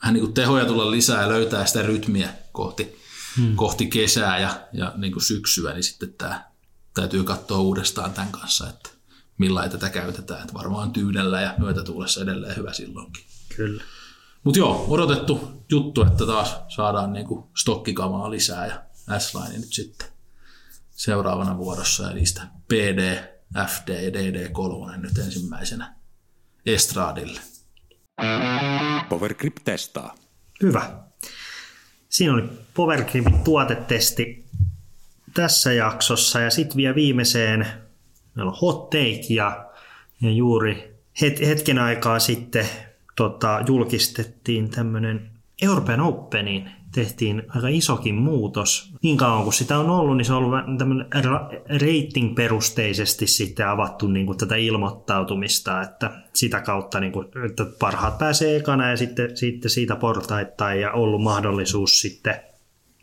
vähän 0.01 0.13
niin 0.13 0.24
kuin 0.24 0.34
tehoja 0.34 0.66
tulla 0.66 0.91
lisää 0.91 1.22
ja 1.22 1.30
löytää 1.30 1.66
sitä 1.66 1.82
rytmiä 1.82 2.30
kohti, 2.51 3.01
hmm. 3.38 3.55
kohti 3.55 3.88
kesää 3.88 4.39
ja, 4.39 4.68
ja 4.74 4.93
niin 4.95 5.13
kuin 5.13 5.24
syksyä, 5.24 5.74
niin 5.74 5.84
sitten 5.84 6.13
tämä 6.13 6.51
täytyy 6.93 7.24
katsoa 7.24 7.59
uudestaan 7.59 8.13
tämän 8.13 8.32
kanssa, 8.32 8.70
että 8.70 8.95
millä 9.38 9.70
tätä 9.70 9.90
käytetään. 9.90 10.42
Että 10.42 10.54
varmaan 10.54 10.92
tyydellä 10.92 11.42
ja 11.42 11.54
myötätuulessa 11.58 12.22
edelleen 12.22 12.56
hyvä 12.56 12.74
silloinkin. 12.74 13.24
Kyllä. 13.56 13.84
Mutta 14.44 14.60
joo, 14.60 14.86
odotettu 14.90 15.66
juttu, 15.72 16.02
että 16.02 16.26
taas 16.26 16.56
saadaan 16.68 17.14
niinku 17.14 17.52
stokkikamaa 17.58 18.32
lisää 18.32 18.68
ja 18.68 18.82
S-Line 19.20 19.60
nyt 19.60 19.74
sitten 19.74 20.08
seuraavana 20.92 21.58
vuorossa 21.58 22.04
ja 22.04 22.14
niistä 22.14 22.42
PD, 22.68 23.18
FD 23.68 23.90
ja 23.90 24.10
DD3 24.10 24.98
nyt 24.98 25.18
ensimmäisenä 25.18 25.96
Estradille. 26.66 27.40
Powergrip 29.10 29.56
testaa. 29.64 30.16
Hyvä. 30.62 31.00
Siinä 32.10 32.34
oli 32.34 32.44
Powergripin 32.74 33.40
tuotetesti 33.44 34.46
tässä 35.34 35.74
jaksossa 35.74 36.40
ja 36.40 36.50
sitten 36.50 36.78
vielä 36.78 36.96
viimeiseen 36.96 37.85
meillä 38.36 38.52
on 38.52 38.58
hot 38.62 38.90
take 38.90 39.26
ja, 39.30 39.66
ja 40.22 40.32
juuri 40.32 40.96
het, 41.22 41.40
hetken 41.40 41.80
aikaa 41.80 42.20
sitten 42.20 42.66
tota, 43.16 43.64
julkistettiin 43.68 44.70
tämmöinen 44.70 45.30
Euroopan 45.62 46.02
Openiin 46.02 46.70
tehtiin 46.92 47.44
aika 47.50 47.68
isokin 47.68 48.16
muutos. 48.16 48.94
Niin 49.02 49.18
kauan 49.18 49.44
kuin 49.44 49.54
sitä 49.54 49.80
on 49.80 49.90
ollut, 49.90 50.18
niin 50.18 50.26
se 50.26 50.34
on 50.34 50.44
ollut 50.44 50.60
rating-perusteisesti 51.82 53.28
sitten 53.28 53.68
avattu 53.68 54.08
niin 54.08 54.26
kuin 54.26 54.38
tätä 54.38 54.56
ilmoittautumista, 54.56 55.82
että 55.82 56.12
sitä 56.34 56.62
kautta 56.62 57.00
niin 57.00 57.12
kuin, 57.12 57.28
että 57.46 57.66
parhaat 57.80 58.18
pääsee 58.18 58.56
ekana 58.56 58.90
ja 58.90 58.98
sitten, 58.98 59.38
sitten 59.38 59.72
siitä 59.72 59.96
portaittain 59.96 60.82
ja 60.82 60.92
ollut 60.92 61.24
mahdollisuus 61.24 62.02
sitten 62.02 62.36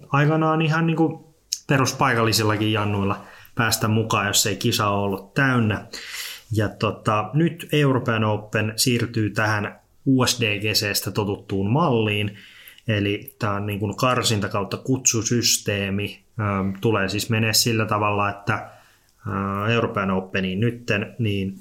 aikanaan 0.09 0.63
ihan 0.63 0.87
niin 0.87 0.97
kuin 0.97 1.25
peruspaikallisillakin 1.67 2.73
jannuilla– 2.73 3.21
päästä 3.55 3.89
mukaan, 3.89 4.27
jos 4.27 4.47
ei 4.47 4.57
kisa 4.57 4.89
ole 4.89 5.03
ollut 5.03 5.35
täynnä. 5.35 5.87
Ja 6.53 6.69
tota, 6.69 7.31
nyt 7.35 7.69
European 7.73 8.25
Open 8.25 8.73
siirtyy 8.77 9.31
tähän 9.31 9.81
USDGCstä 10.07 11.11
totuttuun 11.11 11.71
malliin, 11.71 12.39
eli 12.89 13.35
tämä 13.39 13.53
on 13.53 13.67
niin 13.67 13.79
kuin 13.79 13.97
karsinta 13.97 14.49
kautta 14.49 14.77
kutsusysteemi. 14.77 16.25
Tulee 16.81 17.09
siis 17.09 17.31
menee 17.31 17.53
sillä 17.53 17.87
tavalla, 17.87 18.31
että 18.31 18.71
European 19.71 20.11
Openiin 20.11 20.61
nytten 20.61 21.15
niin 21.19 21.55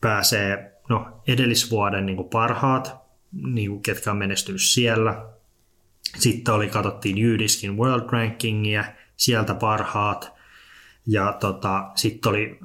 pääsee 0.00 0.72
no, 0.88 1.22
edellisvuoden 1.28 2.06
niin 2.06 2.16
kuin 2.16 2.28
parhaat, 2.28 2.96
niin 3.32 3.70
kuin 3.70 3.82
ketkä 3.82 4.10
on 4.10 4.16
menestynyt 4.16 4.62
siellä. 4.62 5.26
Sitten 6.18 6.54
oli, 6.54 6.68
katsottiin 6.68 7.18
Jydiskin 7.18 7.76
World 7.76 8.10
Rankingia, 8.10 8.84
sieltä 9.16 9.54
parhaat. 9.54 10.32
Ja 11.06 11.36
tota, 11.40 11.90
sitten 11.94 12.30
oli 12.30 12.58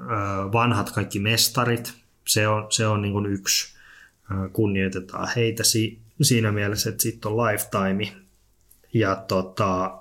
vanhat 0.53 0.91
kaikki 0.91 1.19
mestarit. 1.19 1.93
Se 2.27 2.47
on, 2.47 2.65
se 2.69 2.87
on 2.87 3.01
niin 3.01 3.13
kuin 3.13 3.25
yksi. 3.25 3.77
Kunnioitetaan 4.53 5.27
heitä 5.35 5.63
si, 5.63 5.99
siinä 6.21 6.51
mielessä, 6.51 6.89
että 6.89 7.03
sitten 7.03 7.31
on 7.31 7.37
lifetime. 7.37 8.21
Ja, 8.93 9.15
tota, 9.15 9.97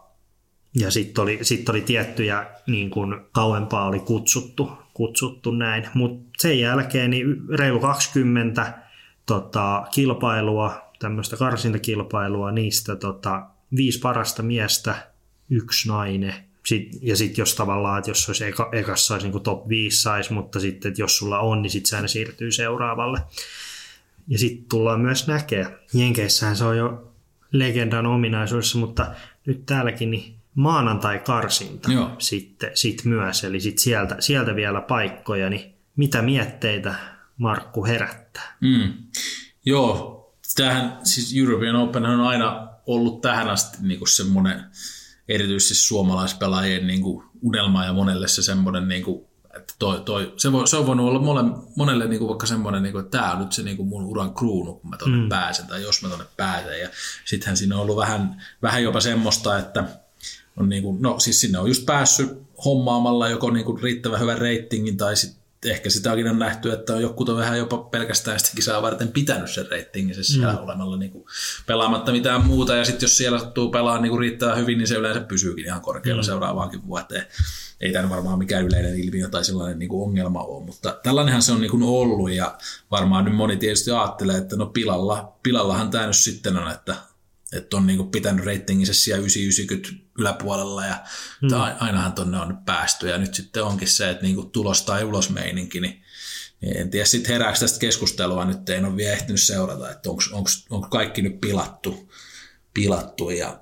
ja 0.75 0.91
sitten 0.91 1.23
oli, 1.23 1.39
sit 1.43 1.69
oli 1.69 1.81
tiettyjä 1.81 2.47
niin 2.67 2.91
kuin 2.91 3.21
kauempaa 3.33 3.87
oli 3.87 4.01
kutsuttu, 4.01 4.73
kutsuttu 4.95 5.51
näin. 5.51 5.89
Mutta 5.95 6.29
sen 6.39 6.61
jälkeen 6.61 7.11
niin 7.11 7.27
reilu 7.59 7.81
20 7.81 8.75
tota, 9.27 9.87
kilpailua, 9.95 10.91
tämmöistä 10.99 11.37
karsintakilpailua, 11.37 12.53
niistä 12.53 12.97
tota, 12.97 13.47
viisi 13.77 13.99
parasta 13.99 14.43
miestä, 14.43 14.95
yksi 15.51 15.89
nainen 15.89 16.35
sit, 16.67 16.89
ja 17.03 17.17
sitten 17.17 17.43
jos 17.43 17.55
tavallaan, 17.55 17.99
että 17.99 18.11
jos 18.11 18.29
olisi 18.29 18.45
eka, 18.45 18.69
ekassa 18.73 19.15
olisi 19.15 19.29
niin 19.29 19.43
top 19.43 19.69
5 19.69 20.03
saisi, 20.03 20.33
mutta 20.33 20.61
sitten 20.61 20.89
että 20.89 21.03
jos 21.03 21.17
sulla 21.19 21.39
on, 21.39 21.63
niin 21.63 21.71
sitten 21.71 21.91
se 21.91 21.97
aina 21.97 22.09
siirtyy 22.09 22.53
seuraavalle. 22.53 23.21
Ja 24.29 24.39
sitten 24.39 24.69
tullaan 24.69 25.01
myös 25.01 25.27
näkee. 25.27 25.79
Jenkeissähän 25.95 26.57
se 26.57 26.65
on 26.65 26.77
jo 26.77 27.13
legendan 27.53 28.07
ominaisuudessa, 28.07 28.79
mutta 28.79 29.15
nyt 29.47 29.67
täälläkin 29.67 30.11
niin 30.11 30.37
maanantai-karsinta 30.55 31.93
Joo. 31.93 32.11
sitten 32.19 32.71
sit 32.75 33.05
myös, 33.05 33.45
eli 33.45 33.61
sit 33.61 33.79
sieltä, 33.79 34.17
sieltä 34.19 34.57
vielä 34.57 34.81
paikkoja, 34.81 35.51
niin 35.51 35.75
mitä 35.97 36.23
mietteitä 36.23 36.95
Markku 37.37 37.85
herättää? 37.85 38.57
Mm. 38.61 38.93
Joo, 39.65 40.35
tämähän, 40.57 40.99
siis 41.03 41.35
European 41.37 41.77
Open 41.77 42.07
on 42.07 42.21
aina 42.21 42.69
ollut 42.87 43.21
tähän 43.21 43.49
asti 43.49 43.79
niin 43.81 44.09
semmoinen 44.09 44.65
erityisesti 45.29 45.75
suomalaispelaajien 45.75 46.87
niin 46.87 47.03
kuin 47.03 47.25
unelma 47.43 47.85
ja 47.85 47.93
monelle 47.93 48.29
se 48.29 48.43
semmoinen, 48.43 48.89
niin 48.89 49.05
kuin, 49.05 49.25
että 49.57 49.75
toi, 49.79 50.01
toi, 50.01 50.35
se, 50.37 50.53
voi, 50.53 50.69
se 50.69 50.77
on 50.77 50.87
voinut 50.87 51.09
olla 51.09 51.19
monelle, 51.19 51.57
monelle 51.77 52.09
niin 52.09 52.19
kuin 52.19 52.29
vaikka 52.29 52.47
semmoinen, 52.47 52.83
niin 52.83 52.93
kuin, 52.93 53.05
että 53.05 53.19
tämä 53.19 53.33
on 53.33 53.39
nyt 53.39 53.53
se 53.53 53.63
niin 53.63 53.77
kuin 53.77 53.89
mun 53.89 54.05
uran 54.05 54.35
kruunu, 54.35 54.75
kun 54.75 54.91
mä 54.91 54.97
tuonne 54.97 55.23
mm. 55.23 55.29
pääsen 55.29 55.67
tai 55.67 55.83
jos 55.83 56.03
mä 56.03 56.09
tuonne 56.09 56.27
pääsen. 56.37 56.81
Ja 56.81 56.89
sittenhän 57.25 57.57
siinä 57.57 57.75
on 57.77 57.83
ollut 57.83 57.97
vähän, 57.97 58.43
vähän 58.63 58.83
jopa 58.83 59.01
semmoista, 59.01 59.59
että 59.59 59.85
on 60.57 60.69
niin 60.69 60.83
kuin, 60.83 61.03
no 61.03 61.19
siis 61.19 61.41
sinne 61.41 61.59
on 61.59 61.69
just 61.69 61.87
päässyt 61.87 62.31
hommaamalla 62.65 63.29
joko 63.29 63.51
niin 63.51 63.65
kuin 63.65 63.83
riittävän 63.83 64.21
hyvän 64.21 64.39
reitingin 64.39 64.97
tai 64.97 65.17
sitten 65.17 65.46
ehkä 65.65 65.91
sitäkin 65.91 66.29
on 66.29 66.39
nähty, 66.39 66.73
että 66.73 66.95
on 66.95 67.03
joku 67.03 67.37
vähän 67.37 67.59
jopa 67.59 67.79
pelkästään 67.79 68.41
sitä 68.41 68.51
kisaa 68.57 68.83
varten 68.83 69.09
pitänyt 69.09 69.51
sen 69.51 69.67
reitingin 69.71 70.25
siellä 70.25 70.53
mm. 70.53 70.59
olemalla 70.59 70.97
niin 70.97 71.11
kuin 71.11 71.25
pelaamatta 71.67 72.13
mitään 72.13 72.47
muuta. 72.47 72.77
Ja 72.77 72.85
sitten 72.85 73.05
jos 73.05 73.17
siellä 73.17 73.39
sattuu 73.39 73.71
pelaa 73.71 74.01
niin 74.01 74.11
kuin 74.11 74.21
riittää 74.21 74.55
hyvin, 74.55 74.79
niin 74.79 74.89
se 74.89 74.95
yleensä 74.95 75.21
pysyykin 75.21 75.65
ihan 75.65 75.81
korkealla 75.81 76.23
mm. 76.23 76.27
seuraavaankin 76.27 76.87
vuoteen. 76.87 77.27
Ei 77.81 77.93
tämä 77.93 78.11
varmaan 78.11 78.39
mikään 78.39 78.65
yleinen 78.65 79.01
ilmiö 79.01 79.29
tai 79.29 79.45
sellainen 79.45 79.79
niin 79.79 79.89
kuin 79.89 80.03
ongelma 80.03 80.43
ole, 80.43 80.65
mutta 80.65 80.99
tällainenhan 81.03 81.43
se 81.43 81.53
on 81.53 81.61
niin 81.61 81.71
kuin 81.71 81.83
ollut 81.83 82.31
ja 82.31 82.59
varmaan 82.91 83.25
nyt 83.25 83.35
moni 83.35 83.57
tietysti 83.57 83.91
ajattelee, 83.91 84.37
että 84.37 84.57
no 84.57 84.67
pilalla, 84.67 85.39
pilallahan 85.43 85.91
tämä 85.91 86.07
nyt 86.07 86.17
sitten 86.17 86.57
on, 86.57 86.71
että 86.71 86.97
että 87.53 87.77
on 87.77 87.87
niinku 87.87 88.05
pitänyt 88.05 88.45
reitingissä 88.45 88.95
siellä 88.95 89.21
990 89.21 89.89
yläpuolella 90.19 90.87
ja 90.87 91.03
mm. 91.43 91.49
ainahan 91.81 92.13
tonne 92.13 92.41
on 92.41 92.49
nyt 92.49 92.65
päästy. 92.65 93.09
Ja 93.09 93.19
nyt 93.19 93.35
sitten 93.35 93.65
onkin 93.65 93.89
se, 93.89 94.11
että 94.11 94.23
niinku 94.23 94.45
tulos 94.45 94.83
tai 94.83 95.05
ulos 95.05 95.31
meininki, 95.31 95.81
niin, 95.81 96.03
niin 96.61 96.77
en 96.77 96.91
tiedä 96.91 97.05
sitten 97.05 97.33
herääkö 97.33 97.59
tästä 97.59 97.79
keskustelua, 97.79 98.45
nyt 98.45 98.71
en 98.71 98.85
ole 98.85 98.97
vielä 98.97 99.13
ehtinyt 99.13 99.43
seurata, 99.43 99.91
että 99.91 100.11
onko 100.71 100.89
kaikki 100.91 101.23
nyt 101.23 101.41
pilattu, 101.41 102.13
pilattu. 102.75 103.31
Ja 103.31 103.61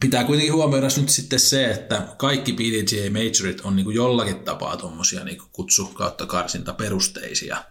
pitää 0.00 0.24
kuitenkin 0.24 0.54
huomioida 0.54 0.86
nyt 0.96 1.08
sitten 1.08 1.40
se, 1.40 1.70
että 1.70 2.06
kaikki 2.18 2.52
PDGA 2.52 3.10
Majorit 3.10 3.60
on 3.60 3.76
niinku 3.76 3.90
jollakin 3.90 4.38
tapaa 4.38 4.76
tuommoisia 4.76 5.24
niinku 5.24 5.44
kutsu 5.52 5.86
kautta 5.86 6.26
karsinta 6.26 6.72
perusteisia 6.72 7.64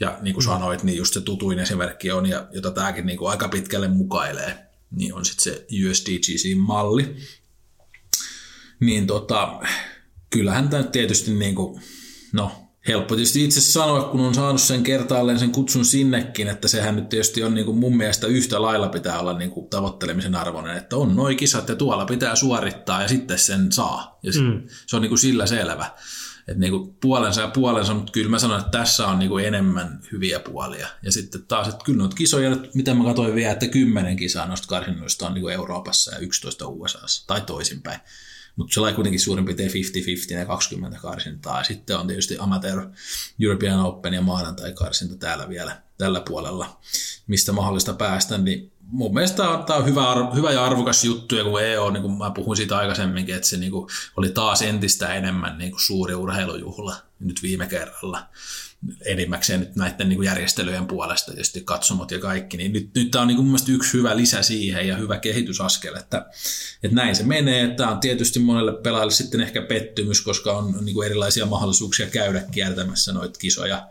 ja 0.00 0.18
niin 0.20 0.34
kuin 0.34 0.44
mm. 0.44 0.50
sanoit, 0.50 0.82
niin 0.82 0.98
just 0.98 1.14
se 1.14 1.20
tutuin 1.20 1.58
esimerkki 1.58 2.10
on, 2.10 2.26
ja 2.26 2.46
jota 2.52 2.70
tämäkin 2.70 3.06
niin 3.06 3.18
kuin 3.18 3.30
aika 3.30 3.48
pitkälle 3.48 3.88
mukailee, 3.88 4.68
niin 4.90 5.14
on 5.14 5.24
sitten 5.24 5.44
se 5.44 5.66
USDGC-malli. 5.72 7.16
Niin 8.80 9.06
tota, 9.06 9.60
kyllähän 10.30 10.68
tämä 10.68 10.82
tietysti 10.82 11.34
niin 11.34 11.54
kuin, 11.54 11.82
no 12.32 12.68
helppo 12.88 13.14
tietysti 13.14 13.44
itse 13.44 13.60
sanoa, 13.60 14.02
kun 14.02 14.20
on 14.20 14.34
saanut 14.34 14.60
sen 14.60 14.82
kertaalleen 14.82 15.38
sen 15.38 15.52
kutsun 15.52 15.84
sinnekin, 15.84 16.48
että 16.48 16.68
sehän 16.68 16.96
nyt 16.96 17.08
tietysti 17.08 17.42
on 17.42 17.54
niin 17.54 17.64
kuin 17.64 17.78
mun 17.78 17.96
mielestä 17.96 18.26
yhtä 18.26 18.62
lailla 18.62 18.88
pitää 18.88 19.20
olla 19.20 19.38
niin 19.38 19.50
kuin 19.50 19.68
tavoittelemisen 19.68 20.34
arvoinen, 20.34 20.76
että 20.76 20.96
on 20.96 21.16
noin 21.16 21.36
kisat 21.36 21.68
ja 21.68 21.76
tuolla 21.76 22.04
pitää 22.06 22.36
suorittaa 22.36 23.02
ja 23.02 23.08
sitten 23.08 23.38
sen 23.38 23.72
saa. 23.72 24.18
Ja 24.22 24.32
mm. 24.42 24.62
se 24.86 24.96
on 24.96 25.02
niin 25.02 25.10
kuin 25.10 25.18
sillä 25.18 25.46
selvä 25.46 25.90
että 26.48 26.60
niinku 26.60 26.96
puolensa 27.00 27.40
ja 27.40 27.48
puolensa, 27.48 27.94
mutta 27.94 28.12
kyllä 28.12 28.30
mä 28.30 28.38
sanon, 28.38 28.58
että 28.58 28.78
tässä 28.78 29.06
on 29.06 29.18
niinku 29.18 29.38
enemmän 29.38 30.00
hyviä 30.12 30.40
puolia. 30.40 30.88
Ja 31.02 31.12
sitten 31.12 31.42
taas, 31.42 31.68
että 31.68 31.84
kyllä 31.84 31.98
noita 31.98 32.16
kisoja, 32.16 32.56
mitä 32.74 32.94
mä 32.94 33.04
katsoin 33.04 33.34
vielä, 33.34 33.52
että 33.52 33.66
kymmenen 33.66 34.16
kisaa 34.16 34.46
noista 34.46 34.68
karsinnoista 34.68 35.26
on 35.26 35.34
niinku 35.34 35.48
Euroopassa 35.48 36.14
ja 36.14 36.18
11 36.18 36.68
USAssa 36.68 37.26
tai 37.26 37.40
toisinpäin. 37.40 38.00
Mutta 38.56 38.74
se 38.74 38.94
kuitenkin 38.94 39.20
suurin 39.20 39.44
piirtein 39.44 39.70
50-50 39.70 40.32
ja 40.32 40.46
20 40.46 40.98
karsintaa. 41.00 41.58
Ja 41.58 41.64
sitten 41.64 41.98
on 41.98 42.06
tietysti 42.06 42.36
Amateur 42.38 42.86
European 43.40 43.80
Open 43.80 44.14
ja 44.14 44.22
maanantai-karsinta 44.22 45.16
täällä 45.16 45.48
vielä 45.48 45.82
tällä 45.98 46.20
puolella, 46.28 46.80
mistä 47.28 47.52
mahdollista 47.52 47.92
päästä, 47.92 48.38
niin 48.38 48.72
mun 48.80 49.14
mielestä 49.14 49.36
tämä 49.36 49.78
on, 49.78 49.86
hyvä, 49.86 50.02
hyvä 50.34 50.52
ja 50.52 50.64
arvokas 50.64 51.04
juttu, 51.04 51.36
ja 51.36 51.44
kun 51.44 51.62
EO, 51.62 51.90
niin 51.90 52.02
kuin 52.02 52.18
mä 52.18 52.30
puhuin 52.30 52.56
siitä 52.56 52.78
aikaisemminkin, 52.78 53.34
että 53.34 53.48
se 53.48 53.56
niin 53.56 53.72
kuin 53.72 53.88
oli 54.16 54.28
taas 54.28 54.62
entistä 54.62 55.14
enemmän 55.14 55.58
niin 55.58 55.70
kuin 55.70 55.80
suuri 55.80 56.14
urheilujuhla 56.14 56.96
nyt 57.20 57.42
viime 57.42 57.66
kerralla. 57.66 58.26
Enimmäkseen 59.04 59.60
nyt 59.60 59.76
näiden 59.76 60.08
niin 60.08 60.16
kuin 60.16 60.26
järjestelyjen 60.26 60.86
puolesta, 60.86 61.32
tietysti 61.32 61.60
katsomot 61.60 62.10
ja 62.10 62.18
kaikki, 62.18 62.56
niin 62.56 62.72
nyt, 62.72 62.90
nyt 62.94 63.10
tämä 63.10 63.22
on 63.22 63.28
niin 63.28 63.36
kuin 63.36 63.48
mun 63.48 63.58
yksi 63.68 63.92
hyvä 63.92 64.16
lisä 64.16 64.42
siihen 64.42 64.88
ja 64.88 64.96
hyvä 64.96 65.18
kehitysaskel, 65.18 65.96
että, 65.96 66.26
että 66.82 66.94
näin 66.94 67.16
se 67.16 67.24
menee. 67.24 67.74
Tämä 67.74 67.90
on 67.90 68.00
tietysti 68.00 68.38
monelle 68.38 68.72
pelaajalle 68.82 69.12
sitten 69.12 69.40
ehkä 69.40 69.62
pettymys, 69.62 70.20
koska 70.20 70.52
on 70.52 70.74
niin 70.84 70.94
kuin 70.94 71.06
erilaisia 71.06 71.46
mahdollisuuksia 71.46 72.06
käydä 72.06 72.40
kiertämässä 72.50 73.12
noita 73.12 73.38
kisoja 73.38 73.88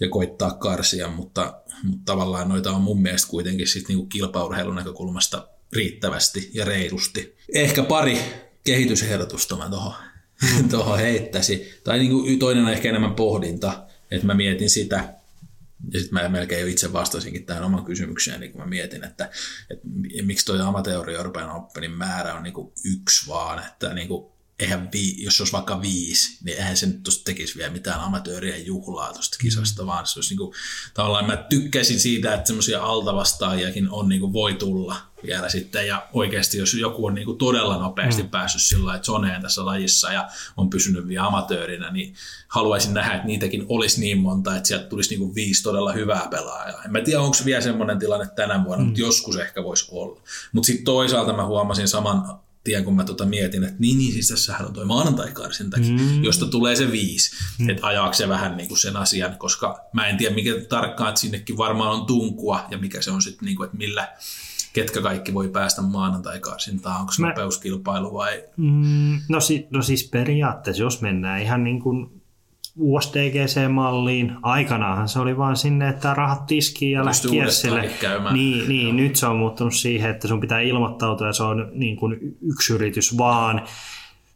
ja 0.00 0.08
koittaa 0.08 0.50
karsia, 0.50 1.08
mutta 1.08 1.54
mutta 1.82 2.12
tavallaan 2.12 2.48
noita 2.48 2.72
on 2.72 2.82
mun 2.82 3.02
mielestä 3.02 3.28
kuitenkin 3.28 3.68
sit 3.68 3.88
niinku 3.88 4.06
kilpaurheilun 4.06 4.76
näkökulmasta 4.76 5.48
riittävästi 5.72 6.50
ja 6.54 6.64
reilusti. 6.64 7.36
Ehkä 7.54 7.82
pari 7.82 8.18
kehitysehdotusta 8.64 9.56
mä 9.56 9.70
tuohon 10.70 10.98
mm. 10.98 11.02
heittäisin. 11.04 11.60
Tai 11.84 11.98
niinku 11.98 12.24
toinen 12.38 12.64
on 12.64 12.72
ehkä 12.72 12.88
enemmän 12.88 13.14
pohdinta, 13.14 13.86
että 14.10 14.26
mä 14.26 14.34
mietin 14.34 14.70
sitä, 14.70 15.14
ja 15.92 16.00
sitten 16.00 16.22
mä 16.22 16.28
melkein 16.28 16.60
jo 16.60 16.66
itse 16.66 16.92
vastasinkin 16.92 17.46
tähän 17.46 17.64
oman 17.64 17.84
kysymykseen, 17.84 18.40
niin 18.40 18.52
kun 18.52 18.60
mä 18.60 18.66
mietin, 18.66 19.04
että, 19.04 19.30
että 19.70 19.88
miksi 20.22 20.46
tuo 20.46 20.62
amateuri 20.62 21.14
Euroopan 21.14 21.50
Openin 21.50 21.90
määrä 21.90 22.34
on 22.34 22.42
niinku 22.42 22.72
yksi 22.84 23.28
vaan, 23.28 23.58
että 23.66 23.94
niinku 23.94 24.37
eihän 24.58 24.88
vi, 24.92 25.24
jos 25.24 25.36
se 25.36 25.42
olisi 25.42 25.52
vaikka 25.52 25.82
viisi, 25.82 26.38
niin 26.44 26.58
eihän 26.58 26.76
se 26.76 26.86
nyt 26.86 27.02
tuosta 27.02 27.24
tekisi 27.24 27.58
vielä 27.58 27.72
mitään 27.72 28.00
amatöörien 28.00 28.66
juhlaa 28.66 29.12
tuosta 29.12 29.36
kisasta, 29.40 29.82
mm. 29.82 29.86
vaan 29.86 30.06
se 30.06 30.18
olisi 30.18 30.30
niin 30.30 30.38
kuin, 30.38 30.52
tavallaan 30.94 31.26
mä 31.26 31.36
tykkäisin 31.36 32.00
siitä, 32.00 32.34
että 32.34 32.46
semmoisia 32.46 32.82
altavastaajiakin 32.82 33.90
on 33.90 34.08
niin 34.08 34.20
kuin 34.20 34.32
voi 34.32 34.54
tulla 34.54 34.96
vielä 35.22 35.48
sitten, 35.48 35.86
ja 35.86 36.06
oikeasti 36.12 36.58
jos 36.58 36.74
joku 36.74 37.06
on 37.06 37.14
niin 37.14 37.24
kuin 37.24 37.38
todella 37.38 37.78
nopeasti 37.78 38.22
mm. 38.22 38.28
päässyt 38.28 38.62
sillä 38.62 38.94
että 38.94 39.06
soneen 39.06 39.42
tässä 39.42 39.64
lajissa 39.64 40.12
ja 40.12 40.28
on 40.56 40.70
pysynyt 40.70 41.08
vielä 41.08 41.26
amatöörinä, 41.26 41.90
niin 41.90 42.14
haluaisin 42.48 42.94
nähdä, 42.94 43.14
että 43.14 43.26
niitäkin 43.26 43.66
olisi 43.68 44.00
niin 44.00 44.18
monta, 44.18 44.56
että 44.56 44.68
sieltä 44.68 44.86
tulisi 44.86 45.10
niin 45.10 45.20
kuin 45.20 45.34
viisi 45.34 45.62
todella 45.62 45.92
hyvää 45.92 46.26
pelaajaa. 46.30 46.82
En 46.84 46.92
mä 46.92 47.00
tiedä, 47.00 47.20
onko 47.20 47.36
vielä 47.44 47.60
semmoinen 47.60 47.98
tilanne 47.98 48.26
tänä 48.36 48.64
vuonna, 48.64 48.82
mm. 48.82 48.86
mutta 48.86 49.00
joskus 49.00 49.36
ehkä 49.36 49.64
voisi 49.64 49.88
olla. 49.90 50.20
Mutta 50.52 50.66
sitten 50.66 50.84
toisaalta 50.84 51.32
mä 51.32 51.46
huomasin 51.46 51.88
saman 51.88 52.40
tien, 52.68 52.84
kun 52.84 52.96
mä 52.96 53.04
tota 53.04 53.26
mietin, 53.26 53.64
että 53.64 53.76
niin, 53.78 53.98
niin 53.98 54.12
siis 54.12 54.28
tässähän 54.28 54.66
on 54.66 54.72
toi 54.72 54.84
maanantai-karsintakin, 54.84 56.00
mm. 56.00 56.24
josta 56.24 56.46
tulee 56.46 56.76
se 56.76 56.92
viisi, 56.92 57.36
mm. 57.58 57.70
että 57.70 57.86
ajaako 57.86 58.12
se 58.12 58.28
vähän 58.28 58.56
niin 58.56 58.68
kuin 58.68 58.78
sen 58.78 58.96
asian, 58.96 59.38
koska 59.38 59.80
mä 59.92 60.06
en 60.06 60.16
tiedä 60.16 60.34
mikä 60.34 60.50
tarkkaan, 60.68 61.08
että 61.08 61.20
sinnekin 61.20 61.56
varmaan 61.56 61.90
on 61.90 62.06
tunkua 62.06 62.66
ja 62.70 62.78
mikä 62.78 63.02
se 63.02 63.10
on 63.10 63.22
sitten, 63.22 63.46
niin 63.46 63.56
kuin, 63.56 63.64
että 63.66 63.76
millä, 63.76 64.08
ketkä 64.72 65.00
kaikki 65.00 65.34
voi 65.34 65.48
päästä 65.48 65.82
maanantai-karsintaan, 65.82 67.00
onko 67.00 67.12
se 67.12 67.22
mä... 67.22 67.28
nopeuskilpailu 67.28 68.14
vai? 68.14 68.44
Mm, 68.56 69.20
no, 69.28 69.40
si- 69.40 69.66
no 69.70 69.82
siis 69.82 70.08
periaatteessa, 70.08 70.82
jos 70.82 71.00
mennään 71.00 71.42
ihan 71.42 71.64
niin 71.64 71.80
kuin 71.80 72.17
USDGC-malliin. 72.78 74.32
Aikanaanhan 74.42 75.08
se 75.08 75.18
oli 75.18 75.36
vaan 75.36 75.56
sinne, 75.56 75.88
että 75.88 76.14
rahat 76.14 76.46
tiskiin 76.46 76.92
ja 76.92 77.04
lähti 77.04 77.28
kierssille. 77.28 77.90
Niin, 78.32 78.68
niin 78.68 78.96
nyt 78.96 79.16
se 79.16 79.26
on 79.26 79.36
muuttunut 79.36 79.74
siihen, 79.74 80.10
että 80.10 80.28
sun 80.28 80.40
pitää 80.40 80.60
ilmoittautua 80.60 81.26
ja 81.26 81.32
se 81.32 81.42
on 81.42 81.70
niin 81.72 81.96
kuin 81.96 82.36
yksi 82.42 82.72
yritys 82.72 83.18
vaan. 83.18 83.62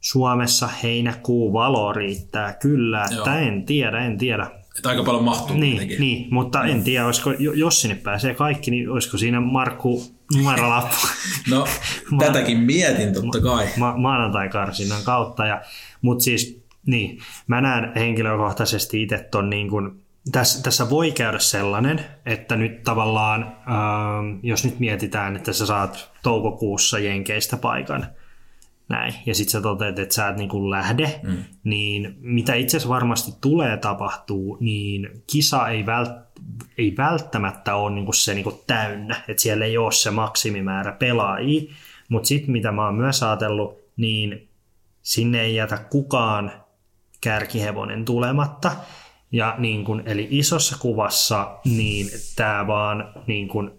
Suomessa 0.00 0.68
heinäkuu 0.82 1.52
valo 1.52 1.92
riittää 1.92 2.52
kyllä, 2.52 3.04
että 3.04 3.30
Joo. 3.30 3.38
en 3.38 3.66
tiedä, 3.66 3.98
en 3.98 4.18
tiedä. 4.18 4.50
Että 4.76 4.88
aika 4.88 5.02
paljon 5.02 5.24
mahtuu 5.24 5.56
niin, 5.56 5.70
kuitenkin. 5.70 6.00
Niin, 6.00 6.26
mutta 6.30 6.64
en 6.64 6.84
tiedä, 6.84 7.06
olisiko, 7.06 7.30
jos 7.54 7.80
sinne 7.80 7.94
pääsee 7.94 8.34
kaikki, 8.34 8.70
niin 8.70 8.90
olisiko 8.90 9.16
siinä 9.18 9.40
Markku 9.40 10.04
numerolappu? 10.36 10.96
no, 11.50 11.66
tätäkin 12.26 12.58
mietin 12.58 13.14
totta 13.14 13.40
kai. 13.40 13.66
Ma- 13.76 13.96
maanantai-karsinnan 13.96 15.02
kautta, 15.04 15.46
ja, 15.46 15.62
mutta 16.00 16.24
siis 16.24 16.61
niin, 16.86 17.18
mä 17.46 17.60
näen 17.60 17.92
henkilökohtaisesti 17.96 19.02
itse 19.02 19.28
ton 19.30 19.50
niin 19.50 19.70
kuin, 19.70 20.02
tässä, 20.32 20.62
tässä 20.62 20.90
voi 20.90 21.10
käydä 21.10 21.38
sellainen, 21.38 22.04
että 22.26 22.56
nyt 22.56 22.82
tavallaan, 22.82 23.42
ähm, 23.42 24.38
jos 24.42 24.64
nyt 24.64 24.80
mietitään, 24.80 25.36
että 25.36 25.52
sä 25.52 25.66
saat 25.66 26.10
toukokuussa 26.22 26.98
Jenkeistä 26.98 27.56
paikan, 27.56 28.06
näin, 28.88 29.14
ja 29.26 29.34
sitten 29.34 29.52
sä 29.52 29.60
toteat, 29.60 29.98
että 29.98 30.14
sä 30.14 30.28
et 30.28 30.36
niin 30.36 30.48
kuin 30.48 30.70
lähde, 30.70 31.20
mm. 31.22 31.44
niin 31.64 32.16
mitä 32.20 32.54
itse 32.54 32.76
asiassa 32.76 32.94
varmasti 32.94 33.32
tulee 33.40 33.76
tapahtuu, 33.76 34.58
niin 34.60 35.22
kisa 35.32 35.68
ei, 35.68 35.86
vält, 35.86 36.10
ei 36.78 36.94
välttämättä 36.96 37.74
ole 37.74 37.94
niin 37.94 38.04
kuin 38.04 38.14
se 38.14 38.34
niin 38.34 38.44
kuin 38.44 38.56
täynnä, 38.66 39.16
että 39.28 39.42
siellä 39.42 39.64
ei 39.64 39.78
ole 39.78 39.92
se 39.92 40.10
maksimimäärä 40.10 40.92
pelaajia, 40.92 41.72
mutta 42.08 42.26
sitten 42.26 42.52
mitä 42.52 42.72
mä 42.72 42.84
oon 42.84 42.94
myös 42.94 43.22
ajatellut, 43.22 43.78
niin 43.96 44.48
sinne 45.02 45.40
ei 45.40 45.54
jätä 45.54 45.78
kukaan 45.78 46.52
kärkihevonen 47.22 48.04
tulematta. 48.04 48.72
Ja 49.32 49.54
niin 49.58 49.84
kuin, 49.84 50.02
eli 50.06 50.28
isossa 50.30 50.76
kuvassa 50.80 51.58
niin 51.64 52.06
tämä 52.36 52.66
vaan 52.66 53.14
niin 53.26 53.48
kuin, 53.48 53.70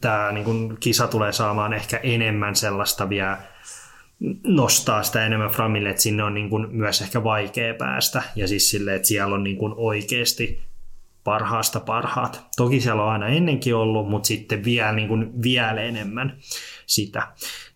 tämä 0.00 0.32
niin 0.32 0.44
kuin 0.44 0.76
kisa 0.80 1.06
tulee 1.06 1.32
saamaan 1.32 1.72
ehkä 1.72 2.00
enemmän 2.02 2.56
sellaista 2.56 3.08
vielä 3.08 3.38
nostaa 4.46 5.02
sitä 5.02 5.26
enemmän 5.26 5.50
framille, 5.50 5.90
että 5.90 6.02
sinne 6.02 6.24
on 6.24 6.34
niin 6.34 6.50
kuin 6.50 6.66
myös 6.70 7.02
ehkä 7.02 7.24
vaikea 7.24 7.74
päästä 7.74 8.22
ja 8.36 8.48
siis 8.48 8.70
silleen, 8.70 8.96
että 8.96 9.08
siellä 9.08 9.34
on 9.34 9.44
niin 9.44 9.56
kuin 9.56 9.72
oikeasti 9.76 10.62
parhaasta 11.24 11.80
parhaat. 11.80 12.46
Toki 12.56 12.80
siellä 12.80 13.02
on 13.02 13.12
aina 13.12 13.28
ennenkin 13.28 13.74
ollut, 13.74 14.08
mutta 14.08 14.26
sitten 14.26 14.64
vielä, 14.64 14.92
niin 14.92 15.08
kuin, 15.08 15.42
vielä 15.42 15.80
enemmän 15.80 16.36
sitä. 16.86 17.28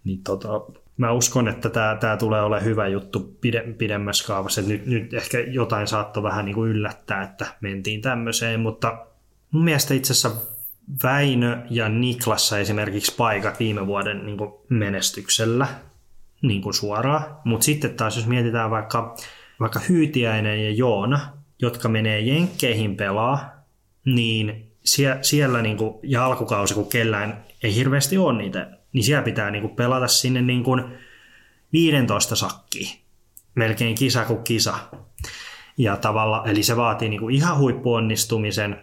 Niin 0.05 0.23
tota, 0.23 0.49
mä 0.97 1.13
uskon, 1.13 1.49
että 1.49 1.69
tämä, 1.71 1.97
tämä 2.01 2.17
tulee 2.17 2.43
olemaan 2.43 2.65
hyvä 2.65 2.89
juttu 2.89 3.37
pide, 3.41 3.61
pidemmässä 3.79 4.27
kaavassa. 4.27 4.63
nyt, 4.63 4.87
nyt 4.87 5.15
ehkä 5.15 5.41
jotain 5.41 5.87
saattoi 5.87 6.23
vähän 6.23 6.45
niin 6.45 6.55
kuin 6.55 6.71
yllättää, 6.71 7.23
että 7.23 7.47
mentiin 7.61 8.03
tämmöiseen, 8.03 8.61
mutta 8.61 9.07
mun 9.51 9.65
mielestä 9.65 9.95
itse 9.95 10.13
asiassa 10.13 10.57
Väinö 11.03 11.67
ja 11.71 11.89
Niklassa 11.89 12.59
esimerkiksi 12.59 13.15
paikat 13.17 13.61
viime 13.61 13.87
vuoden 13.87 14.27
niin 14.27 14.39
kuin 14.39 14.53
menestyksellä 14.69 15.67
niin 16.43 16.63
kuin 16.63 16.75
suoraan, 16.75 17.37
mutta 17.45 17.65
sitten 17.65 17.95
taas 17.95 18.17
jos 18.17 18.27
mietitään 18.27 18.71
vaikka 18.71 19.17
vaikka 19.61 19.81
Hyytiäinen 19.89 20.65
ja 20.65 20.71
Joona, 20.71 21.21
jotka 21.63 21.89
menee 21.89 22.21
Jenkkeihin 22.21 22.97
pelaa, 22.97 23.65
niin 24.05 24.73
sie, 24.85 25.19
siellä 25.23 25.63
niin 25.63 25.77
kuin, 25.77 25.95
ja 26.03 26.27
alkukausi, 26.27 26.75
kun 26.75 26.89
kellään 26.89 27.45
ei 27.63 27.75
hirveästi 27.75 28.19
ole 28.19 28.39
niitä, 28.39 28.76
niin 28.97 29.05
siellä 29.05 29.23
pitää 29.23 29.51
niin 29.51 29.63
kuin, 29.63 29.77
pelata 29.77 30.09
sinne 30.09 30.43
niin 30.43 30.65
kuin 30.65 30.85
15 31.73 32.37
sakkiin. 32.37 32.99
Melkein 33.55 33.95
kisa 33.95 34.25
kuin 34.25 34.43
kisa. 34.43 34.75
Ja 35.79 35.97
tavalla, 35.97 36.43
eli 36.47 36.63
se 36.63 36.77
vaatii 36.77 37.09
niin 37.09 37.21
kuin 37.21 37.35
ihan 37.35 37.59
huippuonnistumisen. 37.59 38.83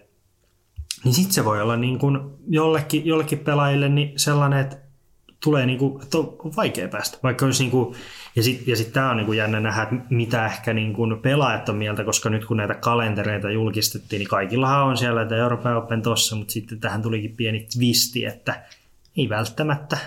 Niin 1.03 1.14
sitten 1.14 1.34
se 1.34 1.45
voi 1.45 1.61
olla 1.61 1.76
niin 1.76 1.99
kuin 1.99 2.19
jollekin, 2.48 3.06
jollekin 3.06 3.40
pelaajille 3.40 3.90
niin 3.90 4.19
sellainen, 4.19 4.60
että 4.60 4.77
tulee 5.44 5.65
niin 5.65 5.80
kuin, 5.80 6.03
että 6.03 6.18
on 6.18 6.56
vaikea 6.56 6.88
päästä. 6.88 7.18
Vaikka 7.23 7.45
olisi 7.45 7.64
niin 7.64 7.72
kuin, 7.72 7.95
ja 8.35 8.44
sitten 8.44 8.68
ja 8.68 8.76
sit 8.76 8.94
tämä 8.94 9.10
on 9.10 9.18
niin 9.18 9.26
kuin 9.26 9.38
jännä 9.38 9.60
nähdä, 9.60 9.81
että 9.81 9.95
mitä 10.10 10.45
ehkä 10.45 10.73
niin 10.73 10.94
kuin 10.94 11.19
pelaajat 11.19 11.69
on 11.69 11.76
mieltä, 11.76 12.03
koska 12.03 12.30
nyt 12.30 12.45
kun 12.45 12.57
näitä 12.57 12.76
kalentereita 12.76 13.52
julkistettiin, 13.52 14.19
niin 14.19 14.30
kaikillahan 14.30 14.84
on 14.84 14.98
siellä, 14.98 15.22
että 15.22 15.35
Euroopan 15.35 15.77
Open 15.77 16.02
tossa, 16.02 16.35
mutta 16.35 16.52
sitten 16.52 16.80
tähän 16.80 17.02
tulikin 17.02 17.35
pieni 17.35 17.68
twisti, 17.73 18.26
että 18.26 18.64
ei 19.18 19.30
välttämättä, 19.30 19.98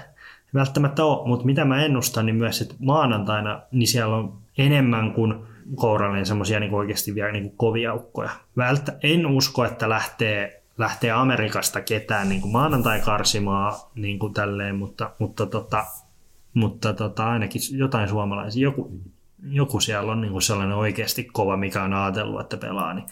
välttämättä 0.54 1.04
ole, 1.04 1.28
mutta 1.28 1.46
mitä 1.46 1.64
mä 1.64 1.84
ennustan, 1.84 2.26
niin 2.26 2.36
myös, 2.36 2.60
että 2.60 2.74
maanantaina 2.78 3.62
niin 3.72 3.88
siellä 3.88 4.16
on 4.16 4.38
enemmän 4.58 5.12
kuin 5.12 5.34
kourallinen 5.74 6.26
semmoisia 6.26 6.60
niin 6.60 6.74
oikeasti 6.74 7.14
vielä 7.14 7.32
niin 7.32 7.42
kuin 7.42 7.56
kovia 7.56 7.94
ukkoja. 7.94 8.30
Välttä, 8.56 8.92
en 9.02 9.26
usko, 9.26 9.64
että 9.64 9.88
lähtee, 9.88 10.62
lähtee 10.78 11.10
Amerikasta 11.10 11.80
ketään 11.80 12.28
niin 12.28 12.40
kuin 12.40 12.52
maanantai 12.52 13.00
karsimaan 13.00 13.74
niin 13.94 14.18
kuin 14.18 14.34
tälleen, 14.34 14.76
mutta, 14.76 15.10
mutta, 15.18 15.46
tota, 15.46 15.84
mutta 16.54 16.92
tota, 16.92 17.30
ainakin 17.30 17.62
jotain 17.70 18.08
suomalaisia. 18.08 18.62
Joku, 18.62 19.00
joku 19.48 19.80
siellä 19.80 20.12
on 20.12 20.20
niin 20.20 20.32
kuin 20.32 20.42
sellainen 20.42 20.76
oikeasti 20.76 21.24
kova, 21.24 21.56
mikä 21.56 21.82
on 21.82 21.94
ajatellut, 21.94 22.40
että 22.40 22.56
pelaa, 22.56 22.94
niin 22.94 23.06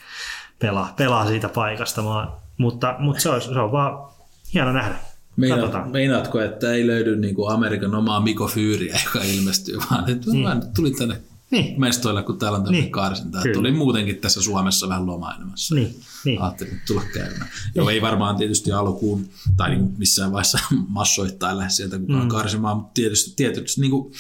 pelaa, 0.58 0.94
pelaa 0.96 1.26
siitä 1.26 1.48
paikasta. 1.48 2.02
Mä, 2.02 2.28
mutta, 2.58 2.96
mutta 2.98 3.22
se, 3.22 3.28
on, 3.28 3.40
se 3.40 3.58
on 3.60 3.72
vaan 3.72 4.12
hieno 4.54 4.72
nähdä. 4.72 4.94
Meinaat, 5.36 5.92
meinaatko, 5.92 6.40
että 6.40 6.72
ei 6.72 6.86
löydy 6.86 7.16
niin 7.16 7.34
kuin 7.34 7.52
Amerikan 7.52 7.94
omaa 7.94 8.20
Miko 8.20 8.48
Fyyriä, 8.48 9.00
joka 9.04 9.24
ilmestyy, 9.24 9.78
vaan 9.90 10.10
että 10.10 10.30
niin. 10.30 10.42
mä 10.42 10.60
tulin 10.76 10.96
tänne 10.96 11.20
niin. 11.50 11.80
mestoilla, 11.80 12.22
kun 12.22 12.38
täällä 12.38 12.56
on 12.58 12.64
tämmöinen 12.64 12.82
niin. 12.82 12.92
karsinta. 12.92 13.42
Kyllä. 13.42 13.54
Tuli 13.54 13.72
muutenkin 13.72 14.16
tässä 14.16 14.42
Suomessa 14.42 14.88
vähän 14.88 15.06
lomailemassa. 15.06 15.74
Niin. 15.74 16.00
niin. 16.24 16.42
Ajattelin 16.42 16.80
tulla 16.86 17.02
käymään. 17.14 17.40
Niin. 17.40 17.72
Joo, 17.74 17.88
ei 17.88 18.02
varmaan 18.02 18.36
tietysti 18.36 18.72
alkuun 18.72 19.28
tai 19.56 19.70
niin 19.70 19.94
missään 19.98 20.32
vaiheessa 20.32 20.58
massoittain 20.88 21.58
lähde 21.58 21.70
sieltä 21.70 21.98
kukaan 21.98 22.22
mm. 22.22 22.28
karsimaan, 22.28 22.76
mutta 22.76 22.92
tietysti, 22.94 23.32
tietysti 23.36 23.80
niin 23.80 23.90
kuin, 23.90 24.12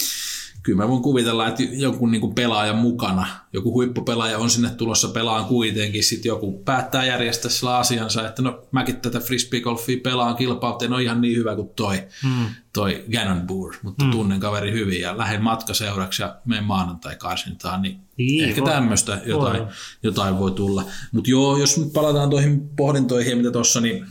kyllä 0.64 0.82
mä 0.82 0.88
voin 0.88 1.02
kuvitella, 1.02 1.48
että 1.48 1.62
jonkun 1.62 2.10
niin 2.10 2.34
pelaajan 2.34 2.76
mukana, 2.76 3.26
joku 3.52 3.72
huippupelaaja 3.72 4.38
on 4.38 4.50
sinne 4.50 4.70
tulossa 4.70 5.08
pelaan 5.08 5.44
kuitenkin, 5.44 6.04
sitten 6.04 6.28
joku 6.28 6.62
päättää 6.64 7.04
järjestää 7.04 7.50
sillä 7.50 7.76
asiansa, 7.76 8.28
että 8.28 8.42
no 8.42 8.62
mäkin 8.70 8.96
tätä 8.96 9.20
frisbeegolfia 9.20 10.00
pelaan 10.02 10.36
kilpaa, 10.36 10.78
en 10.82 10.92
ole 10.92 11.02
ihan 11.02 11.20
niin 11.20 11.36
hyvä 11.36 11.56
kuin 11.56 11.68
toi, 11.68 12.02
mm. 12.24 12.46
toi 12.72 13.04
Gannon 13.12 13.46
Boer, 13.46 13.74
mutta 13.82 14.04
mm. 14.04 14.10
tunnen 14.10 14.40
kaveri 14.40 14.72
hyvin 14.72 15.00
ja 15.00 15.18
lähden 15.18 15.42
matkaseuraksi 15.42 16.22
ja 16.22 16.36
menen 16.44 16.64
maanantai 16.64 17.16
karsintaan, 17.16 17.82
niin 17.82 18.00
niin, 18.16 18.44
ehkä 18.44 18.62
tämmöistä 18.62 19.20
jotain, 19.26 19.62
voi. 19.62 19.72
jotain 20.02 20.38
voi 20.38 20.50
tulla. 20.50 20.84
Mutta 21.12 21.30
joo, 21.30 21.58
jos 21.58 21.78
nyt 21.78 21.92
palataan 21.92 22.30
tuohon 22.30 22.70
pohdintoihin, 22.76 23.38
mitä 23.38 23.50
tuossa, 23.50 23.80
niin, 23.80 24.06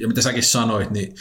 ja 0.00 0.08
mitä 0.08 0.22
säkin 0.22 0.42
sanoit, 0.42 0.90
niin 0.90 1.14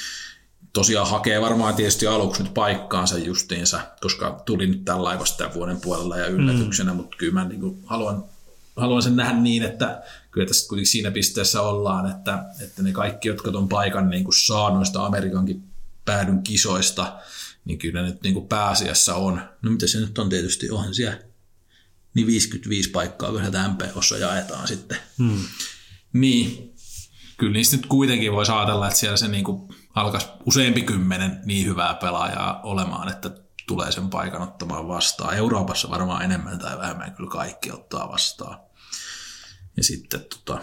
tosiaan 0.74 1.10
hakee 1.10 1.42
varmaan 1.42 1.76
tietysti 1.76 2.08
aluksi 2.08 2.44
nyt 2.44 2.54
paikkaansa 2.54 3.18
justiinsa, 3.18 3.82
koska 4.02 4.42
tuli 4.46 4.68
nyt 4.68 4.86
tämän 4.86 5.54
vuoden 5.54 5.82
puolella 5.82 6.18
ja 6.18 6.28
yllätyksenä, 6.28 6.92
mm. 6.92 6.98
mutta 6.98 7.18
kyllä 7.18 7.34
mä 7.34 7.46
niin 7.46 7.62
kuin 7.62 7.84
haluan, 7.86 8.24
haluan 8.76 9.04
sen 9.04 9.16
nähdä 9.16 9.34
niin, 9.40 9.64
että 9.64 10.04
kyllä 10.32 10.48
tässä 10.48 10.70
kuitenkin 10.70 10.92
siinä 10.92 11.12
pisteessä 11.12 11.62
ollaan, 11.62 12.12
että, 12.12 12.44
että 12.62 12.84
ne 12.84 12.92
kaikki, 12.92 13.28
jotka 13.28 13.52
tuon 13.52 13.70
paikan 13.70 14.10
niin 14.10 14.24
kuin 14.24 14.36
saa 14.46 14.70
noista 14.70 15.06
Amerikankin 15.06 15.64
päädyn 16.06 16.44
kisoista, 16.44 17.20
niin 17.66 17.80
kyllä 17.80 18.02
nyt 18.02 18.22
niin 18.24 18.34
kuin 18.34 18.48
pääasiassa 18.48 19.16
on. 19.16 19.42
No 19.62 19.72
mitä 19.72 19.88
se 19.88 20.00
nyt 20.00 20.18
on 20.18 20.30
tietysti, 20.30 20.70
onhan 20.70 20.94
siellä 20.94 21.20
niin 22.14 22.28
55 22.28 22.90
paikkaa 22.90 23.32
kyllä 23.32 23.68
MPOssa 23.68 24.18
jaetaan 24.18 24.68
sitten. 24.68 24.98
Mm. 25.18 25.44
Niin, 26.14 26.74
kyllä 27.38 27.54
niistä 27.54 27.76
nyt 27.76 27.86
kuitenkin 27.86 28.32
voi 28.32 28.46
ajatella, 28.56 28.88
että 28.88 29.00
siellä 29.00 29.18
se 29.18 29.28
niin 29.28 29.44
kuin 29.44 29.76
alkaisi 30.00 30.28
useampi 30.46 30.82
kymmenen 30.82 31.42
niin 31.46 31.68
hyvää 31.68 31.94
pelaajaa 31.94 32.62
olemaan, 32.64 33.10
että 33.10 33.32
tulee 33.68 33.92
sen 33.92 34.10
paikan 34.10 34.42
ottamaan 34.42 34.88
vastaan. 34.88 35.38
Euroopassa 35.38 35.90
varmaan 35.90 36.22
enemmän 36.22 36.60
tai 36.60 36.78
vähemmän 36.78 37.16
kyllä 37.16 37.30
kaikki 37.30 37.72
ottaa 37.72 38.12
vastaan. 38.12 38.60
Ja 39.78 39.84
sitten 39.84 40.26
tota, 40.30 40.62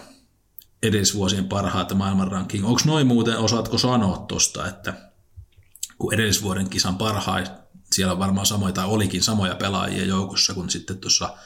edellisvuosien 0.83 1.45
parhaita 1.47 1.95
maailman 1.95 2.31
ranking. 2.31 2.67
Onko 2.67 2.81
noin 2.85 3.07
muuten, 3.07 3.37
osaatko 3.37 3.77
sanoa 3.77 4.17
tuosta, 4.17 4.67
että 4.67 4.93
kun 5.97 6.13
edellisvuoden 6.13 6.69
kisan 6.69 6.97
parhaita, 6.97 7.51
siellä 7.93 8.13
on 8.13 8.19
varmaan 8.19 8.45
samoja, 8.45 8.73
tai 8.73 8.85
olikin 8.85 9.23
samoja 9.23 9.55
pelaajia 9.55 10.05
joukossa 10.05 10.53
kuin 10.53 10.69
sitten 10.69 10.97
tuossa 10.97 11.37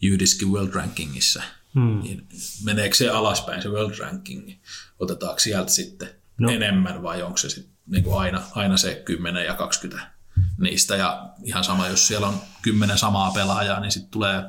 Jydiski 0.00 0.44
World 0.44 0.74
Rankingissa, 0.74 1.42
hmm. 1.74 2.00
niin 2.00 2.28
meneekö 2.64 2.96
se 2.96 3.08
alaspäin 3.08 3.62
se 3.62 3.68
World 3.68 3.98
Ranking? 3.98 4.52
Otetaanko 4.98 5.38
sieltä 5.38 5.72
sitten 5.72 6.08
no. 6.38 6.50
enemmän 6.50 7.02
vai 7.02 7.22
onko 7.22 7.36
se 7.38 7.50
sitten 7.50 7.76
niin 7.86 8.04
kuin 8.04 8.18
aina, 8.18 8.42
aina 8.54 8.76
se 8.76 9.02
10 9.04 9.44
ja 9.44 9.54
20 9.54 10.10
niistä 10.58 10.96
ja 10.96 11.28
ihan 11.44 11.64
sama, 11.64 11.88
jos 11.88 12.06
siellä 12.06 12.26
on 12.26 12.34
10 12.62 12.98
samaa 12.98 13.30
pelaajaa, 13.30 13.80
niin 13.80 13.92
sitten 13.92 14.10
tulee 14.10 14.42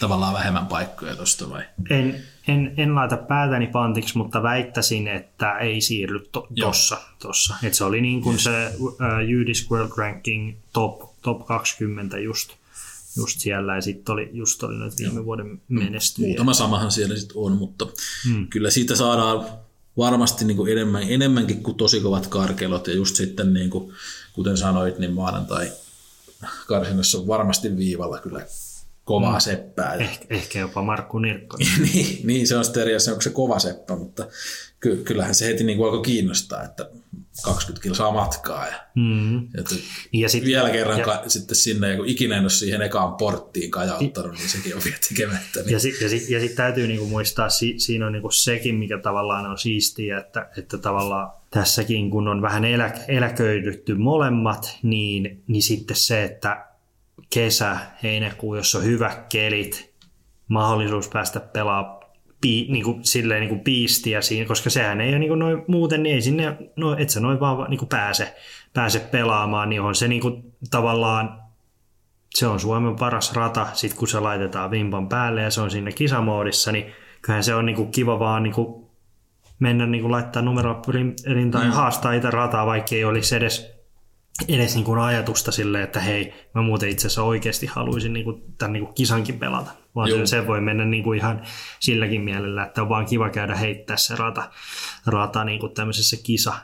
tavallaan 0.00 0.34
vähemmän 0.34 0.66
paikkoja 0.66 1.16
tuosta 1.16 1.50
vai? 1.50 1.62
En, 1.90 2.22
en, 2.48 2.74
en 2.76 2.94
laita 2.94 3.16
päätäni 3.16 3.66
pantiksi, 3.66 4.18
mutta 4.18 4.42
väittäisin, 4.42 5.08
että 5.08 5.58
ei 5.58 5.80
siirry 5.80 6.28
to, 6.32 6.48
tossa. 6.60 6.98
tossa. 7.18 7.54
Et 7.62 7.74
se 7.74 7.84
oli 7.84 8.00
niin 8.00 8.22
kuin 8.22 8.34
yes. 8.34 8.44
se 8.44 8.72
uh, 8.78 8.92
Jydisk 9.28 9.70
World 9.70 9.92
Ranking 9.96 10.56
top, 10.72 11.22
top 11.22 11.46
20 11.46 12.18
just, 12.18 12.52
just 13.16 13.40
siellä 13.40 13.74
ja 13.74 13.80
sitten 13.80 14.12
oli, 14.12 14.30
just 14.32 14.62
oli 14.62 14.78
nyt 14.78 14.94
viime 14.98 15.24
vuoden 15.24 15.60
menestyjä. 15.68 16.28
Muutama 16.28 16.54
samahan 16.54 16.90
siellä 16.90 17.16
sitten 17.16 17.36
on, 17.36 17.52
mutta 17.52 17.86
hmm. 18.28 18.46
kyllä 18.48 18.70
siitä 18.70 18.96
saadaan 18.96 19.44
varmasti 19.96 20.44
niin 20.44 20.56
kuin 20.56 20.72
enemmän, 20.72 21.02
enemmänkin 21.02 21.62
kuin 21.62 21.76
tosi 21.76 22.00
kovat 22.00 22.26
karkelot 22.26 22.86
ja 22.86 22.94
just 22.94 23.16
sitten 23.16 23.54
niin 23.54 23.70
kuin, 23.70 23.94
kuten 24.32 24.56
sanoit, 24.56 24.98
niin 24.98 25.12
maanantai 25.12 25.72
karsinnassa 26.66 27.18
on 27.18 27.26
varmasti 27.26 27.76
viivalla 27.76 28.18
kyllä 28.18 28.46
kovaa 29.04 29.34
mm. 29.34 29.40
seppää. 29.40 29.94
Eh, 29.94 30.20
ehkä 30.30 30.58
jopa 30.58 30.82
Markku 30.82 31.18
Nirkko. 31.18 31.56
niin, 31.92 32.26
niin, 32.26 32.48
se 32.48 32.56
on 32.56 32.64
sitten 32.64 32.82
eri 32.82 32.94
asia, 32.94 33.12
onko 33.12 33.22
se 33.22 33.30
kova 33.30 33.58
seppä, 33.58 33.96
mutta 33.96 34.26
ky- 34.80 35.02
kyllähän 35.04 35.34
se 35.34 35.46
heti 35.46 35.64
niin 35.64 35.78
kuin 35.78 35.88
alkoi 35.88 36.02
kiinnostaa, 36.02 36.64
että 36.64 36.90
20 37.44 37.82
kilsaa 37.82 38.12
matkaa. 38.12 38.66
Ja, 38.66 38.74
mm. 38.94 39.44
että 39.44 39.74
ja 40.12 40.28
sit, 40.28 40.44
vielä 40.44 40.70
kerran 40.70 40.98
ja, 40.98 41.04
ka, 41.04 41.22
sitten 41.26 41.56
sinne, 41.56 41.90
ja 41.90 41.96
kun 41.96 42.06
ikinä 42.06 42.36
en 42.36 42.42
ole 42.42 42.50
siihen 42.50 42.82
ekaan 42.82 43.14
porttiin 43.14 43.70
kajauttanut, 43.70 44.32
niin 44.32 44.48
sekin 44.48 44.76
on 44.76 44.82
vielä 44.84 44.98
tekemättä. 45.08 45.60
Niin. 45.60 45.72
Ja 45.72 45.80
sitten 45.80 46.04
ja 46.04 46.08
sit, 46.08 46.30
ja 46.30 46.40
sit 46.40 46.54
täytyy 46.54 46.86
niinku 46.86 47.06
muistaa, 47.06 47.48
si, 47.48 47.74
siinä 47.78 48.06
on 48.06 48.12
niinku 48.12 48.30
sekin, 48.30 48.74
mikä 48.74 48.98
tavallaan 48.98 49.46
on 49.46 49.58
siistiä, 49.58 50.18
että, 50.18 50.50
että 50.58 50.78
tavallaan 50.78 51.32
tässäkin, 51.50 52.10
kun 52.10 52.28
on 52.28 52.42
vähän 52.42 52.64
elä, 52.64 52.94
eläköidytty 53.08 53.94
molemmat, 53.94 54.78
niin, 54.82 55.42
niin 55.46 55.62
sitten 55.62 55.96
se, 55.96 56.24
että 56.24 56.66
kesä, 57.30 57.76
heinäkuu, 58.02 58.56
jos 58.56 58.74
on 58.74 58.84
hyvät 58.84 59.26
kelit, 59.28 59.94
mahdollisuus 60.48 61.08
päästä 61.08 61.40
pelaamaan 61.40 61.99
pi, 62.40 62.66
niin 62.70 62.84
kuin, 62.84 63.04
silleen 63.04 63.40
niin 63.40 63.48
kuin 63.48 63.60
piistiä 63.60 64.20
siinä, 64.20 64.48
koska 64.48 64.70
sehän 64.70 65.00
ei 65.00 65.10
ole 65.10 65.18
niin 65.18 65.28
kuin 65.28 65.38
noin, 65.38 65.62
muuten, 65.66 66.02
niin 66.02 66.14
ei 66.14 66.22
sinne, 66.22 66.56
no, 66.76 66.96
et 66.98 67.10
sä 67.10 67.20
noin 67.20 67.40
vaan 67.40 67.70
niin 67.70 67.78
kuin 67.78 67.88
pääse, 67.88 68.34
pääse 68.74 69.00
pelaamaan, 69.00 69.68
niin 69.68 69.80
on 69.80 69.94
se 69.94 70.08
niin 70.08 70.22
kuin, 70.22 70.54
tavallaan, 70.70 71.42
se 72.34 72.46
on 72.46 72.60
Suomen 72.60 72.96
paras 72.96 73.32
rata, 73.32 73.66
sit 73.72 73.94
kun 73.94 74.08
se 74.08 74.20
laitetaan 74.20 74.70
vimpan 74.70 75.08
päälle 75.08 75.42
ja 75.42 75.50
se 75.50 75.60
on 75.60 75.70
sinne 75.70 75.92
kisamoodissa, 75.92 76.72
niin 76.72 76.92
kyllähän 77.22 77.44
se 77.44 77.54
on 77.54 77.66
niin 77.66 77.76
kuin 77.76 77.90
kiva 77.90 78.18
vaan 78.18 78.42
niin 78.42 78.54
kuin 78.54 78.86
mennä 79.58 79.86
niin 79.86 80.02
kuin 80.02 80.12
laittaa 80.12 80.42
numero 80.42 80.82
rintaan 81.26 81.64
ja 81.64 81.70
mm. 81.70 81.76
haastaa 81.76 82.12
itse 82.12 82.30
rataa, 82.30 82.66
vaikka 82.66 82.94
ei 82.94 83.04
olisi 83.04 83.36
edes 83.36 83.79
edes 84.48 84.74
niin 84.74 84.84
kuin 84.84 85.00
ajatusta 85.00 85.52
silleen, 85.52 85.84
että 85.84 86.00
hei, 86.00 86.34
mä 86.54 86.62
muuten 86.62 86.88
itse 86.88 87.06
asiassa 87.06 87.22
oikeasti 87.22 87.66
haluaisin 87.66 88.12
niin 88.12 88.24
kuin, 88.24 88.42
tämän 88.58 88.72
niin 88.72 88.84
kuin 88.84 88.94
kisankin 88.94 89.38
pelata. 89.38 89.70
Vaan 89.94 90.10
se, 90.10 90.26
se 90.26 90.46
voi 90.46 90.60
mennä 90.60 90.84
niin 90.84 91.04
kuin 91.04 91.18
ihan 91.18 91.42
silläkin 91.80 92.20
mielellä, 92.20 92.64
että 92.64 92.82
on 92.82 92.88
vaan 92.88 93.06
kiva 93.06 93.30
käydä 93.30 93.54
heittää 93.54 93.96
se 93.96 94.16
rata, 94.16 94.50
rata 95.06 95.44
niin 95.44 95.60
kuin 95.60 95.74
tämmöisessä 95.74 96.16
kisa, 96.22 96.54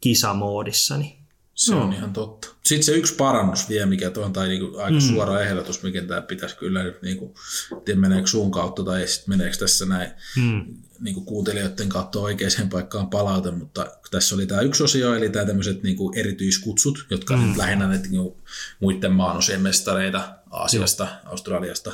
kisamoodissa. 0.00 0.98
Niin 0.98 1.23
Se 1.54 1.74
on 1.74 1.92
ihan 1.92 2.12
totta. 2.12 2.48
Sitten 2.64 2.84
se 2.84 2.92
yksi 2.92 3.14
parannus 3.14 3.68
vielä, 3.68 3.86
mikä 3.86 4.10
tuon, 4.10 4.32
tai 4.32 4.48
niinku 4.48 4.78
aika 4.78 4.90
mm. 4.90 5.00
suora 5.00 5.40
ehdotus, 5.40 5.82
mikä 5.82 6.02
tämä 6.02 6.22
pitäisi 6.22 6.56
kyllä 6.56 6.82
nyt, 6.82 7.02
niinku, 7.02 7.34
tiedä 7.84 8.00
meneekö 8.00 8.26
suun 8.26 8.50
kautta 8.50 8.84
tai 8.84 9.06
sitten 9.06 9.38
meneekö 9.38 9.56
tässä 9.56 9.86
näin 9.86 10.10
mm. 10.36 10.64
niinku 11.00 11.20
kuuntelijoiden 11.20 11.88
kautta 11.88 12.18
oikeaan 12.18 12.68
paikkaan 12.70 13.10
palaute, 13.10 13.50
mutta 13.50 13.86
tässä 14.10 14.34
oli 14.34 14.46
tämä 14.46 14.60
yksi 14.60 14.82
osio, 14.82 15.14
eli 15.14 15.30
tämä 15.30 15.44
tämmöiset 15.44 15.82
niinku 15.82 16.12
erityiskutsut, 16.16 17.06
jotka 17.10 17.36
mm. 17.36 17.54
lähinnä 17.56 17.88
ne 17.88 18.00
niinku, 18.08 18.36
muiden 18.80 19.12
maanosien 19.12 19.60
mestareita 19.60 20.36
Aasiasta, 20.50 21.04
mm. 21.04 21.30
Australiasta, 21.30 21.92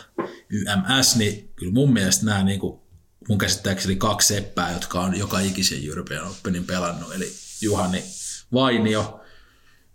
YMS, 0.51 1.16
niin 1.16 1.51
kyllä 1.57 1.73
mun 1.73 1.93
mielestä 1.93 2.27
nämä 2.27 2.45
niinku, 2.45 2.82
mun 3.28 3.39
käsittääkseni 3.39 3.97
kaksi 3.97 4.35
seppää, 4.35 4.73
jotka 4.73 5.01
on 5.01 5.19
joka 5.19 5.41
ikisen 5.41 5.89
European 5.89 6.27
Openin 6.27 6.65
pelannut, 6.65 7.15
eli 7.15 7.32
Juhani 7.61 8.05
Vainio, 8.53 9.19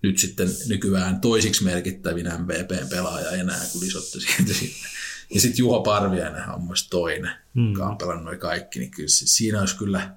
nyt 0.08 0.18
sitten 0.18 0.50
nykyään 0.68 1.22
toisiksi 1.22 1.64
merkittävin 1.64 2.26
MVP-pelaaja 2.26 3.32
enää, 3.32 3.62
kun 3.72 3.84
isotti 3.84 4.20
sieltä 4.22 4.54
sinne. 4.54 4.88
Ja 5.34 5.42
sitten 5.42 5.58
Juho 5.58 5.82
Parviainen 5.82 6.50
on 6.50 6.64
myös 6.64 6.90
toinen, 6.90 7.32
mm. 7.54 7.72
joka 7.72 7.86
on 7.86 7.98
pelannut 7.98 8.26
noin 8.26 8.40
kaikki, 8.40 8.80
niin 8.80 8.92
kyllä 8.92 9.10
siinä 9.10 9.60
olisi 9.60 9.78
kyllä 9.78 10.16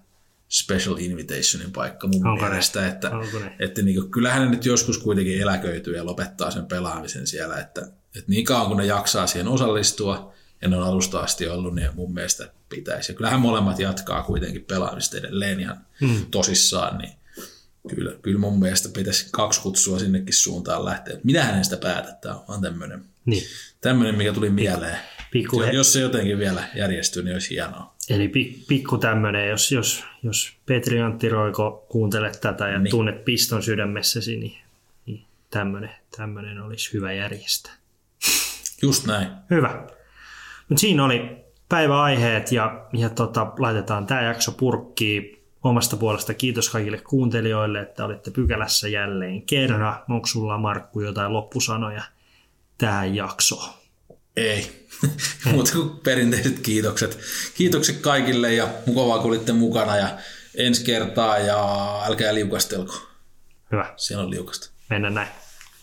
special 0.49 0.97
invitationin 0.97 1.73
paikka 1.73 2.09
mun 2.09 2.27
Onko 2.27 2.45
mielestä, 2.45 2.81
ne? 2.81 2.89
että, 2.89 3.11
että 3.59 3.83
niin 3.83 4.01
kuin, 4.01 4.11
kyllähän 4.11 4.43
ne 4.43 4.51
nyt 4.51 4.65
joskus 4.65 4.99
kuitenkin 4.99 5.41
eläköityy 5.41 5.97
ja 5.97 6.07
lopettaa 6.07 6.51
sen 6.51 6.67
pelaamisen 6.67 7.27
siellä, 7.27 7.57
että, 7.57 7.81
että 8.17 8.31
niin 8.31 8.45
kauan 8.45 8.69
kun 8.69 8.77
ne 8.77 8.87
jaksaa 8.87 9.27
siihen 9.27 9.49
osallistua, 9.49 10.35
ja 10.63 10.69
ne 10.69 10.77
on 10.77 10.83
alusta 10.83 11.21
asti 11.21 11.49
ollut, 11.49 11.75
niin 11.75 11.89
mun 11.95 12.15
mielestä 12.15 12.53
pitäisi. 12.69 13.13
Ja 13.13 13.17
kyllähän 13.17 13.41
molemmat 13.41 13.79
jatkaa 13.79 14.23
kuitenkin 14.23 14.65
pelaamista 14.65 15.17
edelleen 15.17 15.61
ihan 15.61 15.87
mm. 16.01 16.27
tosissaan, 16.31 16.99
niin 16.99 17.13
Kyllä, 17.89 18.13
kyllä 18.23 18.39
mun 18.39 18.59
mielestä 18.59 18.89
pitäisi 18.89 19.29
kaksi 19.33 19.61
kutsua 19.61 19.99
sinnekin 19.99 20.35
suuntaan 20.35 20.85
lähteä. 20.85 21.19
Mitä 21.25 21.45
hänen 21.45 21.65
sitä 21.65 21.77
päätä? 21.77 22.13
Tämä 22.13 22.41
on 22.49 22.61
tämmöinen, 22.61 23.05
niin. 23.25 23.43
tämmöinen, 23.81 24.15
mikä 24.15 24.33
tuli 24.33 24.51
mieleen. 24.51 24.99
Pikku 25.31 25.61
he... 25.61 25.71
Jos 25.71 25.93
se 25.93 26.01
jotenkin 26.01 26.39
vielä 26.39 26.65
järjestyy, 26.75 27.23
niin 27.23 27.33
olisi 27.33 27.51
hienoa. 27.51 27.95
Eli 28.11 28.29
pikku 28.69 28.99
tämmöinen, 28.99 29.49
jos, 29.49 29.73
jos, 29.73 30.05
jos 30.23 30.53
Petri 30.67 31.01
Antti 31.01 31.29
Roiko 31.29 31.87
kuuntelet 31.89 32.41
tätä 32.41 32.69
ja 32.69 32.79
niin. 32.79 32.91
tunnet 32.91 33.25
piston 33.25 33.63
sydämessäsi, 33.63 34.37
niin, 34.37 34.59
niin 35.07 35.25
tämmöinen, 35.51 35.91
tämmöinen 36.17 36.61
olisi 36.61 36.93
hyvä 36.93 37.13
järjestää. 37.13 37.73
Just 38.83 39.07
näin. 39.07 39.29
Hyvä. 39.51 39.87
Mutta 40.69 40.81
siinä 40.81 41.05
oli 41.05 41.37
päiväaiheet 41.69 42.53
ja, 42.53 42.87
ja 42.93 43.09
tota, 43.09 43.53
laitetaan 43.59 44.07
tämä 44.07 44.23
jakso 44.23 44.53
purkkiin 44.53 45.38
omasta 45.65 45.97
puolesta 45.97 46.35
kiitos 46.35 46.69
kaikille 46.71 46.99
kuuntelijoille, 46.99 47.81
että 47.81 48.05
olitte 48.05 48.31
pykälässä 48.31 48.89
jälleen 48.89 49.43
kerran. 49.43 50.03
Onko 50.09 50.27
sulla 50.27 50.59
Markku 50.59 51.01
jotain 51.01 51.33
loppusanoja 51.33 52.03
tähän 52.79 53.15
jaksoon? 53.15 53.75
Ei. 54.37 54.89
Mutta 55.53 55.73
kuin 55.73 55.99
perinteiset 55.99 56.59
kiitokset. 56.59 57.19
Kiitokset 57.55 57.97
kaikille 57.97 58.55
ja 58.55 58.69
mukavaa 58.87 59.19
kun 59.19 59.29
olitte 59.29 59.53
mukana 59.53 59.97
ja 59.97 60.19
ensi 60.55 60.85
kertaa 60.85 61.39
ja 61.39 61.59
älkää 62.07 62.35
liukastelko. 62.35 62.95
Hyvä. 63.73 63.95
Siellä 63.97 64.25
on 64.25 64.31
liukasta. 64.31 64.71
Mennään 64.91 65.15
näin. 65.15 65.29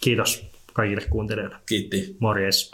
Kiitos 0.02 0.45
kaikille 0.73 1.02
kuuntelijoille. 1.10 1.57
Kiitti. 1.65 2.18
Morjes. 2.19 2.72